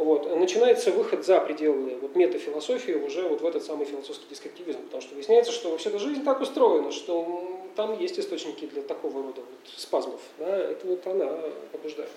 Вот. 0.00 0.34
Начинается 0.34 0.92
выход 0.92 1.26
за 1.26 1.40
пределы 1.40 1.98
вот, 2.00 2.16
метафилософии 2.16 2.92
уже 2.92 3.28
вот 3.28 3.42
в 3.42 3.46
этот 3.46 3.64
самый 3.64 3.84
философский 3.84 4.26
дескриптивизм, 4.30 4.82
потому 4.84 5.02
что 5.02 5.14
выясняется, 5.14 5.52
что 5.52 5.70
вообще-то 5.70 5.98
жизнь 5.98 6.24
так 6.24 6.40
устроена, 6.40 6.90
что 6.90 7.59
там 7.80 7.98
есть 7.98 8.18
источники 8.18 8.66
для 8.66 8.82
такого 8.82 9.22
рода 9.22 9.40
вот 9.40 9.72
спазмов. 9.76 10.20
Да? 10.38 10.54
Это 10.54 10.86
вот 10.86 11.06
она 11.06 11.28
побуждает 11.72 12.10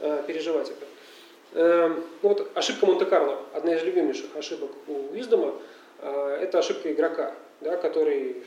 э, 0.00 0.22
переживать 0.24 0.70
это. 0.70 0.86
Э, 1.54 1.88
ну 2.22 2.28
вот 2.28 2.48
ошибка 2.54 2.86
Монте-Карло, 2.86 3.40
одна 3.52 3.74
из 3.74 3.82
любимейших 3.82 4.36
ошибок 4.36 4.70
у 4.86 5.12
Виздома, 5.12 5.54
э, 5.98 6.38
это 6.42 6.60
ошибка 6.60 6.92
игрока, 6.92 7.34
да, 7.60 7.76
который, 7.76 8.44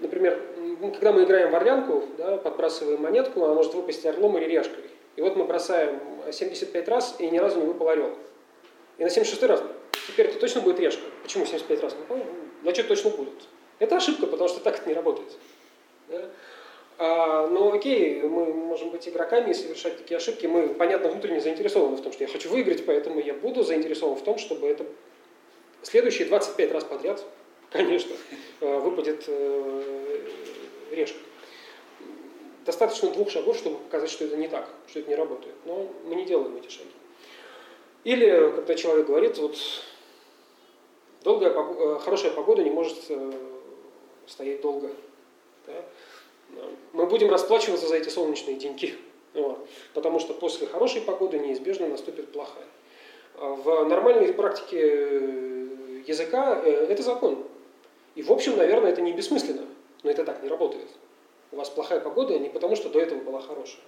например, 0.00 0.38
когда 0.92 1.12
мы 1.12 1.24
играем 1.24 1.50
в 1.50 1.56
орлянку, 1.56 2.04
да, 2.18 2.36
подбрасываем 2.36 3.00
монетку, 3.00 3.42
она 3.42 3.54
может 3.54 3.72
выпасть 3.72 4.04
орлом 4.04 4.36
или 4.36 4.44
решкой. 4.44 4.84
И 5.16 5.22
вот 5.22 5.34
мы 5.36 5.44
бросаем 5.44 5.98
75 6.30 6.88
раз, 6.88 7.16
и 7.18 7.30
ни 7.30 7.38
разу 7.38 7.58
не 7.58 7.66
выпал 7.66 7.88
орел. 7.88 8.14
И 8.98 9.02
на 9.02 9.08
76 9.08 9.42
раз 9.44 9.62
теперь 10.08 10.26
это 10.26 10.38
точно 10.38 10.60
будет 10.60 10.78
решка. 10.78 11.04
Почему 11.22 11.46
75 11.46 11.82
раз? 11.82 11.96
Ну, 12.10 12.22
значит, 12.62 12.86
точно 12.86 13.08
будет. 13.08 13.32
Это 13.78 13.96
ошибка, 13.96 14.26
потому 14.26 14.48
что 14.48 14.60
так 14.60 14.78
это 14.78 14.88
не 14.88 14.94
работает. 14.94 15.36
Да? 16.08 16.30
А, 16.98 17.46
но 17.48 17.72
окей, 17.72 18.22
мы 18.22 18.46
можем 18.54 18.90
быть 18.90 19.06
игроками 19.06 19.50
и 19.50 19.54
совершать 19.54 19.98
такие 19.98 20.16
ошибки. 20.16 20.46
Мы, 20.46 20.68
понятно, 20.68 21.10
внутренне 21.10 21.40
заинтересованы 21.40 21.96
в 21.96 22.02
том, 22.02 22.12
что 22.12 22.24
я 22.24 22.28
хочу 22.28 22.48
выиграть, 22.48 22.86
поэтому 22.86 23.20
я 23.20 23.34
буду 23.34 23.62
заинтересован 23.62 24.16
в 24.16 24.22
том, 24.22 24.38
чтобы 24.38 24.66
это 24.66 24.86
следующие 25.82 26.26
25 26.26 26.72
раз 26.72 26.84
подряд, 26.84 27.22
конечно, 27.70 28.14
э, 28.60 28.78
выпадет 28.78 29.24
э, 29.26 30.26
решка. 30.92 31.18
Достаточно 32.64 33.10
двух 33.10 33.30
шагов, 33.30 33.56
чтобы 33.56 33.76
показать, 33.76 34.10
что 34.10 34.24
это 34.24 34.36
не 34.36 34.48
так, 34.48 34.68
что 34.88 35.00
это 35.00 35.08
не 35.10 35.14
работает. 35.14 35.54
Но 35.66 35.88
мы 36.06 36.14
не 36.14 36.24
делаем 36.24 36.56
эти 36.56 36.70
шаги. 36.70 36.90
Или 38.04 38.52
когда 38.54 38.74
человек 38.74 39.06
говорит, 39.06 39.36
вот 39.36 39.56
долгая, 41.22 41.52
э, 41.52 41.98
хорошая 42.02 42.30
погода 42.30 42.64
не 42.64 42.70
может 42.70 42.96
стоять 44.26 44.60
долго. 44.60 44.90
Да? 45.66 45.74
Мы 46.92 47.06
будем 47.06 47.30
расплачиваться 47.30 47.86
за 47.86 47.96
эти 47.96 48.08
солнечные 48.08 48.56
деньги, 48.56 48.94
вот, 49.34 49.66
потому 49.94 50.20
что 50.20 50.32
после 50.34 50.66
хорошей 50.66 51.02
погоды 51.02 51.38
неизбежно 51.38 51.88
наступит 51.88 52.32
плохая. 52.32 52.64
В 53.34 53.84
нормальной 53.84 54.32
практике 54.32 54.80
э, 54.80 56.02
языка 56.06 56.62
э, 56.64 56.86
это 56.88 57.02
закон. 57.02 57.44
И 58.14 58.22
в 58.22 58.32
общем, 58.32 58.56
наверное, 58.56 58.92
это 58.92 59.02
не 59.02 59.12
бессмысленно, 59.12 59.66
но 60.02 60.10
это 60.10 60.24
так 60.24 60.42
не 60.42 60.48
работает. 60.48 60.88
У 61.52 61.56
вас 61.56 61.68
плохая 61.68 62.00
погода 62.00 62.38
не 62.38 62.48
потому, 62.48 62.76
что 62.76 62.88
до 62.88 62.98
этого 62.98 63.20
была 63.20 63.40
хорошая. 63.42 63.82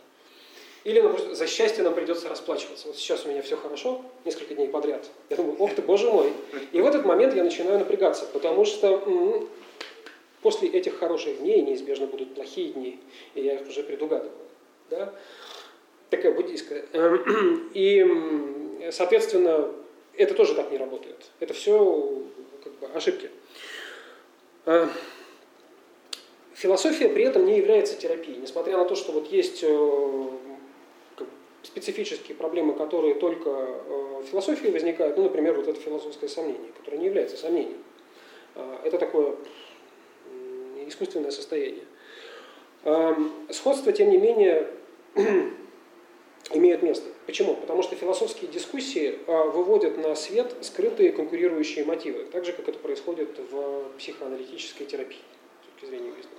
Или, 0.84 1.00
например, 1.00 1.34
за 1.34 1.46
счастье 1.46 1.82
нам 1.82 1.94
придется 1.94 2.28
расплачиваться. 2.28 2.88
Вот 2.88 2.96
сейчас 2.96 3.24
у 3.24 3.28
меня 3.28 3.42
все 3.42 3.56
хорошо, 3.56 4.02
несколько 4.24 4.54
дней 4.54 4.68
подряд. 4.68 5.06
Я 5.28 5.36
думаю, 5.36 5.56
ох 5.58 5.74
ты, 5.74 5.82
боже 5.82 6.10
мой. 6.10 6.32
И 6.72 6.80
в 6.80 6.86
этот 6.86 7.04
момент 7.04 7.34
я 7.34 7.42
начинаю 7.42 7.78
напрягаться, 7.78 8.26
потому 8.32 8.64
что 8.64 9.48
После 10.42 10.68
этих 10.68 10.98
хороших 10.98 11.38
дней 11.38 11.62
неизбежно 11.62 12.06
будут 12.06 12.34
плохие 12.34 12.72
дни, 12.72 13.00
и 13.34 13.42
я 13.42 13.54
их 13.54 13.68
уже 13.68 13.82
предугадываю. 13.82 14.32
Да? 14.90 15.12
Такая 16.10 16.32
буддийская. 16.32 16.84
И, 17.74 18.90
соответственно, 18.92 19.72
это 20.16 20.34
тоже 20.34 20.54
так 20.54 20.70
не 20.70 20.78
работает. 20.78 21.30
Это 21.40 21.54
все 21.54 22.22
как 22.62 22.72
бы, 22.74 22.86
ошибки. 22.94 23.30
А, 24.66 24.88
философия 26.54 27.08
при 27.08 27.24
этом 27.24 27.44
не 27.46 27.56
является 27.56 27.96
терапией, 27.96 28.38
несмотря 28.38 28.76
на 28.76 28.84
то, 28.84 28.94
что 28.94 29.12
вот 29.12 29.30
есть 29.32 29.60
э, 29.62 30.28
специфические 31.62 32.36
проблемы, 32.36 32.74
которые 32.74 33.14
только 33.14 33.48
в 33.48 34.24
философии 34.30 34.68
возникают, 34.68 35.16
ну, 35.16 35.24
например, 35.24 35.54
вот 35.54 35.68
это 35.68 35.80
философское 35.80 36.28
сомнение, 36.28 36.72
которое 36.76 36.98
не 36.98 37.06
является 37.06 37.36
сомнением. 37.36 37.78
А, 38.54 38.80
это 38.84 38.98
такое 38.98 39.36
искусственное 40.88 41.30
состояние. 41.30 41.84
Сходство, 43.50 43.92
тем 43.92 44.10
не 44.10 44.18
менее, 44.18 44.68
имеют 46.52 46.82
место. 46.82 47.08
Почему? 47.26 47.54
Потому 47.54 47.82
что 47.82 47.96
философские 47.96 48.50
дискуссии 48.50 49.18
а, 49.26 49.44
выводят 49.44 49.98
на 49.98 50.14
свет 50.14 50.54
скрытые 50.62 51.12
конкурирующие 51.12 51.84
мотивы, 51.84 52.24
так 52.24 52.44
же, 52.44 52.52
как 52.52 52.68
это 52.68 52.78
происходит 52.78 53.38
в 53.50 53.90
психоаналитической 53.98 54.86
терапии, 54.86 55.20
с 55.62 55.74
точки 55.74 55.90
зрения 55.90 56.10
Виздома. 56.16 56.38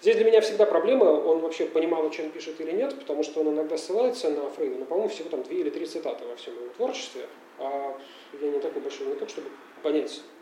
Здесь 0.00 0.16
для 0.16 0.24
меня 0.24 0.40
всегда 0.40 0.64
проблема, 0.64 1.04
он 1.04 1.40
вообще 1.40 1.66
понимал, 1.66 2.06
о 2.06 2.10
чем 2.10 2.30
пишет 2.30 2.58
или 2.60 2.72
нет, 2.72 2.98
потому 2.98 3.22
что 3.22 3.40
он 3.40 3.50
иногда 3.50 3.76
ссылается 3.76 4.30
на 4.30 4.48
Фрейда, 4.48 4.78
но, 4.78 4.84
по-моему, 4.86 5.10
всего 5.10 5.28
там 5.28 5.42
две 5.42 5.60
или 5.60 5.68
три 5.68 5.84
цитаты 5.84 6.24
во 6.24 6.36
всем 6.36 6.54
его 6.54 6.68
творчестве, 6.76 7.26
а 7.58 7.98
я 8.40 8.50
не 8.50 8.58
такой 8.60 8.80
большой 8.80 9.06
знаток, 9.08 9.28
чтобы 9.28 9.48
понять, 9.82 10.22
он 10.22 10.39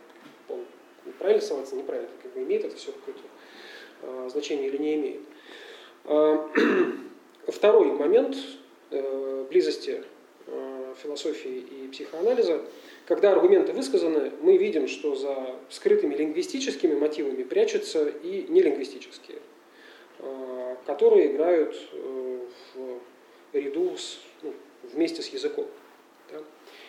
правильно 1.19 1.43
ссылаться, 1.43 1.77
неправильно, 1.77 2.11
как 2.23 2.33
бы 2.33 2.43
имеет 2.43 2.65
это 2.65 2.77
все 2.77 2.93
какое-то 2.93 3.21
э, 4.03 4.29
значение 4.31 4.69
или 4.69 4.77
не 4.77 4.95
имеет. 4.97 5.21
Э, 6.05 6.49
второй 7.49 7.87
момент 7.93 8.37
э, 8.91 9.47
близости 9.49 10.05
э, 10.47 10.95
философии 11.03 11.59
и 11.59 11.89
психоанализа, 11.89 12.65
когда 13.07 13.33
аргументы 13.33 13.73
высказаны, 13.73 14.33
мы 14.41 14.57
видим, 14.57 14.89
что 14.89 15.15
за 15.15 15.57
скрытыми 15.71 16.15
лингвистическими 16.15 16.95
мотивами 16.95 17.43
прячутся 17.43 18.09
и 18.09 18.47
нелингвистические, 18.49 19.39
э, 20.19 20.77
которые 20.87 21.33
играют 21.33 21.77
э, 21.93 22.41
в 22.75 23.01
ряду 23.53 23.97
с, 23.97 24.21
ну, 24.43 24.53
вместе 24.83 25.23
с 25.23 25.29
языком. 25.29 25.67
Да? 26.33 26.39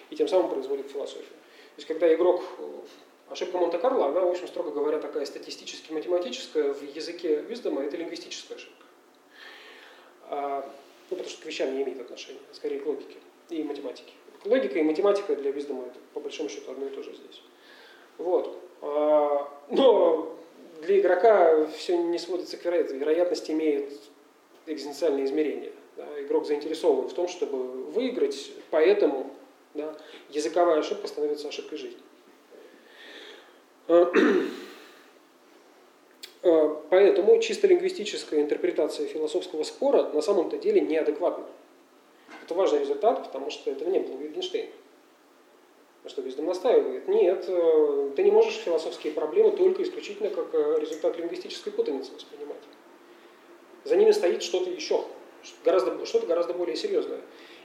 И 0.09 0.15
тем 0.15 0.27
самым 0.27 0.49
производит 0.49 0.91
философию. 0.91 1.25
То 1.25 1.77
есть, 1.77 1.87
когда 1.87 2.13
игрок 2.13 2.43
Ошибка 3.30 3.60
Монте-Карло, 3.60 4.07
она, 4.07 4.22
в 4.22 4.30
общем, 4.30 4.47
строго 4.47 4.72
говоря, 4.72 4.99
такая 4.99 5.26
статистически 5.26 5.91
математическая, 5.91 6.73
в 6.73 6.81
языке 6.81 7.41
Виздома 7.41 7.84
это 7.84 7.95
лингвистическая 7.95 8.57
ошибка. 8.57 8.85
А, 10.30 10.69
ну, 11.10 11.18
потому 11.18 11.30
что 11.30 11.41
к 11.43 11.45
вещам 11.45 11.76
не 11.76 11.84
имеет 11.84 12.01
отношения, 12.01 12.39
а 12.51 12.56
скорее 12.56 12.80
к 12.80 12.85
логике 12.88 13.18
и 13.49 13.64
математике. 13.64 14.14
Логика 14.45 14.80
и 14.80 14.84
математика 14.84 15.35
для 15.35 15.51
Виздома 15.51 15.84
это, 15.84 15.99
по 16.14 16.19
большому 16.19 16.49
счету, 16.49 16.72
одно 16.72 16.88
и 16.88 16.89
то 16.89 17.03
же 17.03 17.14
здесь. 17.14 17.41
Вот. 18.18 18.57
А, 18.81 19.47
но 19.69 20.35
для 20.81 20.99
игрока 20.99 21.68
все 21.68 21.97
не 21.97 22.18
сводится 22.18 22.57
к 22.57 22.65
вероятности. 22.65 22.99
Вероятность 22.99 23.51
имеет 23.51 23.93
экзистенциальные 24.65 25.26
измерения. 25.26 25.72
Да? 25.97 26.06
Игрок 26.22 26.47
заинтересован 26.47 27.07
в 27.07 27.14
том, 27.14 27.27
чтобы 27.27 27.84
выиграть, 27.91 28.51
поэтому 28.72 29.31
да, 29.73 29.95
языковая 30.30 30.80
ошибка 30.80 31.07
становится 31.07 31.49
ошибкой 31.49 31.77
жизни. 31.77 32.01
Э, 33.90 34.06
э, 36.44 36.76
поэтому 36.91 37.41
чисто 37.41 37.68
лингвистическая 37.68 38.40
интерпретация 38.40 39.07
философского 39.07 39.64
спора 39.64 40.03
на 40.14 40.22
самом-то 40.22 40.57
деле 40.57 40.80
неадекватна. 40.80 41.45
Это 42.44 42.53
важный 42.53 42.82
результат, 42.82 43.24
потому 43.24 43.49
что 43.49 43.72
этого 43.72 43.90
не 43.90 43.99
было 43.99 44.14
у 44.14 44.20
Wittgenstein. 44.20 44.70
На 46.03 46.10
что 46.10 46.22
Виздом 46.22 46.45
настаивает. 46.45 47.07
Нет, 47.07 47.45
э, 47.48 48.11
ты 48.16 48.24
не 48.24 48.32
можешь 48.32 48.57
философские 48.57 49.11
проблемы 49.11 49.57
только 49.57 49.82
исключительно 49.82 50.30
как 50.30 50.53
результат 50.80 51.18
лингвистической 51.18 51.74
путаницы 51.74 52.14
воспринимать. 52.14 52.57
За 53.86 53.95
ними 53.95 54.11
стоит 54.11 54.44
что-то 54.44 54.70
еще, 54.70 55.03
гораздо, 55.66 56.06
что-то 56.06 56.28
гораздо 56.28 56.53
более 56.53 56.76
серьезное. 56.76 57.22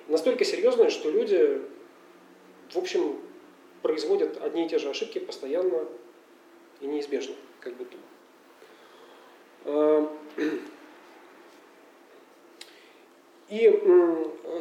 Настолько 0.09 0.47
серьезное, 0.47 0.89
что 0.89 1.11
люди, 1.11 1.61
в 2.71 2.79
общем, 2.79 3.21
производят 3.83 4.43
одни 4.43 4.65
и 4.65 4.69
те 4.71 4.79
же 4.79 4.89
ошибки 4.89 5.19
постоянно 5.19 5.87
и 6.85 6.87
неизбежно, 6.87 7.35
как 7.61 7.75
будто 7.75 7.97
бы. 9.65 10.11
И 13.51 13.69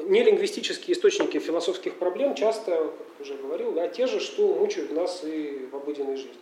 нелингвистические 0.08 0.94
источники 0.94 1.40
философских 1.40 1.96
проблем 1.96 2.36
часто, 2.36 2.72
как 2.72 3.22
уже 3.22 3.36
говорил, 3.36 3.72
да, 3.72 3.88
те 3.88 4.08
же, 4.08 4.20
что 4.20 4.56
мучают 4.56 4.92
нас 4.92 5.24
и 5.24 5.70
в 5.72 5.76
обыденной 5.76 6.18
жизни. 6.18 6.36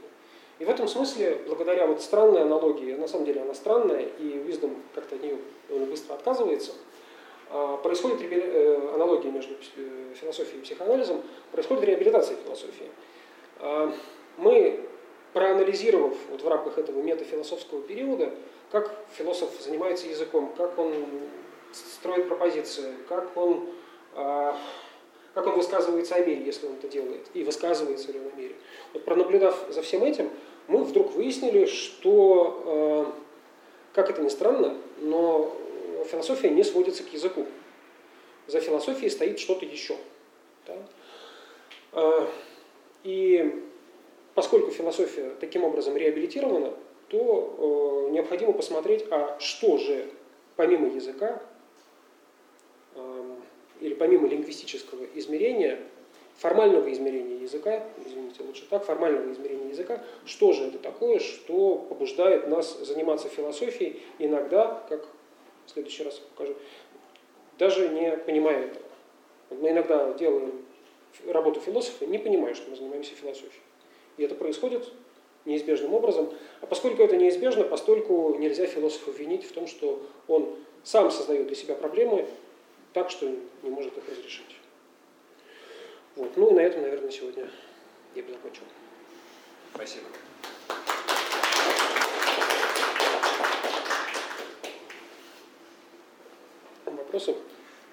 И 0.58 0.66
в 0.66 0.70
этом 0.70 0.88
смысле, 0.88 1.40
благодаря 1.48 1.86
вот 1.86 2.02
странной 2.02 2.42
аналогии, 2.42 2.94
на 2.94 3.08
самом 3.08 3.26
деле 3.26 3.42
она 3.42 3.54
странная, 3.54 4.08
и 4.20 4.40
Виздом 4.40 4.76
как-то 4.94 5.16
от 5.16 5.24
нее 5.24 5.38
быстро 5.70 6.16
отказывается, 6.16 6.72
а, 7.52 7.78
происходит 7.78 8.22
э, 8.32 8.92
аналогия 8.94 9.32
между 9.32 9.54
э, 9.54 10.14
философией 10.16 10.60
и 10.60 10.62
психоанализом, 10.62 11.22
происходит 11.52 11.84
реабилитация 11.84 12.38
философии. 12.38 12.90
А, 13.60 13.94
мы, 14.38 14.80
проанализировав 15.34 16.16
вот 16.30 16.42
в 16.42 16.48
рамках 16.48 16.78
этого 16.78 17.02
метафилософского 17.02 17.82
периода, 17.82 18.34
как 18.72 18.94
философ 19.18 19.50
занимается 19.60 20.08
языком, 20.08 20.54
как 20.58 20.78
он 20.78 20.94
строит 21.74 22.28
пропозиции, 22.28 22.94
как 23.08 23.36
он, 23.38 23.70
а, 24.16 24.58
как 25.34 25.48
он 25.48 25.56
высказывается 25.56 26.16
о 26.16 26.20
мире, 26.20 26.44
если 26.44 26.68
он 26.68 26.74
это 26.74 26.88
делает, 26.88 27.28
и 27.34 27.44
высказывается 27.44 28.12
ли 28.12 28.20
он 28.20 28.28
о 28.34 28.36
мире. 28.36 28.56
Вот 28.94 29.06
пронаблюдав 29.06 29.68
за 29.70 29.82
всем 29.82 30.04
этим, 30.04 30.30
мы 30.68 30.84
вдруг 30.84 31.14
выяснили, 31.14 31.66
что, 31.66 32.64
а, 32.66 33.14
как 33.94 34.10
это 34.10 34.22
ни 34.22 34.30
странно, 34.30 34.78
но 35.00 35.56
философия 36.10 36.50
не 36.50 36.64
сводится 36.64 37.04
к 37.04 37.14
языку. 37.14 37.46
За 38.48 38.60
философией 38.60 39.10
стоит 39.10 39.40
что-то 39.40 39.66
еще. 39.66 39.96
Да? 40.68 40.76
А, 41.94 42.28
и 43.04 43.64
поскольку 44.36 44.72
философия 44.72 45.32
таким 45.40 45.64
образом 45.64 45.98
реабилитирована, 45.98 46.74
то 47.10 48.08
э, 48.08 48.12
необходимо 48.14 48.54
посмотреть, 48.54 49.06
а 49.12 49.38
что 49.40 49.78
же 49.78 50.10
помимо 50.56 50.88
языка 50.88 51.42
или 53.82 53.96
помимо 53.96 54.28
лингвистического 54.28 55.06
измерения, 55.16 55.80
формального 56.38 56.92
измерения 56.92 57.38
языка, 57.38 57.84
извините, 58.06 58.44
лучше 58.44 58.66
так, 58.70 58.86
формального 58.86 59.32
измерения 59.34 59.70
языка, 59.70 60.04
что 60.26 60.54
же 60.54 60.66
это 60.66 60.80
такое, 60.80 61.20
что 61.20 61.76
побуждает 61.90 62.48
нас 62.48 62.80
заниматься 62.80 63.28
философией, 63.28 64.02
иногда, 64.20 64.84
как 64.88 65.06
в 65.66 65.72
следующий 65.72 66.04
раз 66.04 66.20
покажу, 66.20 66.56
даже 67.58 67.90
не 67.90 68.16
понимая 68.18 68.66
этого. 68.66 68.86
Мы 69.50 69.72
иногда 69.72 70.14
делаем 70.14 70.66
работу 71.28 71.60
философа, 71.60 72.06
не 72.06 72.18
понимая, 72.18 72.54
что 72.54 72.70
мы 72.70 72.76
занимаемся 72.76 73.14
философией. 73.16 73.62
И 74.18 74.24
это 74.24 74.36
происходит 74.36 74.92
неизбежным 75.46 75.94
образом. 75.94 76.32
А 76.62 76.68
поскольку 76.68 77.02
это 77.02 77.18
неизбежно, 77.18 77.64
постольку 77.64 78.36
нельзя 78.38 78.66
философа 78.66 79.12
винить 79.12 79.46
в 79.46 79.52
том, 79.52 79.68
что 79.68 80.02
он 80.28 80.56
сам 80.84 81.12
создает 81.12 81.48
для 81.48 81.56
себя 81.56 81.76
проблемы, 81.76 82.28
так, 82.94 83.10
что 83.10 83.28
не 83.64 83.70
может 83.70 83.98
их 83.98 84.08
разрешить. 84.10 84.56
Вот. 86.16 86.36
Ну 86.36 86.52
и 86.52 86.54
на 86.54 86.60
этом, 86.60 86.82
наверное, 86.82 87.12
сегодня 87.12 87.50
я 88.16 88.24
бы 88.24 88.32
закончил. 88.32 88.64
Спасибо. 89.74 90.06
Вопросы? 96.86 97.36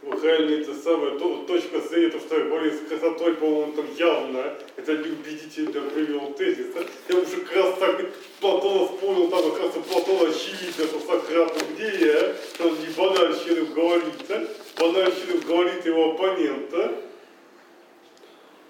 Локальная 0.03 0.61
это 0.61 0.75
самая 0.75 1.19
то, 1.19 1.39
точка 1.39 1.81
зрения, 1.81 2.11
то, 2.11 2.21
что 2.21 2.39
я 2.39 2.45
говорю 2.45 2.71
с 2.71 2.89
красотой, 2.89 3.35
по-моему, 3.35 3.73
там 3.73 3.87
явно, 3.97 4.55
это 4.77 4.97
неубедительно 4.97 5.91
привел 5.91 6.33
тезис. 6.35 6.67
Я 7.09 7.17
уже 7.17 7.41
как 7.41 7.57
раз 7.57 7.79
так 7.81 8.07
Платона 8.41 8.87
вспомнил, 8.87 9.29
там 9.29 9.51
как 9.51 9.61
раз 9.61 9.73
Платон 9.73 10.31
очевидно, 10.31 10.87
что 10.87 11.01
Сократ 11.01 11.53
где 11.73 12.07
я, 12.07 12.37
он 12.65 12.79
не 12.79 12.87
банальщины 12.97 13.67
говорит, 13.67 14.49
банальщину 14.79 15.41
говорит 15.45 15.85
его 15.85 16.13
оппонента. 16.13 16.95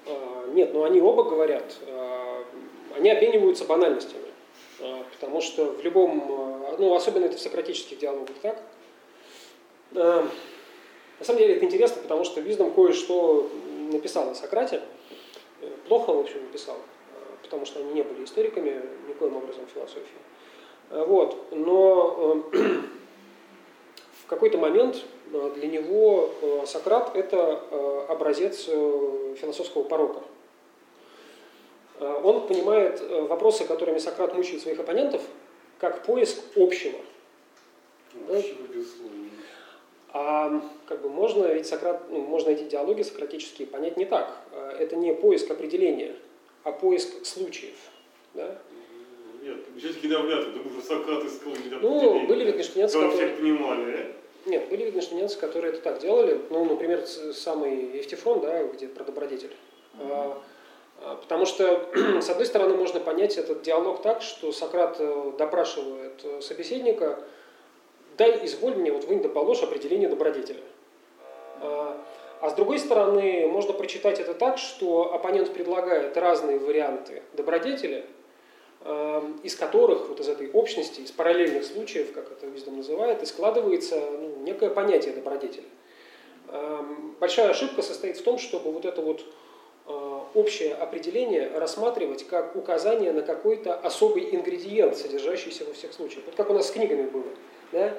А, 0.07 0.47
нет, 0.55 0.73
ну 0.73 0.85
они 0.85 1.03
оба 1.03 1.25
говорят, 1.25 1.77
а, 1.89 2.43
они 2.97 3.11
обмениваются 3.11 3.67
банальностями. 3.67 4.29
А, 4.81 5.05
потому 5.13 5.43
что 5.43 5.73
в 5.73 5.85
любом, 5.85 6.75
ну 6.79 6.95
особенно 6.95 7.27
это 7.27 7.37
в 7.37 7.41
сократических 7.41 7.99
диалогах 7.99 8.37
так, 8.41 8.63
на 11.19 11.25
самом 11.25 11.39
деле 11.41 11.57
это 11.57 11.65
интересно, 11.65 12.03
потому 12.03 12.25
что 12.25 12.41
Виздом 12.41 12.73
кое-что 12.73 13.51
написал 13.93 14.31
о 14.31 14.35
Сократе. 14.35 14.83
Плохо, 15.89 16.13
в 16.13 16.21
общем, 16.21 16.43
написал, 16.43 16.77
потому 17.43 17.67
что 17.67 17.81
они 17.81 17.93
не 17.93 18.03
были 18.03 18.25
историками, 18.25 18.83
никоим 19.09 19.37
образом 19.37 19.65
философии. 19.73 20.07
Вот. 20.91 21.37
Но 21.51 22.45
в 24.25 24.27
какой-то 24.27 24.59
момент 24.59 25.05
Э, 25.33 25.53
для 25.55 25.69
него 25.69 26.31
э, 26.41 26.65
Сократ– 26.67 27.11
это 27.15 27.63
э, 27.71 28.07
образец 28.09 28.65
философского 28.65 29.85
порока. 29.85 30.23
Он 32.01 32.47
понимает 32.47 33.01
вопросы, 33.29 33.65
которыми 33.65 33.99
Сократ 33.99 34.33
мучает 34.33 34.63
своих 34.63 34.79
оппонентов, 34.79 35.21
как 35.81 36.05
поиск 36.05 36.39
общего. 36.55 36.97
Общего, 38.29 38.63
безусловно. 38.73 39.31
А 40.13 40.63
как 40.87 41.03
бы 41.03 41.11
можно, 41.11 41.47
ведь 41.47 41.67
Сократ, 41.67 42.03
ну, 42.11 42.21
можно 42.21 42.51
эти 42.51 42.65
диалоги 42.65 43.03
сократические 43.03 43.69
понять 43.69 43.97
не 43.97 44.07
так. 44.07 44.39
Это 44.79 44.97
не 44.97 45.13
поиск 45.15 45.51
определения, 45.51 46.15
а 46.65 46.73
поиск 46.73 47.27
случаев. 47.27 47.77
Да? 48.35 48.59
Нет, 49.43 49.57
все-таки 49.77 50.09
навряд 50.09 50.47
ли, 50.47 50.53
потому 50.53 50.71
что 50.71 50.87
Сократ 50.87 51.25
искал 51.25 51.53
Ну, 51.83 52.27
были 52.27 52.45
ведь 52.45 52.95
которые... 52.95 53.29
все 53.29 53.37
понимали, 53.37 54.15
нет, 54.49 54.69
были 54.71 54.85
видношненцы, 54.85 55.39
которые 55.39 55.73
это 55.73 55.83
так 55.83 56.01
делали. 56.01 56.41
Ну, 56.51 56.65
например, 56.65 57.07
самый 57.07 57.97
Евтифон, 57.97 58.41
да, 58.41 58.65
где 58.65 58.89
про 58.89 59.05
добродетель. 59.05 59.55
Mm-hmm. 59.99 60.35
Потому 61.21 61.47
что, 61.47 61.89
с 62.21 62.29
одной 62.29 62.47
стороны, 62.47 62.75
можно 62.75 62.99
понять 62.99 63.37
этот 63.37 63.63
диалог 63.63 64.03
так, 64.03 64.23
что 64.23 64.51
Сократ 64.51 64.97
э, 64.99 65.33
допрашивает 65.39 66.21
э, 66.25 66.41
собеседника, 66.41 67.23
дай, 68.19 68.45
изволь 68.45 68.75
мне, 68.75 68.93
вот 68.93 69.05
вынь 69.05 69.23
да 69.23 69.29
положь 69.29 69.63
определение 69.63 70.09
добродетеля. 70.09 70.61
А, 71.61 71.97
а 72.41 72.51
с 72.51 72.55
другой 72.55 72.79
стороны, 72.79 73.47
можно 73.47 73.73
прочитать 73.73 74.21
это 74.21 74.35
так, 74.35 74.59
что 74.59 75.15
оппонент 75.15 75.53
предлагает 75.53 76.17
разные 76.17 76.59
варианты 76.59 77.23
добродетеля– 77.33 78.05
Эм, 78.85 79.41
из 79.43 79.57
которых, 79.57 80.09
вот 80.09 80.21
из 80.21 80.29
этой 80.29 80.51
общности, 80.53 81.01
из 81.01 81.11
параллельных 81.11 81.65
случаев, 81.65 82.13
как 82.13 82.31
это 82.31 82.47
Виздом 82.47 82.77
называет, 82.77 83.21
и 83.23 83.27
складывается 83.27 84.01
ну, 84.01 84.37
некое 84.45 84.71
понятие 84.71 85.15
добродетели. 85.15 85.67
Эм, 86.49 87.17
большая 87.19 87.51
ошибка 87.51 87.83
состоит 87.83 88.19
в 88.19 88.23
том, 88.23 88.39
чтобы 88.39 88.71
вот 88.71 88.85
это 88.85 89.03
вот 89.03 89.25
э, 89.89 90.21
общее 90.35 90.75
определение 90.75 91.51
рассматривать 91.57 92.27
как 92.29 92.55
указание 92.55 93.11
на 93.11 93.23
какой-то 93.23 93.75
особый 93.75 94.33
ингредиент, 94.33 94.97
содержащийся 94.97 95.65
во 95.65 95.73
всех 95.73 95.93
случаях. 95.93 96.25
Вот 96.27 96.37
как 96.37 96.49
у 96.49 96.53
нас 96.53 96.69
с 96.69 96.71
книгами 96.71 97.09
было. 97.09 97.27
Да? 97.73 97.95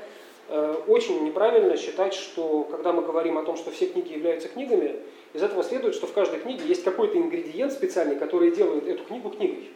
Э, 0.49 0.75
очень 0.87 1.23
неправильно 1.23 1.77
считать, 1.77 2.13
что 2.13 2.63
когда 2.63 2.91
мы 2.91 3.03
говорим 3.03 3.37
о 3.37 3.43
том, 3.43 3.55
что 3.55 3.71
все 3.71 3.87
книги 3.87 4.13
являются 4.13 4.47
книгами, 4.49 4.99
из 5.33 5.43
этого 5.43 5.63
следует, 5.63 5.93
что 5.93 6.07
в 6.07 6.13
каждой 6.13 6.39
книге 6.39 6.65
есть 6.65 6.83
какой-то 6.83 7.17
ингредиент 7.17 7.71
специальный, 7.71 8.15
который 8.15 8.51
делает 8.51 8.87
эту 8.87 9.03
книгу 9.03 9.29
книгой. 9.29 9.69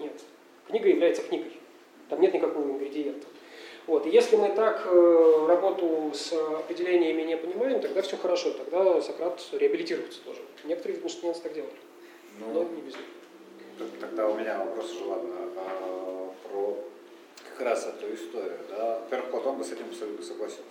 Нет. 0.00 0.18
Книга 0.68 0.88
является 0.88 1.22
книгой. 1.22 1.52
Там 2.08 2.20
нет 2.20 2.32
никакого 2.32 2.64
ингредиента. 2.64 3.26
Вот. 3.86 4.06
И 4.06 4.10
если 4.10 4.36
мы 4.36 4.48
так 4.54 4.86
э, 4.86 5.46
работу 5.46 6.10
с 6.14 6.32
определениями 6.32 7.22
не 7.22 7.36
понимаем, 7.36 7.80
тогда 7.80 8.00
все 8.00 8.16
хорошо, 8.16 8.52
тогда 8.52 9.02
Сократ 9.02 9.42
реабилитируется 9.52 10.20
тоже. 10.24 10.40
Некоторые 10.64 11.00
винштейнцы 11.00 11.42
так 11.42 11.52
делали, 11.52 11.72
ну, 12.40 12.52
но 12.52 12.62
не 12.62 12.80
без 12.80 12.94
них. 12.94 13.04
Тогда 14.00 14.28
у 14.28 14.38
меня 14.38 14.58
вопрос 14.58 14.90
уже, 14.92 15.04
ладно, 15.04 15.34
а, 15.56 16.30
про 16.48 16.76
как 17.56 17.66
раз 17.66 17.86
эту 17.86 18.12
историю. 18.14 18.58
Да? 18.68 19.00
Во-первых, 19.00 19.30
Платон 19.30 19.58
бы 19.58 19.64
с 19.64 19.72
этим 19.72 19.88
абсолютно 19.88 20.24
согласился 20.24 20.62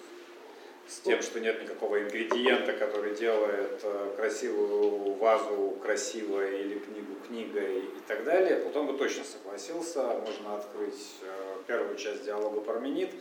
с 0.88 1.00
тем, 1.00 1.22
что 1.22 1.40
нет 1.40 1.62
никакого 1.62 2.02
ингредиента, 2.02 2.74
который 2.74 3.16
делает 3.16 3.80
э, 3.84 4.14
красивую 4.18 5.14
вазу 5.14 5.78
красивой 5.82 6.62
или 6.62 6.80
книгу 6.80 7.16
книгой 7.26 7.80
и 7.80 8.02
так 8.08 8.26
далее, 8.26 8.58
потом 8.58 8.88
бы 8.88 8.98
точно 8.98 9.24
согласился. 9.24 10.04
Можно 10.04 10.58
открыть 10.58 11.20
э, 11.22 11.56
первую 11.68 11.96
часть 11.96 12.26
диалога 12.26 12.60
Парменид, 12.60 13.12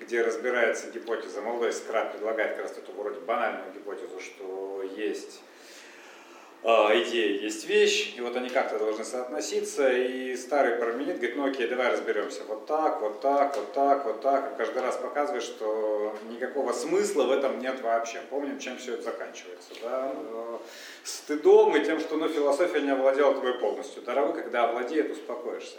где 0.00 0.22
разбирается 0.22 0.90
гипотеза. 0.90 1.40
Молодой 1.40 1.72
Скрат 1.72 2.12
предлагает 2.12 2.56
как 2.56 2.66
раз 2.66 2.78
эту 2.78 2.92
вроде 2.92 3.18
банальную 3.20 3.72
гипотезу, 3.74 4.20
что 4.20 4.84
есть 4.96 5.40
идея 6.64 7.40
есть 7.40 7.66
вещь, 7.66 8.14
и 8.16 8.20
вот 8.20 8.36
они 8.36 8.48
как-то 8.48 8.78
должны 8.78 9.04
соотноситься, 9.04 9.90
и 9.90 10.36
старый 10.36 10.76
парменид 10.76 11.16
говорит, 11.16 11.36
ну 11.36 11.46
окей, 11.46 11.66
давай 11.66 11.90
разберемся, 11.90 12.42
вот 12.46 12.66
так, 12.66 13.00
вот 13.00 13.20
так, 13.20 13.56
вот 13.56 13.72
так, 13.72 14.04
вот 14.06 14.20
так, 14.20 14.52
и 14.52 14.56
каждый 14.56 14.82
раз 14.82 14.96
показывает, 14.96 15.42
что 15.42 16.14
никакого 16.30 16.72
смысла 16.72 17.24
в 17.24 17.32
этом 17.32 17.58
нет 17.58 17.80
вообще. 17.82 18.20
Помним, 18.30 18.58
чем 18.58 18.76
все 18.78 18.94
это 18.94 19.02
заканчивается, 19.02 19.70
да? 19.82 20.12
Э, 20.14 20.58
стыдом 21.02 21.76
и 21.76 21.84
тем, 21.84 21.98
что 21.98 22.16
ну, 22.16 22.28
философия 22.28 22.80
не 22.80 22.90
овладела 22.90 23.34
тобой 23.34 23.54
полностью. 23.54 24.02
Дорогой, 24.02 24.42
когда 24.42 24.68
овладеет, 24.68 25.10
успокоишься. 25.10 25.78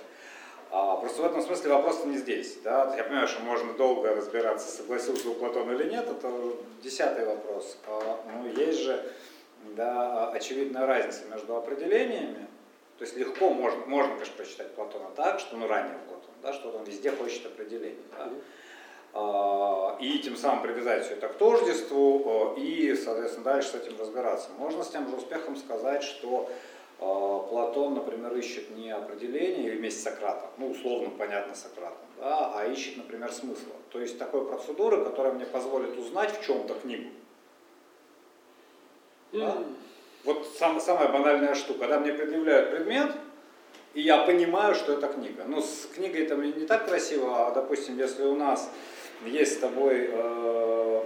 А, 0.69 0.97
просто 0.97 1.21
в 1.21 1.25
этом 1.25 1.41
смысле 1.43 1.73
вопрос 1.73 2.03
не 2.03 2.17
здесь. 2.17 2.57
Да? 2.63 2.93
Я 2.97 3.03
понимаю, 3.03 3.27
что 3.27 3.41
можно 3.41 3.73
долго 3.73 4.13
разбираться, 4.15 4.69
согласился 4.69 5.29
у 5.29 5.35
Платона 5.35 5.71
или 5.73 5.89
нет, 5.89 6.09
это 6.09 6.33
десятый 6.81 7.25
вопрос. 7.25 7.77
А, 7.87 8.19
ну, 8.33 8.51
есть 8.59 8.79
же 8.79 8.99
да, 9.75 10.29
очевидная 10.29 10.85
разница 10.85 11.25
между 11.31 11.55
определениями. 11.55 12.47
То 12.97 13.05
есть 13.05 13.17
легко 13.17 13.49
можно, 13.49 13.85
можно, 13.85 14.13
конечно, 14.13 14.35
прочитать 14.35 14.75
Платона 14.75 15.09
так, 15.15 15.39
что, 15.39 15.57
ну, 15.57 15.67
ранее 15.67 15.97
Платон, 16.07 16.33
да, 16.41 16.53
что 16.53 16.69
он 16.69 16.83
везде 16.83 17.11
хочет 17.11 17.45
определений. 17.45 17.97
Да? 18.17 18.29
А, 19.15 19.97
и 19.99 20.19
тем 20.19 20.35
самым 20.35 20.63
привязать 20.63 21.05
все 21.05 21.13
это 21.13 21.27
к 21.27 21.35
тождеству 21.35 22.55
и, 22.57 22.95
соответственно, 22.95 23.45
дальше 23.45 23.69
с 23.69 23.75
этим 23.75 23.99
разбираться. 23.99 24.49
Можно 24.57 24.83
с 24.83 24.89
тем 24.89 25.07
же 25.07 25.15
успехом 25.15 25.55
сказать, 25.55 26.03
что 26.03 26.49
а, 26.99 27.39
Платон, 27.39 27.95
например, 27.95 28.35
ищет 28.35 28.75
не 28.75 28.89
определение 28.89 29.67
или 29.67 29.77
вместе 29.77 29.99
с 29.99 30.03
Сократом, 30.03 30.49
ну, 30.57 30.71
условно, 30.71 31.11
понятно, 31.17 31.53
Сократом, 31.53 31.97
да, 32.19 32.53
а 32.55 32.65
ищет, 32.65 32.97
например, 32.97 33.31
смысла. 33.31 33.73
То 33.91 33.99
есть 33.99 34.17
такой 34.17 34.47
процедуры, 34.47 35.03
которая 35.03 35.33
мне 35.33 35.45
позволит 35.45 35.97
узнать 35.97 36.31
в 36.31 36.45
чем-то 36.45 36.75
книгу. 36.75 37.09
Вот 40.23 40.47
сам, 40.57 40.79
самая 40.79 41.09
банальная 41.09 41.55
штука, 41.55 41.81
когда 41.81 41.99
мне 41.99 42.13
предъявляют 42.13 42.71
предмет, 42.71 43.11
и 43.93 44.01
я 44.01 44.19
понимаю, 44.23 44.73
что 44.73 44.93
это 44.93 45.07
книга. 45.07 45.43
Ну, 45.45 45.61
с 45.61 45.89
книгой 45.93 46.23
это 46.23 46.35
не 46.35 46.65
так 46.65 46.87
красиво, 46.87 47.47
а, 47.47 47.51
допустим, 47.51 47.97
если 47.97 48.23
у 48.23 48.35
нас 48.35 48.69
есть 49.25 49.55
с 49.55 49.57
тобой, 49.57 50.09
э, 50.09 51.03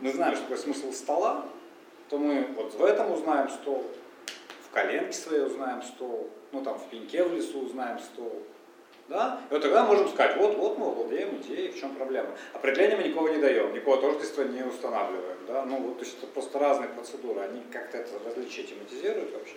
мы 0.00 0.12
знаем, 0.12 0.34
что 0.34 0.42
такое 0.42 0.58
смысл 0.58 0.92
стола, 0.92 1.46
то 2.08 2.18
мы 2.18 2.48
вот 2.56 2.74
в 2.74 2.84
этом 2.84 3.12
узнаем 3.12 3.48
стол, 3.48 3.84
коленке 4.76 5.12
своей 5.14 5.42
узнаем 5.42 5.82
стол, 5.82 6.28
ну 6.52 6.62
там 6.62 6.78
в 6.78 6.90
пеньке 6.90 7.24
в 7.24 7.34
лесу 7.34 7.60
узнаем 7.60 7.98
стол. 7.98 8.42
Да? 9.08 9.40
И 9.50 9.52
вот 9.52 9.62
тогда 9.62 9.84
можем 9.84 10.08
сказать, 10.08 10.36
вот, 10.36 10.56
вот 10.56 10.78
мы 10.78 10.90
владеем 10.90 11.40
идеей, 11.40 11.70
в 11.70 11.78
чем 11.78 11.94
проблема. 11.94 12.30
Определения 12.52 12.96
мы 12.96 13.04
никого 13.04 13.28
не 13.28 13.38
даем, 13.38 13.72
никакого 13.72 13.98
тождества 14.00 14.42
не 14.44 14.62
устанавливаем. 14.62 15.38
Да? 15.46 15.64
Ну, 15.64 15.78
вот, 15.78 15.98
то 15.98 16.04
есть 16.04 16.18
это 16.18 16.26
просто 16.26 16.58
разные 16.58 16.88
процедуры, 16.88 17.40
они 17.40 17.62
как-то 17.72 17.98
это 17.98 18.10
различие 18.24 18.66
тематизируют 18.66 19.32
вообще. 19.32 19.54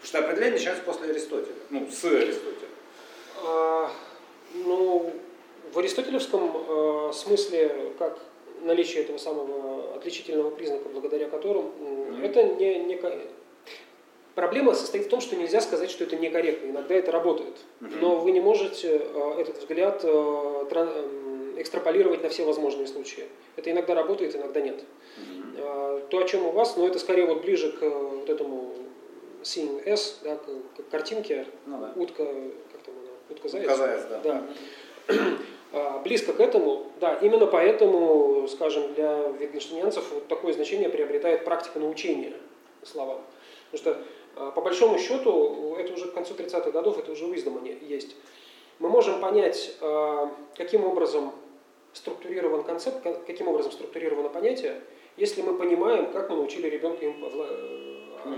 Потому 0.00 0.06
что 0.06 0.18
определение 0.18 0.54
начинается 0.54 0.84
после 0.84 1.10
Аристотеля, 1.10 1.56
ну, 1.70 1.88
с 1.88 2.04
Аристотеля. 2.04 2.68
А, 3.44 3.90
ну, 4.54 5.12
в 5.72 5.78
аристотелевском 5.78 6.56
э, 6.68 7.12
смысле, 7.12 7.92
как 7.98 8.18
наличие 8.62 9.04
этого 9.04 9.18
самого 9.18 9.94
отличительного 9.96 10.50
признака, 10.50 10.88
благодаря 10.88 11.28
которому 11.28 11.72
mm-hmm. 11.78 12.26
это 12.26 12.42
не, 12.44 12.84
не, 12.84 12.96
Проблема 14.40 14.72
состоит 14.72 15.04
в 15.04 15.08
том, 15.10 15.20
что 15.20 15.36
нельзя 15.36 15.60
сказать, 15.60 15.90
что 15.90 16.04
это 16.04 16.16
некорректно. 16.16 16.70
Иногда 16.70 16.94
это 16.94 17.12
работает. 17.12 17.58
Но 17.78 18.16
вы 18.16 18.30
не 18.30 18.40
можете 18.40 19.02
э, 19.04 19.34
этот 19.38 19.58
взгляд 19.58 20.00
э, 20.02 21.52
экстраполировать 21.58 22.22
на 22.22 22.30
все 22.30 22.46
возможные 22.46 22.86
случаи. 22.86 23.24
Это 23.56 23.70
иногда 23.70 23.94
работает, 23.94 24.34
иногда 24.34 24.62
нет. 24.62 24.82
Э, 25.58 26.00
то, 26.08 26.18
о 26.18 26.24
чем 26.24 26.46
у 26.46 26.52
вас, 26.52 26.74
но 26.78 26.86
это 26.86 26.98
скорее 26.98 27.26
вот 27.26 27.42
ближе 27.42 27.70
к 27.70 27.82
вот 27.82 28.30
этому 28.30 28.72
seeing 29.42 29.86
S, 29.86 30.20
да, 30.24 30.36
к, 30.36 30.46
к 30.46 30.90
картинке. 30.90 31.44
Ну, 31.66 31.78
да. 31.78 31.92
Утка, 31.94 32.24
как 32.24 32.82
там 32.82 32.94
она? 32.94 33.10
Утка-заяц? 33.28 33.66
Утка-заяц, 33.66 34.06
да. 34.08 34.42
да. 35.70 36.00
Близко 36.02 36.32
к 36.32 36.40
этому, 36.40 36.86
да, 36.98 37.16
именно 37.16 37.44
поэтому, 37.44 38.48
скажем, 38.48 38.94
для 38.94 39.28
витгенштейнцев 39.38 40.10
вот 40.14 40.28
такое 40.28 40.54
значение 40.54 40.88
приобретает 40.88 41.44
практика 41.44 41.78
научения 41.78 42.32
словам. 42.82 43.20
Потому 43.70 43.96
что 43.96 44.00
а, 44.00 44.04
по 44.34 44.60
большому 44.60 44.98
счету, 44.98 45.76
это 45.78 45.92
уже 45.92 46.08
к 46.08 46.14
концу 46.14 46.34
30-х 46.34 46.70
годов, 46.70 46.98
это 46.98 47.12
уже 47.12 47.24
wisdom 47.24 47.66
есть. 47.86 48.16
Мы 48.78 48.88
можем 48.88 49.20
понять, 49.20 49.76
а, 49.80 50.30
каким 50.56 50.84
образом 50.84 51.32
структурирован 51.92 52.64
концепт, 52.64 53.02
каким 53.26 53.48
образом 53.48 53.72
структурировано 53.72 54.28
понятие, 54.28 54.80
если 55.16 55.42
мы 55.42 55.56
понимаем, 55.56 56.12
как 56.12 56.30
мы 56.30 56.36
научили 56.36 56.68
ребенка 56.68 57.04
им 57.04 57.22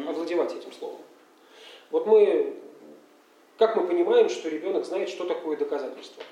овладевать 0.08 0.54
этим 0.54 0.72
словом. 0.72 1.00
Вот 1.90 2.06
мы, 2.06 2.54
как 3.58 3.76
мы 3.76 3.86
понимаем, 3.86 4.28
что 4.28 4.48
ребенок 4.48 4.84
знает, 4.84 5.08
что 5.08 5.24
такое 5.24 5.56
доказательство. 5.56 6.22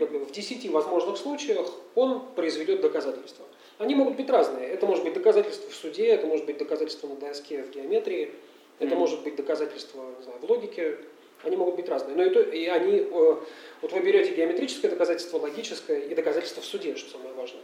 В 0.00 0.32
10 0.32 0.70
возможных 0.70 1.16
случаях 1.16 1.70
он 1.94 2.26
произведет 2.34 2.80
доказательства. 2.80 3.46
Они 3.78 3.94
могут 3.94 4.16
быть 4.16 4.28
разные. 4.28 4.68
Это 4.68 4.84
может 4.84 5.04
быть 5.04 5.14
доказательство 5.14 5.70
в 5.70 5.74
суде, 5.74 6.08
это 6.08 6.26
может 6.26 6.44
быть 6.44 6.58
доказательство 6.58 7.06
на 7.06 7.14
доске 7.14 7.62
в 7.62 7.70
геометрии, 7.70 8.32
это 8.80 8.94
mm-hmm. 8.94 8.98
может 8.98 9.22
быть 9.22 9.36
доказательство 9.36 10.04
знаю, 10.22 10.38
в 10.40 10.50
логике. 10.50 10.96
Они 11.42 11.56
могут 11.56 11.76
быть 11.76 11.88
разные. 11.88 12.16
Но 12.16 12.24
и, 12.24 12.30
то, 12.30 12.40
и 12.40 12.66
они, 12.66 12.98
э, 12.98 13.06
вот 13.10 13.92
вы 13.92 14.00
берете 14.00 14.34
геометрическое 14.34 14.90
доказательство, 14.90 15.38
логическое 15.38 16.00
и 16.00 16.14
доказательство 16.14 16.62
в 16.62 16.66
суде, 16.66 16.96
что 16.96 17.10
самое 17.10 17.32
важное. 17.34 17.62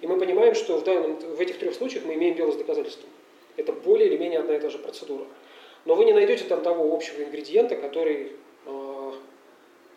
И 0.00 0.06
мы 0.06 0.18
понимаем, 0.18 0.54
что 0.54 0.78
в, 0.78 0.84
данном, 0.84 1.18
в 1.18 1.40
этих 1.40 1.58
трех 1.58 1.74
случаях 1.74 2.04
мы 2.04 2.14
имеем 2.14 2.34
дело 2.36 2.52
с 2.52 2.56
доказательством. 2.56 3.10
Это 3.56 3.72
более 3.72 4.08
или 4.08 4.16
менее 4.16 4.40
одна 4.40 4.56
и 4.56 4.60
та 4.60 4.70
же 4.70 4.78
процедура. 4.78 5.26
Но 5.84 5.94
вы 5.94 6.04
не 6.04 6.12
найдете 6.12 6.44
там 6.44 6.62
того 6.62 6.94
общего 6.94 7.22
ингредиента, 7.22 7.76
который 7.76 8.32
э, 8.66 9.12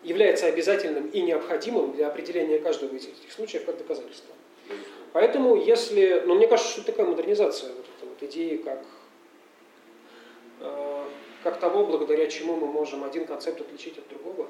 является 0.03 0.47
обязательным 0.47 1.09
и 1.09 1.21
необходимым 1.21 1.93
для 1.93 2.07
определения 2.07 2.59
каждого 2.59 2.95
из 2.95 3.07
этих 3.07 3.31
случаев 3.31 3.65
как 3.65 3.77
доказательство. 3.77 4.33
Поэтому, 5.13 5.55
если, 5.55 6.23
ну, 6.25 6.35
мне 6.35 6.47
кажется, 6.47 6.71
что 6.71 6.81
это 6.81 6.91
такая 6.91 7.05
модернизация 7.05 7.71
вот 7.73 7.85
вот 8.13 8.29
идеи, 8.29 8.57
как, 8.57 8.83
как 11.43 11.59
того, 11.59 11.85
благодаря 11.85 12.27
чему 12.27 12.55
мы 12.55 12.67
можем 12.67 13.03
один 13.03 13.25
концепт 13.25 13.61
отличить 13.61 13.97
от 13.97 14.07
другого. 14.07 14.47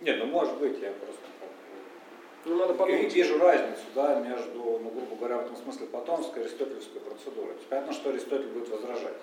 Не, 0.00 0.12
ну 0.14 0.26
может 0.26 0.56
быть, 0.58 0.78
я 0.80 0.92
просто 0.92 1.26
ну, 2.46 2.56
надо 2.58 2.74
подумать. 2.74 3.02
Я 3.02 3.08
вижу 3.08 3.38
разницу, 3.38 3.82
да, 3.94 4.20
между, 4.20 4.58
ну, 4.58 4.90
грубо 4.90 5.16
говоря, 5.16 5.38
в 5.38 5.46
этом 5.46 5.56
смысле 5.56 5.86
платоновской 5.86 6.42
и 6.42 6.44
аристотелевской 6.46 7.00
процедурой. 7.00 7.54
То 7.54 7.56
есть, 7.56 7.68
понятно, 7.68 7.92
что 7.92 8.10
Аристотель 8.10 8.46
будет 8.46 8.68
возражать. 8.68 9.16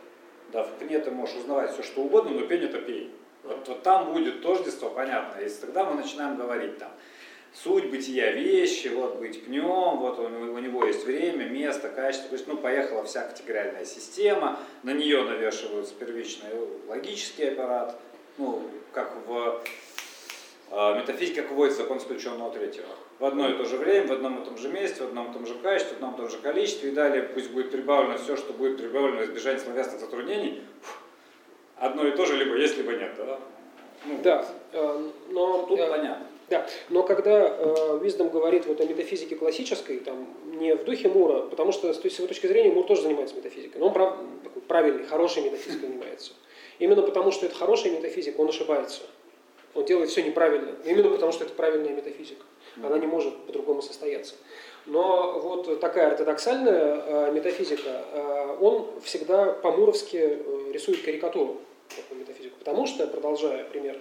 Да, 0.51 0.63
в 0.63 0.73
пне 0.73 0.99
ты 0.99 1.09
можешь 1.09 1.37
узнавать 1.37 1.71
все, 1.71 1.83
что 1.83 2.01
угодно, 2.01 2.31
но 2.31 2.45
пень 2.45 2.63
это 2.63 2.81
пень. 2.81 3.11
Вот, 3.43 3.65
вот 3.65 3.81
там 3.81 4.11
будет 4.11 4.41
тождество, 4.41 4.89
понятно. 4.89 5.39
Если 5.39 5.61
тогда 5.61 5.85
мы 5.85 5.95
начинаем 5.95 6.35
говорить 6.35 6.77
там, 6.79 6.91
суть 7.53 7.89
бытия 7.89 8.31
вещи, 8.31 8.87
вот 8.87 9.17
быть 9.17 9.45
пнем, 9.45 9.97
вот 9.97 10.19
у, 10.19 10.23
у 10.23 10.59
него 10.59 10.85
есть 10.85 11.05
время, 11.05 11.45
место, 11.45 11.89
качество, 11.89 12.29
то 12.29 12.35
есть, 12.35 12.47
ну, 12.47 12.57
поехала 12.57 13.03
вся 13.03 13.27
категориальная 13.27 13.85
система, 13.85 14.59
на 14.81 14.91
нее 14.91 15.23
навешиваются 15.23 15.93
первичный 15.93 16.49
логический 16.87 17.49
аппарат, 17.49 17.99
ну, 18.37 18.63
как 18.91 19.15
в 19.27 19.63
э, 20.71 20.95
метафизике, 20.99 21.43
как 21.43 21.51
вводится 21.51 21.83
закон 21.83 21.99
исключенного 21.99 22.51
третьего. 22.51 22.87
В 23.19 23.25
одно 23.25 23.47
и 23.47 23.53
то 23.53 23.65
же 23.65 23.77
время, 23.77 24.07
в 24.07 24.11
одном 24.11 24.41
и 24.41 24.45
том 24.45 24.57
же 24.57 24.69
месте, 24.69 25.03
в 25.03 25.07
одном 25.07 25.29
и 25.29 25.33
том 25.33 25.45
же 25.45 25.55
качестве, 25.55 25.93
в 25.93 25.95
одном 25.97 26.15
и 26.15 26.17
том 26.17 26.29
же 26.29 26.37
количестве, 26.39 26.89
и 26.89 26.93
далее 26.93 27.23
пусть 27.23 27.51
будет 27.51 27.71
прибавлено 27.71 28.17
все, 28.17 28.35
что 28.35 28.53
будет 28.53 28.77
прибавлено 28.77 29.23
избежание 29.23 29.61
словесных 29.61 29.99
затруднений, 29.99 30.63
одно 31.77 32.07
и 32.07 32.11
то 32.11 32.25
же, 32.25 32.35
либо 32.35 32.55
есть, 32.57 32.77
либо 32.77 32.93
нет, 32.93 33.13
да? 33.17 33.39
Ну, 34.05 34.19
да, 34.23 34.45
э, 34.73 35.09
но... 35.29 35.65
Тут 35.67 35.79
э, 35.79 35.89
понятно. 35.89 36.27
Да, 36.49 36.67
но 36.89 37.03
когда 37.03 37.47
э, 37.47 37.99
Виздом 38.01 38.29
говорит 38.29 38.65
вот 38.65 38.79
о 38.81 38.85
метафизике 38.85 39.35
классической, 39.35 39.99
там, 39.99 40.27
не 40.57 40.75
в 40.75 40.83
духе 40.83 41.07
Мура, 41.07 41.41
потому 41.41 41.71
что 41.71 41.93
с 41.93 42.03
его 42.03 42.27
точки 42.27 42.47
зрения 42.47 42.71
Мур 42.71 42.85
тоже 42.85 43.03
занимается 43.03 43.35
метафизикой, 43.35 43.79
но 43.79 43.87
он 43.87 43.93
прав, 43.93 44.17
правильный, 44.67 45.05
хороший 45.05 45.43
метафизикой 45.43 45.89
занимается. 45.89 46.33
Именно 46.79 47.03
потому, 47.03 47.31
что 47.31 47.45
это 47.45 47.55
хорошая 47.55 47.93
метафизика, 47.93 48.39
он 48.41 48.49
ошибается. 48.49 49.01
Он 49.73 49.85
делает 49.85 50.09
все 50.09 50.21
неправильно. 50.21 50.75
Именно 50.85 51.09
потому, 51.09 51.31
что 51.31 51.45
это 51.45 51.53
правильная 51.53 51.93
метафизика. 51.93 52.43
Она 52.81 52.97
не 52.97 53.07
может 53.07 53.35
по-другому 53.45 53.81
состояться. 53.81 54.35
Но 54.85 55.39
вот 55.39 55.79
такая 55.79 56.07
ортодоксальная 56.09 57.03
э, 57.05 57.31
метафизика, 57.31 58.03
э, 58.11 58.57
он 58.59 58.87
всегда 59.03 59.53
по-муровски 59.53 60.17
э, 60.17 60.71
рисует 60.73 61.03
карикатуру 61.03 61.61
такую 61.95 62.21
метафизику. 62.21 62.57
Потому 62.59 62.85
что, 62.85 63.07
продолжая 63.07 63.63
пример, 63.63 63.97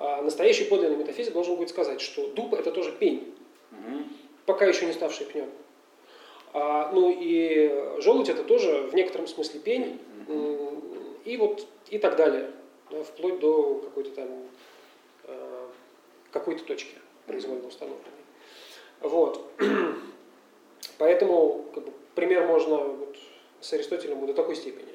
а 0.00 0.22
настоящий 0.22 0.64
подлинный 0.64 0.96
метафизик 0.96 1.34
должен 1.34 1.56
будет 1.56 1.68
сказать, 1.68 2.00
что 2.00 2.26
дуб 2.28 2.54
это 2.54 2.72
тоже 2.72 2.90
пень, 2.90 3.34
угу. 3.70 4.04
пока 4.46 4.64
еще 4.64 4.86
не 4.86 4.94
ставший 4.94 5.26
пнем. 5.26 5.50
А, 6.54 6.90
ну 6.90 7.14
и 7.14 8.00
желудь 8.00 8.30
это 8.30 8.42
тоже 8.42 8.88
в 8.90 8.94
некотором 8.94 9.26
смысле 9.26 9.60
пень, 9.60 10.00
угу. 10.26 10.80
и 11.26 11.36
вот 11.36 11.66
и 11.90 11.98
так 11.98 12.16
далее, 12.16 12.50
да, 12.90 13.04
вплоть 13.04 13.40
до 13.40 13.74
какой-то 13.84 14.10
там 14.12 14.28
э, 15.24 15.66
какой-то 16.32 16.64
точки 16.64 16.94
произвольно 17.26 17.68
установленной. 17.68 18.04
Вот. 19.02 19.52
Поэтому 20.98 21.66
как 21.74 21.84
бы, 21.84 21.92
пример 22.14 22.46
можно 22.46 22.78
вот, 22.78 23.18
с 23.60 23.70
Аристотелем 23.74 24.24
до 24.24 24.32
такой 24.32 24.56
степени 24.56 24.89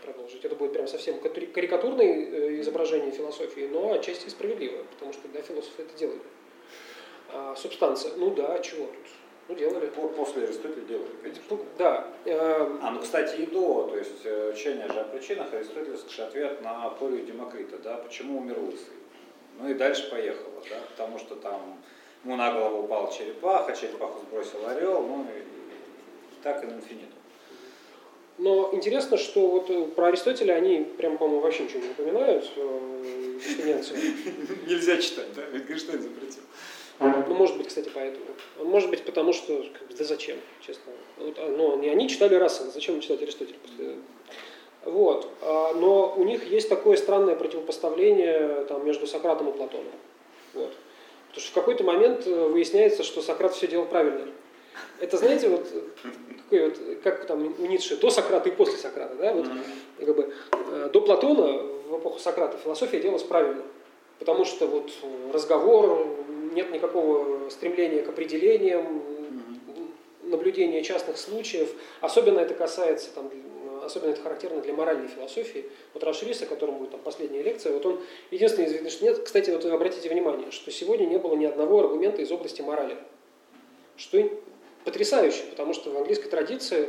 продолжить. 0.00 0.44
Это 0.44 0.56
будет 0.56 0.72
прям 0.72 0.86
совсем 0.86 1.18
карикатурное 1.20 2.06
э, 2.06 2.60
изображение 2.60 3.10
философии, 3.10 3.68
но 3.72 3.92
отчасти 3.92 4.28
справедливое, 4.28 4.84
потому 4.84 5.12
что 5.12 5.22
тогда 5.22 5.42
философы 5.42 5.82
это 5.82 5.98
делали. 5.98 6.20
А, 7.32 7.54
субстанция, 7.56 8.12
ну 8.16 8.34
да, 8.34 8.58
чего 8.58 8.86
тут? 8.86 9.06
Ну, 9.48 9.56
делали. 9.56 9.86
После 9.86 10.44
Аристотеля 10.44 10.84
делали, 10.86 11.10
конечно. 11.22 11.58
Да. 11.76 12.06
Э, 12.24 12.78
а, 12.82 12.90
ну, 12.92 13.00
кстати, 13.00 13.40
и 13.40 13.46
до, 13.46 13.88
то 13.90 13.96
есть 13.96 14.24
э, 14.24 14.52
учение 14.52 14.86
же 14.88 15.00
о 15.00 15.04
причинах, 15.04 15.52
аристотельский 15.52 16.24
ответ 16.24 16.62
на 16.62 16.84
апорию 16.86 17.24
Демокрита, 17.24 17.78
да, 17.78 17.96
почему 17.96 18.38
умер 18.38 18.58
лысый. 18.58 18.94
Ну 19.58 19.68
и 19.68 19.74
дальше 19.74 20.08
поехало, 20.10 20.62
да, 20.70 20.76
потому 20.90 21.18
что 21.18 21.34
там 21.34 21.82
ему 22.24 22.36
на 22.36 22.52
голову 22.52 22.84
упал 22.84 23.10
черепаха, 23.10 23.74
черепаху 23.74 24.20
сбросил 24.20 24.64
орел, 24.66 25.02
ну 25.02 25.24
и, 25.24 25.40
и 25.40 26.42
так 26.42 26.62
и 26.62 26.66
на 26.66 26.74
инфиниту. 26.74 27.16
Но 28.40 28.70
интересно, 28.72 29.18
что 29.18 29.46
вот 29.46 29.68
э, 29.68 29.84
про 29.94 30.06
Аристотеля 30.06 30.54
они 30.54 30.86
прям, 30.96 31.18
по-моему, 31.18 31.42
вообще 31.42 31.64
ничего 31.64 31.80
не 31.80 31.90
упоминают, 31.90 32.50
э, 32.56 33.34
юстинианцы. 33.44 33.94
Нельзя 34.66 34.96
читать, 34.96 35.26
да? 35.36 35.42
Ведь 35.52 35.66
Гриштейн 35.66 36.00
запретил. 36.00 36.42
Ну, 37.00 37.34
может 37.34 37.58
быть, 37.58 37.68
кстати, 37.68 37.90
поэтому. 37.92 38.24
Может 38.58 38.88
быть, 38.88 39.02
потому 39.02 39.34
что, 39.34 39.64
да 39.96 40.04
зачем, 40.04 40.38
честно. 40.60 40.92
Вот, 41.18 41.34
а, 41.38 41.48
но 41.48 41.76
не 41.76 41.88
они 41.90 42.08
читали 42.08 42.34
Рассела, 42.34 42.70
зачем 42.70 43.00
читать 43.00 43.22
Аристотеля 43.22 43.58
после... 43.62 43.96
Вот. 44.84 45.28
А, 45.42 45.74
Но 45.74 46.14
у 46.16 46.24
них 46.24 46.44
есть 46.44 46.68
такое 46.68 46.96
странное 46.96 47.36
противопоставление 47.36 48.64
там, 48.68 48.86
между 48.86 49.06
Сократом 49.06 49.50
и 49.50 49.52
Платоном. 49.52 49.92
Вот. 50.54 50.72
Потому 51.28 51.42
что 51.42 51.50
в 51.50 51.54
какой-то 51.54 51.84
момент 51.84 52.26
э, 52.26 52.48
выясняется, 52.48 53.02
что 53.02 53.22
Сократ 53.22 53.54
все 53.54 53.66
делал 53.66 53.86
правильно. 53.86 54.26
Это, 54.98 55.16
знаете, 55.16 55.48
вот, 55.48 55.66
вот, 56.50 56.78
как 57.02 57.26
там 57.26 57.54
у 57.58 57.66
Ницше, 57.66 57.96
до 57.96 58.10
Сократа 58.10 58.48
и 58.48 58.52
после 58.52 58.78
Сократа. 58.78 59.14
Да? 59.16 59.32
Вот, 59.32 59.46
как 59.98 60.16
бы, 60.16 60.32
э, 60.52 60.90
до 60.92 61.00
Платона, 61.00 61.62
в 61.88 61.98
эпоху 61.98 62.18
Сократа, 62.18 62.58
философия 62.58 63.00
делалась 63.00 63.22
правильно. 63.22 63.62
Потому 64.18 64.44
что 64.44 64.66
вот 64.66 64.90
разговор, 65.32 66.06
нет 66.52 66.70
никакого 66.70 67.48
стремления 67.48 68.02
к 68.02 68.08
определениям, 68.08 69.02
наблюдения 70.22 70.82
частных 70.82 71.18
случаев. 71.18 71.72
Особенно 72.00 72.40
это 72.40 72.54
касается, 72.54 73.10
там, 73.14 73.30
особенно 73.84 74.10
это 74.10 74.22
характерно 74.22 74.60
для 74.60 74.72
моральной 74.72 75.08
философии. 75.08 75.66
Вот 75.94 76.04
Рашрис, 76.04 76.42
о 76.42 76.46
котором 76.46 76.78
будет 76.78 76.90
там 76.90 77.00
последняя 77.00 77.42
лекция, 77.42 77.72
вот 77.72 77.84
он 77.86 78.00
единственный 78.30 78.66
из 78.66 78.72
видных, 78.72 78.92
что 78.92 79.04
нет. 79.04 79.22
Кстати, 79.22 79.50
вот 79.50 79.64
обратите 79.64 80.08
внимание, 80.08 80.50
что 80.50 80.70
сегодня 80.70 81.06
не 81.06 81.18
было 81.18 81.34
ни 81.34 81.44
одного 81.44 81.80
аргумента 81.80 82.22
из 82.22 82.30
области 82.30 82.62
морали. 82.62 82.96
Что 83.96 84.18
потрясающе, 84.84 85.42
потому 85.50 85.74
что 85.74 85.90
в 85.90 85.96
английской 85.96 86.28
традиции 86.28 86.88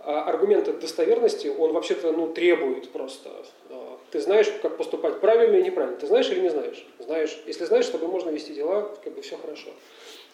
а, 0.00 0.24
аргумент 0.24 0.68
от 0.68 0.80
достоверности, 0.80 1.48
он 1.48 1.72
вообще-то 1.72 2.12
ну, 2.12 2.28
требует 2.28 2.90
просто. 2.90 3.30
а, 3.70 3.98
Ты 4.10 4.20
знаешь, 4.20 4.50
как 4.60 4.76
поступать 4.76 5.20
правильно 5.20 5.56
и 5.56 5.62
неправильно. 5.62 5.98
Ты 5.98 6.06
знаешь 6.06 6.28
или 6.30 6.40
не 6.40 6.50
знаешь? 6.50 6.86
Знаешь. 6.98 7.42
Если 7.46 7.64
знаешь, 7.64 7.86
с 7.86 7.90
тобой 7.90 8.08
можно 8.08 8.30
вести 8.30 8.52
дела, 8.52 8.94
как 9.02 9.14
бы 9.14 9.22
все 9.22 9.36
хорошо. 9.38 9.70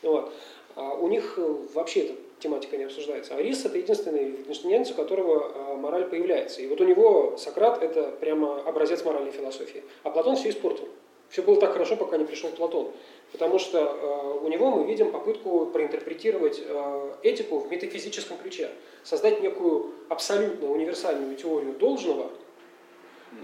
Вот. 0.02 0.32
А 0.77 0.94
у 0.94 1.09
них 1.09 1.35
э, 1.36 1.57
вообще 1.74 2.01
эта 2.01 2.15
тематика 2.39 2.77
не 2.77 2.85
обсуждается. 2.85 3.35
Арис 3.36 3.65
это 3.65 3.78
единственный 3.78 4.24
витгенштейнянец, 4.24 4.90
у 4.90 4.94
которого 4.94 5.52
а, 5.55 5.77
мораль 5.77 6.07
появляется. 6.07 6.62
И 6.62 6.66
вот 6.66 6.81
у 6.81 6.85
него 6.85 7.36
Сократ 7.36 7.82
это 7.82 8.11
прямо 8.20 8.62
образец 8.62 9.05
моральной 9.05 9.32
философии. 9.32 9.85
А 10.02 10.11
Платон 10.11 10.36
все 10.36 10.51
испортил. 10.51 10.89
Все 11.28 11.43
было 11.43 11.61
так 11.61 11.73
хорошо, 11.73 11.97
пока 11.97 12.16
не 12.16 12.24
пришел 12.24 12.51
Платон. 12.51 12.90
Потому 13.32 13.59
что 13.59 13.78
э, 13.78 14.44
у 14.44 14.48
него 14.48 14.70
мы 14.70 14.86
видим 14.86 15.12
попытку 15.12 15.66
проинтерпретировать 15.66 16.61
э, 16.65 17.12
этику 17.23 17.59
в 17.59 17.70
метафизическом 17.70 18.39
ключе. 18.39 18.70
Создать 19.05 19.40
некую 19.40 19.93
абсолютно 20.09 20.69
универсальную 20.69 21.36
теорию 21.36 21.74
должного, 21.74 22.31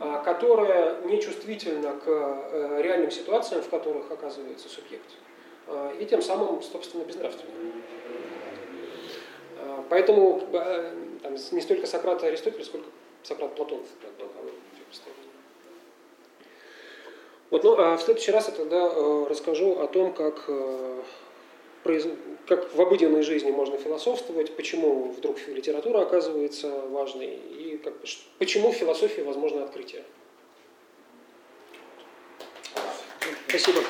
а, 0.00 0.18
которая 0.24 1.00
не 1.02 1.20
чувствительна 1.22 1.92
к 1.92 2.08
э, 2.08 2.80
реальным 2.82 3.10
ситуациям, 3.10 3.62
в 3.62 3.68
которых 3.68 4.10
оказывается 4.10 4.68
субъект. 4.68 5.10
И 5.98 6.04
тем 6.04 6.22
самым, 6.22 6.62
собственно, 6.62 7.02
безнравственна. 7.02 7.52
Поэтому 9.88 10.42
э, 10.52 10.94
там, 11.22 11.34
не 11.34 11.60
столько 11.60 11.86
Сократ 11.86 12.22
и 12.22 12.26
Аристотель, 12.26 12.64
сколько 12.64 12.86
Сократ 13.22 13.54
Платон 13.56 13.80
представлении. 14.86 15.25
Вот, 17.50 17.62
ну, 17.62 17.76
а 17.78 17.96
в 17.96 18.02
следующий 18.02 18.32
раз 18.32 18.48
я 18.48 18.54
тогда 18.54 18.90
э, 18.92 19.26
расскажу 19.28 19.78
о 19.78 19.86
том, 19.86 20.12
как, 20.12 20.44
э, 20.48 21.02
произ- 21.84 22.16
как 22.46 22.74
в 22.74 22.80
обыденной 22.80 23.22
жизни 23.22 23.50
можно 23.50 23.76
философствовать, 23.76 24.56
почему 24.56 25.12
вдруг 25.12 25.38
литература 25.46 26.00
оказывается 26.00 26.68
важной 26.88 27.36
и 27.36 27.78
как, 27.78 27.94
почему 28.38 28.72
в 28.72 28.74
философии 28.74 29.20
возможно 29.20 29.62
открытие. 29.62 30.02
Спасибо. 33.48 33.80